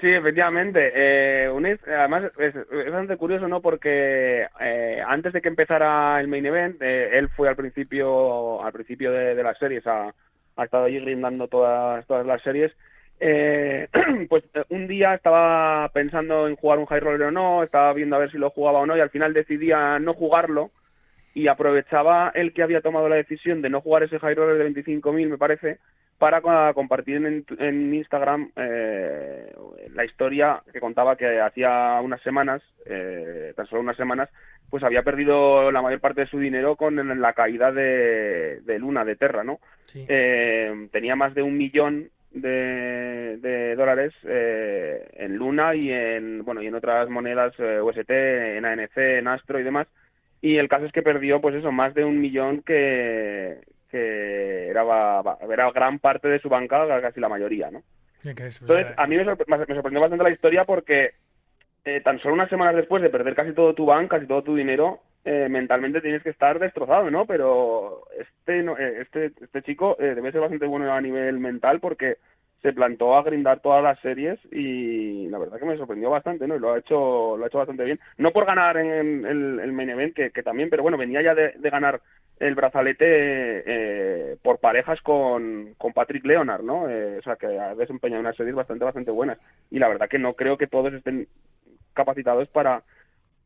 Sí, 0.00 0.06
efectivamente. 0.06 0.92
Eh, 0.94 1.48
además, 1.88 2.30
es, 2.38 2.54
bastante 2.54 3.16
curioso, 3.16 3.48
¿no? 3.48 3.60
Porque 3.60 4.46
eh, 4.60 5.02
antes 5.04 5.32
de 5.32 5.42
que 5.42 5.48
empezara 5.48 6.20
el 6.20 6.28
main 6.28 6.46
event, 6.46 6.80
eh, 6.80 7.18
él 7.18 7.28
fue 7.30 7.48
al 7.48 7.56
principio 7.56 8.62
al 8.62 8.72
principio 8.72 9.10
de, 9.10 9.42
las 9.42 9.58
series, 9.58 9.84
ha, 9.88 10.14
estado 10.62 10.84
allí 10.84 11.00
grindando 11.00 11.48
todas, 11.48 12.06
todas 12.06 12.24
las 12.24 12.40
series. 12.42 12.72
Eh, 13.20 13.88
pues 14.28 14.44
eh, 14.54 14.64
un 14.70 14.86
día 14.86 15.14
estaba 15.14 15.88
pensando 15.92 16.48
en 16.48 16.56
jugar 16.56 16.78
un 16.78 16.86
high 16.86 17.00
roller 17.00 17.28
o 17.28 17.30
no, 17.30 17.62
estaba 17.62 17.92
viendo 17.92 18.16
a 18.16 18.20
ver 18.20 18.30
si 18.30 18.38
lo 18.38 18.50
jugaba 18.50 18.80
o 18.80 18.86
no, 18.86 18.96
y 18.96 19.00
al 19.00 19.10
final 19.10 19.32
decidía 19.32 19.98
no 19.98 20.14
jugarlo 20.14 20.70
y 21.34 21.48
aprovechaba 21.48 22.30
el 22.34 22.52
que 22.52 22.62
había 22.62 22.80
tomado 22.80 23.08
la 23.08 23.16
decisión 23.16 23.62
de 23.62 23.70
no 23.70 23.80
jugar 23.80 24.02
ese 24.02 24.18
high 24.18 24.34
roller 24.34 24.56
de 24.58 24.64
25.000, 24.64 25.28
me 25.28 25.38
parece, 25.38 25.78
para 26.18 26.40
co- 26.40 26.74
compartir 26.74 27.16
en, 27.16 27.44
en 27.58 27.94
Instagram 27.94 28.50
eh, 28.56 29.52
la 29.94 30.04
historia 30.04 30.62
que 30.72 30.80
contaba 30.80 31.16
que 31.16 31.40
hacía 31.40 32.00
unas 32.02 32.20
semanas, 32.22 32.62
eh, 32.86 33.52
tan 33.56 33.66
solo 33.66 33.82
unas 33.82 33.96
semanas, 33.96 34.28
pues 34.70 34.82
había 34.82 35.02
perdido 35.02 35.70
la 35.70 35.80
mayor 35.80 36.00
parte 36.00 36.22
de 36.22 36.26
su 36.26 36.38
dinero 36.38 36.76
con 36.76 37.20
la 37.20 37.32
caída 37.32 37.72
de, 37.72 38.60
de 38.62 38.78
Luna, 38.78 39.04
de 39.04 39.16
Terra, 39.16 39.44
¿no? 39.44 39.60
Sí. 39.86 40.04
Eh, 40.08 40.88
tenía 40.92 41.14
más 41.16 41.34
de 41.34 41.42
un 41.42 41.56
millón 41.56 42.10
de, 42.30 43.38
de 43.38 43.74
dólares 43.76 44.12
eh, 44.24 45.08
en 45.14 45.36
Luna 45.36 45.74
y 45.74 45.90
en 45.90 46.44
bueno 46.44 46.62
y 46.62 46.66
en 46.66 46.74
otras 46.74 47.08
monedas 47.08 47.54
eh, 47.58 47.80
UST, 47.80 48.10
en 48.10 48.64
ANC, 48.64 48.96
en 48.96 49.28
Astro 49.28 49.58
y 49.58 49.62
demás. 49.62 49.86
Y 50.40 50.56
el 50.56 50.68
caso 50.68 50.84
es 50.86 50.92
que 50.92 51.02
perdió, 51.02 51.40
pues 51.40 51.54
eso, 51.56 51.72
más 51.72 51.94
de 51.94 52.04
un 52.04 52.20
millón 52.20 52.62
que, 52.62 53.58
que 53.90 54.68
era, 54.68 54.84
era 55.50 55.70
gran 55.72 55.98
parte 55.98 56.28
de 56.28 56.38
su 56.38 56.48
banca, 56.48 56.86
casi 57.00 57.18
la 57.20 57.28
mayoría, 57.28 57.70
¿no? 57.70 57.82
Sí, 58.22 58.34
que 58.34 58.46
es- 58.46 58.60
Entonces, 58.60 58.86
a 58.96 59.06
mí 59.06 59.16
me, 59.16 59.24
sorpre- 59.24 59.46
me 59.48 59.74
sorprendió 59.74 60.00
bastante 60.00 60.24
la 60.24 60.30
historia 60.30 60.64
porque 60.64 61.12
eh, 61.84 62.00
tan 62.02 62.18
solo 62.20 62.34
unas 62.34 62.50
semanas 62.50 62.76
después 62.76 63.02
de 63.02 63.10
perder 63.10 63.34
casi 63.34 63.52
todo 63.52 63.74
tu 63.74 63.86
banca, 63.86 64.16
casi 64.16 64.28
todo 64.28 64.42
tu 64.42 64.54
dinero, 64.54 65.00
eh, 65.24 65.48
mentalmente 65.48 66.00
tienes 66.00 66.22
que 66.22 66.30
estar 66.30 66.58
destrozado, 66.58 67.10
¿no? 67.10 67.26
Pero 67.26 68.04
este 68.18 68.60
eh, 68.60 69.00
este, 69.02 69.32
este 69.40 69.62
chico 69.62 69.96
eh, 69.98 70.14
debe 70.14 70.32
ser 70.32 70.40
bastante 70.40 70.66
bueno 70.66 70.92
a 70.92 71.00
nivel 71.00 71.38
mental 71.38 71.80
porque 71.80 72.18
se 72.62 72.72
plantó 72.72 73.16
a 73.16 73.22
grindar 73.22 73.60
todas 73.60 73.82
las 73.82 74.00
series 74.00 74.38
y 74.50 75.28
la 75.28 75.38
verdad 75.38 75.58
que 75.60 75.64
me 75.64 75.76
sorprendió 75.76 76.10
bastante, 76.10 76.46
¿no? 76.48 76.56
Y 76.56 76.58
lo 76.58 76.72
ha 76.72 76.78
hecho, 76.78 77.36
lo 77.36 77.44
ha 77.44 77.46
hecho 77.46 77.58
bastante 77.58 77.84
bien. 77.84 78.00
No 78.16 78.32
por 78.32 78.46
ganar 78.46 78.76
en 78.78 79.24
el, 79.24 79.72
main 79.72 79.90
event, 79.90 80.14
que, 80.14 80.42
también, 80.42 80.68
pero 80.68 80.82
bueno, 80.82 80.98
venía 80.98 81.22
ya 81.22 81.34
de, 81.36 81.52
de 81.52 81.70
ganar 81.70 82.00
el 82.40 82.54
brazalete 82.54 83.04
eh, 83.06 84.36
por 84.42 84.58
parejas 84.58 85.00
con, 85.02 85.74
con 85.76 85.92
Patrick 85.92 86.24
Leonard, 86.24 86.62
¿no? 86.62 86.88
Eh, 86.88 87.18
o 87.18 87.22
sea, 87.22 87.36
que 87.36 87.46
ha 87.46 87.74
desempeñado 87.74 88.20
unas 88.20 88.36
series 88.36 88.54
bastante, 88.54 88.84
bastante 88.84 89.10
buenas. 89.10 89.38
Y 89.70 89.78
la 89.78 89.88
verdad 89.88 90.08
que 90.08 90.18
no 90.18 90.34
creo 90.34 90.56
que 90.56 90.66
todos 90.66 90.92
estén 90.92 91.28
capacitados 91.94 92.48
para 92.48 92.82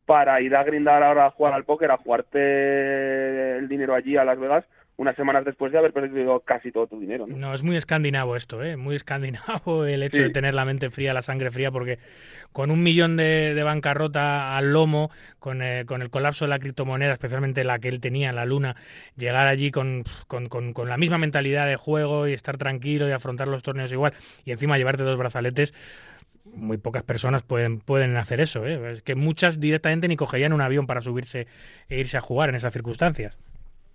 para 0.05 0.41
ir 0.41 0.55
a 0.55 0.63
grindar 0.63 1.01
ahora 1.03 1.27
a 1.27 1.31
jugar 1.31 1.53
al 1.53 1.63
póker, 1.65 1.91
a 1.91 1.97
jugarte 1.97 3.57
el 3.57 3.67
dinero 3.67 3.95
allí 3.95 4.17
a 4.17 4.23
Las 4.25 4.39
Vegas 4.39 4.65
unas 4.95 5.15
semanas 5.15 5.43
después 5.43 5.71
de 5.71 5.79
haber 5.79 5.91
perdido 5.91 6.39
casi 6.41 6.71
todo 6.71 6.85
tu 6.85 6.99
dinero, 6.99 7.25
¿no? 7.25 7.35
No, 7.35 7.53
es 7.55 7.63
muy 7.63 7.75
escandinavo 7.75 8.35
esto, 8.35 8.63
¿eh? 8.63 8.77
Muy 8.77 8.95
escandinavo 8.95 9.85
el 9.85 10.03
hecho 10.03 10.17
Sí. 10.17 10.23
de 10.23 10.29
tener 10.29 10.53
la 10.53 10.65
mente 10.65 10.91
fría, 10.91 11.15
la 11.15 11.23
sangre 11.23 11.49
fría, 11.49 11.71
porque 11.71 11.97
con 12.51 12.69
un 12.69 12.83
millón 12.83 13.17
de, 13.17 13.55
de 13.55 13.63
bancarrota 13.63 14.55
al 14.55 14.71
lomo, 14.71 15.09
con, 15.39 15.63
eh, 15.63 15.85
con 15.87 16.03
el 16.03 16.11
colapso 16.11 16.45
de 16.45 16.49
la 16.49 16.59
criptomoneda, 16.59 17.11
especialmente 17.13 17.63
la 17.63 17.79
que 17.79 17.89
él 17.89 17.99
tenía, 18.01 18.31
la 18.33 18.45
luna, 18.45 18.75
llegar 19.17 19.47
allí 19.47 19.71
con, 19.71 20.03
con, 20.27 20.47
con- 20.47 20.73
con 20.73 20.87
la 20.89 20.97
misma 20.97 21.17
mentalidad 21.17 21.65
de 21.65 21.75
juego 21.75 22.27
y 22.27 22.33
estar 22.33 22.57
tranquilo 22.57 23.07
y 23.09 23.11
afrontar 23.13 23.47
los 23.47 23.63
torneos 23.63 23.91
igual, 23.91 24.13
y 24.45 24.51
encima 24.51 24.77
llevarte 24.77 25.01
dos 25.01 25.17
brazaletes, 25.17 25.73
muy 26.45 26.77
pocas 26.77 27.03
personas 27.03 27.43
pueden, 27.43 27.79
pueden 27.79 28.17
hacer 28.17 28.41
eso, 28.41 28.65
¿eh? 28.65 28.91
Es 28.91 29.01
que 29.01 29.15
muchas 29.15 29.59
directamente 29.59 30.07
ni 30.07 30.15
cogerían 30.15 30.53
un 30.53 30.61
avión 30.61 30.87
para 30.87 31.01
subirse 31.01 31.47
e 31.89 31.99
irse 31.99 32.17
a 32.17 32.21
jugar 32.21 32.49
en 32.49 32.55
esas 32.55 32.73
circunstancias. 32.73 33.39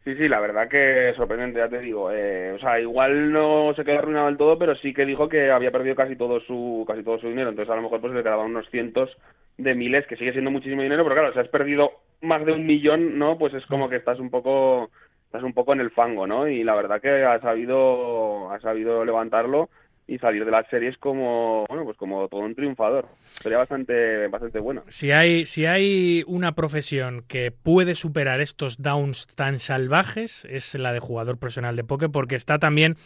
Sí, 0.05 0.15
sí, 0.15 0.27
la 0.27 0.41
verdad 0.41 0.69
que 0.69 1.13
sorprendente, 1.17 1.59
ya 1.59 1.69
te 1.69 1.81
digo. 1.81 2.11
Eh, 2.11 2.53
o 2.53 2.59
sea, 2.59 2.81
igual 2.81 3.31
no 3.31 3.75
se 3.75 3.85
quedó 3.85 3.99
arruinado 3.99 4.27
del 4.27 4.39
todo, 4.39 4.59
pero 4.59 4.75
sí 4.77 4.95
que 4.95 5.05
dijo 5.05 5.29
que 5.29 5.51
había 5.51 5.71
perdido 5.71 5.95
casi 5.95 6.17
todo 6.17 6.41
su 6.41 6.85
casi 6.89 7.03
todo 7.03 7.19
su 7.19 7.29
dinero. 7.29 7.51
Entonces, 7.51 7.71
a 7.71 7.77
lo 7.77 7.83
mejor 7.83 8.01
pues 8.01 8.15
le 8.15 8.23
quedaban 8.23 8.47
unos 8.47 8.71
cientos 8.71 9.11
de 9.59 9.75
miles, 9.75 10.07
que 10.07 10.17
sigue 10.17 10.33
siendo 10.33 10.51
muchísimo 10.51 10.83
dinero, 10.83 11.03
pero 11.03 11.17
claro, 11.17 11.33
si 11.35 11.41
has 11.41 11.49
perdido 11.49 11.91
más 12.23 12.47
de 12.47 12.53
un 12.53 12.65
millón, 12.65 13.19
¿no? 13.19 13.37
Pues 13.37 13.53
es 13.53 13.67
como 13.67 13.91
que 13.91 13.97
estás 13.97 14.19
un 14.19 14.31
poco 14.31 14.91
estás 15.27 15.43
un 15.43 15.53
poco 15.53 15.75
en 15.75 15.81
el 15.81 15.91
fango, 15.91 16.27
¿no? 16.27 16.49
Y 16.49 16.65
la 16.65 16.75
verdad 16.75 17.03
que 17.03 17.25
ha 17.25 17.39
sabido 17.41 18.51
ha 18.51 18.61
sabido 18.61 19.05
levantarlo 19.05 19.69
y 20.09 20.19
salir 20.19 20.45
de 20.45 20.51
las 20.51 20.67
series 20.69 20.97
como, 20.97 21.67
bueno, 21.69 21.85
pues 21.85 21.97
como 21.99 22.29
todo 22.29 22.41
un 22.41 22.55
triunfador. 22.55 23.07
Sería 23.43 23.59
bastante, 23.59 24.27
bastante 24.29 24.59
bueno. 24.59 24.83
Si 24.89 25.13
hay, 25.13 25.45
si 25.45 25.67
hay 25.67 26.25
una 26.27 26.53
profesión 26.53 27.23
que 27.29 27.51
puede 27.53 27.95
superar 27.95 28.41
estos 28.41 28.83
downs 28.83 29.27
tan 29.27 29.61
salvajes, 29.61 30.47
es 30.47 30.75
la 30.75 30.95
de 30.95 31.01
jugador 31.01 31.39
profesional 31.39 31.77
de 31.77 31.85
póker, 31.85 32.11
porque 32.11 32.37
está 32.37 32.59
también 32.59 32.97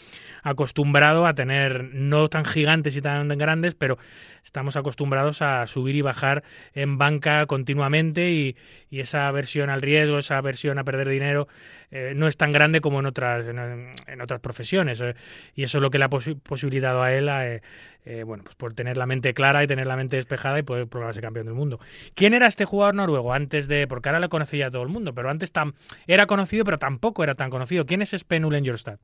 acostumbrado 0.44 1.26
a 1.26 1.34
tener 1.34 1.92
no 1.92 2.28
tan 2.28 2.44
gigantes 2.44 2.96
y 2.96 3.02
tan 3.02 3.26
grandes, 3.28 3.74
pero 3.74 3.98
estamos 4.44 4.76
acostumbrados 4.76 5.42
a 5.42 5.66
subir 5.66 5.96
y 5.96 6.02
bajar 6.02 6.42
en 6.74 6.98
banca 6.98 7.46
continuamente 7.46 8.30
y, 8.30 8.56
y 8.90 9.00
esa 9.00 9.30
versión 9.30 9.70
al 9.70 9.82
riesgo, 9.82 10.18
esa 10.18 10.40
versión 10.40 10.78
a 10.78 10.84
perder 10.84 11.08
dinero, 11.08 11.48
eh, 11.90 12.12
no 12.16 12.26
es 12.26 12.36
tan 12.36 12.52
grande 12.52 12.80
como 12.80 13.00
en 13.00 13.06
otras, 13.06 13.46
en, 13.46 13.58
en 13.58 14.20
otras 14.20 14.40
profesiones. 14.40 15.00
eh, 15.00 15.14
y 15.54 15.62
eso 15.62 15.78
es 15.78 15.82
lo 15.82 15.90
que 15.90 15.98
le 15.98 16.04
ha 16.04 16.10
posi- 16.10 16.38
posibilitado 16.40 17.02
a 17.02 17.12
él 17.12 17.28
a, 17.28 17.46
eh, 17.48 17.62
eh, 18.04 18.24
bueno, 18.24 18.42
pues 18.42 18.56
por 18.56 18.74
tener 18.74 18.96
la 18.96 19.06
mente 19.06 19.32
clara 19.32 19.62
y 19.62 19.66
tener 19.66 19.86
la 19.86 19.96
mente 19.96 20.16
despejada 20.16 20.58
y 20.58 20.62
poder 20.62 20.88
probarse 20.88 21.20
campeón 21.20 21.46
del 21.46 21.54
mundo. 21.54 21.78
¿Quién 22.14 22.34
era 22.34 22.46
este 22.48 22.64
jugador 22.64 22.94
noruego 22.94 23.32
antes 23.32 23.68
de.? 23.68 23.86
Porque 23.86 24.08
ahora 24.08 24.20
lo 24.20 24.28
conocía 24.28 24.70
todo 24.70 24.82
el 24.82 24.88
mundo, 24.88 25.14
pero 25.14 25.30
antes 25.30 25.52
tam, 25.52 25.74
era 26.06 26.26
conocido, 26.26 26.64
pero 26.64 26.78
tampoco 26.78 27.22
era 27.22 27.34
tan 27.36 27.50
conocido. 27.50 27.86
¿Quién 27.86 28.02
es 28.02 28.10
Sven 28.10 28.42
Jorstad? 28.66 28.98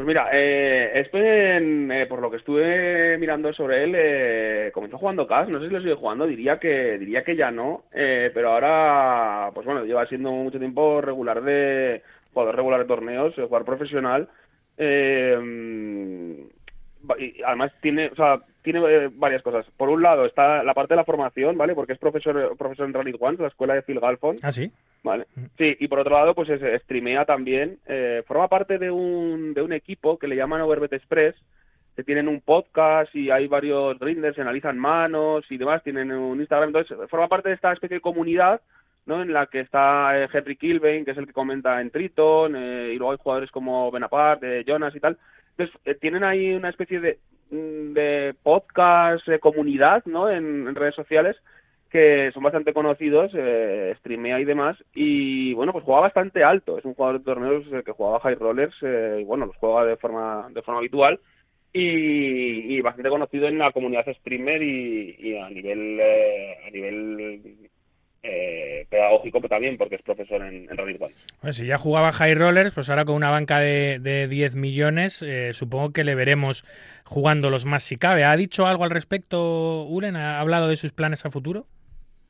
Pues 0.00 0.06
mira, 0.06 0.30
eh, 0.32 1.02
Spen, 1.08 1.92
eh, 1.92 2.06
por 2.06 2.22
lo 2.22 2.30
que 2.30 2.38
estuve 2.38 3.18
mirando 3.18 3.52
sobre 3.52 3.84
él, 3.84 3.92
eh, 3.94 4.70
comenzó 4.72 4.96
jugando 4.96 5.26
CAS, 5.26 5.50
no 5.50 5.60
sé 5.60 5.66
si 5.66 5.74
lo 5.74 5.80
sigue 5.82 5.94
jugando, 5.94 6.26
diría 6.26 6.58
que 6.58 6.96
diría 6.96 7.22
que 7.22 7.36
ya 7.36 7.50
no, 7.50 7.84
eh, 7.92 8.30
pero 8.32 8.52
ahora, 8.52 9.50
pues 9.52 9.66
bueno, 9.66 9.84
lleva 9.84 10.06
siendo 10.06 10.30
mucho 10.32 10.58
tiempo 10.58 11.02
regular 11.02 11.42
de 11.42 12.02
jugador 12.32 12.56
regular 12.56 12.80
de 12.80 12.86
torneos, 12.86 13.36
eh, 13.36 13.42
jugador 13.42 13.66
profesional, 13.66 14.30
eh, 14.78 15.36
mm, 15.38 16.32
y 17.18 17.42
además 17.42 17.70
tiene, 17.82 18.06
o 18.08 18.14
sea, 18.16 18.40
tiene 18.62 18.80
eh, 18.86 19.10
varias 19.12 19.42
cosas. 19.42 19.66
Por 19.76 19.88
un 19.88 20.02
lado 20.02 20.24
está 20.26 20.62
la 20.62 20.74
parte 20.74 20.94
de 20.94 20.98
la 20.98 21.04
formación, 21.04 21.56
¿vale? 21.56 21.74
Porque 21.74 21.92
es 21.94 21.98
profesor, 21.98 22.56
profesor 22.56 22.86
en 22.86 22.94
Rally 22.94 23.14
One, 23.18 23.38
la 23.40 23.48
escuela 23.48 23.74
de 23.74 23.82
Phil 23.82 24.00
Galfond, 24.00 24.40
Ah, 24.42 24.52
sí. 24.52 24.70
Vale. 25.02 25.24
Sí, 25.56 25.76
y 25.80 25.88
por 25.88 25.98
otro 26.00 26.14
lado, 26.14 26.34
pues 26.34 26.48
es, 26.50 26.82
streamea 26.82 27.24
también. 27.24 27.78
eh, 27.86 28.22
forma 28.26 28.48
parte 28.48 28.78
de 28.78 28.90
un, 28.90 29.54
de 29.54 29.62
un 29.62 29.72
equipo 29.72 30.18
que 30.18 30.28
le 30.28 30.36
llaman 30.36 30.60
Overbet 30.60 30.92
Express, 30.92 31.34
que 31.96 32.04
tienen 32.04 32.28
un 32.28 32.40
podcast 32.40 33.14
y 33.14 33.30
hay 33.30 33.46
varios 33.46 33.98
grinders, 33.98 34.34
se 34.36 34.42
analizan 34.42 34.78
manos 34.78 35.44
y 35.50 35.56
demás, 35.56 35.82
tienen 35.82 36.12
un 36.12 36.38
Instagram. 36.40 36.68
Entonces, 36.68 36.96
forma 37.08 37.28
parte 37.28 37.48
de 37.48 37.54
esta 37.54 37.72
especie 37.72 37.96
de 37.96 38.00
comunidad, 38.02 38.60
¿no? 39.06 39.22
En 39.22 39.32
la 39.32 39.46
que 39.46 39.60
está 39.60 40.18
eh, 40.22 40.28
Henry 40.32 40.56
Kilbane, 40.56 41.04
que 41.04 41.12
es 41.12 41.16
el 41.18 41.26
que 41.26 41.32
comenta 41.32 41.80
en 41.80 41.90
Triton, 41.90 42.54
eh, 42.56 42.92
y 42.94 42.96
luego 42.96 43.12
hay 43.12 43.18
jugadores 43.18 43.50
como 43.50 43.90
Benapart, 43.90 44.42
eh, 44.44 44.64
Jonas 44.66 44.94
y 44.94 45.00
tal. 45.00 45.16
Entonces, 45.56 45.80
eh, 45.86 45.94
tienen 45.94 46.24
ahí 46.24 46.52
una 46.52 46.68
especie 46.68 47.00
de, 47.00 47.18
mm, 47.18 47.39
de 47.50 48.34
podcast, 48.42 49.26
de 49.26 49.38
comunidad, 49.38 50.04
¿no? 50.06 50.30
En, 50.30 50.68
en 50.68 50.74
redes 50.74 50.94
sociales 50.94 51.36
que 51.90 52.30
son 52.32 52.44
bastante 52.44 52.72
conocidos, 52.72 53.32
eh, 53.34 53.94
streamea 53.98 54.40
y 54.40 54.44
demás, 54.44 54.76
y 54.94 55.52
bueno, 55.54 55.72
pues 55.72 55.84
juega 55.84 56.02
bastante 56.02 56.44
alto, 56.44 56.78
es 56.78 56.84
un 56.84 56.94
jugador 56.94 57.18
de 57.18 57.24
torneos 57.24 57.64
eh, 57.72 57.82
que 57.84 57.92
jugaba 57.92 58.20
high 58.20 58.36
rollers, 58.36 58.76
eh, 58.82 59.18
y 59.20 59.24
bueno, 59.24 59.46
los 59.46 59.56
juega 59.56 59.84
de 59.84 59.96
forma, 59.96 60.48
de 60.50 60.62
forma 60.62 60.78
habitual, 60.78 61.18
y, 61.72 62.76
y 62.76 62.80
bastante 62.80 63.10
conocido 63.10 63.48
en 63.48 63.58
la 63.58 63.72
comunidad 63.72 64.06
streamer 64.20 64.62
y, 64.62 65.16
y 65.18 65.36
a 65.36 65.50
nivel, 65.50 65.98
eh, 66.00 66.58
a 66.66 66.70
nivel 66.70 67.70
eh, 68.22 68.86
pedagógico 68.90 69.40
pues 69.40 69.50
también, 69.50 69.78
porque 69.78 69.94
es 69.96 70.02
profesor 70.02 70.42
en, 70.42 70.68
en 70.70 70.78
One. 70.78 71.14
Pues 71.40 71.56
si 71.56 71.66
ya 71.66 71.78
jugaba 71.78 72.12
High 72.12 72.34
Rollers, 72.34 72.72
pues 72.72 72.90
ahora 72.90 73.04
con 73.04 73.14
una 73.14 73.30
banca 73.30 73.60
de, 73.60 73.98
de 74.00 74.28
10 74.28 74.56
millones, 74.56 75.22
eh, 75.22 75.52
supongo 75.52 75.92
que 75.92 76.04
le 76.04 76.14
veremos 76.14 76.64
jugando 77.04 77.50
los 77.50 77.64
más 77.64 77.82
si 77.82 77.96
cabe. 77.96 78.24
¿Ha 78.24 78.36
dicho 78.36 78.66
algo 78.66 78.84
al 78.84 78.90
respecto, 78.90 79.84
Uren? 79.84 80.16
¿Ha 80.16 80.40
hablado 80.40 80.68
de 80.68 80.76
sus 80.76 80.92
planes 80.92 81.24
a 81.24 81.30
futuro? 81.30 81.66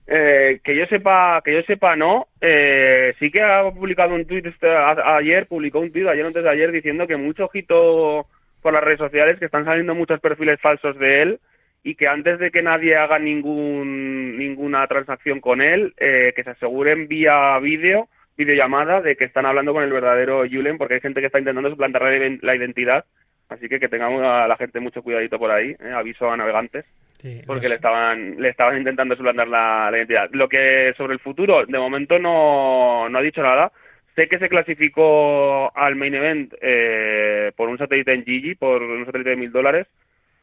Eh, 0.07 0.61
que 0.65 0.77
yo 0.77 0.87
sepa, 0.87 1.41
que 1.45 1.55
yo 1.55 1.63
sepa 1.63 1.95
no. 1.97 2.27
Eh, 2.41 3.15
sí 3.19 3.31
que 3.31 3.43
ha 3.43 3.71
publicado 3.71 4.15
un 4.15 4.27
tuit 4.27 4.45
este- 4.47 4.69
ayer, 4.69 5.47
publicó 5.47 5.81
un 5.81 5.93
tuit 5.93 6.07
ayer 6.07 6.27
antes 6.27 6.43
de 6.43 6.51
ayer 6.51 6.73
diciendo 6.73 7.07
que 7.07 7.17
mucho 7.17 7.45
ojito 7.45 8.27
por 8.61 8.73
las 8.73 8.83
redes 8.85 8.99
sociales, 8.99 9.39
que 9.39 9.45
están 9.47 9.65
saliendo 9.65 9.95
muchos 9.95 10.21
perfiles 10.21 10.61
falsos 10.61 10.99
de 10.99 11.23
él 11.23 11.41
y 11.83 11.95
que 11.95 12.09
antes 12.09 12.39
de 12.39 12.51
que 12.51 12.63
nadie 12.63 12.97
haga 12.97 13.19
ningún 13.19 14.37
ninguna 14.39 14.87
transacción 14.87 15.41
con 15.41 15.61
él, 15.63 15.95
eh, 15.99 16.33
que 16.37 16.45
se 16.45 16.51
aseguren 16.51 17.09
vía 17.09 17.59
vídeo, 17.59 18.09
videollamada, 18.37 19.01
de 19.01 19.17
que 19.17 19.25
están 19.25 19.47
hablando 19.47 19.73
con 19.73 19.83
el 19.85 19.93
verdadero 19.93 20.45
Julen, 20.51 20.79
porque 20.79 20.95
hay 20.95 21.01
gente 21.01 21.21
que 21.21 21.27
está 21.27 21.39
intentando 21.39 21.71
suplantar 21.71 22.03
la, 22.03 22.17
iden- 22.17 22.39
la 22.43 22.57
identidad. 22.57 23.05
Así 23.49 23.69
que 23.69 23.81
que 23.81 23.89
tengamos 23.89 24.23
a 24.23 24.47
la 24.47 24.57
gente 24.57 24.79
mucho 24.79 25.03
cuidadito 25.03 25.39
por 25.39 25.51
ahí, 25.51 25.71
eh, 25.81 25.91
aviso 25.93 26.31
a 26.31 26.37
navegantes 26.37 26.85
Sí, 27.19 27.43
porque 27.47 27.69
le 27.69 27.75
estaban 27.75 28.41
le 28.41 28.49
estaban 28.49 28.79
intentando 28.79 29.15
suplantar 29.17 29.49
la, 29.49 29.91
la 29.91 29.97
identidad. 29.99 30.31
Lo 30.33 30.49
que 30.49 30.95
sobre 30.97 31.15
el 31.15 31.19
futuro, 31.21 31.67
de 31.67 31.79
momento 31.79 32.19
no, 32.19 33.09
no 33.11 33.19
ha 33.19 33.23
dicho 33.23 33.43
nada. 33.43 33.73
Sé 34.15 34.27
que 34.29 34.39
se 34.39 34.49
clasificó 34.49 35.71
al 35.77 35.97
main 35.97 36.15
event 36.15 36.55
eh, 36.63 37.53
por 37.57 37.69
un 37.69 37.77
satélite 37.79 38.13
en 38.15 38.25
Gigi, 38.25 38.55
por 38.55 38.83
un 38.83 39.05
satélite 39.05 39.31
de 39.31 39.37
mil 39.37 39.53
dólares, 39.53 39.87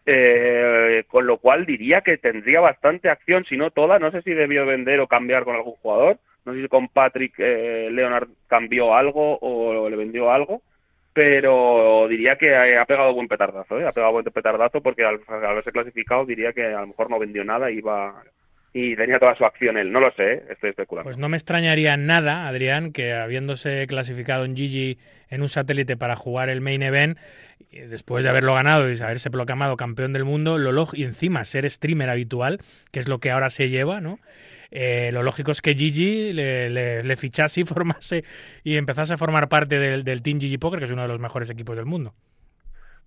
eh, 0.07 1.03
con 1.07 1.27
lo 1.27 1.37
cual 1.37 1.67
diría 1.67 2.01
que 2.01 2.17
tendría 2.17 2.59
bastante 2.61 3.09
acción, 3.09 3.45
si 3.45 3.57
no 3.57 3.69
toda. 3.69 3.99
No 3.99 4.09
sé 4.09 4.23
si 4.23 4.33
debió 4.33 4.65
vender 4.65 4.99
o 4.99 5.07
cambiar 5.07 5.43
con 5.43 5.55
algún 5.55 5.75
jugador. 5.75 6.17
No 6.45 6.53
sé 6.53 6.63
si 6.63 6.67
con 6.67 6.87
Patrick 6.87 7.35
eh, 7.37 7.89
Leonard 7.91 8.29
cambió 8.47 8.95
algo 8.95 9.37
o 9.39 9.87
le 9.89 9.95
vendió 9.95 10.31
algo 10.31 10.61
pero 11.17 12.07
diría 12.07 12.35
que 12.35 12.55
ha 12.55 12.85
pegado 12.85 13.11
buen 13.11 13.27
petardazo, 13.27 13.79
¿eh? 13.79 13.87
ha 13.87 13.91
pegado 13.91 14.11
buen 14.11 14.23
petardazo 14.25 14.81
porque 14.81 15.03
al, 15.03 15.19
haberse 15.27 15.71
clasificado 15.71 16.27
diría 16.27 16.53
que 16.53 16.63
a 16.63 16.81
lo 16.81 16.87
mejor 16.89 17.09
no 17.09 17.17
vendió 17.17 17.43
nada 17.43 17.71
y 17.71 17.79
iba 17.79 18.23
y 18.79 18.95
tenía 18.95 19.17
toda 19.19 19.35
su 19.35 19.43
acción 19.45 19.77
él, 19.77 19.91
no 19.91 19.99
lo 19.99 20.11
sé, 20.11 20.33
¿eh? 20.33 20.43
estoy 20.51 20.69
especulando. 20.71 21.05
Pues 21.07 21.17
no 21.17 21.29
me 21.29 21.37
extrañaría 21.37 21.97
nada, 21.97 22.47
Adrián, 22.47 22.91
que 22.91 23.13
habiéndose 23.13 23.87
clasificado 23.87 24.45
en 24.45 24.55
Gigi 24.55 24.97
en 25.29 25.41
un 25.41 25.49
satélite 25.49 25.97
para 25.97 26.15
jugar 26.15 26.49
el 26.49 26.61
main 26.61 26.83
event, 26.83 27.17
después 27.71 28.23
de 28.23 28.29
haberlo 28.29 28.53
ganado 28.53 28.91
y 28.91 28.99
haberse 29.01 29.31
proclamado 29.31 29.77
campeón 29.77 30.13
del 30.13 30.25
mundo, 30.25 30.57
lo 30.57 30.71
log- 30.71 30.93
y 30.97 31.03
encima 31.03 31.43
ser 31.45 31.69
streamer 31.69 32.09
habitual, 32.09 32.59
que 32.91 32.99
es 32.99 33.07
lo 33.07 33.19
que 33.19 33.31
ahora 33.31 33.49
se 33.49 33.69
lleva, 33.69 33.99
¿no? 33.99 34.19
Eh, 34.69 35.11
lo 35.13 35.23
lógico 35.23 35.51
es 35.51 35.61
que 35.61 35.75
Gigi 35.75 36.33
le, 36.33 36.69
le- 36.69 37.01
le 37.03 37.15
fichase 37.15 37.61
y 37.61 37.63
formase 37.63 38.23
y 38.63 38.75
empezase 38.75 39.13
a 39.13 39.17
formar 39.17 39.47
parte 39.47 39.79
del, 39.79 40.03
del 40.03 40.21
Team 40.21 40.39
Gigi 40.39 40.57
Poker, 40.57 40.79
que 40.79 40.85
es 40.85 40.91
uno 40.91 41.01
de 41.03 41.07
los 41.07 41.19
mejores 41.19 41.49
equipos 41.49 41.75
del 41.77 41.85
mundo. 41.85 42.13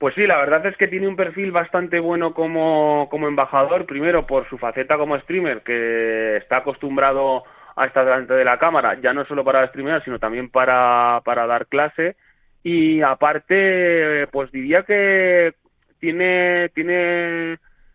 Pues 0.00 0.16
sí, 0.16 0.26
la 0.26 0.38
verdad 0.38 0.66
es 0.66 0.76
que 0.78 0.88
tiene 0.88 1.08
un 1.08 1.16
perfil 1.16 1.52
bastante 1.52 2.00
bueno 2.00 2.32
como, 2.34 3.08
como 3.10 3.28
embajador, 3.28 3.84
primero 3.86 4.26
por 4.26 4.48
su 4.48 4.58
faceta 4.58 4.96
como 4.98 5.18
streamer, 5.20 5.62
que 5.62 6.38
está 6.38 6.58
acostumbrado 6.58 7.44
a 7.76 7.86
estar 7.86 8.06
delante 8.06 8.32
de 8.34 8.44
la 8.46 8.58
cámara, 8.58 8.98
ya 9.02 9.12
no 9.12 9.26
solo 9.26 9.44
para 9.44 9.66
streamear, 9.68 10.02
sino 10.04 10.18
también 10.18 10.50
para, 10.50 11.20
para 11.24 11.46
dar 11.46 11.66
clase. 11.68 12.16
Y 12.62 13.02
aparte, 13.02 14.26
pues 14.32 14.50
diría 14.52 14.84
que 14.84 15.52
tiene, 16.00 16.70
tiene, 16.74 17.54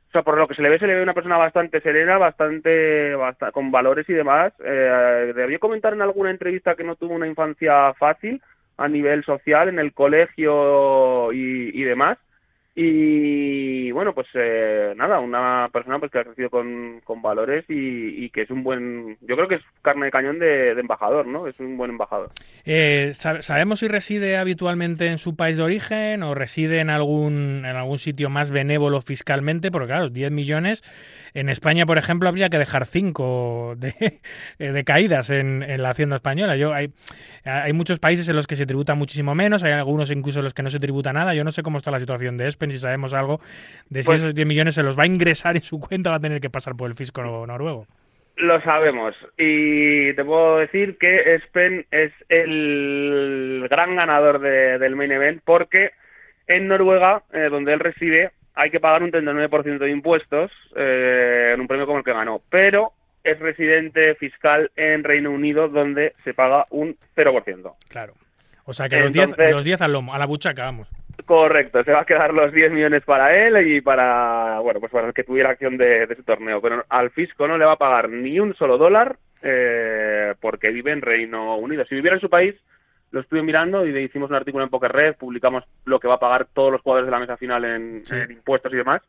o 0.09 0.11
sea, 0.11 0.23
por 0.23 0.37
lo 0.37 0.47
que 0.47 0.55
se 0.55 0.61
le 0.61 0.69
ve, 0.69 0.79
se 0.79 0.87
le 0.87 0.95
ve 0.95 1.03
una 1.03 1.13
persona 1.15 1.37
bastante 1.37 1.81
serena, 1.81 2.19
bastante, 2.19 3.15
basta- 3.15 3.51
con 3.51 3.71
valores 3.71 4.07
y 4.09 4.13
demás. 4.13 4.53
Eh, 4.63 5.33
debió 5.35 5.59
comentar 5.59 5.93
en 5.93 6.03
alguna 6.03 6.29
entrevista 6.31 6.75
que 6.75 6.83
no 6.83 6.95
tuvo 6.97 7.15
una 7.15 7.27
infancia 7.27 7.93
fácil 7.95 8.41
a 8.77 8.87
nivel 8.87 9.23
social 9.23 9.69
en 9.69 9.79
el 9.79 9.93
colegio 9.93 11.31
y, 11.33 11.83
demás. 11.83 12.17
Y 12.77 13.89
bueno, 13.91 14.13
pues 14.13 14.27
eh, 14.33 14.93
nada, 14.97 15.19
una 15.21 15.69
persona 15.71 15.97
pues 15.97 16.11
que 16.11 16.19
ha 16.19 16.25
crecido 16.25 16.49
con, 16.49 16.99
con 17.05 17.21
valores 17.21 17.63
y, 17.69 18.25
y 18.25 18.29
que 18.31 18.41
es 18.41 18.49
un 18.49 18.63
buen, 18.63 19.17
yo 19.21 19.37
creo 19.37 19.47
que 19.47 19.55
es 19.55 19.61
carne 19.81 20.07
de 20.07 20.11
cañón 20.11 20.39
de, 20.39 20.75
de 20.75 20.81
embajador, 20.81 21.25
¿no? 21.25 21.47
Es 21.47 21.57
un 21.61 21.77
buen 21.77 21.91
embajador. 21.91 22.31
Eh, 22.65 23.11
¿sab- 23.13 23.41
¿Sabemos 23.41 23.79
si 23.79 23.87
reside 23.87 24.35
habitualmente 24.35 25.07
en 25.07 25.19
su 25.19 25.37
país 25.37 25.55
de 25.55 25.63
origen 25.63 26.21
o 26.23 26.35
reside 26.35 26.81
en 26.81 26.89
algún, 26.89 27.63
en 27.65 27.77
algún 27.77 27.97
sitio 27.97 28.29
más 28.29 28.51
benévolo 28.51 28.99
fiscalmente? 28.99 29.71
Porque 29.71 29.87
claro, 29.87 30.09
10 30.09 30.31
millones. 30.31 30.83
En 31.35 31.49
España, 31.49 31.85
por 31.85 31.97
ejemplo, 31.99 32.27
habría 32.29 32.49
que 32.49 32.57
dejar 32.57 32.85
5 32.85 33.75
de, 33.77 33.93
eh, 34.57 34.71
de 34.71 34.83
caídas 34.83 35.29
en, 35.29 35.61
en 35.61 35.83
la 35.83 35.91
hacienda 35.91 36.15
española. 36.15 36.55
Yo, 36.55 36.73
hay, 36.73 36.91
hay 37.43 37.73
muchos 37.73 37.99
países 37.99 38.27
en 38.29 38.35
los 38.35 38.47
que 38.47 38.55
se 38.55 38.65
tributa 38.65 38.95
muchísimo 38.95 39.35
menos, 39.35 39.61
hay 39.61 39.73
algunos 39.73 40.09
incluso 40.11 40.39
en 40.39 40.45
los 40.45 40.53
que 40.53 40.63
no 40.63 40.69
se 40.71 40.79
tributa 40.79 41.13
nada. 41.13 41.33
Yo 41.35 41.43
no 41.43 41.51
sé 41.51 41.61
cómo 41.61 41.77
está 41.77 41.91
la 41.91 41.99
situación 41.99 42.37
de 42.37 42.47
Espen, 42.47 42.71
si 42.71 42.79
sabemos 42.79 43.13
algo 43.13 43.39
de 43.89 44.01
si 44.01 44.07
Pues- 44.07 44.21
esos 44.21 44.33
10 44.33 44.47
millones 44.47 44.75
se 44.75 44.81
los 44.83 44.97
va 44.97 45.03
a 45.03 45.07
ingresar 45.07 45.55
en 45.57 45.61
su 45.61 45.79
cuenta, 45.79 46.09
va 46.09 46.15
a 46.15 46.19
tener 46.21 46.39
que 46.41 46.49
pasar 46.49 46.75
por 46.75 46.89
el 46.89 46.95
fisco 46.95 47.21
noruego. 47.45 47.85
Lo 48.37 48.59
sabemos 48.63 49.15
y 49.37 50.13
te 50.13 50.25
puedo 50.25 50.57
decir 50.57 50.97
que 50.97 51.35
Spen 51.45 51.85
es 51.91 52.11
el 52.29 53.67
gran 53.69 53.95
ganador 53.95 54.39
de- 54.39 54.77
del 54.79 54.95
main 54.95 55.11
event 55.11 55.41
porque 55.45 55.91
en 56.47 56.67
Noruega, 56.67 57.23
eh, 57.33 57.47
donde 57.49 57.73
él 57.73 57.79
reside, 57.79 58.31
hay 58.55 58.71
que 58.71 58.79
pagar 58.79 59.03
un 59.03 59.11
39% 59.11 59.77
de 59.77 59.89
impuestos 59.91 60.51
eh, 60.75 61.51
en 61.53 61.61
un 61.61 61.67
premio 61.67 61.85
como 61.85 61.99
el 61.99 62.03
que 62.05 62.13
ganó, 62.13 62.41
pero 62.49 62.91
es 63.23 63.39
residente 63.39 64.15
fiscal 64.15 64.71
en 64.75 65.03
Reino 65.03 65.31
Unido 65.31 65.67
donde 65.67 66.13
se 66.23 66.33
paga 66.33 66.65
un 66.69 66.95
0%. 67.15 67.73
Claro. 67.89 68.13
O 68.65 68.73
sea 68.73 68.87
que 68.89 68.97
los 68.99 69.11
10 69.13 69.29
Entonces- 69.29 69.51
los 69.55 69.63
10 69.63 69.81
al 69.81 69.93
lomo, 69.93 70.13
a 70.13 70.19
la 70.19 70.25
buchaca, 70.25 70.63
vamos. 70.63 70.87
Correcto, 71.25 71.83
se 71.83 71.91
va 71.91 72.01
a 72.01 72.05
quedar 72.05 72.33
los 72.33 72.51
10 72.51 72.71
millones 72.71 73.03
para 73.03 73.35
él 73.47 73.67
y 73.67 73.81
para, 73.81 74.59
bueno, 74.59 74.79
pues 74.79 74.91
para 74.91 75.07
el 75.07 75.13
que 75.13 75.23
tuviera 75.23 75.49
acción 75.51 75.77
de, 75.77 76.05
de 76.05 76.13
ese 76.13 76.23
torneo. 76.23 76.61
Pero 76.61 76.83
al 76.89 77.09
fisco 77.11 77.47
no 77.47 77.57
le 77.57 77.65
va 77.65 77.73
a 77.73 77.77
pagar 77.77 78.09
ni 78.09 78.39
un 78.39 78.53
solo 78.55 78.77
dólar 78.77 79.15
eh, 79.41 80.33
porque 80.41 80.69
vive 80.71 80.91
en 80.91 81.01
Reino 81.01 81.55
Unido. 81.57 81.85
Si 81.85 81.95
viviera 81.95 82.15
en 82.17 82.21
su 82.21 82.29
país, 82.29 82.53
lo 83.15 83.21
estuve 83.21 83.41
mirando 83.41 83.85
y 83.87 83.97
hicimos 84.03 84.29
un 84.29 84.35
artículo 84.35 84.63
en 84.63 84.69
Poker 84.69 84.91
Red, 84.91 85.15
publicamos 85.15 85.63
lo 85.85 85.99
que 85.99 86.07
va 86.07 86.15
a 86.15 86.19
pagar 86.19 86.47
todos 86.53 86.71
los 86.71 86.81
jugadores 86.81 87.07
de 87.07 87.11
la 87.11 87.19
mesa 87.19 87.37
final 87.37 87.65
en, 87.65 88.05
Sí. 88.05 88.13
en 88.15 88.31
impuestos 88.31 88.71
y 88.73 88.77
demás. 88.77 89.01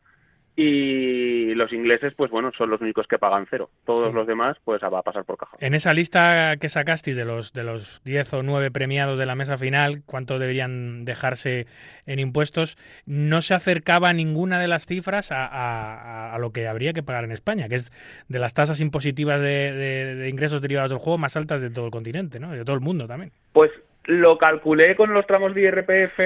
Y 0.59 1.53
los 1.53 1.71
ingleses, 1.71 2.15
pues 2.15 2.31
bueno, 2.31 2.51
son 2.57 2.71
los 2.71 2.81
únicos 2.81 3.05
que 3.05 3.19
pagan 3.19 3.45
cero. 3.47 3.69
Todos 3.85 4.09
Sí. 4.09 4.15
los 4.15 4.25
demás, 4.25 4.57
pues 4.63 4.81
va 4.81 4.97
a 4.97 5.03
pasar 5.03 5.23
por 5.23 5.37
caja. 5.37 5.55
En 5.59 5.75
esa 5.75 5.93
lista 5.93 6.55
que 6.59 6.67
sacasteis 6.67 7.15
de 7.15 7.25
los 7.25 7.53
de 7.53 7.63
los 7.63 8.01
10 8.05 8.33
o 8.33 8.41
9 8.41 8.71
premiados 8.71 9.19
de 9.19 9.27
la 9.27 9.35
mesa 9.35 9.59
final, 9.59 10.01
cuánto 10.07 10.39
deberían 10.39 11.05
dejarse 11.05 11.67
en 12.07 12.17
impuestos, 12.19 12.75
no 13.05 13.41
se 13.41 13.53
acercaba 13.53 14.11
ninguna 14.13 14.59
de 14.59 14.67
las 14.67 14.87
cifras 14.87 15.31
a, 15.31 15.45
a- 15.45 16.33
a 16.33 16.39
lo 16.39 16.51
que 16.51 16.67
habría 16.67 16.93
que 16.93 17.03
pagar 17.03 17.23
en 17.23 17.33
España, 17.33 17.69
que 17.69 17.75
es 17.75 17.91
de 18.27 18.39
las 18.39 18.55
tasas 18.55 18.81
impositivas 18.81 19.39
de, 19.39 19.71
de- 19.73 20.15
de 20.15 20.29
ingresos 20.29 20.59
derivados 20.63 20.89
del 20.89 20.99
juego 20.99 21.19
más 21.19 21.35
altas 21.37 21.61
de 21.61 21.69
todo 21.69 21.85
el 21.85 21.91
continente, 21.91 22.39
¿no? 22.39 22.51
De 22.51 22.65
todo 22.65 22.75
el 22.75 22.81
mundo 22.81 23.05
también. 23.05 23.31
Pues 23.53 23.69
lo 24.07 24.37
calculé 24.37 24.95
con 24.95 25.13
los 25.13 25.27
tramos 25.27 25.53
de 25.53 25.61
IRPF, 25.63 26.17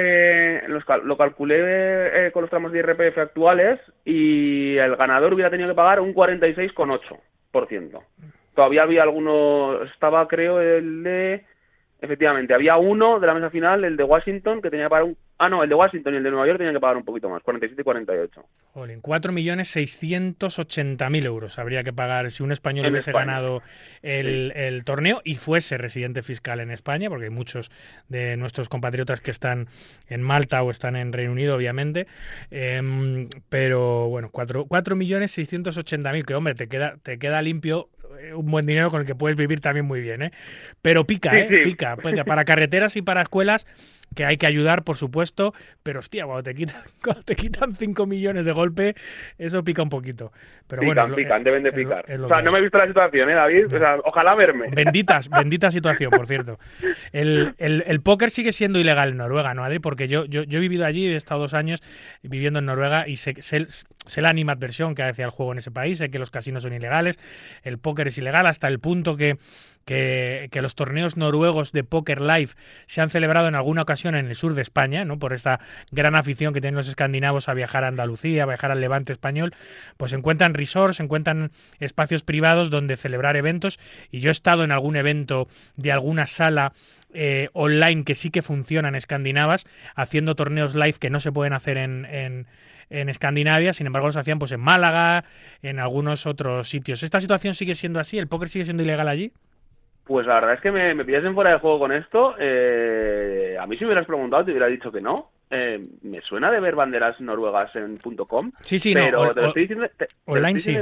lo 1.04 1.18
calculé 1.18 2.28
eh, 2.28 2.32
con 2.32 2.44
los 2.44 2.50
tramos 2.50 2.72
de 2.72 2.80
IRPF 2.80 3.18
actuales 3.18 3.80
y 4.06 4.78
el 4.78 4.96
ganador 4.96 5.34
hubiera 5.34 5.50
tenido 5.50 5.70
que 5.70 5.76
pagar 5.76 6.00
un 6.00 6.14
46,8%. 6.14 8.04
Todavía 8.54 8.84
había 8.84 9.02
alguno, 9.02 9.82
estaba 9.84 10.28
creo 10.28 10.62
el 10.62 11.02
de, 11.02 11.44
efectivamente, 12.02 12.54
había 12.54 12.76
uno 12.78 13.20
de 13.20 13.28
la 13.28 13.34
mesa 13.34 13.50
final, 13.50 13.84
el 13.86 13.96
de 13.96 14.04
Washington, 14.04 14.62
que 14.62 14.70
tenía 14.70 14.86
que 14.88 14.90
pagar 14.90 15.06
un, 15.06 15.18
ah 15.38 15.48
no, 15.50 15.64
el 15.64 15.70
de 15.70 15.76
Washington 15.76 16.14
y 16.14 16.18
el 16.18 16.24
de 16.24 16.32
Nueva 16.32 16.48
York 16.48 16.58
tenían 16.58 16.74
que 16.74 16.80
pagar 16.82 16.98
un 16.98 17.06
poquito 17.06 17.30
más, 17.30 17.42
47 17.44 17.82
y 17.82 17.84
48. 17.84 18.44
Jolín, 18.74 19.02
4.680.000 19.02 21.26
euros 21.26 21.60
habría 21.60 21.84
que 21.84 21.94
pagar 21.94 22.32
si 22.32 22.44
un 22.44 22.52
español 22.52 22.86
En 22.86 22.94
hubiese 22.94 23.12
España. 23.12 23.26
ganado 23.28 23.62
el, 24.02 24.52
el 24.56 24.84
torneo 24.84 25.22
y 25.24 25.36
fuese 25.36 25.78
residente 25.78 26.24
fiscal 26.24 26.60
en 26.60 26.72
España, 26.72 27.10
porque 27.10 27.26
hay 27.26 27.32
muchos 27.32 27.70
de 28.10 28.36
nuestros 28.38 28.68
compatriotas 28.70 29.22
que 29.22 29.32
están 29.32 29.68
en 30.08 30.22
Malta 30.22 30.64
o 30.64 30.72
están 30.72 30.96
en 30.96 31.14
Reino 31.14 31.32
Unido, 31.34 31.56
obviamente. 31.56 32.08
Em, 32.50 33.28
pero 33.50 34.08
bueno, 34.10 34.32
4.680.000, 34.32 36.26
que 36.26 36.36
hombre, 36.36 36.56
te 36.56 36.68
queda, 36.68 36.96
te 37.04 37.20
queda 37.20 37.42
limpio 37.42 37.90
eh, 38.01 38.01
un 38.36 38.50
buen 38.52 38.66
dinero 38.66 38.90
con 38.92 39.02
el 39.02 39.08
que 39.08 39.16
puedes 39.16 39.36
vivir 39.38 39.62
también 39.62 39.86
muy 39.86 40.02
bien, 40.02 40.22
¿eh? 40.24 40.32
Pero 40.82 41.06
pica, 41.06 41.32
Sí, 41.32 41.38
¿eh? 41.38 41.48
sí. 41.50 41.70
Pica, 41.72 41.96
pica. 41.98 42.24
Para 42.26 42.46
carreteras 42.46 42.96
y 42.96 43.02
para 43.02 43.22
escuelas 43.22 43.66
que 44.16 44.26
hay 44.26 44.38
que 44.38 44.46
ayudar, 44.46 44.84
por 44.84 44.98
supuesto, 44.98 45.54
pero 45.84 46.00
hostia, 46.00 46.26
cuando 46.26 46.44
te 46.44 46.54
quitan, 46.54 46.82
cuando 47.04 47.24
te 47.24 47.36
quitan 47.36 47.74
5 47.76 48.06
millones 48.06 48.46
de 48.46 48.52
golpe, 48.52 48.96
eso 49.38 49.64
pica 49.64 49.82
un 49.84 49.90
poquito. 49.90 50.32
Pero 50.68 50.84
bueno, 50.84 51.02
pican, 51.02 51.10
lo- 51.12 51.16
pican, 51.18 51.44
deben 51.44 51.64
de 51.64 51.70
es 51.70 51.76
lo- 51.76 51.82
picar. 51.82 52.06
es 52.08 52.20
lo 52.20 52.26
o 52.26 52.30
sea, 52.30 52.42
no 52.42 52.52
me 52.52 52.60
he 52.60 52.62
visto 52.62 52.78
la 52.78 52.88
situación, 52.88 53.30
¿eh, 53.30 53.34
David? 53.34 53.66
O 53.68 53.70
sea, 53.80 53.98
ojalá 54.06 54.36
verme. 54.36 54.68
Benditas, 54.70 55.30
bendita 55.30 55.72
situación, 55.72 56.12
por 56.12 56.28
cierto. 56.28 56.60
El, 57.12 57.54
el- 57.58 57.84
el 57.88 58.02
póker 58.02 58.30
sigue 58.32 58.52
siendo 58.52 58.80
ilegal 58.80 59.10
en 59.10 59.18
Noruega, 59.18 59.54
¿no, 59.54 59.64
Adri? 59.64 59.80
Porque 59.80 60.08
yo, 60.08 60.26
yo, 60.26 60.44
yo 60.44 60.58
he 60.60 60.62
vivido 60.62 60.86
allí, 60.86 61.08
he 61.08 61.16
estado 61.16 61.42
dos 61.42 61.54
años 61.54 61.82
viviendo 62.24 62.60
en 62.60 62.66
Noruega 62.66 63.08
y 63.08 63.16
sé, 63.18 63.34
sé, 63.42 63.66
sé 64.06 64.22
la 64.22 64.30
animadversión 64.30 64.96
que 64.96 65.04
hace 65.04 65.24
al 65.24 65.30
juego 65.30 65.52
en 65.52 65.58
ese 65.60 65.72
país, 65.72 65.98
sé 65.98 66.10
que 66.10 66.20
los 66.20 66.32
casinos 66.32 66.64
son 66.64 66.74
ilegales, 66.74 67.18
el 67.64 67.78
póker 67.78 68.08
es 68.08 68.18
ilegal 68.18 68.46
hasta 68.48 68.68
el 68.68 68.80
punto 68.80 69.18
que, 69.18 69.38
que, 69.86 70.50
los 70.62 70.76
torneos 70.76 71.18
noruegos 71.18 71.72
de 71.72 71.84
póker 71.84 72.22
live 72.22 72.52
se 72.86 73.02
han 73.02 73.10
celebrado 73.10 73.48
en 73.48 73.56
alguna 73.56 73.82
ocasión 73.82 74.16
en 74.16 74.28
el 74.28 74.36
sur 74.36 74.54
de 74.54 74.62
España, 74.62 75.06
¿no? 75.06 75.18
Por 75.20 75.34
esta 75.34 75.60
gran 75.92 76.16
afición 76.16 76.54
que 76.54 76.62
tienen 76.62 76.78
los 76.78 76.88
escandinavos 76.88 77.50
a 77.50 77.54
viajar 77.54 77.84
a 77.84 77.88
Andalucía, 77.88 78.44
a 78.44 78.46
viajar 78.46 78.72
al 78.72 78.82
Levante 78.82 79.12
español, 79.12 79.54
pues 79.98 80.14
encuentran 80.14 80.54
resorts, 80.54 81.00
encuentran 81.00 81.52
espacios 81.80 82.24
privados 82.24 82.70
donde 82.70 82.98
celebrar 82.98 83.36
eventos 83.36 83.80
y 84.12 84.20
yo 84.20 84.30
he 84.30 84.32
estado 84.32 84.64
en 84.64 84.72
algún 84.72 84.96
evento 84.96 85.48
de 85.76 85.92
alguna 85.92 86.28
sala 86.28 86.74
eh, 87.14 87.50
online 87.54 88.04
que 88.04 88.16
sí 88.16 88.30
que 88.30 88.42
funcionan 88.42 88.96
escandinavas 88.96 89.66
haciendo 89.96 90.36
torneos 90.36 90.76
live 90.76 90.94
que 90.94 91.10
no 91.10 91.20
se 91.20 91.32
pueden 91.32 91.54
hacer 91.54 91.78
en, 91.78 92.06
en, 92.06 92.48
en 92.90 93.10
Escandinavia, 93.10 93.74
sin 93.74 93.88
embargo 93.88 94.08
los 94.08 94.16
hacían 94.16 94.40
pues 94.40 94.52
en 94.52 94.60
Málaga, 94.60 95.26
en 95.62 95.80
algunos 95.80 96.26
otros 96.26 96.70
sitios. 96.70 97.04
¿Esta 97.04 97.20
situación 97.20 97.54
sigue 97.54 97.76
siendo 97.76 98.00
así? 98.00 98.18
¿El 98.20 98.28
póker 98.28 98.50
sigue 98.50 98.66
siendo 98.66 98.84
ilegal 98.84 99.08
allí? 99.08 99.32
Pues 100.12 100.28
la 100.28 100.34
verdad 100.36 100.56
es 100.56 100.60
que 100.60 100.72
me, 100.74 100.94
me 100.94 101.06
pillas 101.06 101.24
en 101.24 101.34
fuera 101.34 101.52
de 101.52 101.60
juego 101.60 101.80
con 101.80 101.94
esto. 101.94 102.36
Eh, 102.38 103.56
a 103.58 103.66
mí 103.66 103.78
si 103.78 103.86
me 103.86 103.92
hubieras 103.92 104.06
preguntado 104.06 104.44
te 104.44 104.52
hubiera 104.52 104.68
dicho 104.68 104.92
que 104.92 105.00
no. 105.00 105.32
Eh, 105.50 105.80
me 106.02 106.20
suena 106.20 106.52
de 106.52 106.60
ver 106.60 106.76
banderas 106.76 107.18
noruegas 107.22 107.74
en 107.78 107.96
.com. 108.28 108.52
Sí, 108.62 108.78
sí, 108.78 108.94
no, 108.94 109.06
pero 109.06 109.22
o- 109.22 109.34
te 109.34 109.40
lo 109.42 109.48
estoy 109.48 109.62
diciendo... 109.62 109.88
te- 109.98 110.06
te 110.08 110.14
lo 110.26 110.34
online 110.34 110.60
sí. 110.60 110.74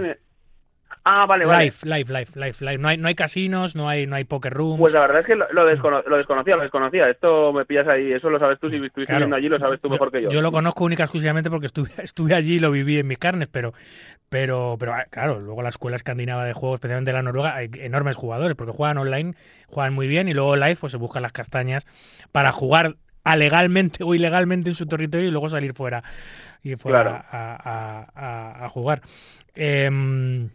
Ah, 1.04 1.26
vale, 1.26 1.46
vale. 1.46 1.66
Live, 1.66 1.76
live, 1.84 2.12
live, 2.14 2.32
live, 2.36 2.56
live. 2.60 2.78
No 2.78 2.88
hay, 2.88 2.98
no 2.98 3.08
hay 3.08 3.16
casinos, 3.16 3.76
no 3.76 3.88
hay, 3.90 4.06
no 4.08 4.16
hay 4.16 4.24
poker 4.26 4.54
rooms. 4.54 4.80
Pues 4.80 4.94
la 4.94 5.02
verdad 5.02 5.20
es 5.22 5.26
que 5.26 5.36
lo, 5.36 5.46
lo, 5.52 5.66
descono- 5.66 6.04
lo 6.06 6.18
desconocía, 6.18 6.56
lo 6.56 6.64
desconocía. 6.64 7.10
Esto 7.10 7.54
me 7.54 7.66
pillas 7.66 7.88
ahí, 7.88 8.12
eso 8.12 8.30
lo 8.30 8.38
sabes 8.40 8.60
tú, 8.60 8.70
si 8.70 8.76
estuviste 8.76 9.06
Claro. 9.06 9.20
viendo 9.22 9.36
allí 9.36 9.50
lo 9.50 9.60
sabes 9.60 9.80
tú 9.82 9.90
mejor 9.90 10.12
que 10.12 10.22
yo. 10.24 10.30
Yo 10.30 10.42
lo 10.42 10.52
conozco 10.52 10.84
única 10.84 11.04
exclusivamente 11.04 11.50
porque 11.50 11.68
estuve, 11.68 11.90
estuve 12.04 12.34
allí 12.36 12.56
y 12.56 12.60
lo 12.60 12.72
viví 12.72 12.98
en 13.00 13.08
mis 13.08 13.18
carnes, 13.18 13.48
pero, 13.52 13.74
pero, 14.30 14.76
pero 14.80 14.94
ah, 14.94 15.06
claro, 15.10 15.40
luego 15.40 15.62
la 15.64 15.70
escuela 15.70 15.96
escandinava 15.96 16.44
de 16.44 16.54
juego, 16.54 16.76
especialmente 16.76 17.12
la 17.14 17.22
noruega, 17.24 17.56
hay 17.56 17.70
enormes 17.76 18.16
jugadores 18.16 18.56
porque 18.56 18.74
juegan 18.74 18.98
online, 18.98 19.34
juegan 19.68 19.94
muy 19.94 20.08
bien 20.08 20.28
y 20.28 20.34
luego 20.34 20.56
live 20.56 20.76
pues 20.80 20.92
se 20.92 20.98
buscan 20.98 21.24
las 21.24 21.32
castañas 21.32 21.88
para 22.32 22.52
jugar 22.52 22.96
alegalmente 23.24 24.04
o 24.04 24.14
ilegalmente 24.16 24.70
en 24.70 24.76
su 24.76 24.86
territorio 24.86 25.28
y 25.28 25.32
luego 25.32 25.50
salir 25.50 25.74
fuera 25.74 26.04
y 26.64 26.76
fuera 26.76 27.04
Claro. 27.04 27.26
a, 27.32 27.56
a- 27.56 28.08
a- 28.62 28.66
a 28.66 28.70
jugar. 28.70 29.02
Em, 29.56 30.50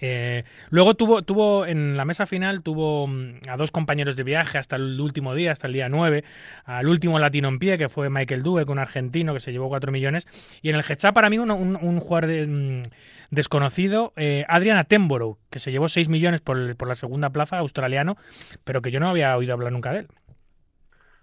eh, 0.00 0.44
luego 0.70 0.94
tuvo, 0.94 1.22
tuvo 1.22 1.66
en 1.66 1.96
la 1.96 2.04
mesa 2.04 2.26
final 2.26 2.62
tuvo 2.62 3.06
mm, 3.06 3.40
a 3.48 3.56
dos 3.56 3.70
compañeros 3.70 4.16
de 4.16 4.22
viaje 4.24 4.58
hasta 4.58 4.76
el 4.76 5.00
último 5.00 5.34
día, 5.34 5.52
hasta 5.52 5.66
el 5.66 5.72
día 5.74 5.88
9, 5.88 6.24
al 6.64 6.88
último 6.88 7.18
latino 7.18 7.48
en 7.48 7.58
pie, 7.58 7.78
que 7.78 7.88
fue 7.88 8.10
Michael 8.10 8.42
Dueck, 8.42 8.68
un 8.68 8.78
argentino 8.78 9.34
que 9.34 9.40
se 9.40 9.52
llevó 9.52 9.68
4 9.68 9.92
millones, 9.92 10.26
y 10.62 10.70
en 10.70 10.76
el 10.76 10.84
heads 10.88 11.12
para 11.14 11.30
mí 11.30 11.38
un, 11.38 11.50
un- 11.50 12.00
jugador 12.00 12.28
de- 12.28 12.46
mm, 12.46 12.82
desconocido, 13.30 14.12
eh, 14.16 14.44
Adrian 14.48 14.76
Attenborough, 14.78 15.38
que 15.50 15.58
se 15.58 15.70
llevó 15.72 15.88
6 15.88 16.08
millones 16.08 16.40
por, 16.40 16.76
por 16.76 16.88
la 16.88 16.94
segunda 16.94 17.30
plaza, 17.30 17.58
australiano, 17.58 18.16
pero 18.64 18.82
que 18.82 18.90
yo 18.90 19.00
no 19.00 19.08
había 19.08 19.36
oído 19.36 19.52
hablar 19.54 19.72
nunca 19.72 19.92
de 19.92 20.00
él. 20.00 20.08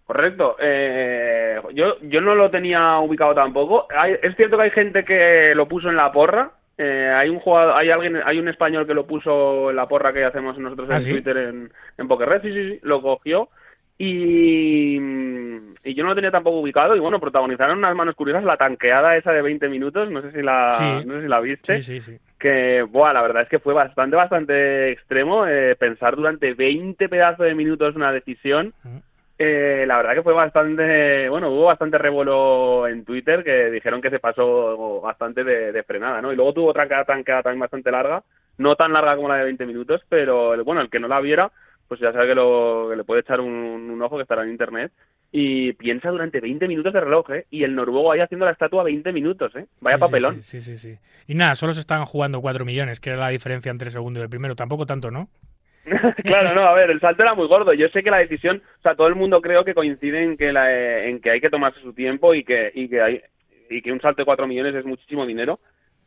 Correcto. 0.05 0.55
Eh, 0.59 1.61
yo, 1.75 1.99
yo 2.01 2.19
no 2.21 2.33
lo 2.33 2.49
tenía 2.49 2.97
ubicado 2.97 3.35
tampoco. 3.35 3.85
Hay- 3.95 4.15
es 4.23 4.35
cierto 4.35 4.57
que 4.57 4.63
hay 4.63 4.71
gente 4.71 5.05
que 5.05 5.53
lo 5.55 5.67
puso 5.67 5.87
en 5.89 5.97
la 5.97 6.11
porra. 6.11 6.53
Eh, 6.81 7.11
hay 7.13 7.27
un 7.29 7.39
jugador, 7.39 7.75
hay 7.77 7.89
alguien, 7.89 8.21
hay 8.25 8.39
un 8.39 8.47
español 8.47 8.87
que 8.87 8.93
lo 8.93 9.05
puso 9.05 9.69
en 9.69 9.75
la 9.75 9.85
porra 9.89 10.13
que 10.13 10.23
hacemos 10.23 10.57
nosotros 10.57 10.87
¿Ah, 10.89 10.95
en 10.95 11.01
sí? 11.01 11.11
Twitter 11.11 11.35
en, 11.37 11.69
en 11.97 12.07
Pokerred, 12.07 12.41
sí, 12.41 12.53
sí, 12.53 12.69
sí, 12.71 12.79
lo 12.83 13.01
cogió. 13.01 13.49
Y, 13.97 14.95
y 15.83 15.93
yo 15.93 16.03
no 16.03 16.09
lo 16.09 16.15
tenía 16.15 16.31
tampoco 16.31 16.59
ubicado. 16.61 16.95
Y 16.95 16.99
bueno, 16.99 17.19
protagonizaron 17.19 17.79
unas 17.79 17.95
manos 17.95 18.15
curiosas 18.15 18.43
la 18.43 18.57
tanqueada 18.57 19.17
esa 19.17 19.31
de 19.33 19.41
20 19.41 19.67
minutos. 19.69 20.09
No 20.09 20.21
sé 20.21 20.31
si 20.31 20.41
la, 20.41 20.71
Sí. 20.71 21.05
no 21.05 21.15
sé 21.15 21.21
si 21.23 21.27
la 21.27 21.39
viste 21.41 21.81
Sí, 21.81 21.99
sí, 21.99 22.01
sí. 22.01 22.17
que, 22.39 22.81
buah, 22.83 23.11
la 23.13 23.21
verdad 23.21 23.43
es 23.43 23.49
que 23.49 23.59
fue 23.59 23.73
bastante, 23.73 24.15
bastante 24.15 24.91
extremo 24.91 25.45
eh, 25.47 25.75
pensar 25.77 26.15
durante 26.15 26.53
20 26.53 27.09
pedazos 27.09 27.45
de 27.45 27.55
minutos 27.55 27.95
una 27.95 28.11
decisión. 28.13 28.73
Eh, 29.41 29.85
la 29.87 29.95
verdad 29.97 30.15
que 30.15 30.21
fue 30.23 30.33
bastante, 30.33 31.29
bueno, 31.29 31.49
hubo 31.49 31.65
bastante 31.65 31.97
revuelo 31.97 32.87
en 32.89 33.05
Twitter 33.05 33.41
que 33.41 33.71
dijeron 33.71 34.01
que 34.01 34.09
se 34.09 34.19
pasó 34.19 34.99
bastante 34.99 35.45
de, 35.45 35.71
de 35.71 35.83
frenada, 35.83 36.21
¿no? 36.21 36.33
Y 36.33 36.35
luego 36.35 36.53
tuvo 36.53 36.67
otra 36.71 36.89
ca- 36.89 37.05
tanqueada 37.05 37.43
también 37.43 37.61
bastante 37.61 37.89
larga, 37.89 38.21
no 38.57 38.75
tan 38.75 38.91
larga 38.91 39.15
como 39.15 39.29
la 39.29 39.37
de 39.37 39.45
20 39.45 39.65
minutos, 39.65 40.01
pero 40.09 40.53
el- 40.53 40.63
bueno, 40.63 40.81
el 40.81 40.89
que 40.89 40.99
no 40.99 41.07
la 41.07 41.21
viera, 41.21 41.49
pues 41.87 42.01
ya 42.01 42.11
sabe 42.11 42.27
que, 42.27 42.35
lo, 42.35 42.87
que 42.89 42.97
le 42.97 43.03
puede 43.05 43.21
echar 43.21 43.39
un, 43.39 43.53
un 43.53 44.01
ojo 44.01 44.17
que 44.17 44.23
estará 44.23 44.43
en 44.43 44.49
internet. 44.49 44.91
Y 45.31 45.71
piensa 45.73 46.09
durante 46.09 46.41
20 46.41 46.67
minutos 46.67 46.91
de 46.91 46.99
reloj, 47.01 47.29
¿eh? 47.31 47.45
Y 47.51 47.63
el 47.63 47.75
noruego 47.75 48.11
ahí 48.11 48.19
haciendo 48.19 48.45
la 48.45 48.51
estatua 48.51 48.83
20 48.83 49.13
minutos, 49.13 49.55
¿eh? 49.55 49.67
Vaya 49.79 49.95
Sí, 49.97 49.99
sí, 49.99 50.05
papelón. 50.11 50.39
Sí, 50.41 50.59
sí, 50.59 50.75
sí, 50.75 50.77
sí. 50.77 50.99
Y 51.27 51.35
nada, 51.35 51.53
solo 51.55 51.73
se 51.73 51.79
estaban 51.81 52.05
jugando 52.05 52.41
4 52.41 52.65
millones, 52.65 52.99
que 52.99 53.11
era 53.11 53.19
la 53.19 53.29
diferencia 53.29 53.69
entre 53.71 53.87
el 53.87 53.91
segundo 53.93 54.19
y 54.19 54.23
el 54.23 54.29
primero. 54.29 54.55
Tampoco 54.55 54.85
tanto, 54.87 55.11
¿no? 55.11 55.29
claro, 56.23 56.55
no, 56.55 56.67
a 56.67 56.73
ver, 56.73 56.91
el 56.91 56.99
salto 56.99 57.23
era 57.23 57.33
muy 57.33 57.47
gordo. 57.47 57.73
Yo 57.73 57.87
sé 57.89 58.03
que 58.03 58.11
la 58.11 58.17
decisión, 58.17 58.61
o 58.79 58.81
sea, 58.81 58.95
todo 58.95 59.07
el 59.07 59.15
mundo 59.15 59.41
creo 59.41 59.63
que 59.63 59.73
coincide 59.73 60.23
en 60.23 60.37
que, 60.37 60.51
la, 60.51 60.71
eh, 60.71 61.09
en 61.09 61.19
que 61.19 61.31
hay 61.31 61.41
que 61.41 61.49
tomarse 61.49 61.79
su 61.81 61.93
tiempo 61.93 62.33
y 62.33 62.43
que, 62.43 62.69
y 62.73 62.87
que 62.89 63.01
hay 63.01 63.21
y 63.69 63.81
que 63.81 63.91
un 63.91 64.01
salto 64.01 64.21
de 64.21 64.25
4 64.25 64.47
millones 64.47 64.75
es 64.75 64.85
muchísimo 64.85 65.25
dinero. 65.25 65.59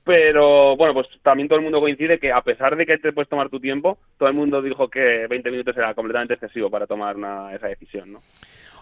Pero 0.05 0.77
bueno, 0.77 0.95
pues 0.95 1.07
también 1.23 1.49
todo 1.49 1.59
el 1.59 1.65
mundo 1.65 1.81
coincide 1.81 2.19
que 2.19 2.33
a 2.33 2.41
pesar 2.41 2.75
de 2.75 2.85
que 2.85 2.99
te 2.99 3.13
puedes 3.13 3.29
tomar 3.29 3.49
tu 3.51 3.61
tiempo, 3.61 3.99
todo 4.19 4.29
el 4.29 4.35
mundo 4.35 4.61
dijo 4.61 4.89
que 4.89 5.29
20 5.29 5.51
minutos 5.51 5.77
era 5.77 5.95
completamente 5.95 6.35
excesivo 6.35 6.69
para 6.71 6.89
tomar 6.89 7.17
una, 7.17 7.55
esa 7.55 7.69
decisión, 7.69 8.13
¿no? 8.13 8.19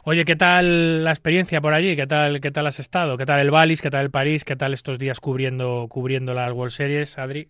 Oye, 0.05 0.24
¿qué 0.24 0.35
tal 0.35 1.05
la 1.05 1.10
experiencia 1.10 1.60
por 1.60 1.74
allí? 1.74 1.94
¿Qué 1.94 2.06
tal, 2.06 2.40
qué 2.40 2.51
tal 2.51 2.66
has 2.66 2.81
estado? 2.81 3.18
¿Qué 3.18 3.27
tal 3.27 3.40
el 3.40 3.51
Balis? 3.51 3.82
¿Qué 3.82 3.90
tal 3.90 4.06
el 4.06 4.10
París? 4.10 4.47
¿Qué 4.47 4.56
tal 4.56 4.72
estos 4.72 4.98
días 4.98 5.20
cubriendo, 5.20 5.89
cubriendo 5.90 6.32
las 6.32 6.52
World 6.52 6.72
Series, 6.72 7.18
Adri? 7.18 7.48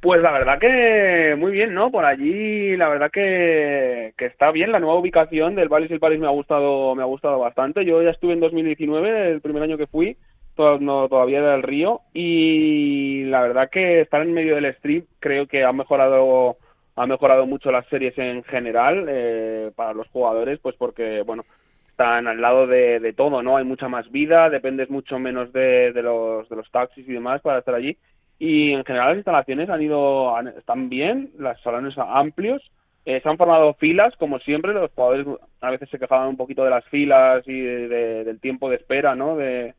Pues 0.00 0.22
la 0.22 0.30
verdad 0.30 0.60
que 0.60 1.34
muy 1.36 1.50
bien, 1.50 1.74
¿no? 1.74 1.90
Por 1.90 2.04
allí 2.04 2.76
la 2.76 2.88
verdad 2.88 3.10
que, 3.10 4.14
que 4.16 4.26
está 4.26 4.52
bien 4.52 4.70
la 4.70 4.78
nueva 4.78 4.96
ubicación 5.00 5.56
del 5.56 5.68
Vallis 5.68 5.90
el 5.90 5.98
Paris 5.98 6.20
me 6.20 6.26
ha 6.28 6.30
gustado 6.30 6.94
me 6.94 7.02
ha 7.02 7.06
gustado 7.06 7.40
bastante. 7.40 7.84
Yo 7.84 8.00
ya 8.02 8.10
estuve 8.10 8.34
en 8.34 8.40
2019, 8.40 9.30
el 9.32 9.40
primer 9.40 9.64
año 9.64 9.76
que 9.76 9.88
fui, 9.88 10.16
to- 10.54 10.78
no, 10.78 11.08
todavía 11.08 11.38
era 11.40 11.56
el 11.56 11.64
río 11.64 12.02
y 12.14 13.24
la 13.24 13.40
verdad 13.42 13.70
que 13.72 14.00
estar 14.02 14.22
en 14.22 14.32
medio 14.34 14.54
del 14.54 14.66
strip 14.66 15.08
creo 15.18 15.48
que 15.48 15.64
ha 15.64 15.72
mejorado 15.72 16.58
ha 16.94 17.06
mejorado 17.06 17.46
mucho 17.46 17.72
las 17.72 17.86
series 17.88 18.16
en 18.18 18.44
general 18.44 19.06
eh, 19.08 19.72
para 19.74 19.94
los 19.94 20.06
jugadores, 20.10 20.60
pues 20.60 20.76
porque 20.76 21.22
bueno 21.22 21.44
están 21.88 22.28
al 22.28 22.40
lado 22.40 22.66
de, 22.68 23.00
de 23.00 23.12
todo, 23.12 23.42
¿no? 23.42 23.56
Hay 23.56 23.64
mucha 23.64 23.88
más 23.88 24.08
vida, 24.12 24.48
dependes 24.50 24.88
mucho 24.90 25.18
menos 25.18 25.52
de, 25.52 25.92
de 25.92 26.02
los 26.02 26.48
de 26.48 26.54
los 26.56 26.70
taxis 26.70 27.08
y 27.08 27.12
demás 27.12 27.40
para 27.42 27.58
estar 27.58 27.74
allí 27.74 27.98
y 28.38 28.72
en 28.72 28.84
general 28.84 29.08
las 29.10 29.16
instalaciones 29.18 29.68
han 29.70 29.82
ido 29.82 30.34
están 30.58 30.88
bien, 30.88 31.30
los 31.38 31.60
salones 31.62 31.94
son 31.94 32.06
amplios, 32.08 32.62
eh, 33.04 33.20
se 33.22 33.28
han 33.28 33.36
formado 33.38 33.74
filas 33.74 34.14
como 34.16 34.38
siempre, 34.40 34.72
los 34.74 34.90
jugadores 34.92 35.26
a 35.60 35.70
veces 35.70 35.88
se 35.90 35.98
quejaban 35.98 36.28
un 36.28 36.36
poquito 36.36 36.64
de 36.64 36.70
las 36.70 36.84
filas 36.86 37.42
y 37.46 37.60
de- 37.60 38.24
del 38.24 38.40
tiempo 38.40 38.68
de 38.70 38.76
espera, 38.76 39.14
¿no? 39.14 39.36
De, 39.36 39.74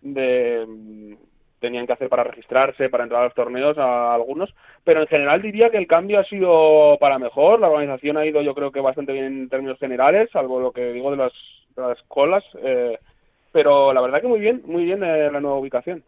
de 0.00 0.64
mm, 0.66 1.14
tenían 1.60 1.86
que 1.86 1.92
hacer 1.92 2.08
para 2.08 2.24
registrarse, 2.24 2.88
para 2.90 3.04
entrar 3.04 3.22
a 3.22 3.24
los 3.26 3.34
torneos 3.34 3.78
a 3.78 4.14
algunos, 4.14 4.52
pero 4.84 5.00
en 5.02 5.06
general 5.06 5.42
diría 5.42 5.70
que 5.70 5.76
el 5.78 5.86
cambio 5.86 6.18
ha 6.20 6.24
sido 6.24 6.96
para 7.00 7.18
mejor, 7.18 7.60
la 7.60 7.68
organización 7.68 8.16
ha 8.16 8.26
ido 8.26 8.42
yo 8.42 8.54
creo 8.54 8.72
que 8.72 8.80
bastante 8.80 9.12
bien 9.12 9.26
en 9.26 9.48
términos 9.48 9.78
generales, 9.78 10.28
salvo 10.32 10.60
lo 10.60 10.72
que 10.72 10.92
digo 10.92 11.10
de 11.12 11.18
las, 11.18 11.32
de 11.76 11.82
las 11.82 12.02
colas, 12.08 12.44
eh, 12.62 12.98
pero 13.52 13.92
la 13.92 14.00
verdad 14.00 14.20
que 14.22 14.28
muy 14.28 14.40
bien, 14.40 14.62
muy 14.66 14.84
bien 14.84 15.02
eh, 15.04 15.30
la 15.32 15.40
nueva 15.40 15.58
ubicación. 15.58 16.02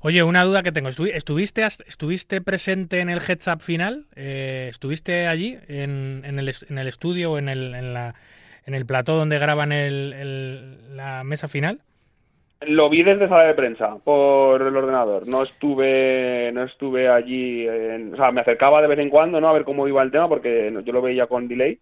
Oye, 0.00 0.22
una 0.22 0.44
duda 0.44 0.62
que 0.62 0.72
tengo. 0.72 0.88
¿Estu- 0.88 1.10
¿Estuviste, 1.12 1.62
estuviste 1.64 2.40
presente 2.40 3.00
en 3.00 3.08
el 3.10 3.18
heads 3.18 3.48
up 3.48 3.60
final? 3.60 4.06
Eh, 4.14 4.66
¿Estuviste 4.70 5.26
allí 5.26 5.58
en, 5.68 6.22
en 6.24 6.38
el, 6.38 6.50
en 6.68 6.78
el 6.78 6.86
estudio 6.88 7.32
o 7.32 7.38
en 7.38 7.48
el, 7.48 7.74
en, 7.74 7.92
la, 7.94 8.14
en 8.66 8.74
el 8.74 8.86
plató 8.86 9.16
donde 9.16 9.38
graban 9.38 9.72
el, 9.72 10.12
el- 10.12 10.96
la 10.96 11.24
mesa 11.24 11.48
final? 11.48 11.80
Lo 12.62 12.88
vi 12.88 13.02
desde 13.02 13.28
sala 13.28 13.44
de 13.44 13.54
prensa 13.54 13.96
por 14.02 14.62
el 14.62 14.74
ordenador. 14.76 15.26
No 15.28 15.42
estuve, 15.42 16.50
no 16.52 16.62
estuve 16.64 17.08
allí. 17.08 17.66
en- 17.68 18.14
o 18.14 18.16
sea, 18.16 18.30
me 18.32 18.40
acercaba 18.40 18.80
de 18.80 18.88
vez 18.88 18.98
en 18.98 19.10
cuando, 19.10 19.40
¿no? 19.40 19.48
A 19.48 19.52
ver 19.52 19.64
cómo 19.64 19.86
iba 19.88 20.02
el 20.02 20.10
tema, 20.10 20.28
porque 20.28 20.72
yo 20.84 20.92
lo 20.92 21.02
veía 21.02 21.26
con 21.26 21.48
delay. 21.48 21.78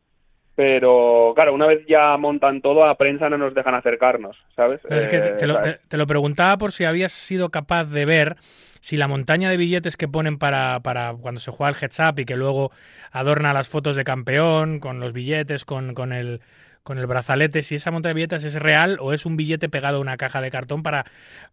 Pero 0.56 1.32
claro, 1.34 1.52
una 1.52 1.66
vez 1.66 1.84
ya 1.88 2.16
montan 2.16 2.60
todo, 2.62 2.84
a 2.84 2.96
prensa 2.96 3.28
no 3.28 3.38
nos 3.38 3.54
dejan 3.54 3.74
acercarnos, 3.74 4.36
¿sabes? 4.54 4.80
Es 4.88 5.06
que 5.08 5.20
te, 5.20 5.30
Eh, 5.30 5.36
te 5.36 5.46
lo, 5.46 5.60
te- 5.60 5.80
te 5.88 5.96
lo 5.96 6.06
preguntaba 6.06 6.56
por 6.58 6.70
si 6.72 6.84
habías 6.84 7.12
sido 7.12 7.50
capaz 7.50 7.84
de 7.86 8.04
ver 8.04 8.36
si 8.80 8.96
la 8.96 9.08
montaña 9.08 9.50
de 9.50 9.56
billetes 9.56 9.96
que 9.96 10.06
ponen 10.08 10.38
para, 10.38 10.80
para 10.80 11.14
cuando 11.14 11.40
se 11.40 11.50
juega 11.50 11.70
el 11.70 11.76
heads 11.82 11.98
up 12.00 12.20
y 12.20 12.24
que 12.24 12.36
luego 12.36 12.70
adorna 13.10 13.52
las 13.54 13.68
fotos 13.68 13.96
de 13.96 14.04
campeón 14.04 14.78
con 14.78 15.00
los 15.00 15.12
billetes, 15.12 15.64
con, 15.64 15.94
con 15.94 16.12
el 16.12 16.40
con 16.84 16.98
el 16.98 17.06
brazalete, 17.06 17.62
si 17.62 17.76
esa 17.76 17.90
montaña 17.90 18.10
de 18.10 18.14
billetes 18.14 18.44
es 18.44 18.60
real 18.60 18.98
o 19.00 19.14
es 19.14 19.24
un 19.24 19.36
billete 19.36 19.70
pegado 19.70 19.96
a 19.96 20.00
una 20.00 20.18
caja 20.18 20.42
de 20.42 20.50
cartón 20.50 20.82
para, 20.82 21.06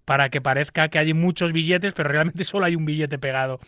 para 0.04 0.30
que 0.30 0.42
parezca 0.42 0.90
que 0.90 1.00
hay 1.00 1.14
muchos 1.14 1.54
billetes, 1.54 1.94
pero 1.94 2.10
realmente 2.10 2.44
solo 2.44 2.66
hay 2.66 2.76
un 2.76 2.86
billete 2.86 3.18
pegado 3.18 3.60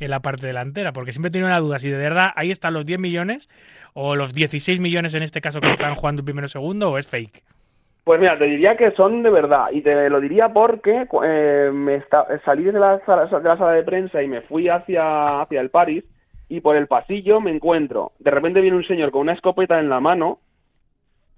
en 0.00 0.10
la 0.10 0.20
parte 0.20 0.46
delantera. 0.46 0.92
Porque 0.92 1.12
siempre 1.12 1.28
he 1.28 1.32
tenido 1.32 1.48
una 1.48 1.60
duda 1.60 1.78
si 1.78 1.90
de 1.90 1.98
verdad 1.98 2.30
ahí 2.34 2.50
están 2.50 2.72
los 2.72 2.86
10 2.86 2.98
millones 2.98 3.48
o 3.92 4.16
los 4.16 4.34
16 4.34 4.80
millones 4.80 5.14
en 5.14 5.22
este 5.22 5.42
caso 5.42 5.60
que 5.60 5.68
están 5.68 5.94
jugando 5.94 6.24
primero 6.24 6.48
segundo 6.48 6.90
o 6.90 6.98
es 6.98 7.06
fake. 7.06 7.44
Pues 8.04 8.18
mira, 8.18 8.38
te 8.38 8.46
diría 8.46 8.76
que 8.76 8.92
son 8.92 9.22
de 9.22 9.30
verdad 9.30 9.66
y 9.72 9.82
te 9.82 10.08
lo 10.08 10.20
diría 10.20 10.48
porque 10.48 11.06
eh, 11.22 11.70
me 11.72 12.02
salí 12.46 12.64
de 12.64 12.72
la, 12.72 12.98
sala, 13.04 13.26
de 13.26 13.48
la 13.48 13.58
sala 13.58 13.72
de 13.72 13.82
prensa 13.82 14.22
y 14.22 14.26
me 14.26 14.40
fui 14.40 14.68
hacia, 14.68 15.42
hacia 15.42 15.60
el 15.60 15.68
París 15.68 16.04
y 16.48 16.62
por 16.62 16.76
el 16.76 16.86
pasillo 16.86 17.40
me 17.40 17.50
encuentro. 17.50 18.12
De 18.18 18.30
repente 18.30 18.62
viene 18.62 18.78
un 18.78 18.86
señor 18.86 19.10
con 19.10 19.20
una 19.20 19.34
escopeta 19.34 19.78
en 19.78 19.90
la 19.90 20.00
mano, 20.00 20.38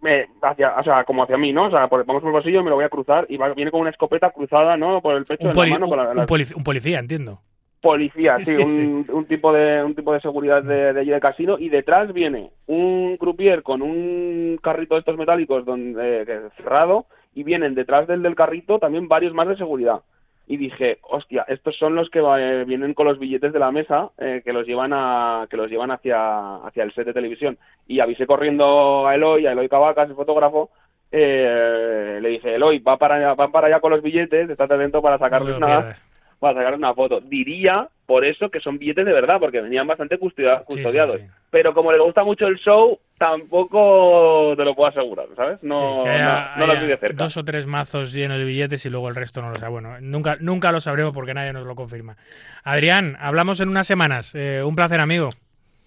me, 0.03 0.27
hacia, 0.43 0.75
o 0.79 0.83
sea, 0.85 1.05
como 1.05 1.23
hacia 1.23 1.39
mí, 1.39 1.53
¿no? 1.53 1.67
O 1.67 1.71
sea, 1.71 1.89
por, 1.89 2.05
vamos 2.05 2.23
por 2.23 2.31
el 2.31 2.39
pasillo 2.39 2.61
y 2.61 2.65
me 2.65 2.71
lo 2.71 2.77
voy 2.77 2.85
a 2.85 2.89
cruzar 2.91 3.25
y 3.29 3.37
va- 3.39 3.55
viene 3.55 3.71
con 3.71 3.81
una 3.81 3.91
escopeta 3.91 4.31
cruzada, 4.31 4.77
¿no? 4.77 5.01
Por 5.01 5.15
el 5.17 5.25
pecho 5.25 5.45
Un, 5.45 5.51
en 5.51 5.57
la 5.57 5.67
mano. 5.79 5.87
Con 5.87 5.97
la- 5.97 6.11
un 6.11 6.17
la- 6.17 6.27
un 6.57 6.65
policía, 6.65 6.99
entiendo. 6.99 7.41
policía, 7.81 8.39
sí, 8.45 8.53
un, 8.55 9.07
un 9.13 9.25
tipo 9.27 9.53
de 9.53 9.83
un 9.83 9.95
tipo 9.95 10.13
de 10.13 10.21
seguridad 10.21 10.63
de, 10.63 10.93
de 10.93 11.01
allí 11.01 11.11
del 11.11 11.21
casino 11.21 11.59
y 11.59 11.69
detrás 11.69 12.13
viene 12.13 12.51
un 12.67 13.17
croupier 13.17 13.63
con 13.65 13.83
un 13.83 14.59
carrito 14.63 14.95
de 14.95 15.01
estos 15.01 15.17
metálicos 15.19 15.65
donde 15.65 16.23
es 16.23 16.29
cerrado 16.57 17.07
y 17.35 17.43
vienen 17.43 17.75
detrás 17.75 18.07
del 18.07 18.23
del 18.23 18.35
carrito 18.37 18.79
también 18.79 19.09
varios 19.09 19.35
más 19.35 19.49
de 19.49 19.57
seguridad 19.57 20.03
y 20.47 20.57
dije 20.57 20.99
hostia 21.03 21.45
estos 21.49 21.77
son 21.79 21.95
los 21.95 22.11
que 22.11 22.21
va- 22.21 22.41
eh, 22.41 22.65
vienen 22.65 22.95
con 22.95 23.07
los 23.07 23.19
billetes 23.19 23.53
de 23.53 23.59
la 23.59 23.71
mesa 23.71 24.11
eh, 24.19 24.43
que 24.45 24.53
los 24.53 24.67
llevan 24.67 24.93
a 24.93 25.47
que 25.49 25.57
los 25.57 25.71
llevan 25.71 25.91
hacia 25.93 26.57
hacia 26.57 26.83
el 26.83 26.93
set 26.93 27.07
de 27.07 27.13
televisión 27.13 27.57
y 27.87 28.01
avisé 28.01 28.27
corriendo 28.27 29.07
a 29.07 29.15
Eloy 29.15 29.47
a 29.47 29.53
Eloy 29.53 29.69
Cavacas 29.69 30.09
el 30.11 30.17
fotógrafo 30.17 30.71
eh, 31.11 32.19
le 32.21 32.29
dije 32.31 32.55
Eloy 32.55 32.79
va 32.81 32.97
para 32.97 33.17
allá, 33.17 33.35
van 33.35 33.53
para 33.53 33.67
allá 33.69 33.81
con 33.81 33.91
los 33.93 34.03
billetes 34.03 34.49
estate 34.51 34.75
atento 34.75 35.01
para 35.03 35.19
sacarles 35.19 35.59
No 35.61 35.67
pierdas. 35.67 36.12
Para 36.43 36.59
sacar 36.59 36.75
una 36.75 36.93
foto. 36.93 37.21
Diría 37.21 37.89
por 38.05 38.25
eso 38.25 38.51
que 38.51 38.59
son 38.61 38.77
billetes 38.79 39.07
de 39.07 39.13
verdad, 39.13 39.39
porque 39.41 39.61
venían 39.61 39.87
bastante 39.87 40.19
custodia- 40.19 40.63
custodiados. 40.65 41.15
sí, 41.15 41.21
sí. 41.21 41.27
Pero 41.51 41.73
como 41.73 41.93
le 41.93 42.01
gusta 42.01 42.25
mucho 42.25 42.47
el 42.49 42.57
show, 42.57 42.99
tampoco 43.19 44.55
te 44.57 44.65
lo 44.65 44.75
puedo 44.75 44.89
asegurar, 44.91 45.27
¿sabes? 45.37 45.63
No, 45.63 46.05
haya- 46.05 46.51
no, 46.57 46.67
no 46.67 46.75
lo 46.75 46.87
de 46.87 46.97
cerca. 46.97 47.23
Dos 47.25 47.37
o 47.37 47.45
tres 47.45 47.67
mazos 47.67 48.13
llenos 48.13 48.39
de 48.39 48.45
billetes 48.45 48.85
y 48.85 48.91
luego 48.91 49.09
el 49.09 49.15
resto 49.15 49.41
no 49.41 49.51
lo 49.51 49.57
sabe. 49.59 49.71
Bueno, 49.73 50.01
nunca, 50.01 50.37
nunca 50.41 50.73
lo 50.73 50.81
sabremos 50.81 51.13
porque 51.15 51.33
nadie 51.35 51.53
nos 51.53 51.65
lo 51.67 51.75
confirma. 51.77 52.17
Adrián, 52.65 53.17
hablamos 53.21 53.61
en 53.61 53.69
unas 53.69 53.87
semanas. 53.87 54.35
Eh, 54.35 54.63
un 54.65 54.75
placer, 54.75 55.01
amigo. 55.01 55.29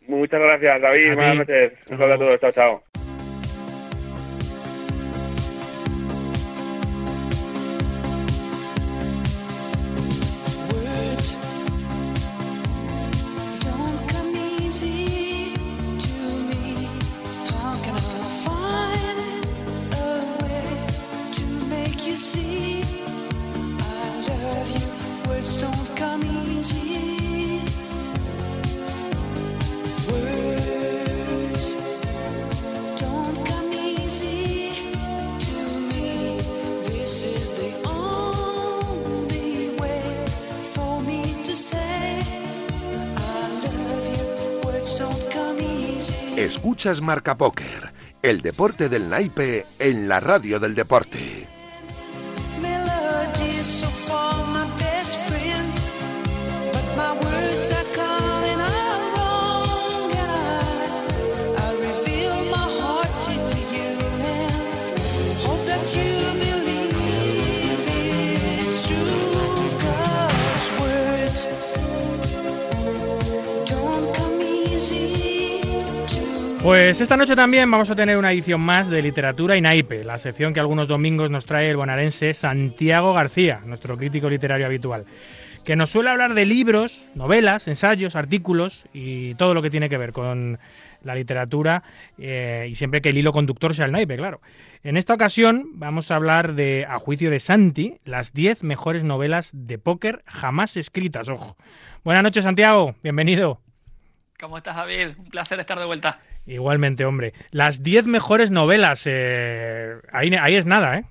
Muchas 0.07 0.39
gracias, 0.39 0.81
David. 0.81 1.11
A 1.11 1.15
Buenas 1.15 1.31
ti. 1.33 1.37
noches. 1.39 1.73
Un 1.91 1.97
saludo 1.97 2.13
a 2.13 2.17
todos. 2.17 2.39
Chao, 2.39 2.51
chao. 2.51 3.14
Escuchas 46.37 46.99
Marca 46.99 47.37
Póker, 47.37 47.93
el 48.21 48.41
deporte 48.41 48.89
del 48.89 49.09
naipe 49.09 49.65
en 49.79 50.09
la 50.09 50.19
radio 50.19 50.59
del 50.59 50.75
deporte. 50.75 51.54
Pues 76.65 76.99
esta 76.99 77.15
noche 77.15 77.35
también 77.35 77.69
vamos 77.69 77.91
a 77.91 77.95
tener 77.95 78.17
una 78.17 78.31
edición 78.31 78.59
más 78.59 78.89
de 78.89 79.03
Literatura 79.03 79.55
y 79.55 79.61
Naipe, 79.61 80.03
la 80.03 80.17
sección 80.17 80.51
que 80.51 80.59
algunos 80.59 80.87
domingos 80.87 81.29
nos 81.29 81.45
trae 81.45 81.69
el 81.69 81.77
bonaerense 81.77 82.33
Santiago 82.33 83.13
García, 83.13 83.59
nuestro 83.67 83.95
crítico 83.95 84.31
literario 84.31 84.65
habitual, 84.65 85.05
que 85.63 85.75
nos 85.75 85.91
suele 85.91 86.09
hablar 86.09 86.33
de 86.33 86.43
libros, 86.43 87.07
novelas, 87.13 87.67
ensayos, 87.67 88.15
artículos 88.15 88.85
y 88.93 89.35
todo 89.35 89.53
lo 89.53 89.61
que 89.61 89.69
tiene 89.69 89.89
que 89.89 89.99
ver 89.99 90.11
con 90.11 90.57
la 91.03 91.13
literatura 91.13 91.83
eh, 92.17 92.67
y 92.71 92.73
siempre 92.73 92.99
que 92.99 93.09
el 93.09 93.19
hilo 93.19 93.31
conductor 93.31 93.75
sea 93.75 93.85
el 93.85 93.91
naipe, 93.91 94.17
claro. 94.17 94.41
En 94.81 94.97
esta 94.97 95.13
ocasión 95.13 95.67
vamos 95.73 96.09
a 96.09 96.15
hablar 96.15 96.55
de, 96.55 96.87
a 96.89 96.97
juicio 96.97 97.29
de 97.29 97.39
Santi, 97.39 97.99
las 98.05 98.33
10 98.33 98.63
mejores 98.63 99.03
novelas 99.03 99.51
de 99.53 99.77
póker 99.77 100.23
jamás 100.25 100.77
escritas, 100.77 101.29
ojo. 101.29 101.57
Buenas 102.03 102.23
noches, 102.23 102.43
Santiago, 102.43 102.95
bienvenido. 103.03 103.64
¿Cómo 104.39 104.57
estás, 104.57 104.75
David? 104.75 105.09
Un 105.17 105.29
placer 105.29 105.59
estar 105.59 105.79
de 105.79 105.85
vuelta. 105.85 106.19
Igualmente, 106.45 107.05
hombre. 107.05 107.33
Las 107.51 107.83
10 107.83 108.05
mejores 108.07 108.51
novelas, 108.51 109.03
eh, 109.05 109.95
ahí, 110.11 110.33
ahí 110.39 110.55
es 110.55 110.65
nada, 110.65 110.97
¿eh? 110.99 111.05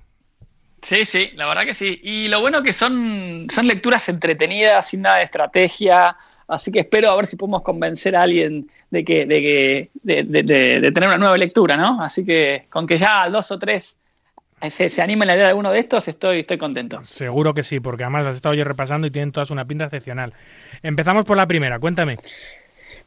Sí, 0.81 1.03
sí, 1.05 1.31
la 1.35 1.47
verdad 1.47 1.65
que 1.65 1.73
sí. 1.73 1.99
Y 2.03 2.27
lo 2.27 2.41
bueno 2.41 2.61
que 2.61 2.71
son, 2.71 3.47
son 3.49 3.67
lecturas 3.67 4.07
entretenidas, 4.07 4.87
sin 4.89 5.01
nada 5.01 5.17
de 5.17 5.23
estrategia. 5.23 6.15
Así 6.47 6.71
que 6.71 6.81
espero 6.81 7.09
a 7.09 7.15
ver 7.15 7.25
si 7.25 7.35
podemos 7.37 7.63
convencer 7.63 8.15
a 8.15 8.21
alguien 8.21 8.69
de 8.91 9.03
que, 9.03 9.25
de, 9.25 9.41
que, 9.41 9.89
de, 10.03 10.23
de- 10.23 10.43
de- 10.43 10.79
de 10.81 10.91
tener 10.91 11.09
una 11.09 11.17
nueva 11.17 11.37
lectura, 11.37 11.75
¿no? 11.75 12.03
Así 12.03 12.23
que 12.23 12.65
con 12.69 12.85
que 12.85 12.97
ya 12.97 13.27
dos 13.29 13.49
o 13.49 13.57
tres 13.57 13.97
se, 14.69 14.87
se 14.89 15.01
animen 15.01 15.29
a 15.31 15.35
leer 15.35 15.47
alguno 15.47 15.71
de 15.71 15.79
estos, 15.79 16.07
estoy, 16.07 16.41
estoy 16.41 16.59
contento. 16.59 17.03
Seguro 17.03 17.55
que 17.55 17.63
sí, 17.63 17.79
porque 17.79 18.03
además 18.03 18.25
las 18.25 18.33
he 18.33 18.37
estado 18.37 18.53
yo 18.53 18.63
repasando 18.63 19.07
y 19.07 19.11
tienen 19.11 19.31
todas 19.31 19.49
una 19.49 19.65
pinta 19.65 19.85
excepcional. 19.85 20.33
Empezamos 20.83 21.25
por 21.25 21.35
la 21.35 21.47
primera, 21.47 21.79
cuéntame. 21.79 22.17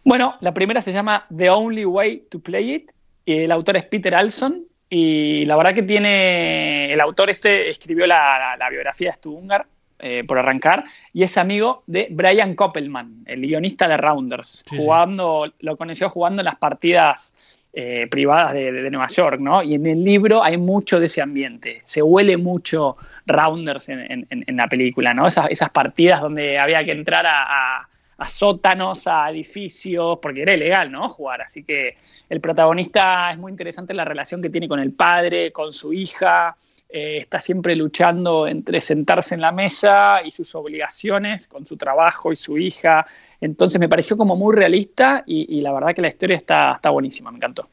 Bueno, 0.09 0.36
la 0.40 0.55
primera 0.55 0.80
se 0.82 0.93
llama 0.93 1.26
The 1.36 1.51
Only 1.51 1.85
Way 1.85 2.24
to 2.30 2.40
Play 2.40 2.72
It. 2.74 2.90
y 3.24 3.40
el 3.40 3.52
autor 3.52 3.76
es 3.76 3.85
Peter 3.85 4.14
Alson. 4.14 4.64
Y 4.90 5.44
la 5.44 5.55
verdad 5.56 5.74
que 5.74 5.82
tiene. 5.82 6.90
El 6.93 7.01
autor 7.02 7.28
este 7.28 7.68
escribió 7.68 8.06
la, 8.06 8.39
la- 8.39 8.56
la 8.56 8.70
biografía 8.70 9.09
de 9.10 9.12
Stu 9.12 9.35
Ungar, 9.36 9.66
eh, 9.98 10.24
por 10.26 10.39
arrancar, 10.39 10.85
y 11.12 11.24
es 11.24 11.36
amigo 11.36 11.82
de 11.86 12.06
Brian 12.10 12.55
Koppelman, 12.55 13.24
el 13.26 13.43
guionista 13.43 13.86
de 13.86 13.98
Rounders. 13.98 14.64
Sí, 14.66 14.76
sí. 14.76 14.82
jugando, 14.82 15.52
lo 15.60 15.76
conoció 15.76 16.09
jugando 16.09 16.40
en 16.40 16.47
las 16.47 16.56
partidas 16.56 17.62
eh, 17.74 18.06
privadas 18.10 18.55
de, 18.55 18.72
Nueva 18.90 19.09
York, 19.09 19.40
¿no? 19.40 19.62
Y 19.62 19.74
en 19.74 19.86
el 19.86 20.02
libro 20.02 20.43
hay 20.43 20.56
mucho 20.56 20.98
de 20.98 21.06
ese 21.06 21.20
ambiente. 21.20 21.82
Se 21.85 22.01
huele 22.01 22.39
mucho 22.39 22.97
Rounders 23.26 23.90
en, 23.90 24.01
en- 24.10 24.26
en- 24.30 24.44
en 24.47 24.56
la 24.56 24.68
película, 24.68 25.12
¿no? 25.12 25.26
Esas, 25.26 25.51
esas 25.51 25.68
partidas 25.68 26.22
donde 26.22 26.59
había 26.59 26.82
que 26.82 26.93
entrar 26.93 27.26
a, 27.26 27.43
a- 27.80 27.89
a 28.19 28.28
sótanos, 28.28 29.07
a 29.07 29.31
edificios, 29.31 30.19
porque 30.20 30.43
era 30.43 30.55
ilegal, 30.55 30.90
¿no? 30.90 31.09
Jugar. 31.09 31.43
Así 31.43 31.62
que 31.65 31.97
el 32.28 32.40
protagonista 32.40 33.31
es 33.31 33.39
muy 33.39 33.51
interesante 33.53 33.95
la 33.95 34.05
relación 34.05 34.43
que 34.43 34.51
tiene 34.51 34.69
con 34.69 34.81
el 34.81 34.93
padre, 34.93 35.53
con 35.53 35.73
su 35.73 35.93
hija. 35.93 36.57
eh, 36.89 37.19
está 37.19 37.39
siempre 37.39 37.77
luchando 37.77 38.49
entre 38.49 38.81
sentarse 38.81 39.35
en 39.35 39.43
la 39.43 39.53
mesa 39.53 40.23
y 40.24 40.31
sus 40.31 40.55
obligaciones 40.55 41.47
con 41.47 41.66
su 41.66 41.77
trabajo 41.77 42.32
y 42.32 42.36
su 42.36 42.57
hija. 42.59 43.07
Entonces 43.40 43.78
me 43.78 43.89
pareció 43.89 44.16
como 44.16 44.36
muy 44.36 44.57
realista 44.57 45.23
y, 45.27 45.59
y 45.59 45.61
la 45.61 45.73
verdad 45.73 45.95
que 45.95 46.03
la 46.03 46.09
historia 46.09 46.36
está, 46.36 46.73
está 46.73 46.90
buenísima, 46.90 47.31
me 47.31 47.36
encantó. 47.36 47.69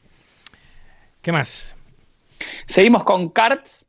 ¿Qué 1.22 1.32
más? 1.32 1.74
Seguimos 2.66 3.02
con 3.04 3.30
Cards, 3.30 3.88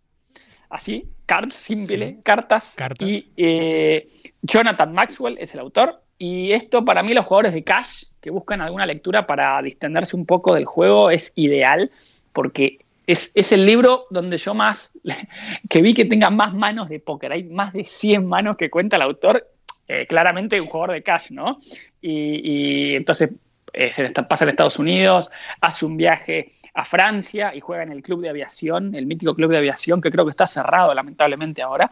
así, 0.69 1.05
Cards, 1.25 1.53
simple, 1.55 2.19
cartas. 2.23 2.75
Cartas. 2.77 3.07
Y 3.07 3.29
eh, 3.35 4.07
Jonathan 4.41 4.93
Maxwell 4.93 5.37
es 5.39 5.53
el 5.53 5.59
autor. 5.59 6.01
Y 6.17 6.51
esto 6.51 6.83
para 6.83 7.03
mí, 7.03 7.13
los 7.13 7.25
jugadores 7.25 7.53
de 7.53 7.63
Cash 7.63 8.05
que 8.21 8.31
buscan 8.31 8.61
alguna 8.61 8.85
lectura 8.85 9.27
para 9.27 9.61
distenderse 9.61 10.15
un 10.15 10.25
poco 10.25 10.55
del 10.55 10.65
juego 10.65 11.11
es 11.11 11.31
ideal 11.35 11.91
porque 12.33 12.79
es, 13.05 13.31
es 13.35 13.51
el 13.51 13.65
libro 13.65 14.05
donde 14.09 14.37
yo 14.37 14.53
más, 14.53 14.93
que 15.69 15.81
vi 15.81 15.93
que 15.93 16.05
tenga 16.05 16.29
más 16.29 16.53
manos 16.53 16.89
de 16.89 16.99
póker. 16.99 17.31
Hay 17.31 17.43
más 17.43 17.73
de 17.73 17.83
100 17.83 18.25
manos 18.25 18.55
que 18.55 18.69
cuenta 18.69 18.95
el 18.95 19.03
autor. 19.03 19.47
eh, 19.87 20.05
claramente 20.07 20.59
un 20.59 20.67
jugador 20.67 20.95
de 20.95 21.03
Cash, 21.03 21.31
¿no? 21.31 21.59
Y, 22.01 22.91
y 22.91 22.95
entonces 22.95 23.31
eh, 23.73 23.91
se 23.91 24.09
pasa 24.09 24.45
en 24.45 24.49
Estados 24.49 24.79
Unidos, 24.79 25.29
hace 25.61 25.85
un 25.85 25.97
viaje 25.97 26.51
a 26.73 26.83
Francia 26.83 27.53
y 27.55 27.59
juega 27.59 27.83
en 27.83 27.91
el 27.91 28.01
club 28.01 28.21
de 28.21 28.29
aviación, 28.29 28.95
el 28.95 29.05
mítico 29.05 29.35
club 29.35 29.51
de 29.51 29.57
aviación 29.57 30.01
que 30.01 30.11
creo 30.11 30.25
que 30.25 30.31
está 30.31 30.45
cerrado 30.45 30.93
lamentablemente 30.93 31.61
ahora, 31.61 31.91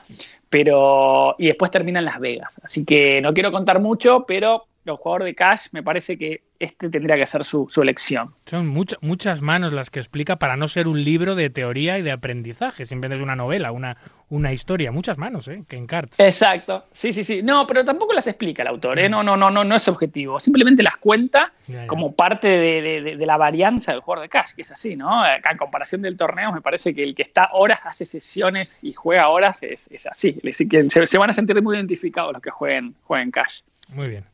pero 0.50 1.36
y 1.38 1.48
después 1.48 1.72
termina 1.72 2.00
en 2.00 2.06
Las 2.06 2.20
Vegas. 2.20 2.60
Así 2.64 2.86
que 2.86 3.22
no 3.22 3.34
quiero 3.34 3.52
contar 3.52 3.80
mucho, 3.80 4.26
pero 4.28 4.68
los 4.86 5.00
jugadores 5.00 5.26
de 5.26 5.36
Cash 5.36 5.68
me 5.72 5.84
parece 5.84 6.18
que 6.18 6.44
este 6.58 6.90
tendría 6.90 7.18
que 7.18 7.26
ser 7.26 7.44
su, 7.44 7.66
su 7.68 7.82
elección. 7.82 8.34
Son 8.46 8.66
mucha- 8.68 8.96
muchas 9.02 9.42
manos 9.42 9.74
las 9.74 9.90
que 9.90 10.00
explica 10.00 10.38
para 10.38 10.56
no 10.56 10.68
ser 10.70 10.88
un 10.88 11.04
libro 11.04 11.36
de 11.36 11.50
teoría 11.50 11.98
y 12.00 12.02
de 12.02 12.12
aprendizaje. 12.12 12.86
Simplemente 12.86 13.18
es 13.18 13.22
una 13.24 13.36
novela, 13.36 13.72
una, 13.74 13.98
una 14.30 14.54
historia. 14.54 14.92
Muchas 14.94 15.18
manos, 15.18 15.48
¿eh? 15.50 15.64
Que 15.68 15.76
en 15.76 15.86
cards. 15.86 16.18
Exacto, 16.20 16.86
sí, 16.92 17.12
sí, 17.12 17.24
sí. 17.26 17.44
No, 17.44 17.68
pero 17.68 17.84
tampoco 17.84 18.14
las 18.14 18.28
explica 18.28 18.62
el 18.62 18.70
autor, 18.70 19.00
¿eh? 19.00 19.10
No, 19.10 19.22
no, 19.22 19.36
no, 19.36 19.52
no, 19.52 19.64
no 19.66 19.76
es 19.76 19.88
objetivo. 19.90 20.40
Simplemente 20.40 20.82
las 20.82 20.96
cuenta 20.98 21.52
Ya, 21.68 21.82
ya. 21.82 21.88
como 21.88 22.14
parte 22.16 22.48
de, 22.48 22.82
de- 22.82 23.02
de- 23.02 23.18
de 23.18 23.26
la 23.26 23.36
varianza 23.38 23.92
del 23.92 24.00
jugador 24.02 24.24
de 24.24 24.30
cash, 24.30 24.54
que 24.56 24.62
es 24.62 24.72
así, 24.72 24.96
¿no? 24.96 25.24
Acá, 25.24 25.52
en 25.52 25.58
comparación 25.58 26.04
del 26.04 26.16
torneo, 26.16 26.54
me 26.54 26.62
parece 26.62 26.94
que 26.96 27.04
el 27.04 27.16
que 27.16 27.24
está 27.24 27.50
horas, 27.52 27.82
hace 27.86 28.06
sesiones 28.06 28.80
y 28.82 28.94
juega 28.94 29.28
horas, 29.28 29.62
es, 29.64 29.90
es 29.92 30.06
así. 30.08 30.40
Así 30.50 30.70
que 30.70 30.90
se, 30.90 31.06
se 31.06 31.18
van 31.18 31.32
a 31.32 31.34
sentir 31.34 31.62
muy 31.62 31.76
identificados 31.76 32.32
los 32.32 32.42
que 32.42 32.52
jueguen, 32.52 32.96
jueguen 33.04 33.32
cash. 33.32 33.62
Muy 33.90 34.08
bien. 34.08 34.26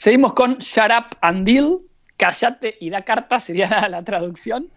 Seguimos 0.00 0.32
con 0.32 0.56
Shut 0.56 0.90
Up 0.98 1.18
and 1.20 1.46
Deal, 1.46 1.76
Callate 2.16 2.74
y 2.80 2.88
da 2.88 3.02
cartas, 3.02 3.44
sería 3.44 3.68
la, 3.68 3.86
la 3.86 4.02
traducción. 4.02 4.68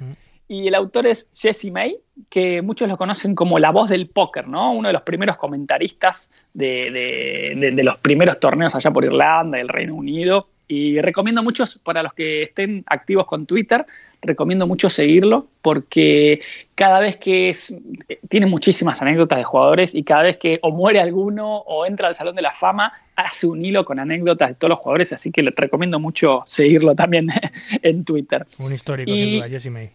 Y 0.49 0.67
el 0.67 0.75
autor 0.75 1.07
es 1.07 1.29
Jesse 1.33 1.71
May, 1.71 1.97
que 2.29 2.61
muchos 2.61 2.89
lo 2.89 2.97
conocen 2.97 3.33
como 3.33 3.57
la 3.57 3.71
voz 3.71 3.87
del 3.87 4.09
póker, 4.09 4.49
¿no? 4.49 4.73
Uno 4.73 4.89
de 4.89 4.93
los 4.93 5.03
primeros 5.03 5.37
comentaristas 5.37 6.29
de, 6.53 6.91
de- 6.91 7.53
de- 7.57 7.71
de 7.71 7.83
los 7.85 7.95
primeros 7.99 8.37
torneos 8.41 8.75
allá 8.75 8.91
por 8.91 9.05
Irlanda, 9.05 9.57
el 9.61 9.69
Reino 9.69 9.95
Unido. 9.95 10.49
Y 10.67 10.99
recomiendo 10.99 11.41
muchos, 11.41 11.79
para 11.79 12.03
los 12.03 12.13
que 12.13 12.43
estén 12.43 12.83
activos 12.87 13.25
con 13.25 13.45
Twitter, 13.45 13.85
recomiendo 14.23 14.65
mucho 14.67 14.89
seguirlo 14.89 15.47
porque 15.61 16.41
cada 16.75 16.99
vez 16.99 17.17
que 17.17 17.49
es, 17.49 17.71
eh, 18.09 18.19
tiene 18.29 18.45
muchísimas 18.45 19.01
anécdotas 19.01 19.37
de 19.37 19.43
jugadores 19.43 19.93
y 19.93 20.03
cada 20.03 20.23
vez 20.23 20.37
que 20.37 20.59
o 20.61 20.71
muere 20.71 20.99
alguno 20.99 21.57
o 21.57 21.85
entra 21.85 22.07
al 22.07 22.15
Salón 22.15 22.35
de 22.35 22.41
la 22.41 22.53
Fama, 22.53 22.93
hace 23.15 23.45
un 23.47 23.63
hilo 23.63 23.85
con 23.85 23.99
anécdotas 23.99 24.49
de 24.49 24.55
todos 24.55 24.69
los 24.69 24.79
jugadores, 24.79 25.13
así 25.13 25.31
que 25.31 25.43
le 25.43 25.53
recomiendo 25.55 25.99
mucho 25.99 26.41
seguirlo 26.45 26.95
también 26.95 27.27
en 27.81 28.03
Twitter. 28.05 28.45
Un 28.59 28.73
histórico, 28.73 29.11
Y- 29.11 29.17
sin 29.17 29.35
duda, 29.37 29.49
Jesse 29.49 29.69
May. 29.69 29.89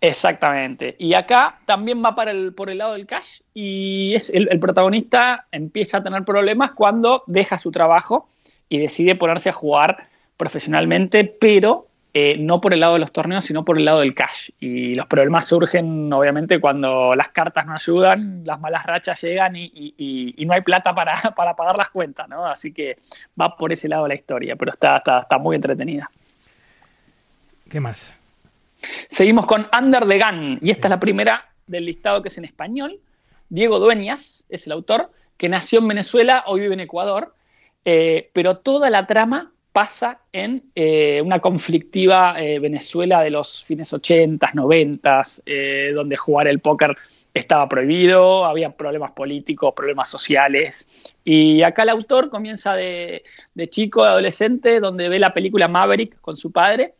Exactamente. 0.00 0.94
Y 0.98 1.14
acá 1.14 1.58
también 1.64 2.04
va 2.04 2.14
para 2.14 2.30
el, 2.30 2.52
por 2.52 2.68
el 2.70 2.78
lado 2.78 2.92
del 2.92 3.06
cash 3.06 3.40
y 3.54 4.12
es 4.14 4.28
el, 4.30 4.46
el 4.50 4.60
protagonista 4.60 5.46
empieza 5.52 5.98
a 5.98 6.02
tener 6.02 6.22
problemas 6.24 6.72
cuando 6.72 7.22
deja 7.26 7.56
su 7.58 7.70
trabajo 7.70 8.28
y 8.68 8.78
decide 8.78 9.14
ponerse 9.14 9.48
a 9.48 9.52
jugar 9.52 10.08
profesionalmente, 10.36 11.24
pero 11.24 11.86
eh, 12.18 12.36
no 12.38 12.62
por 12.62 12.72
el 12.72 12.80
lado 12.80 12.94
de 12.94 13.00
los 13.00 13.12
torneos, 13.12 13.44
sino 13.44 13.62
por 13.62 13.76
el 13.76 13.84
lado 13.84 14.00
del 14.00 14.14
cash. 14.14 14.48
Y 14.58 14.94
los 14.94 15.06
problemas 15.06 15.46
surgen 15.46 16.10
obviamente 16.10 16.58
cuando 16.60 17.14
las 17.14 17.28
cartas 17.28 17.66
no 17.66 17.74
ayudan, 17.74 18.42
las 18.46 18.58
malas 18.58 18.86
rachas 18.86 19.20
llegan 19.20 19.54
y, 19.54 19.64
y- 19.64 19.94
y- 19.98 20.34
y 20.38 20.46
no 20.46 20.54
hay 20.54 20.62
plata 20.62 20.94
para, 20.94 21.14
para 21.36 21.54
pagar 21.54 21.76
las 21.76 21.90
cuentas, 21.90 22.26
¿no? 22.26 22.46
Así 22.46 22.72
que 22.72 22.96
va 23.38 23.54
por 23.54 23.70
ese 23.70 23.86
lado 23.88 24.08
la 24.08 24.14
historia, 24.14 24.56
pero 24.56 24.72
está, 24.72 24.96
está, 24.96 25.20
está 25.20 25.36
muy 25.36 25.56
entretenida. 25.56 26.10
¿Qué 27.68 27.80
más? 27.80 28.14
Seguimos 29.08 29.44
con 29.44 29.66
Under 29.78 30.06
the 30.06 30.18
Gun, 30.18 30.58
y 30.62 30.70
esta 30.70 30.88
es 30.88 30.90
la 30.90 31.00
primera 31.00 31.44
del 31.66 31.84
listado 31.84 32.22
que 32.22 32.28
es 32.28 32.38
en 32.38 32.46
español. 32.46 32.98
Diego 33.50 33.78
Dueñas 33.78 34.46
es 34.48 34.66
el 34.66 34.72
autor, 34.72 35.10
que 35.36 35.50
nació 35.50 35.80
en 35.80 35.88
Venezuela, 35.88 36.44
hoy 36.46 36.60
vive 36.60 36.72
en 36.74 36.80
Ecuador, 36.80 37.34
eh, 37.84 38.30
pero 38.32 38.56
toda 38.56 38.88
la 38.88 39.06
trama 39.06 39.52
pasa 39.76 40.20
en 40.32 40.70
eh, 40.74 41.20
una 41.22 41.38
conflictiva 41.40 42.40
eh, 42.40 42.58
Venezuela 42.58 43.20
de 43.20 43.28
los 43.28 43.62
fines 43.62 43.92
80, 43.92 44.52
90, 44.54 45.22
eh, 45.44 45.92
donde 45.94 46.16
jugar 46.16 46.48
el 46.48 46.60
póker 46.60 46.96
estaba 47.34 47.68
prohibido, 47.68 48.46
había 48.46 48.70
problemas 48.70 49.12
políticos, 49.12 49.74
problemas 49.76 50.08
sociales. 50.08 51.12
Y 51.26 51.60
acá 51.60 51.82
el 51.82 51.90
autor 51.90 52.30
comienza 52.30 52.74
de, 52.74 53.22
chico, 53.68 54.02
de 54.02 54.08
adolescente, 54.08 54.80
donde 54.80 55.10
ve 55.10 55.18
la 55.18 55.34
película 55.34 55.68
Maverick 55.68 56.22
con 56.22 56.38
su 56.38 56.52
padre 56.52 56.94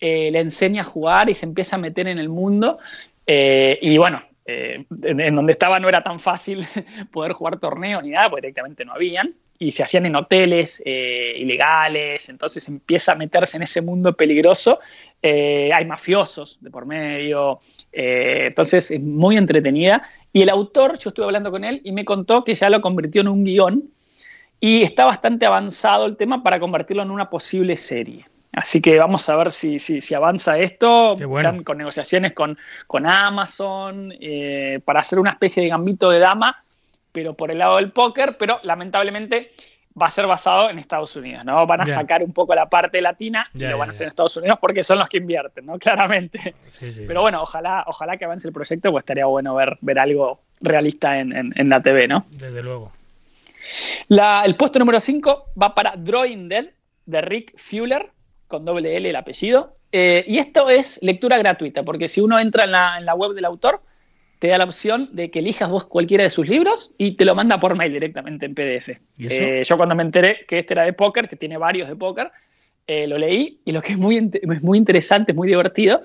eh, 0.00 0.30
le 0.30 0.40
enseña 0.40 0.80
a 0.80 0.84
jugar 0.86 1.28
y 1.28 1.34
se 1.34 1.44
empieza 1.44 1.76
a 1.76 1.80
meter 1.80 2.08
en 2.08 2.16
el 2.16 2.30
mundo. 2.30 2.78
y 3.26 3.98
bueno, 3.98 4.22
en, 4.46 4.86
en 5.20 5.36
donde 5.36 5.52
estaba 5.52 5.78
no 5.80 5.90
era 5.90 6.02
tan 6.02 6.18
fácil 6.18 6.64
poder 7.12 7.32
jugar 7.32 7.58
torneos 7.58 8.02
ni 8.02 8.12
nada, 8.12 8.30
porque 8.30 8.46
directamente 8.46 8.86
no 8.86 8.94
habían. 8.94 9.34
Y 9.58 9.70
se 9.70 9.82
hacían 9.82 10.06
en 10.06 10.16
hoteles 10.16 10.82
eh, 10.84 11.34
ilegales, 11.38 12.28
entonces 12.28 12.68
empieza 12.68 13.12
a 13.12 13.14
meterse 13.14 13.56
en 13.56 13.62
ese 13.62 13.80
mundo 13.80 14.14
peligroso. 14.14 14.80
Eh, 15.22 15.70
hay 15.72 15.84
mafiosos 15.84 16.58
de 16.60 16.70
por 16.70 16.86
medio, 16.86 17.60
eh, 17.92 18.44
entonces 18.48 18.90
es 18.90 19.00
muy 19.00 19.36
entretenida. 19.36 20.02
Y 20.32 20.42
el 20.42 20.50
autor, 20.50 20.98
yo 20.98 21.08
estuve 21.08 21.26
hablando 21.26 21.50
con 21.50 21.64
él 21.64 21.80
y 21.84 21.92
me 21.92 22.04
contó 22.04 22.44
que 22.44 22.54
ya 22.54 22.68
lo 22.68 22.80
convirtió 22.80 23.22
en 23.22 23.28
un 23.28 23.44
guion 23.44 23.84
y 24.60 24.82
está 24.82 25.06
bastante 25.06 25.46
avanzado 25.46 26.06
el 26.06 26.16
tema 26.16 26.42
para 26.42 26.60
convertirlo 26.60 27.02
en 27.02 27.10
una 27.10 27.30
posible 27.30 27.76
serie. 27.76 28.24
Así 28.52 28.80
que 28.80 28.98
vamos 28.98 29.28
a 29.28 29.36
ver 29.36 29.52
si, 29.52 29.78
si, 29.78 30.00
si 30.00 30.14
avanza 30.14 30.58
esto. 30.58 31.14
Bueno. 31.16 31.38
Están 31.38 31.64
con 31.64 31.78
negociaciones 31.78 32.32
con, 32.32 32.58
con 32.86 33.06
Amazon 33.06 34.14
para 34.84 35.00
hacer 35.00 35.18
una 35.18 35.32
especie 35.32 35.62
de 35.62 35.68
gambito 35.68 36.10
de 36.10 36.20
dama, 36.20 36.64
pero 37.16 37.32
por 37.32 37.50
el 37.50 37.56
lado 37.56 37.76
del 37.76 37.92
póker, 37.92 38.36
pero 38.36 38.60
lamentablemente 38.62 39.52
va 39.98 40.04
a 40.04 40.10
ser 40.10 40.26
basado 40.26 40.68
en 40.68 40.78
Estados 40.78 41.16
Unidos, 41.16 41.46
¿no? 41.46 41.66
Van 41.66 41.80
a 41.80 41.84
sacar 41.94 42.22
un 42.22 42.34
poco 42.34 42.54
la 42.54 42.68
parte 42.68 43.00
latina 43.00 43.46
y 43.54 43.60
lo 43.70 43.78
van 43.78 43.88
a 43.88 43.90
hacer 43.92 44.02
en 44.04 44.08
Estados 44.10 44.36
Unidos 44.36 44.58
porque 44.60 44.82
son 44.82 44.98
los 44.98 45.08
que 45.08 45.16
invierten, 45.16 45.64
¿no? 45.64 45.78
Claramente. 45.78 46.54
Sí, 46.64 46.92
sí. 46.92 47.04
Pero 47.08 47.22
bueno, 47.22 47.40
ojalá, 47.40 47.84
ojalá 47.86 48.18
que 48.18 48.26
avance 48.26 48.46
el 48.46 48.52
proyecto, 48.52 48.90
pues 48.92 49.00
estaría 49.00 49.24
bueno 49.24 49.54
ver, 49.54 49.78
ver 49.80 49.98
algo 49.98 50.40
realista 50.60 51.18
en, 51.18 51.34
en- 51.34 51.52
en 51.56 51.68
la 51.70 51.80
TV, 51.80 52.06
¿no? 52.06 52.26
Desde 52.32 52.62
luego. 52.62 52.92
La- 54.08 54.42
el 54.44 54.54
puesto 54.56 54.78
número 54.78 55.00
5 55.00 55.46
va 55.60 55.74
para 55.74 55.94
Drawing 55.96 56.50
Dead 56.50 56.66
de 57.06 57.20
Rick 57.22 57.54
Fuller, 57.56 58.10
con 58.48 58.66
doble 58.66 58.94
L 58.98 59.08
el 59.08 59.16
apellido. 59.16 59.72
Eh, 59.90 60.22
y 60.28 60.36
esto 60.36 60.68
es 60.68 60.98
lectura 61.02 61.38
gratuita, 61.38 61.82
porque 61.84 62.08
si 62.08 62.20
uno 62.20 62.38
entra 62.38 62.64
en 62.64 62.72
la, 62.72 62.98
en 62.98 63.06
la 63.06 63.14
web 63.14 63.32
del 63.32 63.46
autor, 63.46 63.80
te 64.38 64.48
da 64.48 64.58
la 64.58 64.64
opción 64.64 65.08
de 65.12 65.30
que 65.30 65.38
elijas 65.38 65.70
vos 65.70 65.84
cualquiera 65.84 66.24
de 66.24 66.30
sus 66.30 66.48
libros 66.48 66.92
y 66.98 67.12
te 67.12 67.24
lo 67.24 67.34
manda 67.34 67.58
por 67.58 67.76
mail 67.78 67.92
directamente 67.92 68.46
en 68.46 68.54
PDF. 68.54 68.88
¿Y 69.16 69.26
eso? 69.26 69.42
Eh, 69.42 69.64
yo 69.64 69.76
cuando 69.76 69.94
me 69.94 70.02
enteré 70.02 70.44
que 70.46 70.58
este 70.58 70.74
era 70.74 70.84
de 70.84 70.92
póker, 70.92 71.28
que 71.28 71.36
tiene 71.36 71.56
varios 71.56 71.88
de 71.88 71.96
póker, 71.96 72.30
eh, 72.86 73.06
lo 73.06 73.18
leí 73.18 73.60
y 73.64 73.72
lo 73.72 73.82
que 73.82 73.92
es 73.92 73.98
muy, 73.98 74.16
es 74.16 74.62
muy 74.62 74.78
interesante, 74.78 75.32
es 75.32 75.36
muy 75.36 75.48
divertido, 75.48 76.02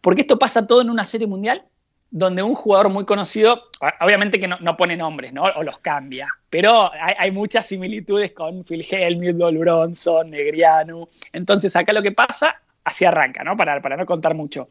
porque 0.00 0.20
esto 0.22 0.38
pasa 0.38 0.66
todo 0.66 0.82
en 0.82 0.90
una 0.90 1.04
serie 1.04 1.26
mundial 1.26 1.64
donde 2.10 2.42
un 2.42 2.54
jugador 2.54 2.88
muy 2.88 3.04
conocido, 3.04 3.62
obviamente 4.00 4.40
que 4.40 4.48
no, 4.48 4.58
no 4.60 4.76
pone 4.76 4.96
nombres, 4.96 5.32
¿no? 5.32 5.44
O 5.44 5.62
los 5.62 5.78
cambia, 5.78 6.28
pero 6.50 6.92
hay, 6.92 7.14
hay 7.16 7.30
muchas 7.30 7.66
similitudes 7.66 8.32
con 8.32 8.64
Phil 8.64 8.84
Hellmuth, 8.88 9.36
Bill 9.36 9.58
Bronson, 9.58 10.30
Negriano. 10.30 11.08
Entonces 11.32 11.74
acá 11.76 11.92
lo 11.92 12.02
que 12.02 12.10
pasa, 12.10 12.60
así 12.82 13.04
arranca, 13.04 13.44
¿no? 13.44 13.56
Para, 13.56 13.80
para 13.80 13.96
no 13.96 14.06
contar 14.06 14.34
mucho. 14.34 14.66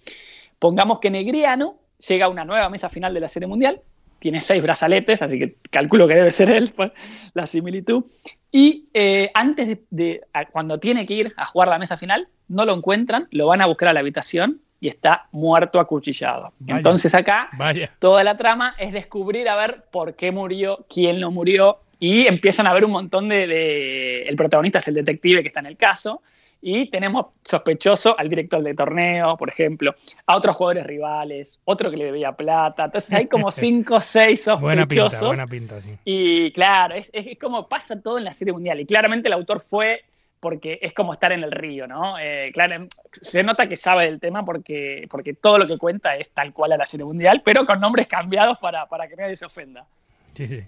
Pongamos 0.59 0.99
que 0.99 1.09
Negriano 1.09 1.77
llega 2.07 2.25
a 2.25 2.29
una 2.29 2.45
nueva 2.45 2.69
mesa 2.69 2.89
final 2.89 3.13
de 3.13 3.19
la 3.19 3.27
Serie 3.27 3.47
Mundial, 3.47 3.81
tiene 4.19 4.41
seis 4.41 4.61
brazaletes, 4.61 5.21
así 5.21 5.39
que 5.39 5.55
calculo 5.69 6.07
que 6.07 6.15
debe 6.15 6.31
ser 6.31 6.49
él, 6.51 6.69
pues, 6.75 6.91
la 7.33 7.45
similitud. 7.45 8.03
Y 8.51 8.85
eh, 8.93 9.31
antes 9.33 9.67
de, 9.67 9.81
de- 9.91 10.21
a- 10.33 10.45
cuando 10.45 10.79
tiene 10.79 11.05
que 11.05 11.13
ir 11.13 11.33
a 11.37 11.45
jugar 11.45 11.69
la 11.69 11.79
mesa 11.79 11.95
final, 11.95 12.27
no 12.47 12.65
lo 12.65 12.73
encuentran, 12.73 13.27
lo 13.31 13.47
van 13.47 13.61
a 13.61 13.65
buscar 13.67 13.89
a 13.89 13.93
la 13.93 13.99
habitación 14.01 14.59
y 14.81 14.87
está 14.87 15.27
muerto 15.31 15.79
acuchillado. 15.79 16.51
Vaya. 16.59 16.77
Entonces 16.77 17.13
acá 17.15 17.49
Vaya. 17.57 17.91
toda 17.99 18.23
la 18.23 18.35
trama 18.37 18.75
es 18.77 18.91
descubrir 18.91 19.47
a 19.47 19.55
ver 19.55 19.83
por 19.91 20.15
qué 20.15 20.31
murió, 20.31 20.85
quién 20.89 21.21
lo 21.21 21.31
murió, 21.31 21.79
y 22.01 22.27
empiezan 22.27 22.65
a 22.65 22.73
ver 22.73 22.85
un 22.85 22.91
montón 22.91 23.27
de, 23.29 23.45
de- 23.47 24.23
El 24.23 24.35
protagonista 24.35 24.79
es 24.79 24.87
el 24.87 24.95
detective 24.95 25.41
que 25.41 25.47
está 25.49 25.59
en 25.61 25.65
el 25.67 25.77
caso, 25.77 26.21
y 26.61 26.89
tenemos 26.89 27.27
sospechoso 27.43 28.17
al 28.19 28.27
director 28.29 28.61
de 28.61 28.73
torneo, 28.73 29.37
por 29.37 29.49
ejemplo, 29.49 29.95
a 30.25 30.35
otros 30.35 30.55
jugadores 30.55 30.85
rivales, 30.85 31.61
otro 31.65 31.89
que 31.89 31.97
le 31.97 32.05
debía 32.05 32.33
plata. 32.33 32.85
Entonces 32.85 33.13
hay 33.13 33.27
como 33.27 33.49
cinco 33.51 33.95
o 33.95 34.01
seis 34.01 34.45
Buena 34.59 34.85
pinta, 34.87 35.03
sospechosos. 35.09 35.27
buena 35.27 35.47
pinta, 35.47 35.79
sí. 35.79 35.95
Y 36.03 36.51
claro, 36.51 36.95
es, 36.95 37.09
es 37.13 37.37
como 37.39 37.67
pasa 37.69 38.01
todo 38.01 38.17
en 38.17 38.25
la 38.25 38.33
serie 38.33 38.53
mundial. 38.53 38.79
Y 38.79 38.85
claramente 38.85 39.27
el 39.29 39.33
autor 39.33 39.61
fue 39.61 40.03
porque 40.41 40.79
es 40.81 40.93
como 40.93 41.11
estar 41.11 41.31
en 41.33 41.43
el 41.43 41.51
río, 41.51 41.85
¿no? 41.87 42.17
Eh, 42.17 42.51
claro, 42.53 42.87
se 43.11 43.43
nota 43.43 43.67
que 43.67 43.75
sabe 43.75 44.05
del 44.05 44.19
tema 44.21 44.45
porque, 44.45 45.05
porque 45.09 45.33
todo 45.33 45.57
lo 45.57 45.67
que 45.67 45.77
cuenta 45.77 46.15
es 46.15 46.29
tal 46.31 46.53
cual 46.53 46.71
a 46.73 46.77
la 46.77 46.85
serie 46.85 47.05
mundial, 47.05 47.41
pero 47.43 47.65
con 47.65 47.79
nombres 47.81 48.07
cambiados 48.07 48.57
para, 48.57 48.85
para 48.85 49.07
que 49.07 49.15
nadie 49.17 49.35
se 49.35 49.45
ofenda. 49.45 49.85
Sí, 50.33 50.47
sí. 50.47 50.61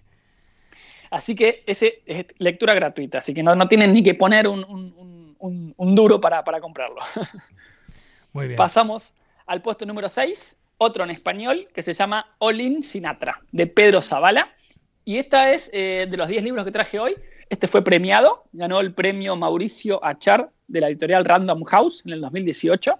Así 1.09 1.35
que 1.35 1.63
ese 1.67 2.01
es 2.05 2.25
lectura 2.37 2.73
gratuita, 2.73 3.17
así 3.17 3.33
que 3.33 3.43
no, 3.43 3.53
no 3.55 3.67
tienen 3.67 3.93
ni 3.93 4.01
que 4.01 4.13
poner 4.13 4.47
un, 4.47 4.63
un- 4.63 4.93
un- 5.41 5.95
duro 5.95 6.19
para, 6.21 6.43
para 6.43 6.59
comprarlo. 6.61 6.97
Muy 8.33 8.47
bien. 8.47 8.55
Pasamos 8.57 9.13
al 9.45 9.61
puesto 9.61 9.85
número 9.85 10.07
6, 10.09 10.59
otro 10.77 11.03
en 11.03 11.09
español 11.11 11.67
que 11.73 11.81
se 11.81 11.93
llama 11.93 12.25
Olin 12.37 12.83
Sinatra, 12.83 13.41
de 13.51 13.67
Pedro 13.67 14.01
Zavala. 14.01 14.49
Y 15.03 15.17
esta 15.17 15.51
es 15.51 15.69
eh, 15.73 16.07
de 16.09 16.17
los 16.17 16.27
10 16.27 16.43
libros 16.43 16.63
que 16.65 16.71
traje 16.71 16.99
hoy. 16.99 17.15
Este 17.49 17.67
fue 17.67 17.83
premiado, 17.83 18.45
ganó 18.53 18.79
el 18.79 18.93
premio 18.93 19.35
Mauricio 19.35 20.03
Achar 20.05 20.49
de 20.67 20.79
la 20.79 20.87
editorial 20.87 21.25
Random 21.25 21.63
House 21.65 22.03
en 22.05 22.13
el 22.13 22.21
2018. 22.21 22.97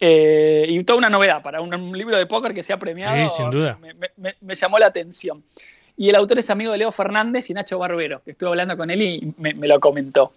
Eh, 0.00 0.66
y 0.68 0.82
toda 0.84 0.98
una 0.98 1.10
novedad 1.10 1.42
para 1.42 1.60
un, 1.60 1.72
un 1.74 1.96
libro 1.96 2.16
de 2.16 2.26
póker 2.26 2.54
que 2.54 2.62
sea 2.62 2.78
premiado. 2.78 3.28
Sí, 3.30 3.36
sin 3.36 3.50
duda. 3.50 3.76
Me, 3.80 3.92
me- 3.94 4.10
me- 4.16 4.34
me 4.40 4.54
llamó 4.54 4.78
la 4.78 4.86
atención. 4.86 5.44
Y 5.96 6.08
el 6.08 6.16
autor 6.16 6.38
es 6.38 6.48
amigo 6.48 6.72
de 6.72 6.78
Leo 6.78 6.90
Fernández 6.90 7.50
y 7.50 7.54
Nacho 7.54 7.78
Barbero, 7.78 8.22
que 8.24 8.30
estuve 8.30 8.48
hablando 8.48 8.76
con 8.76 8.90
él 8.90 9.02
y 9.02 9.34
me, 9.36 9.52
me 9.52 9.68
lo 9.68 9.78
comentó. 9.78 10.32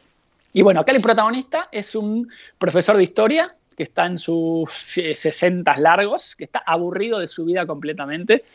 Y 0.56 0.62
bueno, 0.62 0.80
acá 0.80 0.94
el 0.94 1.02
protagonista 1.02 1.68
es 1.70 1.96
un 1.96 2.30
profesor 2.58 2.96
de 2.96 3.04
historia 3.04 3.58
que 3.76 3.84
está 3.84 4.06
en 4.06 4.18
sus 4.18 4.72
60 4.72 5.76
largos, 5.80 6.34
que 6.38 6.46
está 6.46 6.64
aburrido 6.66 7.20
de 7.20 7.28
su 7.28 7.44
vida 7.44 7.68
completamente, 7.68 8.46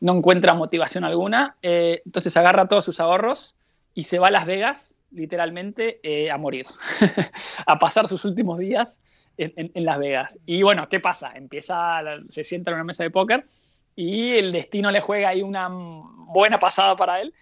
no 0.00 0.16
encuentra 0.16 0.54
motivación 0.54 1.04
alguna, 1.04 1.56
eh, 1.60 2.00
entonces 2.06 2.34
agarra 2.38 2.66
todos 2.66 2.86
sus 2.86 2.98
ahorros 2.98 3.56
y 3.92 4.04
se 4.04 4.18
va 4.18 4.28
a 4.28 4.30
Las 4.30 4.46
Vegas, 4.46 5.02
literalmente, 5.10 6.00
eh, 6.02 6.30
a 6.30 6.38
morir, 6.38 6.64
a 7.66 7.76
pasar 7.76 8.08
sus 8.08 8.24
últimos 8.24 8.58
días 8.58 9.02
en, 9.36 9.70
Las 9.84 9.98
Vegas. 9.98 10.38
Y 10.46 10.62
bueno, 10.62 10.88
¿qué 10.88 10.98
pasa? 10.98 11.32
Empieza, 11.34 12.00
se 12.30 12.42
sienta 12.42 12.70
en 12.70 12.76
una 12.76 12.84
mesa 12.84 13.02
de 13.02 13.10
póker 13.10 13.44
y 13.94 14.30
el 14.30 14.52
destino 14.52 14.90
le 14.90 15.02
juega 15.02 15.28
ahí 15.28 15.42
una 15.42 15.68
buena 15.68 16.58
pasada 16.58 16.96
para 16.96 17.20
él 17.20 17.34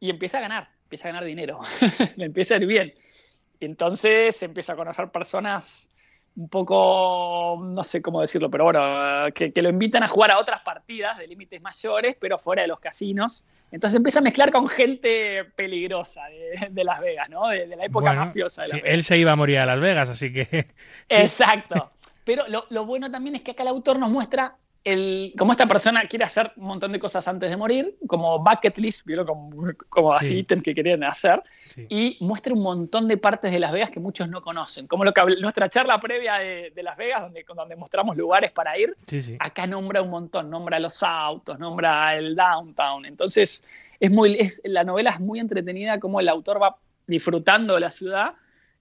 y 0.00 0.10
empieza 0.10 0.36
a 0.36 0.42
ganar, 0.42 0.68
empieza 0.82 1.08
a 1.08 1.12
ganar 1.12 1.24
dinero, 1.24 1.60
le 2.16 2.26
empieza 2.26 2.56
a 2.56 2.58
ir 2.58 2.66
bien. 2.66 2.94
Y 3.64 3.66
entonces 3.66 4.42
empieza 4.42 4.74
a 4.74 4.76
conocer 4.76 5.08
personas 5.10 5.88
un 6.36 6.50
poco, 6.50 7.58
no 7.62 7.82
sé 7.82 8.02
cómo 8.02 8.20
decirlo, 8.20 8.50
pero 8.50 8.64
bueno, 8.64 9.32
que, 9.32 9.54
que 9.54 9.62
lo 9.62 9.70
invitan 9.70 10.02
a 10.02 10.08
jugar 10.08 10.32
a 10.32 10.38
otras 10.38 10.60
partidas 10.60 11.16
de 11.16 11.26
límites 11.26 11.62
mayores, 11.62 12.14
pero 12.20 12.38
fuera 12.38 12.60
de 12.60 12.68
los 12.68 12.78
casinos. 12.78 13.46
Entonces 13.72 13.96
empieza 13.96 14.18
a 14.18 14.22
mezclar 14.22 14.52
con 14.52 14.68
gente 14.68 15.44
peligrosa 15.56 16.26
de, 16.26 16.68
de 16.70 16.84
Las 16.84 17.00
Vegas, 17.00 17.30
¿no? 17.30 17.48
De, 17.48 17.66
de 17.66 17.76
la 17.76 17.86
época 17.86 18.10
Bueno, 18.10 18.26
mafiosa 18.26 18.62
de 18.62 18.68
Las 18.68 18.76
sí, 18.76 18.82
Vegas. 18.82 18.94
él 18.98 19.02
se 19.04 19.16
iba 19.16 19.32
a 19.32 19.36
morir 19.36 19.58
a 19.58 19.66
Las 19.66 19.80
Vegas, 19.80 20.10
así 20.10 20.30
que. 20.30 20.66
Exacto. 21.08 21.90
Pero 22.24 22.44
lo, 22.48 22.66
lo 22.68 22.84
bueno 22.84 23.10
también 23.10 23.36
es 23.36 23.40
que 23.42 23.52
acá 23.52 23.62
el 23.62 23.70
autor 23.70 23.98
nos 23.98 24.10
muestra 24.10 24.56
el, 24.84 25.32
cómo 25.38 25.52
esta 25.52 25.66
persona 25.66 26.06
quiere 26.06 26.24
hacer 26.24 26.52
un 26.56 26.66
montón 26.66 26.92
de 26.92 26.98
cosas 26.98 27.26
antes 27.26 27.48
de 27.48 27.56
morir, 27.56 27.96
como 28.06 28.38
bucket 28.38 28.76
list, 28.78 29.06
¿vieron? 29.06 29.26
como, 29.26 29.72
como 29.88 30.12
así 30.12 30.44
Sí. 30.46 30.60
que 30.62 30.74
querían 30.74 31.02
hacer, 31.04 31.42
Sí. 31.74 31.86
y 31.88 32.16
muestra 32.20 32.52
un 32.52 32.62
montón 32.62 33.08
de 33.08 33.16
partes 33.16 33.50
de 33.50 33.58
Las 33.58 33.72
Vegas 33.72 33.90
que 33.90 33.98
muchos 33.98 34.28
no 34.28 34.42
conocen. 34.42 34.86
Como 34.86 35.04
lo 35.04 35.12
que 35.12 35.20
habl- 35.22 35.40
nuestra 35.40 35.68
charla 35.68 35.98
previa 36.00 36.34
de, 36.34 36.70
de 36.74 36.82
Las 36.82 36.96
Vegas, 36.96 37.22
donde, 37.22 37.44
donde 37.56 37.76
mostramos 37.76 38.16
lugares 38.16 38.52
para 38.52 38.78
ir, 38.78 38.94
sí. 39.08 39.36
acá 39.40 39.66
nombra 39.66 40.02
un 40.02 40.10
montón, 40.10 40.50
nombra 40.50 40.78
los 40.78 41.02
autos, 41.02 41.58
nombra 41.58 42.16
el 42.16 42.36
downtown. 42.36 43.06
Entonces, 43.06 43.64
es 43.98 44.10
muy, 44.10 44.34
es, 44.38 44.60
la 44.64 44.84
novela 44.84 45.10
es 45.10 45.20
muy 45.20 45.40
entretenida, 45.40 45.98
como 45.98 46.20
el 46.20 46.28
autor 46.28 46.62
va 46.62 46.76
disfrutando 47.06 47.74
de 47.74 47.80
la 47.80 47.90
ciudad 47.90 48.34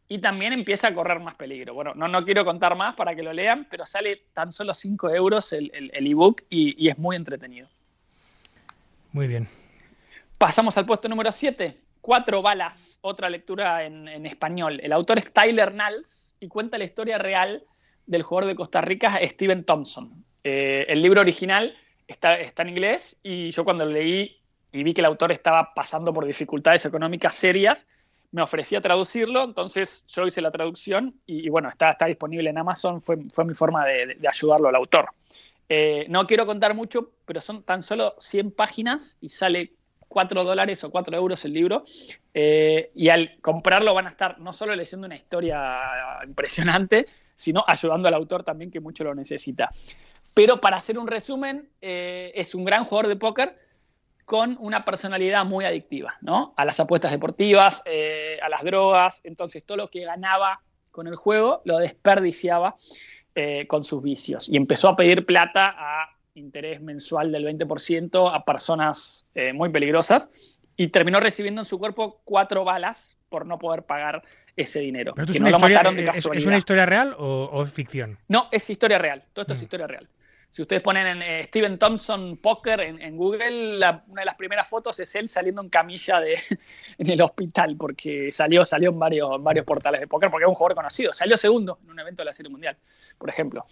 y 0.08 0.20
también 0.20 0.54
empieza 0.54 0.90
a 0.90 0.94
correr 0.94 1.20
más 1.20 1.36
peligro. 1.36 1.74
Bueno, 1.74 1.94
no, 1.96 2.08
no 2.08 2.24
quiero 2.24 2.44
contar 2.46 2.76
más 2.76 2.96
para 2.96 3.16
que 3.16 3.24
lo 3.24 3.34
lean, 3.34 3.68
pero 3.70 3.86
sale 3.86 4.24
tan 4.34 4.52
solo 4.52 4.74
5 4.74 5.10
euros 5.12 5.54
el, 5.54 5.72
el- 5.74 5.92
el 5.94 6.08
ebook 6.08 6.42
y, 6.50 6.76
y 6.84 6.90
es 6.90 6.98
muy 6.98 7.16
entretenido. 7.16 7.68
Muy 9.12 9.28
bien. 9.28 9.48
Pasamos 10.38 10.78
al 10.78 10.86
puesto 10.86 11.08
número 11.08 11.32
7. 11.32 11.78
Cuatro 12.02 12.42
balas, 12.42 12.98
otra 13.02 13.30
lectura 13.30 13.86
en, 13.86 14.08
en 14.08 14.26
español. 14.26 14.80
El 14.84 14.92
autor 14.92 15.18
es 15.20 15.32
Tyler 15.32 15.74
Nals 15.74 16.36
y 16.40 16.48
cuenta 16.50 16.78
la 16.78 16.84
historia 16.84 17.18
real 17.18 17.64
del 18.06 18.24
jugador 18.24 18.50
de 18.50 18.56
Costa 18.56 18.82
Rica, 18.82 19.18
Steven 19.24 19.64
Thompson. 19.64 20.26
Eh, 20.44 20.86
el 20.90 21.02
libro 21.02 21.22
original 21.22 21.78
está, 22.08 22.36
está 22.36 22.64
en 22.64 22.70
inglés 22.70 23.18
y 23.24 23.52
yo 23.52 23.64
cuando 23.64 23.86
lo 23.86 23.92
leí 23.92 24.38
y 24.74 24.84
vi 24.84 24.94
que 24.94 25.00
el 25.00 25.06
autor 25.06 25.32
estaba 25.32 25.74
pasando 25.74 26.14
por 26.14 26.26
dificultades 26.26 26.86
económicas 26.86 27.36
serias, 27.36 27.88
me 28.34 28.42
ofrecí 28.42 28.76
a 28.76 28.82
traducirlo, 28.82 29.44
entonces 29.44 30.04
yo 30.10 30.28
hice 30.28 30.42
la 30.42 30.52
traducción 30.52 31.16
y, 31.26 31.48
bueno, 31.50 31.70
está, 31.70 31.92
está 31.92 32.08
disponible 32.08 32.50
en 32.50 32.58
Amazon, 32.58 33.00
fue, 33.00 33.18
fue 33.30 33.46
mi 33.46 33.54
forma 33.54 33.86
de 33.86 34.28
ayudarlo 34.28 34.68
al 34.68 34.76
autor. 34.76 35.10
Eh, 35.70 36.06
no 36.10 36.28
quiero 36.28 36.46
contar 36.46 36.76
mucho, 36.76 37.12
pero 37.26 37.42
son 37.42 37.64
tan 37.64 37.82
solo 37.82 38.16
100 38.20 38.52
páginas 38.52 39.18
y 39.22 39.30
sale 39.30 39.74
4 40.08 40.44
dólares 40.44 40.84
o 40.84 40.92
4 40.92 41.16
euros 41.16 41.46
el 41.46 41.54
libro. 41.54 41.86
Eh, 42.34 42.92
y 42.94 43.10
al 43.10 43.40
comprarlo 43.42 43.94
van 43.94 44.08
a 44.08 44.10
estar 44.10 44.40
no 44.40 44.54
solo 44.54 44.76
leyendo 44.76 45.08
una 45.08 45.16
historia 45.16 46.20
impresionante, 46.26 47.08
sino 47.34 47.64
ayudando 47.68 48.08
al 48.08 48.14
autor 48.14 48.44
también 48.44 48.72
que 48.72 48.80
mucho 48.80 49.04
lo 49.04 49.16
necesita. 49.16 49.72
Pero 50.36 50.60
para 50.60 50.78
hacer 50.78 50.98
un 50.98 51.08
resumen, 51.08 51.70
eh, 51.82 52.32
es 52.36 52.56
un 52.56 52.66
gran 52.66 52.86
jugador 52.86 53.08
de 53.08 53.16
póker 53.16 53.63
con 54.26 54.56
una 54.60 54.86
personalidad 54.86 55.44
muy 55.46 55.66
adictiva, 55.66 56.16
¿no? 56.22 56.54
A 56.58 56.66
las 56.66 56.80
apuestas 56.80 57.12
deportivas, 57.12 57.82
eh, 57.86 58.38
a 58.42 58.50
las 58.50 58.64
drogas, 58.64 59.20
entonces 59.24 59.66
todo 59.66 59.78
lo 59.78 59.90
que 59.90 60.06
ganaba 60.06 60.62
con 60.92 61.08
el 61.08 61.16
juego 61.16 61.62
lo 61.66 61.78
desperdiciaba 61.80 62.76
eh, 63.36 63.66
con 63.68 63.84
sus 63.84 64.02
vicios 64.02 64.48
y 64.48 64.58
empezó 64.58 64.90
a 64.90 64.96
pedir 64.96 65.26
plata 65.26 65.74
a 65.78 66.10
interés 66.36 66.82
mensual 66.82 67.32
del 67.32 67.46
20% 67.46 68.34
a 68.34 68.46
personas 68.46 69.28
eh, 69.36 69.54
muy 69.54 69.70
peligrosas 69.70 70.30
y 70.78 70.88
terminó 70.88 71.20
recibiendo 71.20 71.62
en 71.62 71.66
su 71.66 71.78
cuerpo 71.80 72.22
cuatro 72.24 72.64
balas 72.64 73.18
por 73.30 73.46
no 73.46 73.60
poder 73.60 73.84
pagar 73.84 74.24
ese 74.56 74.80
dinero. 74.80 75.14
¿Pero 75.16 75.26
que 75.26 75.32
es 75.34 75.40
no 75.40 75.46
una, 75.48 75.52
lo 75.52 75.58
historia, 75.58 75.78
mataron 75.78 75.96
de 75.98 76.10
es- 76.40 76.46
una 76.46 76.58
historia 76.58 76.86
real 76.86 77.16
o, 77.18 77.50
o 77.52 77.66
ficción? 77.66 78.20
No, 78.28 78.48
es 78.52 78.70
historia 78.70 79.00
real. 79.00 79.24
Todo 79.34 79.42
esto 79.44 79.54
es 79.54 79.60
Mm. 79.60 79.64
historia 79.64 79.88
real. 79.88 80.08
Si 80.54 80.62
ustedes 80.62 80.84
ponen 80.84 81.08
en 81.08 81.22
eh, 81.24 81.44
Steven 81.46 81.80
Thompson 81.80 82.38
Poker 82.38 82.80
en, 82.80 83.18
Google, 83.18 83.76
una 84.08 84.22
de 84.22 84.26
las 84.26 84.36
primeras 84.36 84.70
fotos 84.70 85.00
es 85.00 85.16
él 85.16 85.28
saliendo 85.28 85.64
en 85.64 85.70
camilla 85.70 86.20
de, 86.20 86.34
en 87.00 87.10
el 87.10 87.20
hospital, 87.24 87.76
porque 87.76 88.32
salió, 88.32 88.64
salió 88.64 88.92
en 88.92 89.00
varios, 89.00 89.42
varios 89.42 89.66
portales 89.66 90.00
de 90.02 90.06
póker, 90.06 90.30
porque 90.30 90.44
es 90.44 90.48
un 90.50 90.54
jugador 90.54 90.76
conocido. 90.76 91.12
Salió 91.12 91.38
segundo 91.38 91.80
en 91.84 91.90
un 91.90 92.00
evento 92.00 92.22
de 92.22 92.26
la 92.26 92.34
Serie 92.34 92.52
Mundial, 92.52 92.78
por 93.18 93.30
ejemplo. 93.30 93.66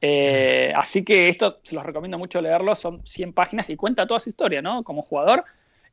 Eh, 0.00 0.72
así 0.74 1.04
que 1.04 1.28
esto 1.28 1.60
se 1.62 1.74
los 1.74 1.84
recomiendo 1.84 2.16
mucho 2.16 2.40
leerlo, 2.40 2.74
son 2.74 3.06
100 3.06 3.34
páginas 3.34 3.68
y 3.68 3.76
cuenta 3.76 4.06
toda 4.06 4.18
su 4.18 4.30
historia, 4.30 4.62
¿no? 4.62 4.82
Como 4.82 5.02
jugador 5.02 5.44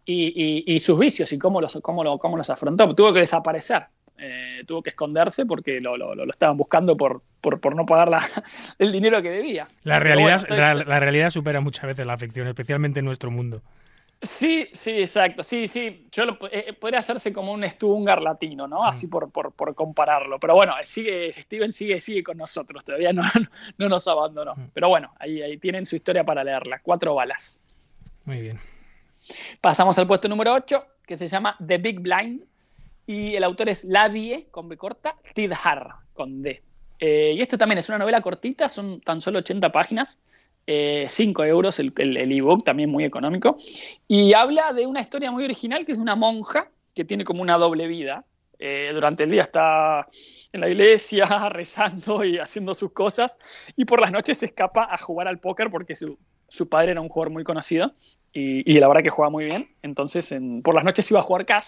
y, 0.05 0.27
y- 0.27 0.75
y 0.75 0.79
sus 0.79 0.97
vicios 0.97 1.29
y 1.33 1.37
cómo 1.37 1.59
los, 1.59 1.77
cómo, 1.81 2.05
lo- 2.05 2.17
cómo 2.17 2.37
los 2.37 2.49
afrontó. 2.49 2.95
Tuvo 2.95 3.11
que 3.11 3.19
desaparecer 3.19 3.83
Eh, 4.23 4.63
tuvo 4.67 4.83
que 4.83 4.91
esconderse 4.91 5.47
porque 5.47 5.81
lo, 5.81 5.97
lo- 5.97 6.13
lo- 6.13 6.29
estaban 6.29 6.55
buscando 6.55 6.95
por, 6.95 7.23
por, 7.41 7.59
por 7.59 7.75
no 7.75 7.87
pagar 7.87 8.07
la- 8.09 8.21
el 8.77 8.91
dinero 8.91 9.19
que 9.21 9.31
debía. 9.31 9.67
La 9.83 9.97
realidad, 9.99 10.23
bueno, 10.25 10.37
estoy- 10.37 10.57
la, 10.57 10.75
la 10.75 10.99
realidad 10.99 11.31
supera 11.31 11.59
muchas 11.59 11.85
veces 11.85 12.05
la 12.05 12.17
ficción, 12.19 12.47
especialmente 12.47 12.99
en 12.99 13.05
nuestro 13.05 13.31
mundo. 13.31 13.61
Sí, 14.21 14.69
sí, 14.71 14.91
exacto. 14.91 15.41
Sí, 15.41 15.67
sí. 15.67 16.07
Yo 16.11 16.25
lo, 16.25 16.37
eh, 16.51 16.73
podría 16.79 16.99
hacerse 16.99 17.33
como 17.33 17.51
un 17.51 17.67
Stuttgart 17.67 18.21
latino, 18.21 18.67
¿no? 18.67 18.85
Así 18.85 19.07
por, 19.07 19.31
por, 19.31 19.51
por 19.53 19.73
compararlo. 19.73 20.39
Pero 20.39 20.53
bueno, 20.53 20.73
sigue, 20.83 21.33
Steven 21.33 21.73
sigue, 21.73 21.99
sigue 21.99 22.21
con 22.21 22.37
nosotros. 22.37 22.85
Todavía 22.85 23.13
no, 23.13 23.23
no 23.79 23.89
nos 23.89 24.07
abandonó. 24.07 24.53
Pero 24.75 24.89
bueno, 24.89 25.11
ahí, 25.17 25.41
ahí 25.41 25.57
tienen 25.57 25.87
su 25.87 25.95
historia 25.95 26.23
para 26.23 26.43
leerla. 26.43 26.79
Cuatro 26.83 27.15
balas. 27.15 27.59
Muy 28.25 28.39
bien. 28.41 28.59
Pasamos 29.59 29.97
al 29.97 30.05
puesto 30.05 30.27
número 30.27 30.53
8, 30.53 30.85
que 31.07 31.17
se 31.17 31.27
llama 31.27 31.55
The 31.65 31.79
Big 31.79 31.99
Blind. 31.99 32.43
Y 33.11 33.35
el 33.35 33.43
autor 33.43 33.67
es 33.67 33.83
Lavie, 33.83 34.47
con 34.51 34.69
B 34.69 34.77
corta, 34.77 35.17
Tidhar, 35.33 35.87
con 36.13 36.41
D. 36.41 36.61
Eh, 36.97 37.33
y 37.35 37.41
esto 37.41 37.57
también 37.57 37.79
es 37.79 37.89
una 37.89 37.97
novela 37.97 38.21
cortita, 38.21 38.69
son 38.69 39.01
tan 39.01 39.19
solo 39.19 39.39
80 39.39 39.69
páginas. 39.71 40.17
5 40.65 41.43
euros 41.43 41.77
el, 41.79 41.91
el, 41.97 42.15
el 42.15 42.31
ebook, 42.31 42.63
también 42.63 42.89
muy 42.89 43.03
económico. 43.03 43.57
Y 44.07 44.31
habla 44.33 44.71
de 44.71 44.85
una 44.87 45.01
historia 45.01 45.29
muy 45.29 45.43
original, 45.43 45.85
que 45.85 45.91
es 45.91 45.97
una 45.99 46.15
monja 46.15 46.69
que 46.95 47.03
tiene 47.03 47.25
como 47.25 47.41
una 47.41 47.57
doble 47.57 47.87
vida. 47.87 48.23
Eh, 48.59 48.89
durante 48.93 49.23
el 49.25 49.31
día 49.31 49.41
está 49.41 50.07
en 50.53 50.61
la 50.61 50.69
iglesia 50.69 51.25
rezando 51.49 52.23
y 52.23 52.37
haciendo 52.37 52.73
sus 52.73 52.93
cosas. 52.93 53.37
Y 53.75 53.83
por 53.83 53.99
las 53.99 54.13
noches 54.13 54.37
se 54.37 54.45
escapa 54.45 54.87
a 54.89 54.97
jugar 54.97 55.27
al 55.27 55.39
póker 55.39 55.69
porque 55.69 55.95
su, 55.95 56.17
su 56.47 56.69
padre 56.69 56.91
era 56.91 57.01
un 57.01 57.09
jugador 57.09 57.33
muy 57.33 57.43
conocido. 57.43 57.91
Y, 58.31 58.71
y 58.71 58.79
la 58.79 58.87
verdad 58.87 59.03
que 59.03 59.09
juega 59.09 59.29
muy 59.29 59.43
bien. 59.45 59.67
Entonces, 59.81 60.31
en- 60.31 60.61
por 60.61 60.75
las 60.75 60.85
noches 60.85 61.09
iba 61.11 61.19
a 61.19 61.23
jugar 61.23 61.45
cash 61.45 61.67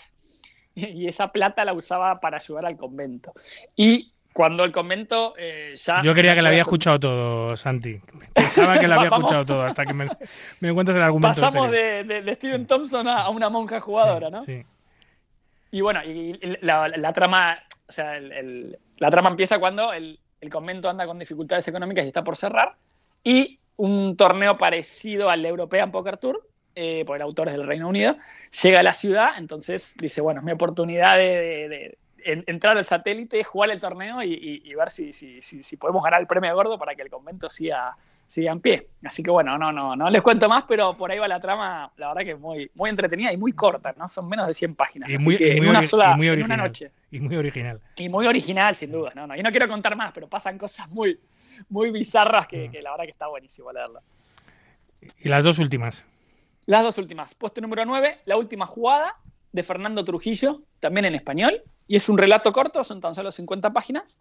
y 0.98 1.08
esa 1.08 1.32
plata 1.32 1.66
la 1.66 1.74
usaba 1.74 2.20
para 2.20 2.38
ayudar 2.38 2.66
al 2.66 2.78
convento. 2.78 3.34
Y 3.76 4.12
cuando 4.34 4.64
el 4.64 4.72
convento 4.72 5.36
eh, 5.38 5.74
ya... 5.76 6.02
Yo 6.02 6.16
quería 6.16 6.34
que 6.34 6.42
la 6.42 6.50
había 6.50 6.62
escuchado 6.62 7.00
todo, 7.00 7.56
Santi. 7.56 8.00
Pensaba 8.34 8.80
que 8.80 8.88
la 8.88 8.96
había 9.00 9.10
escuchado 9.10 9.46
todo 9.46 9.62
hasta 9.64 9.86
que 9.86 9.94
me, 9.94 10.08
me 10.62 10.70
encuentras 10.70 10.96
el 10.98 11.04
argumento. 11.04 11.40
Pasamos 11.40 11.70
de, 11.70 12.04
de- 12.04 12.22
de 12.24 12.34
Steven 12.36 12.66
Thompson 12.66 13.08
a, 13.08 13.22
a 13.24 13.30
una 13.30 13.50
monja 13.50 13.80
jugadora, 13.80 14.30
¿no? 14.32 14.42
Sí. 14.44 14.64
Y 15.72 15.82
bueno, 15.82 16.04
y 16.04 16.40
la, 16.62 16.88
la 16.88 17.14
trama, 17.14 17.60
o 17.88 17.92
sea, 17.92 18.18
el- 18.18 18.32
el- 18.32 18.80
la 18.98 19.10
trama 19.10 19.30
empieza 19.30 19.60
cuando 19.60 19.94
el, 19.94 20.18
el 20.42 20.50
convento 20.50 20.90
anda 20.90 21.06
con 21.06 21.20
dificultades 21.20 21.68
económicas 21.68 22.06
y 22.06 22.08
está 22.08 22.24
por 22.24 22.36
cerrar, 22.36 22.76
y 23.24 23.60
un 23.76 24.16
torneo 24.18 24.58
parecido 24.58 25.30
al 25.30 25.46
European 25.46 25.92
Poker 25.92 26.18
Tour, 26.18 26.48
eh, 26.76 27.04
por 27.06 27.16
el 27.18 27.22
autor 27.22 27.48
es 27.50 27.54
del 27.56 27.68
Reino 27.68 27.88
Unido, 27.88 28.16
llega 28.64 28.80
a 28.80 28.84
la 28.84 28.94
ciudad, 28.94 29.32
entonces 29.38 29.94
dice, 29.98 30.22
bueno, 30.22 30.40
es 30.40 30.46
mi 30.46 30.52
oportunidad 30.52 31.18
de, 31.18 31.24
de- 31.24 31.70
de 31.70 31.98
en- 32.26 32.44
entrar 32.48 32.78
al 32.78 32.86
satélite, 32.86 33.44
jugar 33.44 33.70
el 33.72 33.80
torneo 33.80 34.22
y, 34.24 34.34
y- 34.34 34.62
y 34.72 34.76
ver 34.76 34.90
si, 34.90 35.12
si, 35.14 35.42
si, 35.42 35.62
si 35.64 35.78
podemos 35.78 36.04
ganar 36.04 36.22
el 36.22 36.28
premio 36.28 36.54
gordo 36.56 36.78
para 36.80 36.96
que 36.96 37.02
el 37.02 37.10
convento 37.10 37.50
siga, 37.50 37.96
siga 38.26 38.52
en 38.54 38.62
pie. 38.62 38.88
Así 39.04 39.22
que 39.22 39.30
bueno, 39.30 39.58
no, 39.58 39.72
no, 39.74 39.96
no 39.96 40.10
les 40.10 40.22
cuento 40.22 40.48
más, 40.48 40.64
pero 40.68 40.96
por 40.96 41.12
ahí 41.12 41.20
va 41.20 41.28
la 41.28 41.40
trama, 41.42 41.92
la 41.98 42.08
verdad 42.08 42.22
que 42.24 42.32
es 42.32 42.40
muy, 42.40 42.72
muy 42.76 42.90
entretenida 42.90 43.32
y 43.34 43.38
muy 43.38 43.52
corta, 43.52 43.94
¿no? 43.98 44.08
Son 44.08 44.28
menos 44.30 44.48
de 44.48 44.54
100 44.54 44.74
páginas. 44.76 45.10
Y 45.10 45.16
así 45.16 45.26
muy, 45.26 45.38
que 45.38 45.58
en 45.58 45.68
una 45.68 45.84
sola, 45.84 46.16
muy 46.16 46.28
en 46.28 46.34
original. 46.34 46.60
una 46.60 46.68
noche. 46.68 46.92
Y 47.12 47.20
muy 47.20 47.36
original. 47.36 47.80
Y 47.98 48.08
muy 48.10 48.26
original, 48.26 48.76
sin 48.76 48.92
duda. 48.92 49.12
No, 49.16 49.28
no. 49.28 49.36
Y 49.36 49.44
no 49.44 49.52
quiero 49.52 49.68
contar 49.68 49.96
más, 49.98 50.14
pero 50.14 50.28
pasan 50.28 50.58
cosas 50.58 50.90
muy, 50.90 51.20
muy 51.70 51.92
bizarras 51.92 52.46
Mm. 52.46 52.48
que, 52.48 52.70
que 52.72 52.82
la 52.82 52.92
verdad 52.92 53.04
que 53.04 53.12
está 53.12 53.28
buenísimo 53.28 53.72
leerla. 53.72 54.00
Y 55.20 55.28
las 55.28 55.44
dos 55.44 55.60
últimas. 55.60 56.06
Las 56.66 56.84
dos 56.84 56.98
últimas. 56.98 57.36
Puesto 57.36 57.62
número 57.62 57.86
9, 57.86 58.20
La 58.26 58.38
última 58.38 58.66
jugada, 58.66 59.16
de 59.52 59.64
Fernando 59.64 60.04
Trujillo, 60.04 60.62
también 60.80 61.06
en 61.06 61.16
español. 61.16 61.62
Y 61.88 61.98
es 61.98 62.08
un 62.10 62.18
relato 62.18 62.52
corto, 62.54 62.84
son 62.84 63.02
tan 63.02 63.14
solo 63.16 63.32
50 63.32 63.72
páginas. 63.72 64.20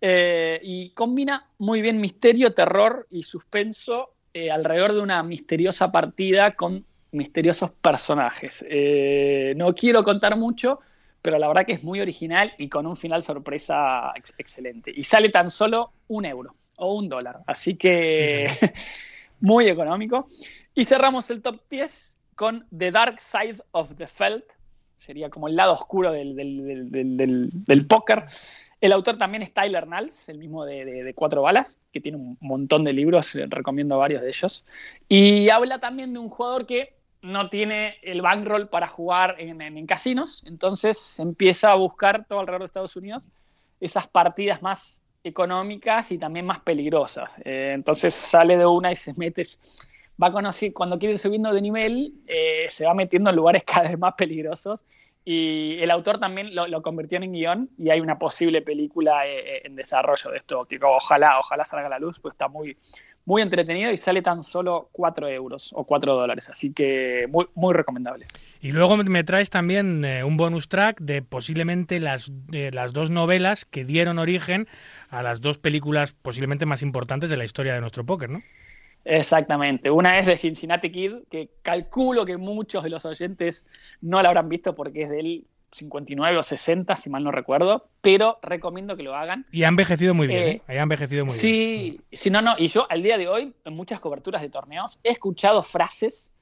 eh, 0.00 0.58
y 0.62 0.90
combina 0.90 1.48
muy 1.58 1.80
bien 1.82 2.00
misterio, 2.00 2.54
terror 2.54 3.06
y 3.10 3.22
suspenso 3.22 4.14
eh, 4.34 4.50
alrededor 4.50 4.94
de 4.94 5.00
una 5.00 5.22
misteriosa 5.22 5.92
partida 5.92 6.54
con 6.56 6.84
misteriosos 7.12 7.70
personajes. 7.72 8.64
Eh, 8.68 9.52
no 9.56 9.74
quiero 9.74 10.02
contar 10.02 10.36
mucho, 10.36 10.80
pero 11.20 11.38
la 11.38 11.46
verdad 11.46 11.66
que 11.66 11.72
es 11.72 11.84
muy 11.84 12.00
original 12.00 12.52
y 12.58 12.68
con 12.68 12.86
un 12.86 12.96
final 12.96 13.22
sorpresa 13.22 14.10
ex- 14.16 14.32
excelente. 14.38 14.90
Y 14.94 15.02
sale 15.04 15.28
tan 15.28 15.50
solo 15.50 15.92
un 16.08 16.24
euro 16.24 16.54
o 16.76 16.94
un 16.94 17.08
dólar. 17.08 17.40
Así 17.46 17.76
que 17.76 18.46
muy 19.40 19.68
económico. 19.68 20.26
Y 20.74 20.84
cerramos 20.84 21.30
el 21.30 21.42
top 21.42 21.60
10 21.70 22.16
con 22.34 22.66
The 22.76 22.90
Dark 22.90 23.20
Side 23.20 23.58
of 23.72 23.94
the 23.96 24.06
Felt. 24.06 24.44
Sería 24.96 25.30
como 25.30 25.48
el 25.48 25.56
lado 25.56 25.72
oscuro 25.72 26.12
del, 26.12 26.36
del, 26.36 26.90
del- 26.90 27.50
del- 27.64 27.86
póker. 27.86 28.24
El 28.80 28.92
autor 28.92 29.16
también 29.18 29.42
es 29.42 29.52
Tyler 29.52 29.86
Nals, 29.86 30.28
el 30.28 30.38
mismo 30.38 30.64
de, 30.64 31.12
Cuatro 31.14 31.42
Balas, 31.42 31.78
que 31.92 32.00
tiene 32.00 32.18
un 32.18 32.36
montón 32.40 32.84
de 32.84 32.92
libros, 32.92 33.34
eh, 33.34 33.46
recomiendo 33.48 33.98
varios 33.98 34.22
de 34.22 34.28
ellos. 34.28 34.64
Y 35.08 35.48
habla 35.50 35.78
también 35.80 36.12
de 36.12 36.18
un 36.20 36.28
jugador 36.28 36.66
que 36.66 36.94
no 37.20 37.48
tiene 37.48 37.96
el 38.02 38.22
bankroll 38.22 38.68
para 38.68 38.88
jugar 38.88 39.36
en, 39.38 39.60
en- 39.60 39.78
en 39.78 39.86
casinos, 39.86 40.42
entonces 40.46 41.18
empieza 41.20 41.70
a 41.70 41.74
buscar 41.76 42.24
todo 42.26 42.40
alrededor 42.40 42.62
de 42.62 42.66
Estados 42.66 42.96
Unidos 42.96 43.24
esas 43.80 44.06
partidas 44.08 44.62
más 44.62 45.02
económicas 45.24 46.10
y 46.12 46.18
también 46.18 46.46
más 46.46 46.60
peligrosas. 46.60 47.34
Eh, 47.44 47.72
entonces 47.74 48.14
sale 48.14 48.56
de 48.56 48.66
una 48.66 48.90
y 48.92 48.96
se 48.96 49.12
mete, 49.16 49.44
va 50.20 50.32
conociendo, 50.32 50.74
cuando 50.74 50.98
quiere 50.98 51.14
ir 51.14 51.18
subiendo 51.18 51.52
de 51.52 51.60
nivel, 51.60 52.14
eh, 52.26 52.66
se 52.68 52.86
va 52.86 52.94
metiendo 52.94 53.30
en 53.30 53.36
lugares 53.36 53.62
cada 53.66 53.88
vez 53.88 53.98
más 53.98 54.14
peligrosos. 54.14 54.84
Y 55.24 55.78
el 55.78 55.90
autor 55.92 56.18
también 56.18 56.52
lo, 56.52 56.66
lo 56.66 56.82
convirtió 56.82 57.18
en 57.22 57.32
guion 57.32 57.70
y 57.78 57.90
hay 57.90 58.00
una 58.00 58.18
posible 58.18 58.60
película 58.60 59.24
eh, 59.24 59.38
eh, 59.38 59.62
en 59.64 59.76
desarrollo 59.76 60.32
de 60.32 60.36
esto, 60.36 60.64
que 60.64 60.80
ojalá, 60.82 61.38
ojalá 61.38 61.64
salga 61.64 61.86
a 61.86 61.90
la 61.90 62.00
luz, 62.00 62.18
pues 62.18 62.34
está 62.34 62.48
muy, 62.48 62.76
muy 63.24 63.40
entretenido 63.40 63.92
y 63.92 63.96
sale 63.96 64.20
tan 64.20 64.42
solo 64.42 64.88
4 64.90 65.28
euros 65.28 65.70
o 65.76 65.84
4 65.84 66.14
dólares, 66.14 66.50
así 66.50 66.72
que 66.72 67.28
muy, 67.30 67.46
muy 67.54 67.72
recomendable. 67.72 68.26
Y 68.60 68.72
luego 68.72 68.96
me 68.96 69.22
traes 69.22 69.48
también 69.48 70.04
eh, 70.04 70.24
un 70.24 70.36
bonus 70.36 70.68
track 70.68 71.00
de 71.00 71.22
posiblemente 71.22 72.00
las, 72.00 72.32
las 72.50 72.92
dos 72.92 73.10
novelas 73.10 73.64
que 73.64 73.84
dieron 73.84 74.18
origen 74.18 74.66
a 75.08 75.22
las 75.22 75.40
dos 75.40 75.56
películas 75.56 76.14
posiblemente 76.20 76.66
más 76.66 76.82
importantes 76.82 77.30
de 77.30 77.36
la 77.36 77.44
historia 77.44 77.74
de 77.74 77.80
nuestro 77.80 78.04
póker, 78.04 78.28
¿no? 78.28 78.42
Exactamente. 79.04 79.90
Una 79.90 80.18
es 80.18 80.26
de 80.26 80.36
Cincinnati 80.36 80.90
Kid, 80.90 81.12
que 81.30 81.50
calculo 81.62 82.24
que 82.24 82.36
muchos 82.36 82.84
de 82.84 82.90
los 82.90 83.04
oyentes 83.04 83.66
no 84.00 84.22
la 84.22 84.28
habrán 84.28 84.48
visto 84.48 84.74
porque 84.74 85.02
es 85.02 85.10
del 85.10 85.44
59 85.72 86.36
o 86.38 86.42
60, 86.42 86.94
si 86.96 87.08
mal 87.10 87.24
no 87.24 87.32
recuerdo, 87.32 87.88
pero 88.00 88.38
recomiendo 88.42 88.96
que 88.96 89.02
lo 89.02 89.16
hagan. 89.16 89.46
Y 89.50 89.64
ha 89.64 89.68
envejecido 89.68 90.14
muy 90.14 90.26
bien, 90.26 90.42
Eh, 90.42 90.62
¿eh? 90.68 90.78
Ha 90.78 90.82
envejecido 90.82 91.24
muy 91.24 91.32
bien. 91.32 91.40
Sí, 91.40 92.00
sí, 92.12 92.30
no, 92.30 92.42
no. 92.42 92.54
Y 92.58 92.68
yo 92.68 92.86
al 92.90 93.02
día 93.02 93.16
de 93.16 93.28
hoy, 93.28 93.54
en 93.64 93.74
muchas 93.74 93.98
coberturas 93.98 94.42
de 94.42 94.50
torneos, 94.50 95.00
he 95.02 95.10
escuchado 95.10 95.62
frases 95.62 96.32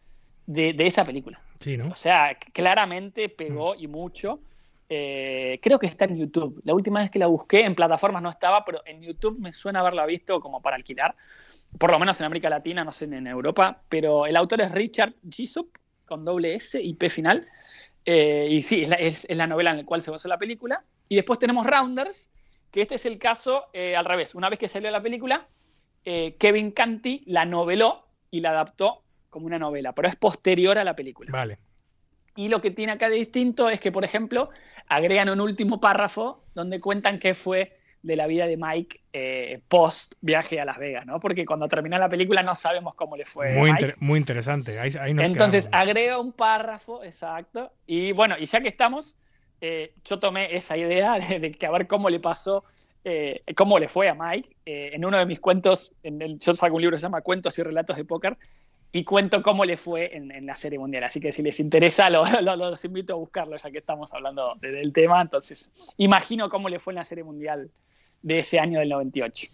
de, 0.46 0.72
de 0.72 0.86
esa 0.86 1.04
película. 1.04 1.40
Sí, 1.60 1.76
¿no? 1.76 1.88
O 1.92 1.94
sea, 1.94 2.36
claramente 2.52 3.28
pegó 3.28 3.74
y 3.74 3.86
mucho. 3.86 4.40
Eh, 4.88 5.60
creo 5.62 5.78
que 5.78 5.86
está 5.86 6.06
en 6.06 6.16
YouTube. 6.16 6.60
La 6.64 6.74
última 6.74 6.98
vez 7.00 7.10
que 7.12 7.20
la 7.20 7.28
busqué 7.28 7.64
en 7.64 7.76
plataformas 7.76 8.22
no 8.22 8.30
estaba, 8.30 8.64
pero 8.64 8.82
en 8.84 9.00
YouTube 9.00 9.38
me 9.38 9.52
suena 9.52 9.78
haberla 9.80 10.04
visto 10.06 10.40
como 10.40 10.60
para 10.60 10.74
alquilar. 10.74 11.14
Por 11.78 11.90
lo 11.90 11.98
menos 11.98 12.20
en 12.20 12.26
América 12.26 12.50
Latina, 12.50 12.84
no 12.84 12.92
sé 12.92 13.04
en 13.06 13.26
Europa. 13.26 13.82
Pero 13.88 14.26
el 14.26 14.36
autor 14.36 14.60
es 14.62 14.72
Richard 14.72 15.14
Gisop, 15.30 15.68
con 16.06 16.24
doble 16.24 16.54
S 16.56 16.80
y 16.80 16.94
P 16.94 17.08
final. 17.08 17.46
Eh, 18.04 18.48
y 18.50 18.62
sí, 18.62 18.82
es 18.82 18.88
la, 18.88 18.96
es- 18.96 19.26
es 19.28 19.36
la 19.36 19.46
novela 19.46 19.70
en 19.70 19.78
la 19.78 19.84
cual 19.84 20.02
se 20.02 20.10
basó 20.10 20.28
la 20.28 20.38
película. 20.38 20.84
Y 21.08 21.16
después 21.16 21.38
tenemos 21.38 21.66
Rounders, 21.66 22.30
que 22.70 22.82
este 22.82 22.94
es 22.96 23.06
el 23.06 23.18
caso 23.18 23.66
eh, 23.72 23.96
al 23.96 24.04
revés. 24.04 24.34
Una 24.34 24.48
vez 24.48 24.58
que 24.58 24.68
salió 24.68 24.90
la 24.90 25.02
película, 25.02 25.48
eh, 26.04 26.36
Kevin 26.38 26.70
Canty 26.72 27.24
la 27.26 27.44
noveló 27.44 28.06
y 28.30 28.40
la 28.40 28.50
adaptó 28.50 29.02
como 29.28 29.46
una 29.46 29.58
novela, 29.58 29.92
pero 29.92 30.08
es 30.08 30.16
posterior 30.16 30.78
a 30.78 30.84
la 30.84 30.94
película. 30.96 31.30
Vale. 31.32 31.58
Y 32.36 32.48
lo 32.48 32.60
que 32.60 32.70
tiene 32.70 32.92
acá 32.92 33.08
de 33.08 33.16
distinto 33.16 33.68
es 33.68 33.80
que, 33.80 33.92
por 33.92 34.04
ejemplo, 34.04 34.50
agregan 34.86 35.28
un 35.28 35.40
último 35.40 35.80
párrafo 35.80 36.44
donde 36.54 36.80
cuentan 36.80 37.18
qué 37.18 37.34
fue 37.34 37.76
de 38.02 38.16
la 38.16 38.26
vida 38.26 38.46
de 38.46 38.56
Mike 38.56 39.00
eh, 39.12 39.60
post 39.68 40.14
viaje 40.20 40.58
a 40.60 40.64
Las 40.64 40.78
Vegas, 40.78 41.04
¿no? 41.06 41.20
Porque 41.20 41.44
cuando 41.44 41.68
termina 41.68 41.98
la 41.98 42.08
película 42.08 42.40
no 42.42 42.54
sabemos 42.54 42.94
cómo 42.94 43.16
le 43.16 43.24
fue. 43.26 43.52
Muy, 43.54 43.70
a 43.70 43.72
Mike. 43.74 43.84
inter- 43.86 43.96
muy 44.00 44.18
interesante. 44.18 44.78
Ahí, 44.78 44.90
ahí 44.98 45.12
nos 45.14 45.26
Entonces 45.26 45.66
quedamos. 45.66 45.88
agrega 45.88 46.18
un 46.18 46.32
párrafo, 46.32 47.04
exacto. 47.04 47.72
Y 47.86 48.12
bueno, 48.12 48.36
y 48.38 48.46
ya 48.46 48.60
que 48.60 48.68
estamos, 48.68 49.16
eh, 49.60 49.92
yo 50.04 50.18
tomé 50.18 50.56
esa 50.56 50.76
idea 50.76 51.18
de, 51.28 51.38
de 51.40 51.52
que 51.52 51.66
a 51.66 51.70
ver 51.70 51.86
cómo 51.86 52.08
le 52.08 52.20
pasó, 52.20 52.64
eh, 53.04 53.42
cómo 53.56 53.78
le 53.78 53.88
fue 53.88 54.08
a 54.08 54.14
Mike. 54.14 54.56
En 54.64 55.04
uno 55.04 55.18
de 55.18 55.26
mis 55.26 55.40
cuentos, 55.40 55.92
en 56.02 56.22
el, 56.22 56.38
yo 56.38 56.54
saco 56.54 56.76
un 56.76 56.80
libro 56.82 56.96
que 56.96 57.00
se 57.00 57.06
llama 57.06 57.20
Cuentos 57.20 57.58
y 57.58 57.62
Relatos 57.62 57.96
de 57.96 58.04
Póker, 58.04 58.36
y 58.92 59.04
cuento 59.04 59.40
cómo 59.42 59.64
le 59.64 59.76
fue 59.76 60.16
en, 60.16 60.32
en 60.32 60.46
la 60.46 60.54
serie 60.54 60.78
mundial. 60.78 61.04
Así 61.04 61.20
que 61.20 61.30
si 61.32 61.42
les 61.42 61.60
interesa, 61.60 62.08
lo- 62.10 62.24
lo- 62.42 62.56
los 62.56 62.84
invito 62.84 63.12
a 63.12 63.16
buscarlo, 63.16 63.56
ya 63.56 63.70
que 63.70 63.78
estamos 63.78 64.12
hablando 64.14 64.54
de- 64.60 64.72
del 64.72 64.92
tema. 64.92 65.20
Entonces, 65.20 65.70
imagino 65.98 66.48
cómo 66.48 66.68
le 66.68 66.78
fue 66.78 66.92
en 66.92 66.96
la 66.96 67.04
serie 67.04 67.22
mundial 67.24 67.70
de 68.22 68.38
ese 68.40 68.58
año 68.58 68.80
del 68.80 68.88
98. 68.90 69.48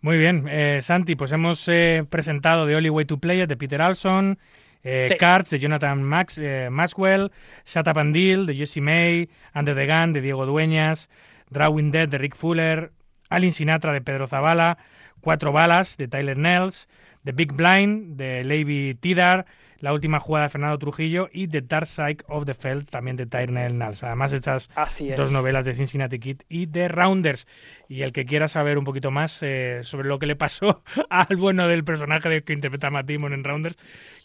Muy 0.00 0.16
bien, 0.16 0.46
eh, 0.48 0.78
Santi, 0.82 1.16
pues 1.16 1.32
hemos 1.32 1.66
eh, 1.68 2.04
presentado 2.08 2.66
The 2.66 2.76
Only 2.76 2.90
Way 2.90 3.04
to 3.06 3.18
Play 3.18 3.42
It 3.42 3.48
de 3.48 3.56
Peter 3.56 3.82
Alson, 3.82 4.38
eh, 4.84 5.06
Sí. 5.08 5.16
Cards 5.16 5.50
de 5.50 5.58
Jonathan 5.58 6.02
Max, 6.02 6.40
Maxwell, 6.70 7.32
Shut 7.66 7.88
Up 7.88 7.98
and 7.98 8.14
Deal 8.14 8.46
de 8.46 8.54
Jesse 8.54 8.80
May, 8.80 9.28
Under 9.54 9.74
the 9.74 9.86
Gun 9.86 10.12
de 10.12 10.20
Diego 10.20 10.46
Dueñas, 10.46 11.08
Drawing 11.50 11.90
Dead 11.90 12.08
de 12.08 12.18
Rick 12.18 12.36
Fuller, 12.36 12.92
Alin 13.28 13.52
Sinatra 13.52 13.92
de 13.92 14.00
Pedro 14.00 14.28
Zavala, 14.28 14.78
Cuatro 15.20 15.50
Balas 15.50 15.96
de 15.96 16.06
Tyler 16.06 16.36
Nels, 16.36 16.88
The 17.24 17.32
Big 17.32 17.52
Blind 17.52 18.16
de 18.16 18.44
Levi 18.44 18.94
Tidar, 18.94 19.46
La 19.80 19.92
Última 19.92 20.18
Jugada 20.18 20.46
de 20.46 20.50
Fernando 20.50 20.76
Trujillo 20.78 21.28
y 21.32 21.46
The 21.46 21.60
Dark 21.62 21.86
Side 21.86 22.18
of 22.26 22.44
the 22.46 22.54
Feld 22.54 22.88
también 22.90 23.16
de 23.16 23.26
Tyler 23.26 23.72
Nels. 23.72 24.02
Además, 24.02 24.32
estas 24.32 24.70
Así 24.74 25.10
es. 25.10 25.16
dos 25.16 25.30
novelas 25.30 25.64
de 25.64 25.74
Cincinnati 25.74 26.18
Kid 26.18 26.40
y 26.48 26.66
de 26.66 26.88
Rounders. 26.88 27.46
Y 27.88 28.02
el 28.02 28.12
que 28.12 28.24
quiera 28.24 28.48
saber 28.48 28.76
un 28.76 28.84
poquito 28.84 29.10
más 29.12 29.38
eh, 29.42 29.80
sobre 29.82 30.08
lo 30.08 30.18
que 30.18 30.26
le 30.26 30.34
pasó 30.34 30.82
al 31.10 31.36
bueno 31.36 31.68
del 31.68 31.84
personaje 31.84 32.42
que 32.42 32.52
interpreta 32.52 32.90
Matt 32.90 33.08
Damon 33.08 33.32
en 33.32 33.44
Rounders, 33.44 33.76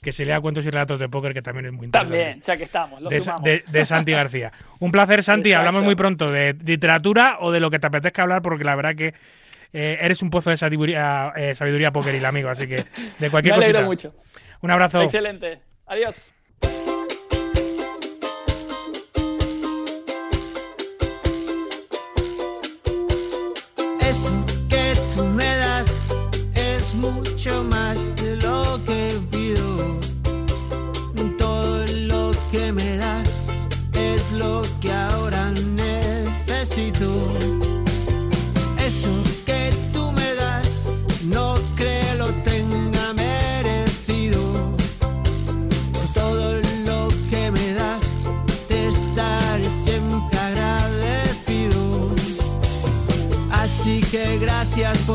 que 0.01 0.11
se 0.11 0.25
lea 0.25 0.41
cuentos 0.41 0.65
y 0.65 0.71
relatos 0.71 0.99
de 0.99 1.07
póker, 1.07 1.33
que 1.35 1.43
también 1.43 1.67
es 1.67 1.71
muy 1.71 1.85
interesante. 1.85 2.17
También, 2.17 2.41
ya 2.41 2.57
que 2.57 2.63
estamos, 2.63 2.99
lo 3.01 3.09
De, 3.09 3.21
sumamos. 3.21 3.43
de- 3.43 3.63
de 3.71 3.85
Santi 3.85 4.11
García. 4.11 4.51
Un 4.79 4.91
placer, 4.91 5.21
Santi. 5.21 5.49
Exacto. 5.49 5.59
Hablamos 5.67 5.83
muy 5.85 5.95
pronto 5.95 6.31
de 6.31 6.55
literatura 6.65 7.37
o 7.41 7.51
de 7.51 7.59
lo 7.59 7.69
que 7.69 7.77
te 7.77 7.85
apetezca 7.87 8.23
hablar, 8.23 8.41
porque 8.41 8.63
la 8.63 8.75
verdad 8.75 8.95
que 8.95 9.13
eh, 9.71 9.97
eres 10.01 10.21
un 10.23 10.29
pozo 10.31 10.49
de 10.49 10.57
sabiduría, 10.57 11.31
eh, 11.35 11.53
sabiduría 11.55 11.91
pokeril, 11.91 12.25
amigo. 12.25 12.49
Así 12.49 12.67
que 12.67 12.85
de 13.19 13.29
cualquier 13.29 13.53
Me 13.57 13.61
cosita. 13.61 13.81
mucho. 13.83 14.15
Un 14.63 14.71
abrazo. 14.71 15.01
Excelente. 15.01 15.61
Adiós. 15.85 16.31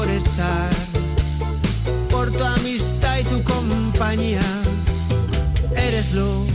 Por 0.09 0.16
estar, 0.16 0.70
por 2.09 2.32
tu 2.32 2.44
amistad 2.44 3.18
y 3.18 3.24
tu 3.24 3.43
compañía. 3.43 4.40
Eres 5.76 6.14
lo, 6.14 6.47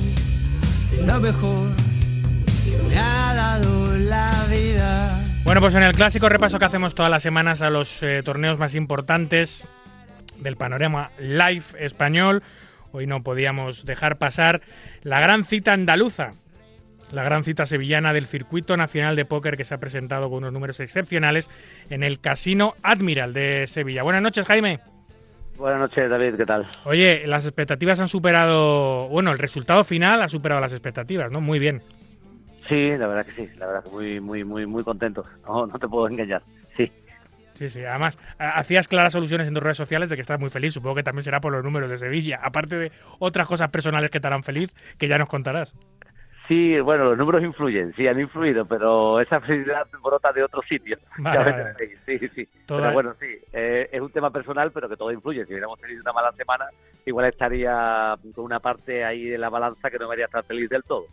mejor 1.19 1.75
que 2.63 2.83
me 2.89 2.97
ha 2.97 3.33
dado 3.35 3.97
la 3.97 4.45
vida. 4.49 5.23
Bueno, 5.43 5.61
pues 5.61 5.75
en 5.75 5.83
el 5.83 5.93
clásico 5.93 6.29
repaso 6.29 6.57
que 6.57 6.65
hacemos 6.65 6.95
todas 6.95 7.11
las 7.11 7.21
semanas 7.21 7.61
a 7.61 7.69
los 7.69 8.01
eh, 8.01 8.23
torneos 8.23 8.57
más 8.57 8.75
importantes 8.75 9.65
del 10.39 10.57
panorama 10.57 11.11
live 11.19 11.63
español, 11.79 12.41
hoy 12.91 13.05
no 13.05 13.21
podíamos 13.21 13.85
dejar 13.85 14.17
pasar 14.17 14.61
la 15.03 15.19
gran 15.19 15.45
cita 15.45 15.73
andaluza, 15.73 16.33
la 17.13 17.23
gran 17.23 17.43
cita 17.43 17.65
sevillana 17.65 18.11
del 18.11 18.25
Circuito 18.25 18.75
Nacional 18.75 19.15
de 19.15 19.23
Póker 19.25 19.55
que 19.55 19.63
se 19.63 19.73
ha 19.73 19.77
presentado 19.77 20.29
con 20.29 20.39
unos 20.39 20.51
números 20.53 20.79
excepcionales 20.79 21.49
en 21.89 22.03
el 22.03 22.19
Casino 22.19 22.73
Admiral 22.83 23.33
de 23.33 23.65
Sevilla. 23.67 24.03
Buenas 24.03 24.21
noches, 24.21 24.45
Jaime. 24.45 24.79
Buenas 25.57 25.79
noches, 25.79 26.09
David, 26.09 26.33
¿qué 26.35 26.45
tal? 26.45 26.67
Oye, 26.85 27.23
las 27.27 27.45
expectativas 27.45 27.99
han 27.99 28.07
superado, 28.07 29.07
bueno, 29.09 29.31
el 29.31 29.37
resultado 29.37 29.83
final 29.83 30.21
ha 30.23 30.27
superado 30.27 30.59
las 30.59 30.73
expectativas, 30.73 31.31
¿no? 31.31 31.39
Muy 31.41 31.59
bien. 31.59 31.81
Sí, 32.67 32.91
la 32.97 33.07
verdad 33.07 33.25
que 33.25 33.33
sí, 33.35 33.49
la 33.57 33.67
verdad 33.67 33.83
que 33.83 33.89
muy, 33.91 34.19
muy, 34.19 34.43
muy, 34.43 34.65
muy 34.65 34.83
contento. 34.83 35.23
No, 35.45 35.67
no 35.67 35.77
te 35.77 35.87
puedo 35.87 36.07
engañar. 36.07 36.41
Sí. 36.75 36.91
Sí, 37.53 37.69
sí. 37.69 37.85
Además, 37.85 38.17
ha- 38.39 38.57
hacías 38.57 38.87
claras 38.87 39.13
soluciones 39.13 39.47
en 39.47 39.53
tus 39.53 39.61
redes 39.61 39.77
sociales 39.77 40.09
de 40.09 40.15
que 40.15 40.21
estás 40.21 40.39
muy 40.39 40.49
feliz. 40.49 40.73
Supongo 40.73 40.95
que 40.95 41.03
también 41.03 41.23
será 41.23 41.39
por 41.39 41.51
los 41.51 41.63
números 41.63 41.91
de 41.91 41.99
Sevilla. 41.99 42.39
Aparte 42.41 42.75
de 42.77 42.91
otras 43.19 43.45
cosas 43.45 43.69
personales 43.69 44.09
que 44.09 44.19
te 44.19 44.25
harán 44.27 44.41
feliz, 44.43 44.73
que 44.97 45.07
ya 45.07 45.19
nos 45.19 45.29
contarás. 45.29 45.71
Sí, 46.47 46.77
bueno, 46.81 47.05
los 47.05 47.17
números 47.17 47.41
influyen, 47.41 47.93
sí, 47.95 48.05
han 48.05 48.19
influido, 48.19 48.65
pero 48.65 49.21
esa 49.21 49.39
felicidad 49.39 49.87
brota 50.03 50.31
de 50.33 50.43
otro 50.43 50.61
sitio. 50.63 50.97
Vale, 51.17 51.73
Sí, 52.05 52.19
sí. 52.35 52.47
Toda- 52.65 52.81
Pero 52.81 52.93
bueno, 52.93 53.15
sí, 53.19 53.27
eh, 53.53 53.89
es 53.91 54.01
un 54.01 54.11
tema 54.11 54.29
personal, 54.29 54.71
pero 54.73 54.89
que 54.89 54.97
todo 54.97 55.11
influye. 55.11 55.45
Si 55.45 55.51
hubiéramos 55.53 55.79
tenido 55.79 56.01
una 56.01 56.11
mala 56.11 56.31
semana, 56.33 56.65
igual 57.05 57.27
estaría 57.27 58.15
con 58.35 58.43
una 58.43 58.59
parte 58.59 59.05
ahí 59.05 59.25
de 59.25 59.37
la 59.37 59.49
balanza 59.49 59.89
que 59.89 59.97
no 59.97 60.07
me 60.07 60.13
haría 60.13 60.25
estar 60.25 60.43
feliz 60.43 60.69
del 60.69 60.83
todo. 60.83 61.05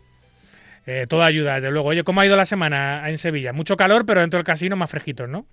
Eh, 0.85 1.05
todo 1.07 1.23
ayuda, 1.23 1.55
desde 1.55 1.71
luego. 1.71 1.89
Oye, 1.89 2.03
¿cómo 2.03 2.19
ha 2.21 2.25
ido 2.25 2.35
la 2.35 2.45
semana 2.45 3.09
en 3.09 3.17
Sevilla? 3.17 3.53
Mucho 3.53 3.77
calor, 3.77 4.05
pero 4.05 4.19
dentro 4.21 4.37
del 4.37 4.45
casino 4.45 4.75
más 4.75 4.91
fresquitos, 4.91 5.29
¿no? 5.29 5.45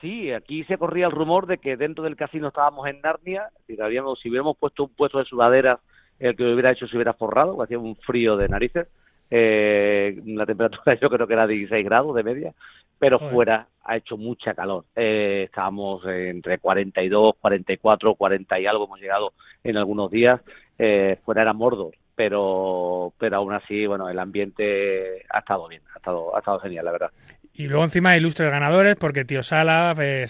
Sí, 0.00 0.30
aquí 0.30 0.62
se 0.64 0.76
corría 0.78 1.06
el 1.06 1.12
rumor 1.12 1.46
de 1.46 1.58
que 1.58 1.76
dentro 1.76 2.04
del 2.04 2.14
casino 2.14 2.48
estábamos 2.48 2.86
en 2.86 3.00
Narnia, 3.00 3.48
y 3.66 3.80
habíamos, 3.80 4.20
si 4.20 4.28
hubiéramos 4.28 4.56
puesto 4.58 4.84
un 4.84 4.94
puesto 4.94 5.18
de 5.18 5.24
sudaderas, 5.24 5.80
el 6.20 6.36
que 6.36 6.44
lo 6.44 6.52
hubiera 6.52 6.70
hecho 6.70 6.86
se 6.86 6.94
hubiera 6.96 7.14
forrado, 7.14 7.60
hacía 7.62 7.78
un 7.78 7.96
frío 7.96 8.36
de 8.36 8.48
narices. 8.48 8.86
Eh, 9.30 10.20
la 10.24 10.46
temperatura 10.46 10.94
yo 11.00 11.08
creo 11.10 11.26
que 11.26 11.32
era 11.32 11.46
16 11.46 11.84
grados 11.84 12.14
de 12.14 12.22
media, 12.22 12.54
pero 12.98 13.18
fuera 13.18 13.66
ha 13.84 13.96
hecho 13.96 14.16
mucha 14.16 14.54
calor. 14.54 14.84
Eh, 14.94 15.44
estábamos 15.46 16.04
entre 16.06 16.58
42, 16.58 17.34
44, 17.40 18.14
40 18.14 18.60
y 18.60 18.66
algo, 18.66 18.84
hemos 18.84 19.00
llegado 19.00 19.32
en 19.62 19.76
algunos 19.76 20.10
días. 20.10 20.40
Eh, 20.78 21.18
fuera 21.24 21.42
era 21.42 21.52
Mordor, 21.52 21.94
pero, 22.14 23.12
pero 23.18 23.36
aún 23.36 23.52
así, 23.52 23.86
bueno, 23.86 24.08
el 24.08 24.18
ambiente 24.18 25.24
ha 25.30 25.38
estado 25.38 25.68
bien, 25.68 25.82
ha 25.94 25.98
estado, 25.98 26.34
ha 26.34 26.38
estado 26.38 26.60
genial, 26.60 26.84
la 26.84 26.92
verdad. 26.92 27.10
Y 27.58 27.68
luego 27.68 27.84
encima 27.84 28.14
ilustres 28.18 28.50
ganadores, 28.50 28.96
porque 28.96 29.24
Tío 29.24 29.42
Sala, 29.42 29.94
eh, 29.98 30.26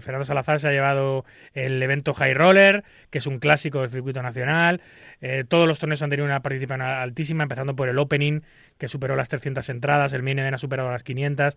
Fernando 0.00 0.24
Salazar 0.24 0.60
se 0.60 0.68
ha 0.68 0.72
llevado 0.72 1.26
el 1.52 1.82
evento 1.82 2.14
High 2.14 2.32
Roller, 2.32 2.84
que 3.10 3.18
es 3.18 3.26
un 3.26 3.38
clásico 3.38 3.82
del 3.82 3.90
circuito 3.90 4.22
nacional. 4.22 4.80
Eh, 5.20 5.44
todos 5.46 5.68
los 5.68 5.78
torneos 5.78 6.02
han 6.02 6.08
tenido 6.08 6.24
una 6.24 6.40
participación 6.40 6.80
altísima, 6.80 7.42
empezando 7.42 7.76
por 7.76 7.90
el 7.90 7.98
Opening, 7.98 8.40
que 8.78 8.88
superó 8.88 9.14
las 9.14 9.28
300 9.28 9.68
entradas, 9.68 10.14
el 10.14 10.22
Main 10.22 10.38
Event 10.38 10.54
ha 10.54 10.58
superado 10.58 10.90
las 10.90 11.02
500. 11.02 11.54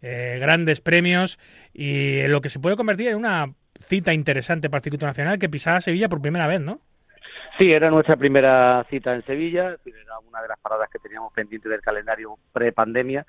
Eh, 0.00 0.38
grandes 0.40 0.80
premios 0.80 1.38
y 1.74 2.26
lo 2.26 2.40
que 2.40 2.48
se 2.48 2.58
puede 2.58 2.76
convertir 2.76 3.08
en 3.08 3.16
una 3.16 3.52
cita 3.78 4.14
interesante 4.14 4.70
para 4.70 4.78
el 4.78 4.84
circuito 4.84 5.04
nacional 5.04 5.38
que 5.38 5.50
pisaba 5.50 5.82
Sevilla 5.82 6.08
por 6.08 6.22
primera 6.22 6.46
vez, 6.46 6.62
¿no? 6.62 6.80
Sí, 7.58 7.70
era 7.70 7.90
nuestra 7.90 8.16
primera 8.16 8.86
cita 8.88 9.14
en 9.14 9.22
Sevilla, 9.26 9.76
era 9.84 10.18
una 10.26 10.40
de 10.40 10.48
las 10.48 10.58
paradas 10.60 10.88
que 10.90 10.98
teníamos 10.98 11.30
pendiente 11.34 11.68
del 11.68 11.82
calendario 11.82 12.38
pre-pandemia. 12.54 13.26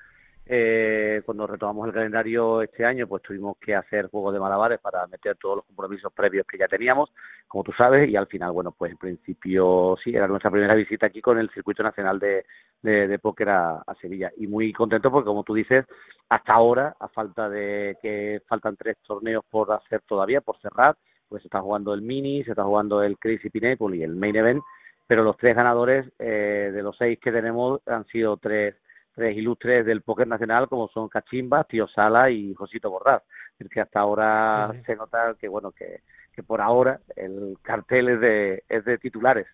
Eh, 0.50 1.22
cuando 1.26 1.46
retomamos 1.46 1.88
el 1.88 1.94
calendario 1.94 2.62
este 2.62 2.86
año, 2.86 3.06
pues 3.06 3.22
tuvimos 3.22 3.58
que 3.58 3.76
hacer 3.76 4.08
juegos 4.10 4.34
de 4.34 4.40
malabares 4.40 4.80
para 4.80 5.06
meter 5.08 5.36
todos 5.36 5.58
los 5.58 5.66
compromisos 5.66 6.14
previos 6.14 6.48
que 6.48 6.58
ya 6.58 6.70
teníamos, 6.70 7.12
como 7.48 7.66
tú 7.66 7.74
sabes, 7.74 8.10
y 8.10 8.16
al 8.16 8.28
final, 8.28 8.54
bueno, 8.54 8.72
pues 8.72 8.92
en 8.92 8.98
principio 8.98 9.98
sí, 10.02 10.16
era 10.16 10.28
nuestra 10.28 10.50
primera 10.50 10.74
visita 10.74 11.08
aquí 11.08 11.22
con 11.22 11.38
el 11.38 11.50
Circuito 11.50 11.84
Nacional 11.84 12.18
de, 12.20 12.46
de, 12.82 13.20
Póker 13.20 13.50
a, 13.50 13.84
a 13.86 13.96
Sevilla. 13.96 14.32
Y 14.38 14.48
muy 14.48 14.72
contento 14.72 15.12
porque, 15.12 15.28
como 15.28 15.44
tú 15.44 15.54
dices, 15.54 15.86
hasta 16.30 16.54
ahora, 16.54 16.96
a 16.98 17.10
falta 17.10 17.50
de 17.50 17.98
que 18.02 18.42
faltan 18.48 18.78
tres 18.78 18.98
torneos 19.06 19.44
por 19.50 19.72
hacer 19.74 20.02
todavía, 20.08 20.40
por 20.40 20.58
cerrar, 20.62 20.96
pues 21.28 21.42
se 21.42 21.48
está 21.48 21.60
jugando 21.60 21.94
el 21.94 22.02
Mini, 22.02 22.44
se 22.46 22.52
está 22.52 22.64
jugando 22.64 23.04
el 23.04 23.18
Crazy 23.18 23.50
Pineapple 23.50 23.98
y 23.98 24.04
el 24.04 24.16
Main 24.16 24.38
Event, 24.38 24.64
pero 25.08 25.24
los 25.24 25.36
tres 25.38 25.56
ganadores 25.56 26.06
eh, 26.20 26.72
de 26.74 26.84
los 26.84 26.98
seis 26.98 27.20
que 27.20 27.32
tenemos 27.32 27.82
han 27.86 28.06
sido 28.06 28.38
tres 28.38 28.76
tres 29.18 29.36
ilustres 29.38 29.86
del 29.86 30.04
póker 30.04 30.28
nacional 30.30 30.70
como 30.70 30.88
son 30.90 31.10
Cachimba, 31.10 31.66
Tío 31.66 31.88
Sala 31.90 32.32
y 32.32 32.54
Josito 32.54 32.92
Borrás. 32.92 33.24
Es 33.60 33.68
que 33.70 33.82
hasta 33.82 34.00
ahora 34.00 34.72
Sí, 34.72 34.78
sí. 34.78 34.84
se 34.86 34.96
nota 34.96 35.36
que 35.42 35.50
bueno 35.50 35.72
que, 35.74 36.02
que 36.34 36.44
por 36.44 36.62
ahora 36.62 37.02
el 37.16 37.58
cartel 37.64 38.10
es 38.10 38.22
de, 38.22 38.64
es 38.70 38.86
de 38.86 38.98
titulares. 39.00 39.48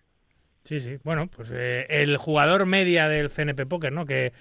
Sí, 0.64 0.80
sí. 0.80 0.98
Bueno, 1.04 1.28
pues 1.28 1.50
eh, 1.52 1.86
el 1.90 2.16
jugador 2.16 2.64
media 2.66 3.08
del 3.08 3.30
CNP 3.30 3.66
Poker, 3.66 3.92
¿no? 3.92 4.06
Que, 4.06 4.32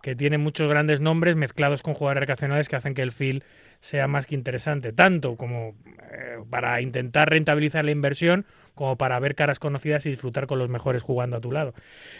que 0.00 0.14
tiene 0.14 0.38
muchos 0.38 0.68
grandes 0.70 1.00
nombres 1.00 1.36
mezclados 1.36 1.82
con 1.82 1.94
jugadores 1.94 2.20
recreacionales 2.20 2.68
que 2.68 2.76
hacen 2.76 2.94
que 2.94 3.02
el 3.02 3.12
feel 3.12 3.44
sea 3.80 4.06
más 4.08 4.26
que 4.26 4.36
interesante, 4.36 4.92
tanto 4.92 5.36
como 5.36 5.74
eh, 6.12 6.38
para 6.50 6.80
intentar 6.80 7.30
rentabilizar 7.30 7.84
la 7.84 7.90
inversión, 7.92 8.46
como 8.74 8.96
para 8.96 9.18
ver 9.20 9.34
caras 9.34 9.58
conocidas 9.58 10.06
y 10.06 10.10
disfrutar 10.10 10.46
con 10.46 10.58
los 10.60 10.68
mejores 10.68 11.02
jugando 11.02 11.36
a 11.36 11.40
tu 11.40 11.50
lado. 11.52 11.74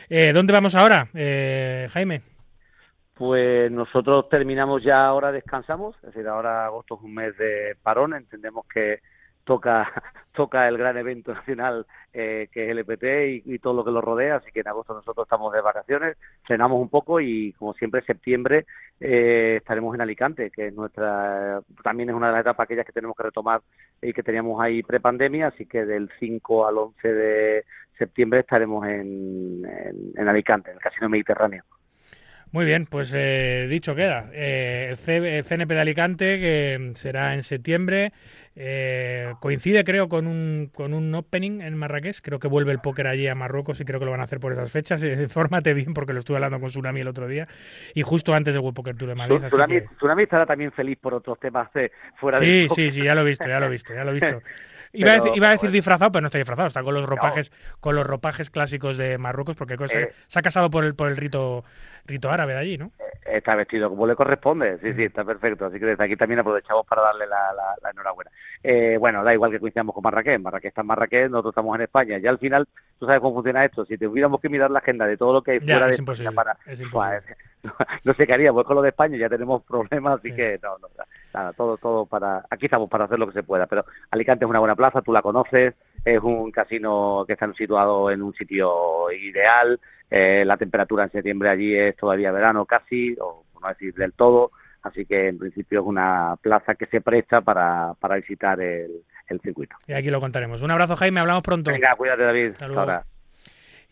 Eh, 0.08 0.32
¿Dónde 0.34 0.52
vamos 0.52 0.74
ahora, 0.74 1.08
eh, 1.14 1.88
Jaime? 1.92 2.22
Pues 3.22 3.70
nosotros 3.70 4.28
terminamos 4.28 4.82
ya 4.82 5.06
ahora, 5.06 5.30
descansamos, 5.30 5.94
es 5.98 6.12
decir, 6.12 6.26
ahora 6.26 6.66
agosto 6.66 6.96
es 6.96 7.02
un 7.02 7.14
mes 7.14 7.38
de 7.38 7.76
parón, 7.80 8.14
entendemos 8.14 8.66
que 8.66 8.98
toca 9.44 9.86
toca 10.34 10.66
el 10.66 10.76
gran 10.76 10.96
evento 10.96 11.32
nacional 11.32 11.86
eh, 12.12 12.48
que 12.50 12.64
es 12.64 12.70
el 12.72 12.80
EPT 12.80 13.46
y, 13.46 13.54
y 13.54 13.58
todo 13.60 13.74
lo 13.74 13.84
que 13.84 13.92
lo 13.92 14.00
rodea, 14.00 14.34
así 14.38 14.50
que 14.50 14.58
en 14.58 14.66
agosto 14.66 14.94
nosotros 14.94 15.24
estamos 15.24 15.52
de 15.52 15.60
vacaciones, 15.60 16.16
frenamos 16.42 16.80
un 16.80 16.88
poco 16.88 17.20
y 17.20 17.52
como 17.52 17.74
siempre 17.74 18.00
en 18.00 18.06
septiembre 18.06 18.66
eh, 18.98 19.58
estaremos 19.58 19.94
en 19.94 20.00
Alicante, 20.00 20.50
que 20.50 20.66
es 20.66 20.74
nuestra 20.74 21.60
también 21.84 22.10
es 22.10 22.16
una 22.16 22.26
de 22.26 22.32
las 22.32 22.40
etapas 22.40 22.64
aquellas 22.64 22.86
que 22.86 22.92
tenemos 22.92 23.16
que 23.16 23.22
retomar 23.22 23.60
y 24.02 24.12
que 24.12 24.24
teníamos 24.24 24.60
ahí 24.60 24.82
prepandemia, 24.82 25.46
así 25.46 25.66
que 25.66 25.84
del 25.84 26.10
5 26.18 26.66
al 26.66 26.76
11 26.76 27.12
de 27.12 27.64
septiembre 27.96 28.40
estaremos 28.40 28.84
en, 28.88 29.62
en 30.16 30.28
Alicante, 30.28 30.70
en 30.70 30.76
el 30.78 30.82
Casino 30.82 31.08
Mediterráneo. 31.08 31.62
Muy 32.52 32.66
bien, 32.66 32.84
pues 32.86 33.12
eh, 33.16 33.66
dicho 33.70 33.94
queda. 33.94 34.28
Eh, 34.34 34.88
el, 34.90 34.96
C- 34.98 35.38
el 35.38 35.44
CNP 35.44 35.74
de 35.74 35.80
Alicante, 35.80 36.38
que 36.38 36.92
será 36.96 37.32
en 37.32 37.42
septiembre, 37.42 38.12
eh, 38.54 39.32
coincide 39.40 39.84
creo 39.84 40.10
con 40.10 40.26
un, 40.26 40.70
con 40.74 40.92
un 40.92 41.14
opening 41.14 41.62
en 41.62 41.74
Marrakech. 41.76 42.20
Creo 42.20 42.38
que 42.38 42.48
vuelve 42.48 42.70
el 42.72 42.80
póker 42.80 43.06
allí 43.06 43.26
a 43.26 43.34
Marruecos 43.34 43.80
y 43.80 43.86
creo 43.86 43.98
que 43.98 44.04
lo 44.04 44.10
van 44.10 44.20
a 44.20 44.24
hacer 44.24 44.38
por 44.38 44.52
esas 44.52 44.70
fechas. 44.70 45.02
Infórmate 45.02 45.72
bien 45.72 45.94
porque 45.94 46.12
lo 46.12 46.18
estuve 46.18 46.36
hablando 46.36 46.60
con 46.60 46.68
Tsunami 46.68 47.00
el 47.00 47.08
otro 47.08 47.26
día 47.26 47.48
y 47.94 48.02
justo 48.02 48.34
antes 48.34 48.52
del 48.52 48.60
World 48.62 48.76
Poker 48.76 48.96
Tour 48.96 49.08
de 49.08 49.14
Madrid. 49.14 49.38
Tsunami, 49.46 49.80
que- 49.80 49.86
Tsunami 49.96 50.22
estará 50.24 50.44
también 50.44 50.72
feliz 50.72 50.98
por 51.00 51.14
otros 51.14 51.40
temas 51.40 51.68
eh, 51.74 51.90
fuera 52.20 52.38
Sí, 52.38 52.64
de 52.64 52.68
sí, 52.68 52.90
sí, 52.90 53.02
ya 53.02 53.14
lo 53.14 53.22
he 53.22 53.24
visto, 53.24 53.48
ya 53.48 53.60
lo 53.60 53.66
he 53.66 53.70
visto, 53.70 53.94
ya 53.94 54.04
lo 54.04 54.10
he 54.10 54.14
visto. 54.14 54.42
Iba, 54.94 55.08
a 55.08 55.14
Pero, 55.14 55.24
decir, 55.24 55.36
iba 55.38 55.48
a 55.48 55.50
decir 55.52 55.68
bueno. 55.68 55.72
disfrazado, 55.72 56.12
pero 56.12 56.20
no 56.20 56.26
está 56.26 56.36
disfrazado, 56.36 56.68
está 56.68 56.82
con 56.82 56.92
los 56.92 57.06
ropajes, 57.08 57.50
con 57.80 57.94
los 57.96 58.06
ropajes 58.06 58.50
clásicos 58.50 58.98
de 58.98 59.16
Marruecos, 59.16 59.56
porque 59.56 59.78
cosa- 59.78 59.98
Eh. 59.98 60.12
se 60.26 60.38
ha 60.38 60.42
casado 60.42 60.68
por 60.70 60.84
el, 60.84 60.94
por 60.94 61.08
el 61.08 61.16
rito, 61.16 61.64
rito 62.06 62.30
árabe 62.30 62.52
de 62.54 62.58
allí, 62.58 62.78
¿no? 62.78 62.90
Está 63.24 63.54
vestido 63.54 63.88
como 63.88 64.06
le 64.06 64.16
corresponde, 64.16 64.78
sí, 64.78 64.92
sí, 64.94 65.04
está 65.04 65.24
perfecto. 65.24 65.66
Así 65.66 65.78
que 65.78 65.86
desde 65.86 66.04
aquí 66.04 66.16
también 66.16 66.40
aprovechamos 66.40 66.84
para 66.86 67.02
darle 67.02 67.26
la, 67.26 67.52
la- 67.54 67.76
la 67.82 67.90
enhorabuena. 67.90 68.30
Eh, 68.64 68.96
bueno, 68.98 69.22
da 69.22 69.32
igual 69.32 69.50
que 69.52 69.60
coincidamos 69.60 69.94
con 69.94 70.02
Marrakech, 70.02 70.40
Marrakech 70.40 70.68
está 70.70 70.80
en 70.80 70.86
Marrakech, 70.88 71.30
nosotros 71.30 71.52
estamos 71.52 71.74
en 71.76 71.82
España. 71.82 72.18
Ya 72.18 72.30
al 72.30 72.38
final, 72.38 72.66
tú 72.98 73.06
sabes 73.06 73.20
cómo 73.20 73.34
funciona 73.34 73.64
esto. 73.64 73.84
Si 73.84 73.96
tuviéramos 73.96 74.40
que 74.40 74.48
mirar 74.48 74.70
la 74.70 74.80
agenda 74.80 75.06
de 75.06 75.16
todo 75.16 75.32
lo 75.34 75.42
que 75.42 75.52
hay 75.52 75.60
Ya, 75.60 75.74
fuera 75.76 75.88
es 75.88 75.96
de 75.96 76.02
imposible, 76.02 76.30
España 76.30 76.44
para, 76.56 76.72
es 76.72 76.80
imposible. 76.80 77.22
pues, 77.62 77.74
no 78.04 78.14
sé 78.14 78.26
qué 78.26 78.32
haríamos 78.34 78.64
con 78.64 78.74
lo 78.76 78.82
de 78.82 78.88
España, 78.88 79.16
ya 79.16 79.28
tenemos 79.28 79.62
problemas, 79.68 80.18
así 80.18 80.34
que 80.34 80.58
no, 80.62 80.76
no, 80.78 80.88
nada, 81.32 81.52
todo, 81.52 81.76
todo 81.78 82.06
para, 82.06 82.44
aquí 82.50 82.66
estamos 82.66 82.90
para 82.90 83.04
hacer 83.04 83.18
lo 83.20 83.28
que 83.28 83.34
se 83.34 83.42
pueda, 83.44 83.66
pero 83.66 83.84
Alicante 84.10 84.44
es 84.44 84.50
una 84.50 84.58
buena 84.58 84.74
plaza, 84.74 85.00
tú 85.00 85.12
la 85.12 85.22
conoces, 85.22 85.74
es 86.04 86.20
un 86.20 86.50
casino 86.50 87.24
que 87.26 87.34
está 87.34 87.52
situado 87.54 88.10
en 88.10 88.22
un 88.22 88.34
sitio 88.34 89.10
ideal, 89.12 89.78
eh, 90.10 90.44
la 90.44 90.56
temperatura 90.56 91.04
en 91.04 91.10
septiembre 91.12 91.48
allí 91.48 91.74
es 91.74 91.96
todavía 91.96 92.32
verano 92.32 92.66
casi, 92.66 93.16
o 93.20 93.44
por 93.52 93.62
no 93.62 93.68
decir 93.68 93.94
del 93.94 94.12
todo, 94.12 94.50
así 94.82 95.06
que 95.06 95.28
en 95.28 95.38
principio 95.38 95.80
es 95.80 95.86
una 95.86 96.36
plaza 96.40 96.74
que 96.74 96.86
se 96.86 97.00
presta 97.00 97.40
para, 97.40 97.94
para 97.98 98.16
visitar 98.16 98.60
el, 98.60 98.90
el 99.28 99.40
circuito. 99.40 99.76
Y 99.86 99.94
aquí 99.94 100.10
lo 100.10 100.20
contaremos. 100.20 100.62
Un 100.62 100.70
abrazo, 100.70 100.96
Jaime, 100.96 101.20
hablamos 101.20 101.42
pronto. 101.42 101.70
Venga, 101.70 101.94
cuídate 101.96 102.22
David, 102.22 102.50
Hasta 102.52 102.66
ahora. 102.66 103.04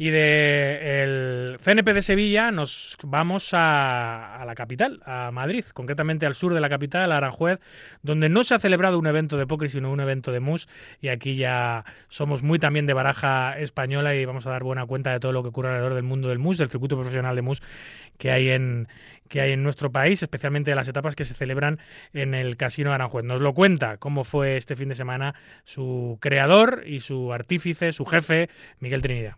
Y 0.02 0.08
de 0.08 1.02
el 1.02 1.58
CNP 1.62 1.92
de 1.92 2.00
Sevilla 2.00 2.50
nos 2.52 2.96
vamos 3.04 3.52
a, 3.52 4.40
a 4.40 4.46
la 4.46 4.54
capital, 4.54 5.02
a 5.04 5.30
Madrid, 5.30 5.62
concretamente 5.74 6.24
al 6.24 6.32
sur 6.32 6.54
de 6.54 6.60
la 6.62 6.70
capital, 6.70 7.12
a 7.12 7.18
Aranjuez, 7.18 7.60
donde 8.00 8.30
no 8.30 8.42
se 8.42 8.54
ha 8.54 8.58
celebrado 8.58 8.98
un 8.98 9.06
evento 9.06 9.36
de 9.36 9.46
póker, 9.46 9.70
sino 9.70 9.92
un 9.92 10.00
evento 10.00 10.32
de 10.32 10.40
mus. 10.40 10.68
Y 11.02 11.08
aquí 11.08 11.34
ya 11.34 11.84
somos 12.08 12.42
muy 12.42 12.58
también 12.58 12.86
de 12.86 12.94
baraja 12.94 13.58
española 13.58 14.14
y 14.14 14.24
vamos 14.24 14.46
a 14.46 14.50
dar 14.50 14.62
buena 14.62 14.86
cuenta 14.86 15.12
de 15.12 15.20
todo 15.20 15.32
lo 15.32 15.42
que 15.42 15.50
ocurre 15.50 15.68
alrededor 15.68 15.92
del 15.92 16.04
mundo 16.04 16.30
del 16.30 16.38
mus, 16.38 16.56
del 16.56 16.70
circuito 16.70 16.96
profesional 16.96 17.36
de 17.36 17.42
mus 17.42 17.60
que 18.16 18.30
hay 18.30 18.48
en 18.48 18.88
que 19.28 19.42
hay 19.42 19.52
en 19.52 19.62
nuestro 19.62 19.92
país, 19.92 20.22
especialmente 20.22 20.70
de 20.70 20.76
las 20.76 20.88
etapas 20.88 21.14
que 21.14 21.26
se 21.26 21.34
celebran 21.34 21.78
en 22.14 22.32
el 22.32 22.56
Casino 22.56 22.88
de 22.88 22.94
Aranjuez. 22.94 23.26
Nos 23.26 23.42
lo 23.42 23.52
cuenta 23.52 23.98
cómo 23.98 24.24
fue 24.24 24.56
este 24.56 24.76
fin 24.76 24.88
de 24.88 24.94
semana 24.94 25.34
su 25.64 26.16
creador 26.22 26.84
y 26.86 27.00
su 27.00 27.34
artífice, 27.34 27.92
su 27.92 28.06
jefe, 28.06 28.48
Miguel 28.78 29.02
Trinidad. 29.02 29.36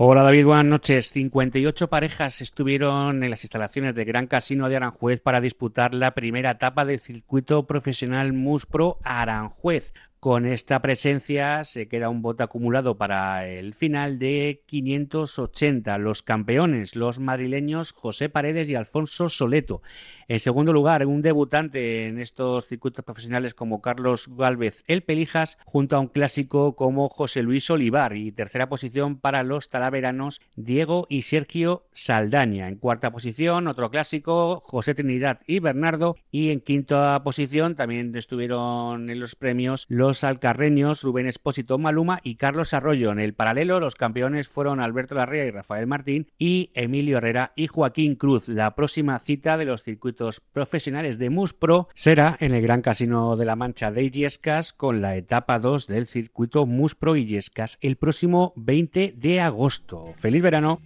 Hola 0.00 0.22
David, 0.22 0.44
buenas 0.44 0.64
noches. 0.64 1.08
58 1.08 1.90
parejas 1.90 2.40
estuvieron 2.40 3.24
en 3.24 3.30
las 3.30 3.42
instalaciones 3.42 3.96
de 3.96 4.04
Gran 4.04 4.28
Casino 4.28 4.68
de 4.68 4.76
Aranjuez 4.76 5.18
para 5.18 5.40
disputar 5.40 5.92
la 5.92 6.14
primera 6.14 6.52
etapa 6.52 6.84
del 6.84 7.00
circuito 7.00 7.66
profesional 7.66 8.32
Muspro 8.32 8.98
Aranjuez. 9.02 9.92
Con 10.20 10.46
esta 10.46 10.82
presencia 10.82 11.62
se 11.62 11.86
queda 11.86 12.08
un 12.08 12.22
voto 12.22 12.42
acumulado 12.42 12.98
para 12.98 13.46
el 13.46 13.72
final 13.72 14.18
de 14.18 14.64
580. 14.66 15.96
Los 15.98 16.22
campeones, 16.22 16.96
los 16.96 17.20
madrileños 17.20 17.92
José 17.92 18.28
Paredes 18.28 18.68
y 18.68 18.74
Alfonso 18.74 19.28
Soleto. 19.28 19.80
En 20.26 20.40
segundo 20.40 20.72
lugar, 20.72 21.06
un 21.06 21.22
debutante 21.22 22.08
en 22.08 22.18
estos 22.18 22.66
circuitos 22.66 23.04
profesionales 23.04 23.54
como 23.54 23.80
Carlos 23.80 24.28
Gálvez 24.36 24.82
El 24.88 25.02
Pelijas, 25.02 25.56
junto 25.64 25.94
a 25.94 26.00
un 26.00 26.08
clásico 26.08 26.74
como 26.74 27.08
José 27.08 27.44
Luis 27.44 27.70
Olivar. 27.70 28.16
Y 28.16 28.32
tercera 28.32 28.68
posición 28.68 29.20
para 29.20 29.44
los 29.44 29.70
talaveranos 29.70 30.40
Diego 30.56 31.06
y 31.08 31.22
Sergio 31.22 31.86
Saldaña. 31.92 32.66
En 32.66 32.74
cuarta 32.74 33.12
posición, 33.12 33.68
otro 33.68 33.88
clásico, 33.92 34.60
José 34.64 34.96
Trinidad 34.96 35.42
y 35.46 35.60
Bernardo. 35.60 36.16
Y 36.32 36.50
en 36.50 36.60
quinta 36.60 37.22
posición 37.22 37.76
también 37.76 38.14
estuvieron 38.16 39.10
en 39.10 39.20
los 39.20 39.36
premios 39.36 39.86
los 40.08 40.24
alcarreños 40.24 41.02
Rubén 41.02 41.26
Espósito 41.26 41.76
Maluma 41.76 42.20
y 42.22 42.36
Carlos 42.36 42.72
Arroyo. 42.72 43.12
En 43.12 43.18
el 43.18 43.34
paralelo, 43.34 43.78
los 43.78 43.94
campeones 43.94 44.48
fueron 44.48 44.80
Alberto 44.80 45.14
Larrea 45.14 45.44
y 45.44 45.50
Rafael 45.50 45.86
Martín 45.86 46.28
y 46.38 46.70
Emilio 46.72 47.18
Herrera 47.18 47.52
y 47.56 47.66
Joaquín 47.66 48.14
Cruz. 48.14 48.48
La 48.48 48.74
próxima 48.74 49.18
cita 49.18 49.58
de 49.58 49.66
los 49.66 49.82
circuitos 49.82 50.40
profesionales 50.40 51.18
de 51.18 51.28
Muspro 51.28 51.88
será 51.94 52.38
en 52.40 52.54
el 52.54 52.62
Gran 52.62 52.80
Casino 52.80 53.36
de 53.36 53.44
la 53.44 53.54
Mancha 53.54 53.90
de 53.90 54.02
Illescas 54.02 54.72
con 54.72 55.02
la 55.02 55.14
etapa 55.14 55.58
2 55.58 55.86
del 55.86 56.06
circuito 56.06 56.64
Muspro 56.64 57.14
Illescas 57.14 57.76
el 57.82 57.96
próximo 57.96 58.54
20 58.56 59.12
de 59.14 59.40
agosto. 59.42 60.06
¡Feliz 60.16 60.40
verano! 60.40 60.80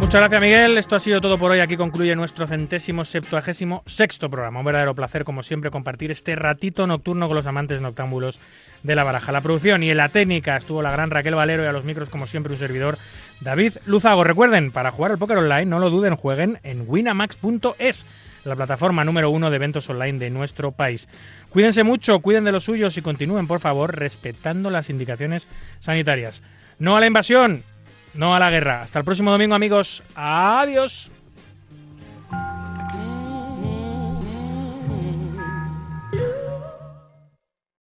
Muchas 0.00 0.20
gracias, 0.20 0.40
Miguel. 0.40 0.78
Esto 0.78 0.96
ha 0.96 1.00
sido 1.00 1.20
todo 1.20 1.38
por 1.38 1.50
hoy. 1.50 1.60
Aquí 1.60 1.76
concluye 1.76 2.14
nuestro 2.14 2.46
centésimo 2.46 3.04
septuagésimo 3.04 3.82
sexto 3.86 4.30
programa. 4.30 4.60
Un 4.60 4.66
verdadero 4.66 4.94
placer, 4.94 5.24
como 5.24 5.42
siempre, 5.42 5.70
compartir 5.70 6.10
este 6.10 6.36
ratito 6.36 6.86
nocturno 6.86 7.26
con 7.26 7.36
los 7.36 7.46
amantes 7.46 7.80
noctámbulos 7.80 8.38
de 8.84 8.94
la 8.94 9.02
baraja. 9.02 9.32
La 9.32 9.40
producción 9.40 9.82
y 9.82 9.90
en 9.90 9.96
la 9.96 10.10
técnica 10.10 10.56
estuvo 10.56 10.82
la 10.82 10.92
gran 10.92 11.10
Raquel 11.10 11.34
Valero 11.34 11.64
y 11.64 11.66
a 11.66 11.72
los 11.72 11.84
micros, 11.84 12.10
como 12.10 12.26
siempre, 12.26 12.52
un 12.52 12.58
servidor, 12.58 12.98
David 13.40 13.72
Luzago. 13.86 14.22
Recuerden, 14.22 14.70
para 14.70 14.90
jugar 14.90 15.10
al 15.10 15.18
póker 15.18 15.38
online, 15.38 15.66
no 15.66 15.80
lo 15.80 15.90
duden, 15.90 16.16
jueguen 16.16 16.60
en 16.62 16.84
winamax.es, 16.86 18.06
la 18.44 18.56
plataforma 18.56 19.04
número 19.04 19.30
uno 19.30 19.50
de 19.50 19.56
eventos 19.56 19.88
online 19.90 20.18
de 20.18 20.30
nuestro 20.30 20.70
país. 20.70 21.08
Cuídense 21.50 21.82
mucho, 21.82 22.20
cuiden 22.20 22.44
de 22.44 22.52
los 22.52 22.64
suyos 22.64 22.96
y 22.98 23.02
continúen, 23.02 23.48
por 23.48 23.58
favor, 23.58 23.96
respetando 23.96 24.70
las 24.70 24.90
indicaciones 24.90 25.48
sanitarias. 25.80 26.42
No 26.78 26.96
a 26.96 27.00
la 27.00 27.06
invasión, 27.06 27.62
no 28.14 28.34
a 28.34 28.38
la 28.38 28.50
guerra. 28.50 28.82
Hasta 28.82 28.98
el 28.98 29.04
próximo 29.04 29.30
domingo, 29.30 29.54
amigos. 29.54 30.02
Adiós. 30.14 31.10